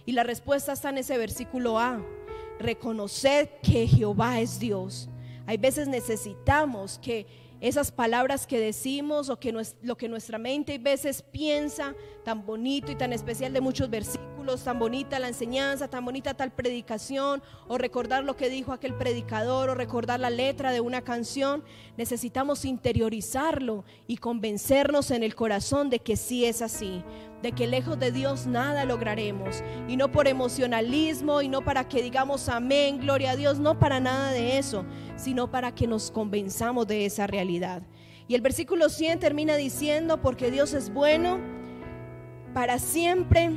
Y 0.05 0.13
la 0.13 0.23
respuesta 0.23 0.73
está 0.73 0.89
en 0.89 0.99
ese 0.99 1.17
versículo 1.17 1.77
A. 1.77 2.01
Reconocer 2.57 3.59
que 3.61 3.87
Jehová 3.87 4.39
es 4.39 4.59
Dios. 4.59 5.09
Hay 5.45 5.57
veces 5.57 5.87
necesitamos 5.87 6.99
que 6.99 7.27
esas 7.61 7.91
palabras 7.91 8.47
que 8.47 8.59
decimos 8.59 9.29
o 9.29 9.39
que 9.39 9.53
lo 9.81 9.97
que 9.97 10.07
nuestra 10.07 10.37
mente 10.37 10.75
a 10.75 10.77
veces 10.77 11.21
piensa, 11.21 11.93
tan 12.23 12.45
bonito 12.45 12.91
y 12.91 12.95
tan 12.95 13.11
especial 13.11 13.51
de 13.53 13.61
muchos 13.61 13.89
versículos, 13.89 14.63
tan 14.63 14.79
bonita 14.79 15.19
la 15.19 15.27
enseñanza, 15.27 15.87
tan 15.87 16.05
bonita 16.05 16.33
tal 16.33 16.51
predicación, 16.51 17.41
o 17.67 17.77
recordar 17.77 18.23
lo 18.23 18.35
que 18.35 18.49
dijo 18.49 18.71
aquel 18.71 18.93
predicador, 18.93 19.69
o 19.69 19.75
recordar 19.75 20.19
la 20.19 20.29
letra 20.29 20.71
de 20.71 20.81
una 20.81 21.01
canción, 21.01 21.63
necesitamos 21.97 22.65
interiorizarlo 22.65 23.83
y 24.07 24.17
convencernos 24.17 25.11
en 25.11 25.23
el 25.23 25.35
corazón 25.35 25.89
de 25.89 25.99
que 25.99 26.15
sí 26.15 26.45
es 26.45 26.61
así, 26.61 27.03
de 27.41 27.51
que 27.51 27.67
lejos 27.67 27.99
de 27.99 28.11
Dios 28.11 28.47
nada 28.47 28.85
lograremos, 28.85 29.63
y 29.87 29.97
no 29.97 30.11
por 30.11 30.27
emocionalismo, 30.27 31.41
y 31.41 31.49
no 31.49 31.61
para 31.63 31.87
que 31.87 32.01
digamos 32.01 32.47
amén, 32.49 32.99
gloria 32.99 33.31
a 33.31 33.35
Dios, 33.35 33.59
no 33.59 33.79
para 33.79 33.99
nada 33.99 34.31
de 34.31 34.57
eso, 34.57 34.85
sino 35.19 35.51
para 35.51 35.73
que 35.73 35.87
nos 35.87 36.11
convenzamos 36.11 36.87
de 36.87 37.05
esa 37.05 37.27
realidad. 37.27 37.83
Y 38.27 38.35
el 38.35 38.41
versículo 38.41 38.89
100 38.89 39.19
termina 39.19 39.55
diciendo, 39.55 40.21
porque 40.21 40.51
Dios 40.51 40.73
es 40.73 40.93
bueno 40.93 41.39
para 42.53 42.79
siempre. 42.79 43.51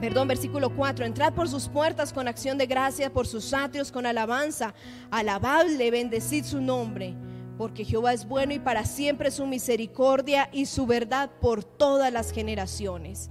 Perdón, 0.00 0.28
versículo 0.28 0.74
4, 0.74 1.06
entrad 1.06 1.32
por 1.32 1.48
sus 1.48 1.68
puertas 1.68 2.12
con 2.12 2.28
acción 2.28 2.58
de 2.58 2.66
gracia, 2.66 3.12
por 3.12 3.26
sus 3.26 3.54
atrios 3.54 3.90
con 3.90 4.04
alabanza, 4.04 4.74
alabable, 5.10 5.90
bendecid 5.90 6.44
su 6.44 6.60
nombre 6.60 7.14
porque 7.56 7.84
Jehová 7.84 8.12
es 8.12 8.26
bueno 8.26 8.52
y 8.52 8.58
para 8.58 8.84
siempre 8.84 9.30
su 9.30 9.46
misericordia 9.46 10.48
y 10.52 10.66
su 10.66 10.86
verdad 10.86 11.30
por 11.40 11.64
todas 11.64 12.12
las 12.12 12.30
generaciones. 12.30 13.30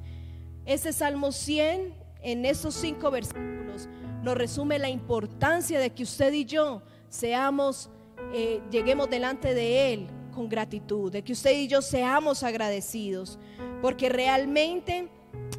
Ese 0.66 0.94
Salmo 0.94 1.32
100, 1.32 1.94
en 2.22 2.46
esos 2.46 2.74
cinco 2.74 3.12
versículos, 3.12 3.88
nos 4.24 4.36
resume 4.36 4.80
la 4.80 4.90
importancia 4.90 5.80
de 5.80 5.92
que 5.92 6.04
usted 6.04 6.34
y 6.34 6.46
yo 6.46 6.82
seamos, 7.10 7.90
eh, 8.34 8.62
lleguemos 8.72 9.10
delante 9.10 9.54
de 9.54 9.94
Él 9.94 10.08
con 10.34 10.50
gratitud, 10.50 11.12
de 11.12 11.24
que 11.24 11.34
usted 11.34 11.52
y 11.52 11.68
yo 11.68 11.82
seamos 11.82 12.44
agradecidos, 12.44 13.40
porque 13.82 14.10
realmente 14.10 15.10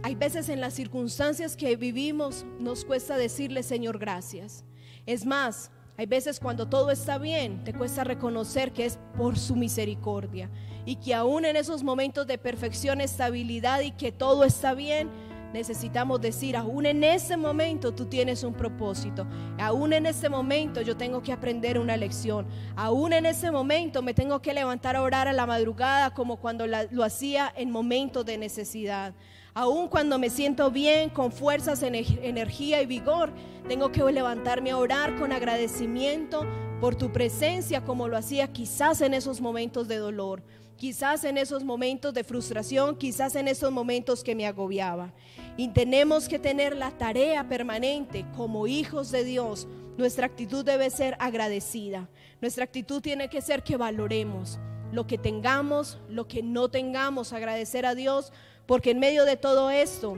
hay 0.02 0.14
veces 0.14 0.48
en 0.48 0.60
las 0.60 0.74
circunstancias 0.74 1.56
que 1.56 1.76
vivimos 1.76 2.44
nos 2.58 2.84
cuesta 2.84 3.16
decirle 3.16 3.62
Señor 3.62 3.98
gracias. 3.98 4.64
Es 5.06 5.24
más, 5.24 5.70
hay 5.96 6.06
veces 6.06 6.40
cuando 6.40 6.68
todo 6.68 6.90
está 6.90 7.16
bien, 7.16 7.64
te 7.64 7.72
cuesta 7.72 8.04
reconocer 8.04 8.72
que 8.72 8.84
es 8.84 8.98
por 9.16 9.38
su 9.38 9.56
misericordia 9.56 10.50
y 10.84 10.96
que 10.96 11.14
aún 11.14 11.44
en 11.44 11.56
esos 11.56 11.82
momentos 11.82 12.26
de 12.26 12.36
perfección, 12.36 13.00
estabilidad 13.00 13.80
y 13.80 13.92
que 13.92 14.12
todo 14.12 14.44
está 14.44 14.74
bien, 14.74 15.08
necesitamos 15.52 16.20
decir, 16.20 16.56
aún 16.56 16.86
en 16.86 17.04
ese 17.04 17.36
momento 17.36 17.94
tú 17.94 18.06
tienes 18.06 18.42
un 18.42 18.54
propósito, 18.54 19.26
aún 19.58 19.92
en 19.92 20.06
ese 20.06 20.28
momento 20.28 20.80
yo 20.82 20.96
tengo 20.96 21.22
que 21.22 21.32
aprender 21.32 21.78
una 21.78 21.96
lección, 21.96 22.46
aún 22.74 23.12
en 23.12 23.26
ese 23.26 23.50
momento 23.50 24.02
me 24.02 24.14
tengo 24.14 24.40
que 24.40 24.54
levantar 24.54 24.96
a 24.96 25.02
orar 25.02 25.28
a 25.28 25.32
la 25.32 25.46
madrugada 25.46 26.12
como 26.12 26.36
cuando 26.36 26.66
lo 26.66 27.04
hacía 27.04 27.52
en 27.56 27.70
momentos 27.70 28.24
de 28.24 28.38
necesidad. 28.38 29.14
Aún 29.54 29.88
cuando 29.88 30.18
me 30.18 30.28
siento 30.28 30.70
bien, 30.70 31.08
con 31.08 31.32
fuerzas, 31.32 31.82
energía 31.82 32.82
y 32.82 32.86
vigor, 32.86 33.32
tengo 33.66 33.90
que 33.90 34.02
levantarme 34.04 34.70
a 34.70 34.76
orar 34.76 35.16
con 35.16 35.32
agradecimiento 35.32 36.44
por 36.78 36.94
tu 36.94 37.10
presencia, 37.10 37.82
como 37.82 38.06
lo 38.06 38.18
hacía 38.18 38.52
quizás 38.52 39.00
en 39.00 39.14
esos 39.14 39.40
momentos 39.40 39.88
de 39.88 39.96
dolor, 39.96 40.42
quizás 40.76 41.24
en 41.24 41.38
esos 41.38 41.64
momentos 41.64 42.14
de 42.14 42.24
frustración, 42.24 42.96
quizás 42.96 43.34
en 43.34 43.48
esos 43.48 43.72
momentos 43.72 44.22
que 44.22 44.34
me 44.34 44.46
agobiaba. 44.46 45.12
Y 45.56 45.68
tenemos 45.68 46.28
que 46.28 46.38
tener 46.38 46.76
la 46.76 46.90
tarea 46.90 47.48
permanente 47.48 48.26
como 48.36 48.66
hijos 48.66 49.10
de 49.10 49.24
Dios. 49.24 49.66
Nuestra 49.96 50.26
actitud 50.26 50.64
debe 50.64 50.90
ser 50.90 51.16
agradecida. 51.18 52.08
Nuestra 52.40 52.64
actitud 52.64 53.00
tiene 53.00 53.28
que 53.28 53.40
ser 53.40 53.62
que 53.62 53.76
valoremos 53.76 54.58
lo 54.92 55.06
que 55.06 55.18
tengamos, 55.18 55.98
lo 56.08 56.28
que 56.28 56.42
no 56.42 56.68
tengamos, 56.68 57.32
agradecer 57.32 57.86
a 57.86 57.94
Dios, 57.94 58.32
porque 58.66 58.92
en 58.92 58.98
medio 58.98 59.24
de 59.24 59.36
todo 59.36 59.70
esto, 59.70 60.16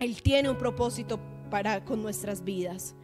Él 0.00 0.22
tiene 0.22 0.50
un 0.50 0.58
propósito 0.58 1.18
para 1.50 1.84
con 1.84 2.02
nuestras 2.02 2.44
vidas. 2.44 2.94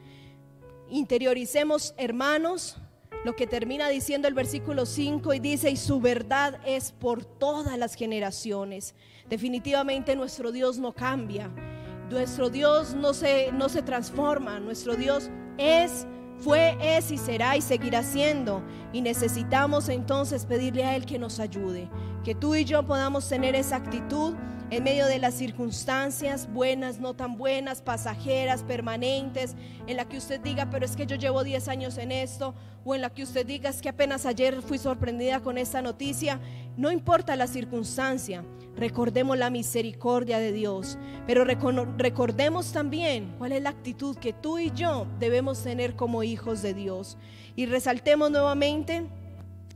Interioricemos, 0.88 1.94
hermanos, 1.96 2.76
lo 3.24 3.36
que 3.36 3.47
termina 3.47 3.89
diciendo 3.89 4.28
el 4.28 4.35
versículo 4.35 4.86
5 4.86 5.35
y 5.35 5.39
dice, 5.39 5.70
y 5.70 5.77
su 5.77 6.01
verdad 6.01 6.59
es 6.66 6.93
por 6.93 7.24
todas 7.24 7.78
las 7.78 7.94
generaciones. 7.94 8.94
Definitivamente 9.28 10.16
nuestro 10.16 10.51
Dios 10.51 10.78
no 10.78 10.93
cambia, 10.93 11.51
nuestro 12.11 12.51
Dios 12.51 12.94
no 12.94 13.15
se, 13.15 13.53
no 13.53 13.69
se 13.69 13.82
transforma, 13.82 14.59
nuestro 14.59 14.97
Dios 14.97 15.31
es, 15.57 16.07
fue, 16.39 16.77
es 16.81 17.12
y 17.12 17.19
será 17.19 17.57
y 17.57 17.61
seguirá 17.61 18.03
siendo. 18.03 18.62
Y 18.93 19.01
necesitamos 19.01 19.89
entonces 19.89 20.44
pedirle 20.44 20.85
a 20.85 20.97
Él 20.97 21.07
que 21.07 21.19
nos 21.19 21.39
ayude, 21.39 21.89
que 22.24 22.35
tú 22.35 22.57
y 22.57 22.65
yo 22.65 22.82
podamos 22.82 23.28
tener 23.28 23.55
esa 23.55 23.77
actitud 23.77 24.35
en 24.73 24.85
medio 24.85 25.07
de 25.07 25.19
las 25.19 25.35
circunstancias 25.35 26.51
buenas, 26.51 26.99
no 26.99 27.12
tan 27.12 27.36
buenas, 27.36 27.82
pasajeras, 27.82 28.62
permanentes, 28.62 29.55
en 29.86 29.99
la 29.99 30.07
que 30.07 30.16
usted 30.16 30.40
diga, 30.40 30.70
pero 30.70 30.86
es 30.86 30.97
que 30.97 31.05
yo 31.05 31.16
llevo 31.16 31.44
10 31.44 31.69
años 31.69 31.99
en 31.99 32.11
esto, 32.11 32.55
o 32.82 32.94
en 32.94 33.03
la 33.03 33.11
que 33.11 33.23
usted 33.23 33.44
diga, 33.44 33.69
es 33.69 33.82
que 33.82 33.90
apenas 33.90 34.24
ayer 34.24 34.62
fui 34.62 34.78
sorprendida 34.78 35.40
con 35.40 35.59
esta 35.59 35.82
noticia, 35.82 36.40
no 36.78 36.90
importa 36.90 37.36
la 37.36 37.49
circunstancia, 37.49 38.47
recordemos 38.74 39.36
la 39.36 39.51
misericordia 39.51 40.39
de 40.39 40.53
Dios, 40.53 40.97
pero 41.27 41.44
recordemos 41.44 42.73
también 42.73 43.35
cuál 43.36 43.53
es 43.53 43.62
la 43.62 43.69
actitud 43.69 44.16
que 44.16 44.32
tú 44.32 44.59
y 44.59 44.70
yo 44.70 45.07
debemos 45.19 45.62
tener 45.62 45.97
como 45.97 46.23
hijos 46.23 46.62
de 46.62 46.73
Dios. 46.73 47.19
Y 47.57 47.66
resaltemos 47.66 48.31
nuevamente 48.31 49.05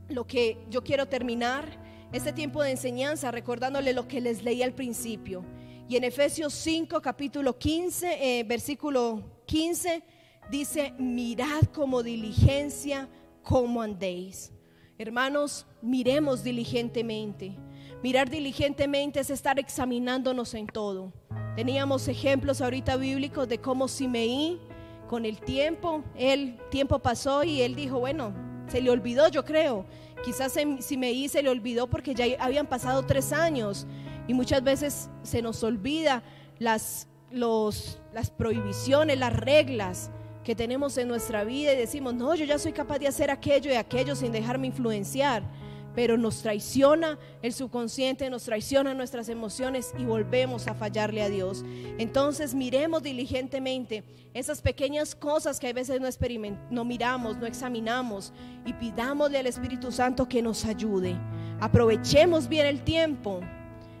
lo 0.09 0.25
que 0.25 0.57
yo 0.71 0.83
quiero 0.83 1.05
terminar 1.05 1.85
este 2.11 2.31
tiempo 2.33 2.63
de 2.63 2.71
enseñanza 2.71 3.31
recordándole 3.31 3.93
lo 3.93 4.07
que 4.07 4.21
les 4.21 4.43
leí 4.43 4.63
al 4.63 4.73
principio. 4.73 5.43
Y 5.89 5.95
en 5.95 6.03
Efesios 6.03 6.53
5, 6.53 7.01
capítulo 7.01 7.57
15, 7.57 8.39
eh, 8.39 8.43
versículo 8.43 9.23
15, 9.45 10.03
dice, 10.49 10.93
mirad 10.97 11.63
como 11.73 12.03
diligencia, 12.03 13.07
como 13.43 13.81
andéis. 13.81 14.51
Hermanos, 14.97 15.65
miremos 15.81 16.43
diligentemente. 16.43 17.55
Mirar 18.03 18.29
diligentemente 18.29 19.19
es 19.19 19.29
estar 19.29 19.59
examinándonos 19.59 20.53
en 20.53 20.67
todo. 20.67 21.13
Teníamos 21.55 22.07
ejemplos 22.07 22.61
ahorita 22.61 22.97
bíblicos 22.97 23.47
de 23.47 23.59
cómo 23.59 23.87
Simeí, 23.87 24.59
con 25.07 25.25
el 25.25 25.39
tiempo, 25.39 26.03
el 26.15 26.57
tiempo 26.69 26.99
pasó 26.99 27.43
y 27.43 27.61
él 27.61 27.75
dijo, 27.75 27.99
bueno, 27.99 28.33
se 28.67 28.81
le 28.81 28.91
olvidó, 28.91 29.29
yo 29.29 29.45
creo, 29.45 29.85
Quizás 30.23 30.57
si 30.79 30.97
me 30.97 31.11
hice 31.11 31.41
le 31.41 31.49
olvidó 31.49 31.87
porque 31.87 32.13
ya 32.13 32.25
habían 32.39 32.67
pasado 32.67 33.05
tres 33.05 33.31
años 33.31 33.87
y 34.27 34.33
muchas 34.33 34.63
veces 34.63 35.09
se 35.23 35.41
nos 35.41 35.63
olvida 35.63 36.23
las, 36.59 37.07
las 37.31 38.29
prohibiciones, 38.31 39.17
las 39.17 39.33
reglas 39.33 40.11
que 40.43 40.55
tenemos 40.55 40.97
en 40.97 41.07
nuestra 41.07 41.43
vida 41.43 41.73
y 41.73 41.77
decimos, 41.77 42.13
no, 42.13 42.33
yo 42.35 42.45
ya 42.45 42.57
soy 42.57 42.71
capaz 42.73 42.99
de 42.99 43.07
hacer 43.07 43.29
aquello 43.29 43.71
y 43.71 43.75
aquello 43.75 44.15
sin 44.15 44.31
dejarme 44.31 44.67
influenciar 44.67 45.43
pero 45.97 46.15
nos 46.15 46.43
traiciona 46.43 47.17
el 47.41 47.53
subconsciente, 47.53 48.29
nos 48.29 48.43
traiciona 48.43 48.93
nuestras 48.93 49.29
emociones 49.29 49.95
y 49.97 50.05
volvemos 50.05 50.67
a 50.67 50.75
fallarle 50.75 51.23
a 51.23 51.29
Dios. 51.29 51.65
Entonces 51.97 52.53
miremos 52.53 53.01
diligentemente 53.01 54.03
esas 54.35 54.61
pequeñas 54.61 55.15
cosas 55.15 55.59
que 55.59 55.69
a 55.69 55.73
veces 55.73 55.99
no, 55.99 56.07
no 56.69 56.85
miramos, 56.85 57.37
no 57.37 57.47
examinamos 57.47 58.31
y 58.63 58.73
pidámosle 58.73 59.39
al 59.39 59.47
Espíritu 59.47 59.91
Santo 59.91 60.29
que 60.29 60.43
nos 60.43 60.65
ayude. 60.65 61.17
Aprovechemos 61.59 62.47
bien 62.47 62.67
el 62.67 62.83
tiempo. 62.83 63.41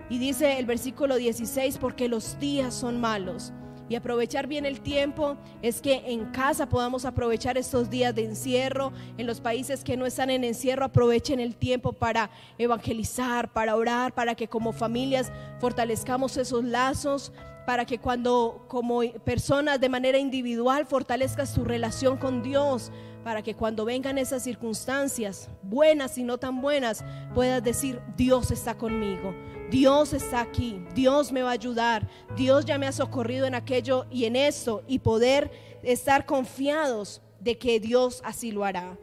Y 0.07 0.19
dice 0.19 0.59
el 0.59 0.67
versículo 0.67 1.15
16, 1.15 1.79
porque 1.79 2.07
los 2.07 2.37
días 2.37 2.75
son 2.75 3.01
malos 3.01 3.53
y 3.89 3.95
aprovechar 3.95 4.47
bien 4.47 4.65
el 4.65 4.81
tiempo 4.81 5.37
es 5.61 5.81
que 5.81 6.03
en 6.07 6.25
casa 6.31 6.67
podamos 6.69 7.05
aprovechar 7.05 7.57
estos 7.57 7.89
días 7.89 8.13
de 8.13 8.25
encierro. 8.25 8.91
En 9.17 9.27
los 9.27 9.39
países 9.39 9.83
que 9.83 9.97
no 9.97 10.05
están 10.05 10.29
en 10.29 10.43
encierro, 10.43 10.85
aprovechen 10.85 11.39
el 11.39 11.55
tiempo 11.55 11.93
para 11.93 12.29
evangelizar, 12.57 13.51
para 13.53 13.75
orar, 13.75 14.13
para 14.13 14.35
que 14.35 14.47
como 14.47 14.73
familias 14.73 15.31
fortalezcamos 15.59 16.37
esos 16.37 16.63
lazos, 16.63 17.31
para 17.65 17.85
que 17.85 17.99
cuando 17.99 18.63
como 18.67 19.01
personas 19.25 19.79
de 19.79 19.89
manera 19.89 20.17
individual 20.17 20.85
fortalezcas 20.85 21.53
tu 21.53 21.63
relación 21.65 22.17
con 22.17 22.41
Dios, 22.41 22.91
para 23.25 23.41
que 23.41 23.55
cuando 23.55 23.83
vengan 23.83 24.17
esas 24.17 24.43
circunstancias, 24.43 25.49
buenas 25.63 26.17
y 26.17 26.23
no 26.23 26.37
tan 26.37 26.61
buenas, 26.61 27.03
puedas 27.35 27.61
decir, 27.61 27.99
Dios 28.15 28.51
está 28.51 28.75
conmigo, 28.77 29.35
Dios 29.69 30.13
está 30.13 30.41
aquí, 30.41 30.81
Dios 30.95 31.31
me 31.31 31.41
va 31.41 31.49
a 31.49 31.53
ayudar, 31.53 32.07
Dios 32.37 32.63
ya 32.63 32.77
me 32.77 32.87
ha 32.87 32.91
socorrido 32.91 33.45
en 33.45 33.53
aquello 33.53 34.05
y 34.09 34.25
en 34.25 34.37
esto 34.37 34.83
y 34.87 34.99
poder 34.99 35.51
estar 35.83 36.25
confiados 36.25 37.21
de 37.41 37.57
que 37.57 37.79
Dios 37.79 38.21
así 38.23 38.51
lo 38.51 38.63
hará. 38.63 38.97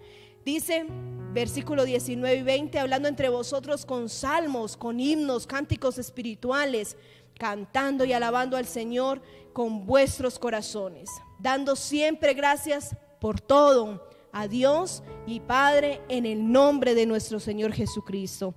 Dice 0.45 0.87
versículo 1.33 1.85
19 1.85 2.37
y 2.37 2.43
20, 2.43 2.79
hablando 2.79 3.09
entre 3.09 3.29
vosotros 3.29 3.85
con 3.85 4.09
salmos, 4.09 4.77
con 4.77 5.01
himnos, 5.01 5.47
cánticos 5.47 5.99
espirituales, 5.99 6.97
cantando 7.39 8.05
y 8.05 8.13
alabando 8.13 8.57
al 8.57 8.67
Señor 8.67 9.21
con 9.53 9.85
vuestros 9.85 10.39
corazones, 10.39 11.11
dando 11.39 11.77
siempre 11.77 12.35
gracias 12.35 12.97
por 13.21 13.41
todo 13.41 14.09
a 14.33 14.49
Dios 14.49 15.03
y 15.27 15.41
Padre 15.41 16.01
en 16.09 16.25
el 16.25 16.51
nombre 16.51 16.95
de 16.95 17.07
nuestro 17.07 17.41
Señor 17.41 17.73
Jesucristo. 17.73 18.55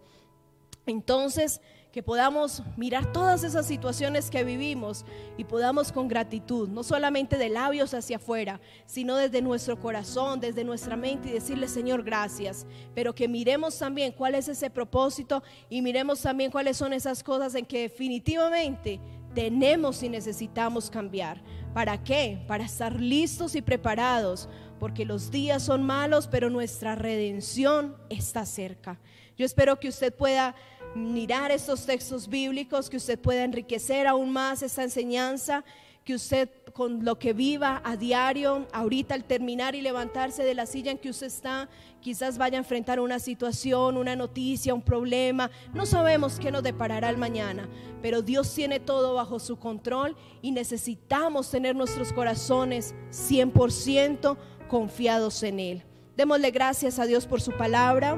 Entonces, 0.86 1.62
que 1.98 2.04
podamos 2.04 2.62
mirar 2.76 3.12
todas 3.12 3.44
esas 3.44 3.66
situaciones 3.66 4.30
que 4.30 4.44
vivimos 4.44 5.04
y 5.36 5.46
podamos 5.46 5.92
con 5.92 6.08
gratitud, 6.08 6.70
no 6.70 6.84
solamente 6.84 7.40
de 7.40 7.50
labios 7.50 7.96
hacia 7.96 8.18
afuera, 8.18 8.62
sino 8.86 9.16
desde 9.16 9.42
nuestro 9.42 9.80
corazón, 9.80 10.40
desde 10.40 10.64
nuestra 10.64 10.96
mente 10.96 11.30
y 11.30 11.32
decirle, 11.32 11.68
Señor, 11.68 12.04
gracias. 12.04 12.68
Pero 12.94 13.16
que 13.16 13.28
miremos 13.28 13.80
también 13.80 14.12
cuál 14.12 14.36
es 14.36 14.48
ese 14.48 14.70
propósito 14.70 15.42
y 15.72 15.82
miremos 15.82 16.22
también 16.22 16.52
cuáles 16.52 16.78
son 16.78 16.94
esas 16.94 17.24
cosas 17.24 17.56
en 17.56 17.66
que 17.66 17.82
definitivamente 17.82 19.00
tenemos 19.34 20.04
y 20.04 20.10
necesitamos 20.10 20.92
cambiar. 20.92 21.42
¿Para 21.74 22.04
qué? 22.04 22.44
Para 22.48 22.66
estar 22.66 23.02
listos 23.02 23.56
y 23.56 23.64
preparados, 23.64 24.48
porque 24.80 25.04
los 25.04 25.32
días 25.32 25.64
son 25.64 25.82
malos, 25.82 26.28
pero 26.28 26.52
nuestra 26.52 26.94
redención 26.94 27.98
está 28.10 28.46
cerca. 28.46 29.00
Yo 29.36 29.46
espero 29.46 29.80
que 29.80 29.88
usted 29.90 30.14
pueda 30.14 30.56
mirar 30.98 31.52
estos 31.52 31.86
textos 31.86 32.28
bíblicos, 32.28 32.90
que 32.90 32.98
usted 32.98 33.20
pueda 33.20 33.44
enriquecer 33.44 34.08
aún 34.08 34.32
más 34.32 34.62
esta 34.62 34.84
enseñanza, 34.84 35.64
que 36.04 36.16
usted 36.16 36.50
con 36.72 37.04
lo 37.04 37.20
que 37.20 37.34
viva 37.34 37.82
a 37.84 37.98
diario, 37.98 38.66
ahorita 38.72 39.14
al 39.14 39.26
terminar 39.26 39.76
y 39.76 39.82
levantarse 39.82 40.44
de 40.44 40.54
la 40.54 40.66
silla 40.66 40.92
en 40.92 40.98
que 40.98 41.10
usted 41.10 41.28
está, 41.28 41.68
quizás 42.00 42.38
vaya 42.38 42.58
a 42.58 42.60
enfrentar 42.60 43.02
una 43.02 43.20
situación, 43.20 43.98
una 43.98 44.16
noticia, 44.16 44.74
un 44.74 44.82
problema. 44.82 45.52
No 45.74 45.86
sabemos 45.86 46.40
qué 46.40 46.50
nos 46.50 46.64
deparará 46.64 47.10
el 47.10 47.18
mañana, 47.18 47.68
pero 48.02 48.22
Dios 48.22 48.54
tiene 48.54 48.80
todo 48.80 49.16
bajo 49.16 49.40
su 49.40 49.58
control 49.58 50.16
y 50.42 50.52
necesitamos 50.52 51.52
tener 51.52 51.76
nuestros 51.76 52.14
corazones 52.14 52.96
100% 53.12 54.38
confiados 54.70 55.44
en 55.44 55.60
Él. 55.60 55.84
Démosle 56.16 56.52
gracias 56.52 57.00
a 57.00 57.06
Dios 57.06 57.28
por 57.28 57.42
su 57.42 57.52
palabra 57.52 58.18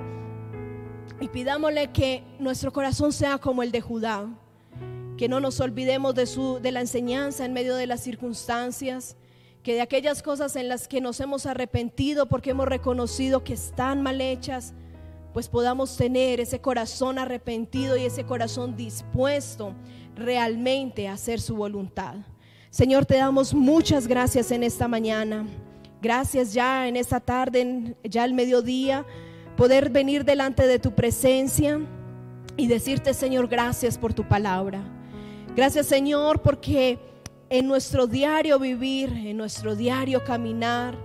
y 1.21 1.27
pidámosle 1.27 1.91
que 1.91 2.23
nuestro 2.39 2.71
corazón 2.71 3.11
sea 3.11 3.37
como 3.37 3.63
el 3.63 3.71
de 3.71 3.81
Judá, 3.81 4.27
que 5.17 5.27
no 5.27 5.39
nos 5.39 5.59
olvidemos 5.59 6.15
de, 6.15 6.25
su, 6.25 6.59
de 6.61 6.71
la 6.71 6.79
enseñanza 6.79 7.45
en 7.45 7.53
medio 7.53 7.75
de 7.75 7.87
las 7.87 8.01
circunstancias, 8.01 9.17
que 9.63 9.73
de 9.73 9.81
aquellas 9.81 10.23
cosas 10.23 10.55
en 10.55 10.69
las 10.69 10.87
que 10.87 11.01
nos 11.01 11.19
hemos 11.19 11.45
arrepentido 11.45 12.27
porque 12.27 12.51
hemos 12.51 12.67
reconocido 12.67 13.43
que 13.43 13.53
están 13.53 14.01
mal 14.01 14.21
hechas, 14.21 14.73
pues 15.33 15.49
podamos 15.49 15.95
tener 15.97 16.39
ese 16.39 16.61
corazón 16.61 17.19
arrepentido 17.19 17.97
y 17.97 18.05
ese 18.05 18.23
corazón 18.23 18.77
dispuesto 18.77 19.75
realmente 20.15 21.07
a 21.07 21.13
hacer 21.13 21.41
su 21.41 21.55
voluntad. 21.55 22.15
Señor, 22.69 23.05
te 23.05 23.15
damos 23.15 23.53
muchas 23.53 24.07
gracias 24.07 24.51
en 24.51 24.63
esta 24.63 24.87
mañana. 24.87 25.45
Gracias 26.01 26.53
ya 26.53 26.87
en 26.87 26.95
esta 26.95 27.19
tarde, 27.19 27.95
ya 28.03 28.23
el 28.23 28.33
mediodía 28.33 29.05
poder 29.59 29.89
venir 29.89 30.23
delante 30.23 30.65
de 30.67 30.79
tu 30.79 30.95
presencia 30.95 31.81
y 32.55 32.67
decirte, 32.67 33.13
Señor, 33.13 33.49
gracias 33.49 33.97
por 33.97 34.13
tu 34.13 34.25
palabra. 34.25 34.81
Gracias, 35.53 35.85
Señor, 35.85 36.41
porque 36.41 36.97
en 37.49 37.67
nuestro 37.67 38.07
diario 38.07 38.57
vivir, 38.57 39.11
en 39.11 39.35
nuestro 39.35 39.75
diario 39.75 40.23
caminar, 40.23 40.97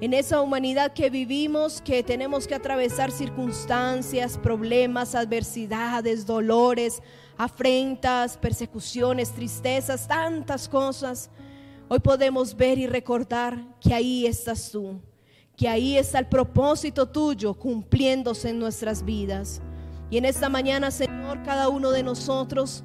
en 0.00 0.12
esa 0.12 0.40
humanidad 0.40 0.92
que 0.92 1.08
vivimos, 1.08 1.80
que 1.80 2.02
tenemos 2.02 2.48
que 2.48 2.56
atravesar 2.56 3.12
circunstancias, 3.12 4.36
problemas, 4.36 5.14
adversidades, 5.14 6.26
dolores, 6.26 7.04
afrentas, 7.36 8.36
persecuciones, 8.36 9.30
tristezas, 9.30 10.08
tantas 10.08 10.68
cosas. 10.68 11.30
Hoy 11.86 12.00
podemos 12.00 12.56
ver 12.56 12.76
y 12.76 12.88
recordar 12.88 13.64
que 13.80 13.94
ahí 13.94 14.26
estás 14.26 14.68
tú, 14.72 15.00
que 15.60 15.68
ahí 15.68 15.98
está 15.98 16.18
el 16.18 16.26
propósito 16.26 17.04
tuyo 17.04 17.52
cumpliéndose 17.52 18.48
en 18.48 18.58
nuestras 18.58 19.04
vidas. 19.04 19.60
Y 20.08 20.16
en 20.16 20.24
esta 20.24 20.48
mañana, 20.48 20.90
Señor, 20.90 21.42
cada 21.42 21.68
uno 21.68 21.90
de 21.90 22.02
nosotros 22.02 22.82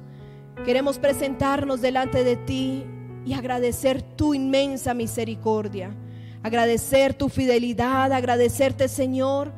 queremos 0.62 0.98
presentarnos 0.98 1.80
delante 1.80 2.22
de 2.22 2.36
ti 2.36 2.84
y 3.24 3.32
agradecer 3.32 4.02
tu 4.02 4.34
inmensa 4.34 4.92
misericordia, 4.92 5.96
agradecer 6.42 7.14
tu 7.14 7.30
fidelidad, 7.30 8.12
agradecerte, 8.12 8.88
Señor, 8.88 9.54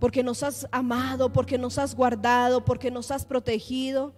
porque 0.00 0.22
nos 0.22 0.42
has 0.42 0.66
amado, 0.72 1.30
porque 1.30 1.58
nos 1.58 1.76
has 1.76 1.94
guardado, 1.94 2.64
porque 2.64 2.90
nos 2.90 3.10
has 3.10 3.26
protegido 3.26 4.14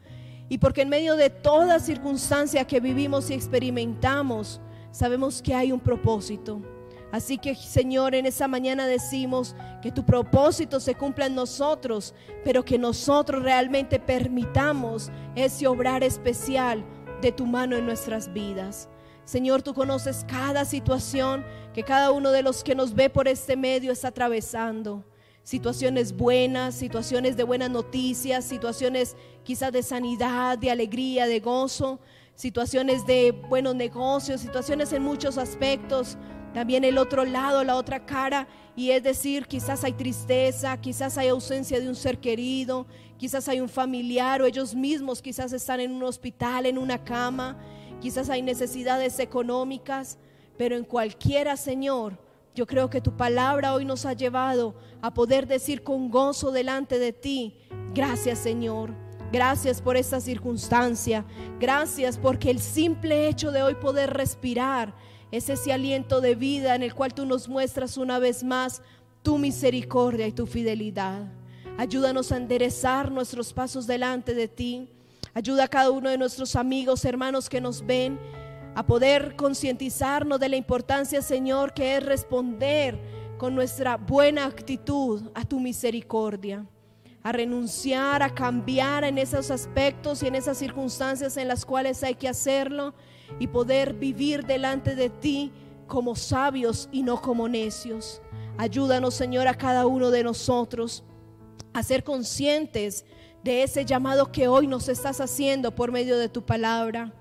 y 0.49 0.59
porque 0.59 0.83
en 0.83 0.91
medio 0.91 1.17
de 1.17 1.29
toda 1.29 1.81
circunstancia 1.81 2.65
que 2.69 2.79
vivimos 2.79 3.31
y 3.31 3.35
experimentamos, 3.35 4.61
sabemos 4.93 5.43
que 5.43 5.57
hay 5.57 5.73
un 5.73 5.81
propósito. 5.81 6.63
Así 7.11 7.39
que 7.39 7.55
Señor, 7.55 8.15
en 8.15 8.27
esa 8.27 8.49
mañana 8.49 8.87
decimos 8.87 9.57
que 9.83 9.91
tu 9.91 10.05
propósito 10.05 10.79
se 10.81 10.95
cumpla 10.95 11.27
en 11.27 11.35
nosotros, 11.35 12.15
pero 12.45 12.65
que 12.65 12.79
nosotros 12.79 13.43
realmente 13.43 13.99
permitamos 13.99 15.11
ese 15.35 15.67
obrar 15.67 16.05
especial 16.05 16.85
de 17.23 17.33
tu 17.33 17.47
mano 17.47 17.77
en 17.77 17.87
nuestras 17.87 18.33
vidas. 18.33 18.89
Señor, 19.25 19.63
tú 19.63 19.75
conoces 19.75 20.25
cada 20.29 20.65
situación 20.65 21.45
que 21.75 21.83
cada 21.83 22.11
uno 22.11 22.31
de 22.31 22.43
los 22.43 22.65
que 22.65 22.75
nos 22.75 22.95
ve 22.95 23.11
por 23.11 23.29
este 23.29 23.57
medio 23.57 23.93
está 23.93 24.09
atravesando 24.09 25.05
situaciones 25.49 26.15
buenas, 26.15 26.75
situaciones 26.75 27.39
de 27.39 27.43
buenas 27.43 27.71
noticias, 27.71 28.45
situaciones 28.45 29.17
quizás 29.45 29.73
de 29.73 29.83
sanidad, 29.83 30.59
de 30.59 30.71
alegría, 30.71 31.27
de 31.27 31.41
gozo, 31.41 32.01
situaciones 32.35 33.07
de 33.07 33.33
buenos 33.33 33.75
negocios, 33.75 34.43
situaciones 34.43 34.93
en 34.93 35.03
muchos 35.03 35.39
aspectos. 35.39 36.19
También 36.55 36.85
el 36.85 36.99
otro 36.99 37.25
lado, 37.25 37.63
la 37.63 37.77
otra 37.77 38.05
cara, 38.07 38.49
y 38.75 38.91
es 38.91 39.03
decir, 39.03 39.47
quizás 39.47 39.85
hay 39.85 39.93
tristeza, 39.93 40.81
quizás 40.81 41.19
hay 41.19 41.29
ausencia 41.29 41.81
de 41.81 41.89
un 41.89 41.95
ser 41.95 42.19
querido, 42.19 42.87
quizás 43.19 43.49
hay 43.49 43.61
un 43.61 43.69
familiar 43.69 44.41
o 44.41 44.47
ellos 44.47 44.75
mismos 44.75 45.21
quizás 45.21 45.53
están 45.53 45.81
en 45.81 45.93
un 45.93 46.05
hospital, 46.05 46.67
en 46.67 46.79
una 46.79 47.05
cama, 47.05 47.59
quizás 48.01 48.31
hay 48.31 48.41
necesidades 48.41 49.19
económicas, 49.19 50.19
pero 50.57 50.77
en 50.77 50.85
cualquiera, 50.85 51.57
Señor, 51.57 52.19
yo 52.55 52.67
creo 52.67 52.89
que 52.89 53.01
tu 53.01 53.17
palabra 53.17 53.75
hoy 53.75 53.85
nos 53.85 54.07
ha 54.07 54.15
llevado 54.15 54.75
a 55.03 55.13
poder 55.13 55.47
decir 55.47 55.83
con 55.83 56.11
gozo 56.11 56.51
delante 56.51 56.99
de 56.99 57.13
ti, 57.13 57.57
gracias 57.95 58.39
Señor. 58.39 58.95
Gracias 59.31 59.83
por 59.83 59.99
esta 59.99 60.21
circunstancia. 60.21 61.23
Gracias 61.61 62.17
porque 62.17 62.51
el 62.51 62.61
simple 62.61 63.29
hecho 63.29 63.53
de 63.53 63.63
hoy 63.63 63.75
poder 63.75 64.15
respirar 64.15 64.95
es 65.31 65.49
ese 65.49 65.73
aliento 65.73 66.21
de 66.21 66.35
vida 66.35 66.75
en 66.75 66.83
el 66.83 66.95
cual 66.95 67.13
tú 67.13 67.27
nos 67.27 67.49
muestras 67.49 67.97
una 67.97 68.19
vez 68.19 68.43
más 68.43 68.83
tu 69.23 69.39
misericordia 69.39 70.27
y 70.27 70.33
tu 70.33 70.47
fidelidad. 70.47 71.27
Ayúdanos 71.77 72.33
a 72.33 72.37
enderezar 72.37 73.11
nuestros 73.13 73.53
pasos 73.53 73.87
delante 73.87 74.35
de 74.35 74.49
ti. 74.49 74.89
Ayuda 75.35 75.65
a 75.65 75.69
cada 75.69 75.91
uno 75.91 76.09
de 76.09 76.19
nuestros 76.19 76.57
amigos, 76.57 77.05
hermanos 77.05 77.49
que 77.49 77.61
nos 77.61 77.85
ven 77.85 78.19
a 78.75 78.87
poder 78.87 79.37
concientizarnos 79.37 80.41
de 80.41 80.49
la 80.49 80.57
importancia, 80.57 81.21
Señor, 81.21 81.73
que 81.73 81.97
es 81.97 82.03
responder 82.03 82.99
con 83.37 83.55
nuestra 83.55 83.97
buena 83.97 84.47
actitud 84.47 85.31
a 85.35 85.45
tu 85.45 85.61
misericordia, 85.61 86.67
a 87.23 87.33
renunciar, 87.33 88.23
a 88.23 88.35
cambiar 88.35 89.05
en 89.05 89.19
esos 89.19 89.51
aspectos 89.51 90.23
y 90.23 90.27
en 90.27 90.35
esas 90.35 90.59
circunstancias 90.59 91.37
en 91.37 91.49
las 91.49 91.65
cuales 91.65 92.03
hay 92.03 92.15
que 92.15 92.29
hacerlo 92.29 92.95
y 93.39 93.49
poder 93.49 93.95
vivir 93.95 94.45
delante 94.45 94.95
de 94.95 95.11
ti 95.11 95.53
como 95.87 96.17
sabios 96.17 96.89
y 96.93 97.03
no 97.03 97.21
como 97.21 97.49
necios. 97.49 98.21
Ayúdanos, 98.57 99.15
Señor, 99.15 99.49
a 99.49 99.55
cada 99.55 99.87
uno 99.87 100.11
de 100.11 100.25
nosotros 100.25 101.05
a 101.73 101.83
ser 101.83 102.05
conscientes 102.05 103.05
de 103.43 103.63
ese 103.63 103.85
llamado 103.85 104.33
que 104.33 104.49
hoy 104.49 104.67
nos 104.67 104.89
estás 104.89 105.21
haciendo 105.21 105.75
por 105.75 105.93
medio 105.93 106.19
de 106.19 106.29
tu 106.29 106.45
palabra 106.45 107.13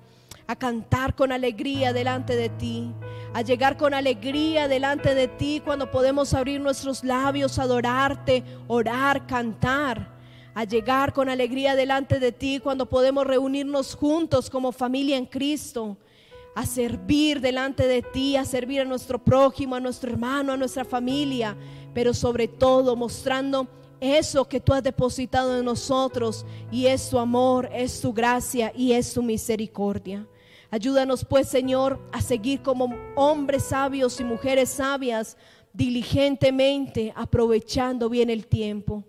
a 0.48 0.56
cantar 0.56 1.14
con 1.14 1.30
alegría 1.30 1.92
delante 1.92 2.34
de 2.34 2.48
ti, 2.48 2.92
a 3.34 3.42
llegar 3.42 3.76
con 3.76 3.92
alegría 3.92 4.66
delante 4.66 5.14
de 5.14 5.28
ti 5.28 5.60
cuando 5.62 5.90
podemos 5.90 6.32
abrir 6.32 6.60
nuestros 6.60 7.04
labios, 7.04 7.58
adorarte, 7.58 8.42
orar, 8.66 9.26
cantar, 9.26 10.17
a 10.58 10.64
llegar 10.64 11.12
con 11.12 11.28
alegría 11.28 11.76
delante 11.76 12.18
de 12.18 12.32
ti 12.32 12.58
cuando 12.58 12.88
podemos 12.88 13.24
reunirnos 13.24 13.94
juntos 13.94 14.50
como 14.50 14.72
familia 14.72 15.16
en 15.16 15.24
Cristo, 15.24 15.96
a 16.52 16.66
servir 16.66 17.40
delante 17.40 17.86
de 17.86 18.02
ti, 18.02 18.34
a 18.34 18.44
servir 18.44 18.80
a 18.80 18.84
nuestro 18.84 19.22
prójimo, 19.22 19.76
a 19.76 19.80
nuestro 19.80 20.10
hermano, 20.10 20.52
a 20.52 20.56
nuestra 20.56 20.84
familia, 20.84 21.56
pero 21.94 22.12
sobre 22.12 22.48
todo 22.48 22.96
mostrando 22.96 23.68
eso 24.00 24.48
que 24.48 24.58
tú 24.58 24.74
has 24.74 24.82
depositado 24.82 25.56
en 25.56 25.64
nosotros 25.64 26.44
y 26.72 26.86
es 26.86 27.08
tu 27.08 27.20
amor, 27.20 27.70
es 27.72 28.00
tu 28.00 28.12
gracia 28.12 28.72
y 28.74 28.94
es 28.94 29.14
tu 29.14 29.22
misericordia. 29.22 30.26
Ayúdanos 30.72 31.24
pues, 31.24 31.48
Señor, 31.48 32.00
a 32.10 32.20
seguir 32.20 32.62
como 32.62 32.96
hombres 33.14 33.62
sabios 33.62 34.18
y 34.18 34.24
mujeres 34.24 34.70
sabias, 34.70 35.36
diligentemente 35.72 37.12
aprovechando 37.14 38.08
bien 38.08 38.28
el 38.28 38.48
tiempo. 38.48 39.04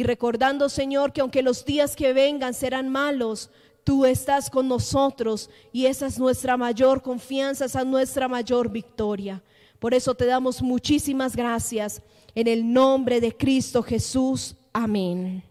Y 0.00 0.02
recordando, 0.02 0.70
Señor, 0.70 1.12
que 1.12 1.20
aunque 1.20 1.42
los 1.42 1.62
días 1.62 1.94
que 1.94 2.14
vengan 2.14 2.54
serán 2.54 2.88
malos, 2.88 3.50
tú 3.84 4.06
estás 4.06 4.48
con 4.48 4.66
nosotros 4.66 5.50
y 5.74 5.84
esa 5.84 6.06
es 6.06 6.18
nuestra 6.18 6.56
mayor 6.56 7.02
confianza, 7.02 7.66
esa 7.66 7.80
es 7.80 7.86
nuestra 7.86 8.26
mayor 8.26 8.70
victoria. 8.70 9.42
Por 9.78 9.92
eso 9.92 10.14
te 10.14 10.24
damos 10.24 10.62
muchísimas 10.62 11.36
gracias 11.36 12.00
en 12.34 12.48
el 12.48 12.72
nombre 12.72 13.20
de 13.20 13.36
Cristo 13.36 13.82
Jesús. 13.82 14.56
Amén. 14.72 15.42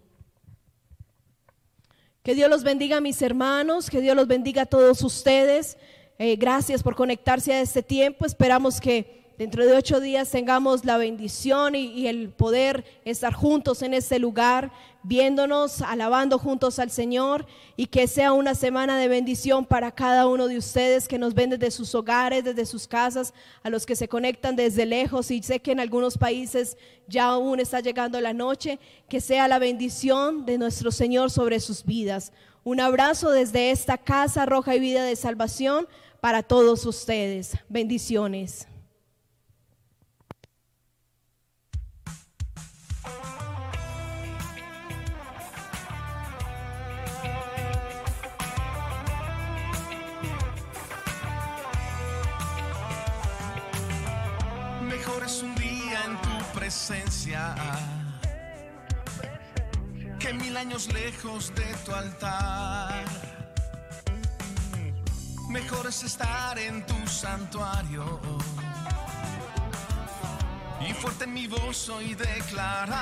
Que 2.24 2.34
Dios 2.34 2.50
los 2.50 2.64
bendiga 2.64 3.00
mis 3.02 3.22
hermanos, 3.22 3.88
que 3.88 4.02
Dios 4.02 4.16
los 4.16 4.28
bendiga 4.28 4.64
a 4.64 4.66
todos 4.66 5.04
ustedes. 5.04 5.78
Eh, 6.18 6.38
gracias 6.38 6.82
por 6.82 6.96
conectarse 6.96 7.54
a 7.54 7.62
este 7.62 7.84
tiempo. 7.84 8.26
Esperamos 8.26 8.82
que 8.82 9.19
dentro 9.40 9.66
de 9.66 9.72
ocho 9.72 10.02
días 10.02 10.30
tengamos 10.30 10.84
la 10.84 10.98
bendición 10.98 11.74
y, 11.74 12.08
el 12.08 12.30
poder 12.30 12.84
estar 13.06 13.34
juntos 13.34 13.82
en 13.82 13.94
este 13.94 14.20
lugar, 14.20 14.70
viéndonos, 15.02 15.82
alabando 15.82 16.38
juntos 16.38 16.78
al 16.78 16.92
Señor 16.92 17.46
y 17.78 17.86
que 17.86 18.06
sea 18.08 18.34
una 18.34 18.54
semana 18.54 18.98
de 18.98 19.08
bendición 19.08 19.66
para 19.66 19.92
cada 19.92 20.28
uno 20.28 20.50
de 20.50 20.58
ustedes 20.58 21.08
que 21.08 21.18
nos 21.18 21.34
ven 21.34 21.52
desde 21.52 21.72
sus 21.72 21.96
hogares, 21.96 22.44
desde 22.44 22.66
sus 22.66 22.86
casas, 22.86 23.34
a 23.64 23.70
los 23.70 23.86
que 23.86 23.96
se 23.96 24.10
conectan 24.10 24.58
desde 24.58 24.86
lejos 24.86 25.32
y 25.32 25.42
sé 25.42 25.62
que 25.62 25.72
en 25.72 25.80
algunos 25.80 26.18
países 26.18 26.78
ya 27.08 27.28
aún 27.28 27.62
está 27.62 27.80
llegando 27.80 28.20
la 28.20 28.34
noche, 28.34 28.78
que 29.08 29.22
sea 29.22 29.48
la 29.48 29.58
bendición 29.58 30.46
de 30.46 30.58
nuestro 30.58 30.92
Señor 30.92 31.32
sobre 31.32 31.62
sus 31.62 31.86
vidas. 31.86 32.34
Un 32.66 32.82
abrazo 32.82 33.32
desde 33.32 33.72
esta 33.72 33.98
casa 33.98 34.46
roja 34.46 34.76
y 34.76 34.82
vida 34.82 35.06
de 35.06 35.16
salvación 35.16 35.88
para 36.20 36.44
todos 36.44 36.86
ustedes. 36.86 37.54
Bendiciones. 37.70 38.69
Que 60.20 60.34
mil 60.34 60.58
años 60.58 60.92
lejos 60.92 61.54
de 61.54 61.76
tu 61.86 61.94
altar. 61.94 63.06
Mejor 65.50 65.88
es 65.88 66.04
estar 66.04 66.58
en 66.58 66.86
tu 66.86 67.08
santuario 67.08 68.20
y 70.82 70.94
fuerte 70.94 71.26
en 71.26 71.34
mi 71.34 71.48
voz 71.48 71.90
hoy 71.90 72.16
declarar. 72.16 72.98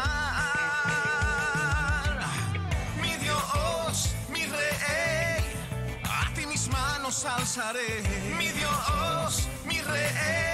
Mi 3.01 3.15
Dios, 3.17 4.13
mi 4.29 4.45
rey, 4.45 5.43
a 6.03 6.33
ti 6.33 6.45
mis 6.45 6.67
manos 6.69 7.25
alzaré. 7.25 8.03
Mi 8.37 8.49
Dios, 8.49 9.47
mi 9.65 9.81
rey, 9.81 10.46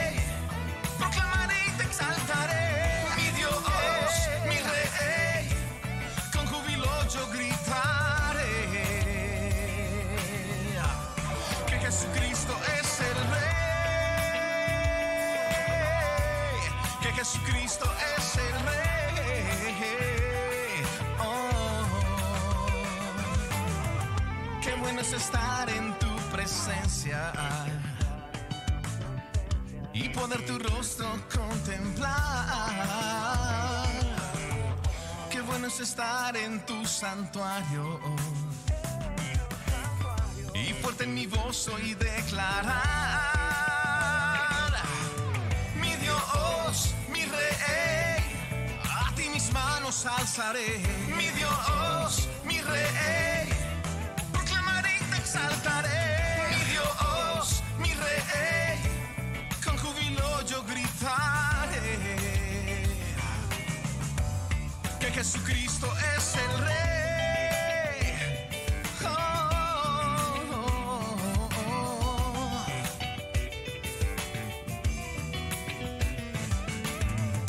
es 25.00 25.14
estar 25.14 25.70
en 25.70 25.98
tu 25.98 26.08
presencia 26.32 27.34
y 29.94 30.10
poder 30.10 30.46
tu 30.46 30.60
rostro 30.60 31.08
contemplar. 31.34 32.12
Qué 35.32 35.42
bueno 35.42 35.68
es 35.68 35.80
estar 35.80 36.36
en 36.38 36.66
tu 36.66 36.86
santuario 36.86 38.00
y 40.54 40.74
fuerte 40.74 41.06
en 41.06 41.14
mi 41.14 41.28
voz 41.28 41.68
hoy 41.70 41.96
declarar. 41.96 42.74
Mi 45.76 45.96
Dios, 45.96 46.94
mi 47.10 47.26
rey, 47.26 48.24
a 48.84 49.14
ti 49.16 49.30
mis 49.30 49.52
manos 49.52 50.06
alzaré. 50.06 50.82
Mi 51.18 51.30
Dios, 51.30 52.28
mi 52.46 52.62
rey, 52.62 53.43
que 65.00 65.12
Jesucristo 65.12 65.88
es 66.16 66.36
el 66.36 66.58
rey. 66.66 68.14
Oh. 69.06 69.90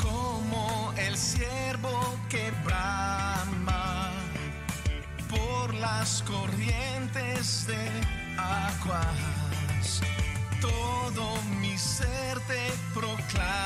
Como 0.02 0.92
el 0.96 1.16
siervo 1.16 2.16
que 2.28 2.50
brama 2.64 4.10
por 5.28 5.74
las 5.74 6.22
corrientes 6.22 7.66
de 7.68 7.88
aguas, 8.36 9.23
proclama. 13.28 13.63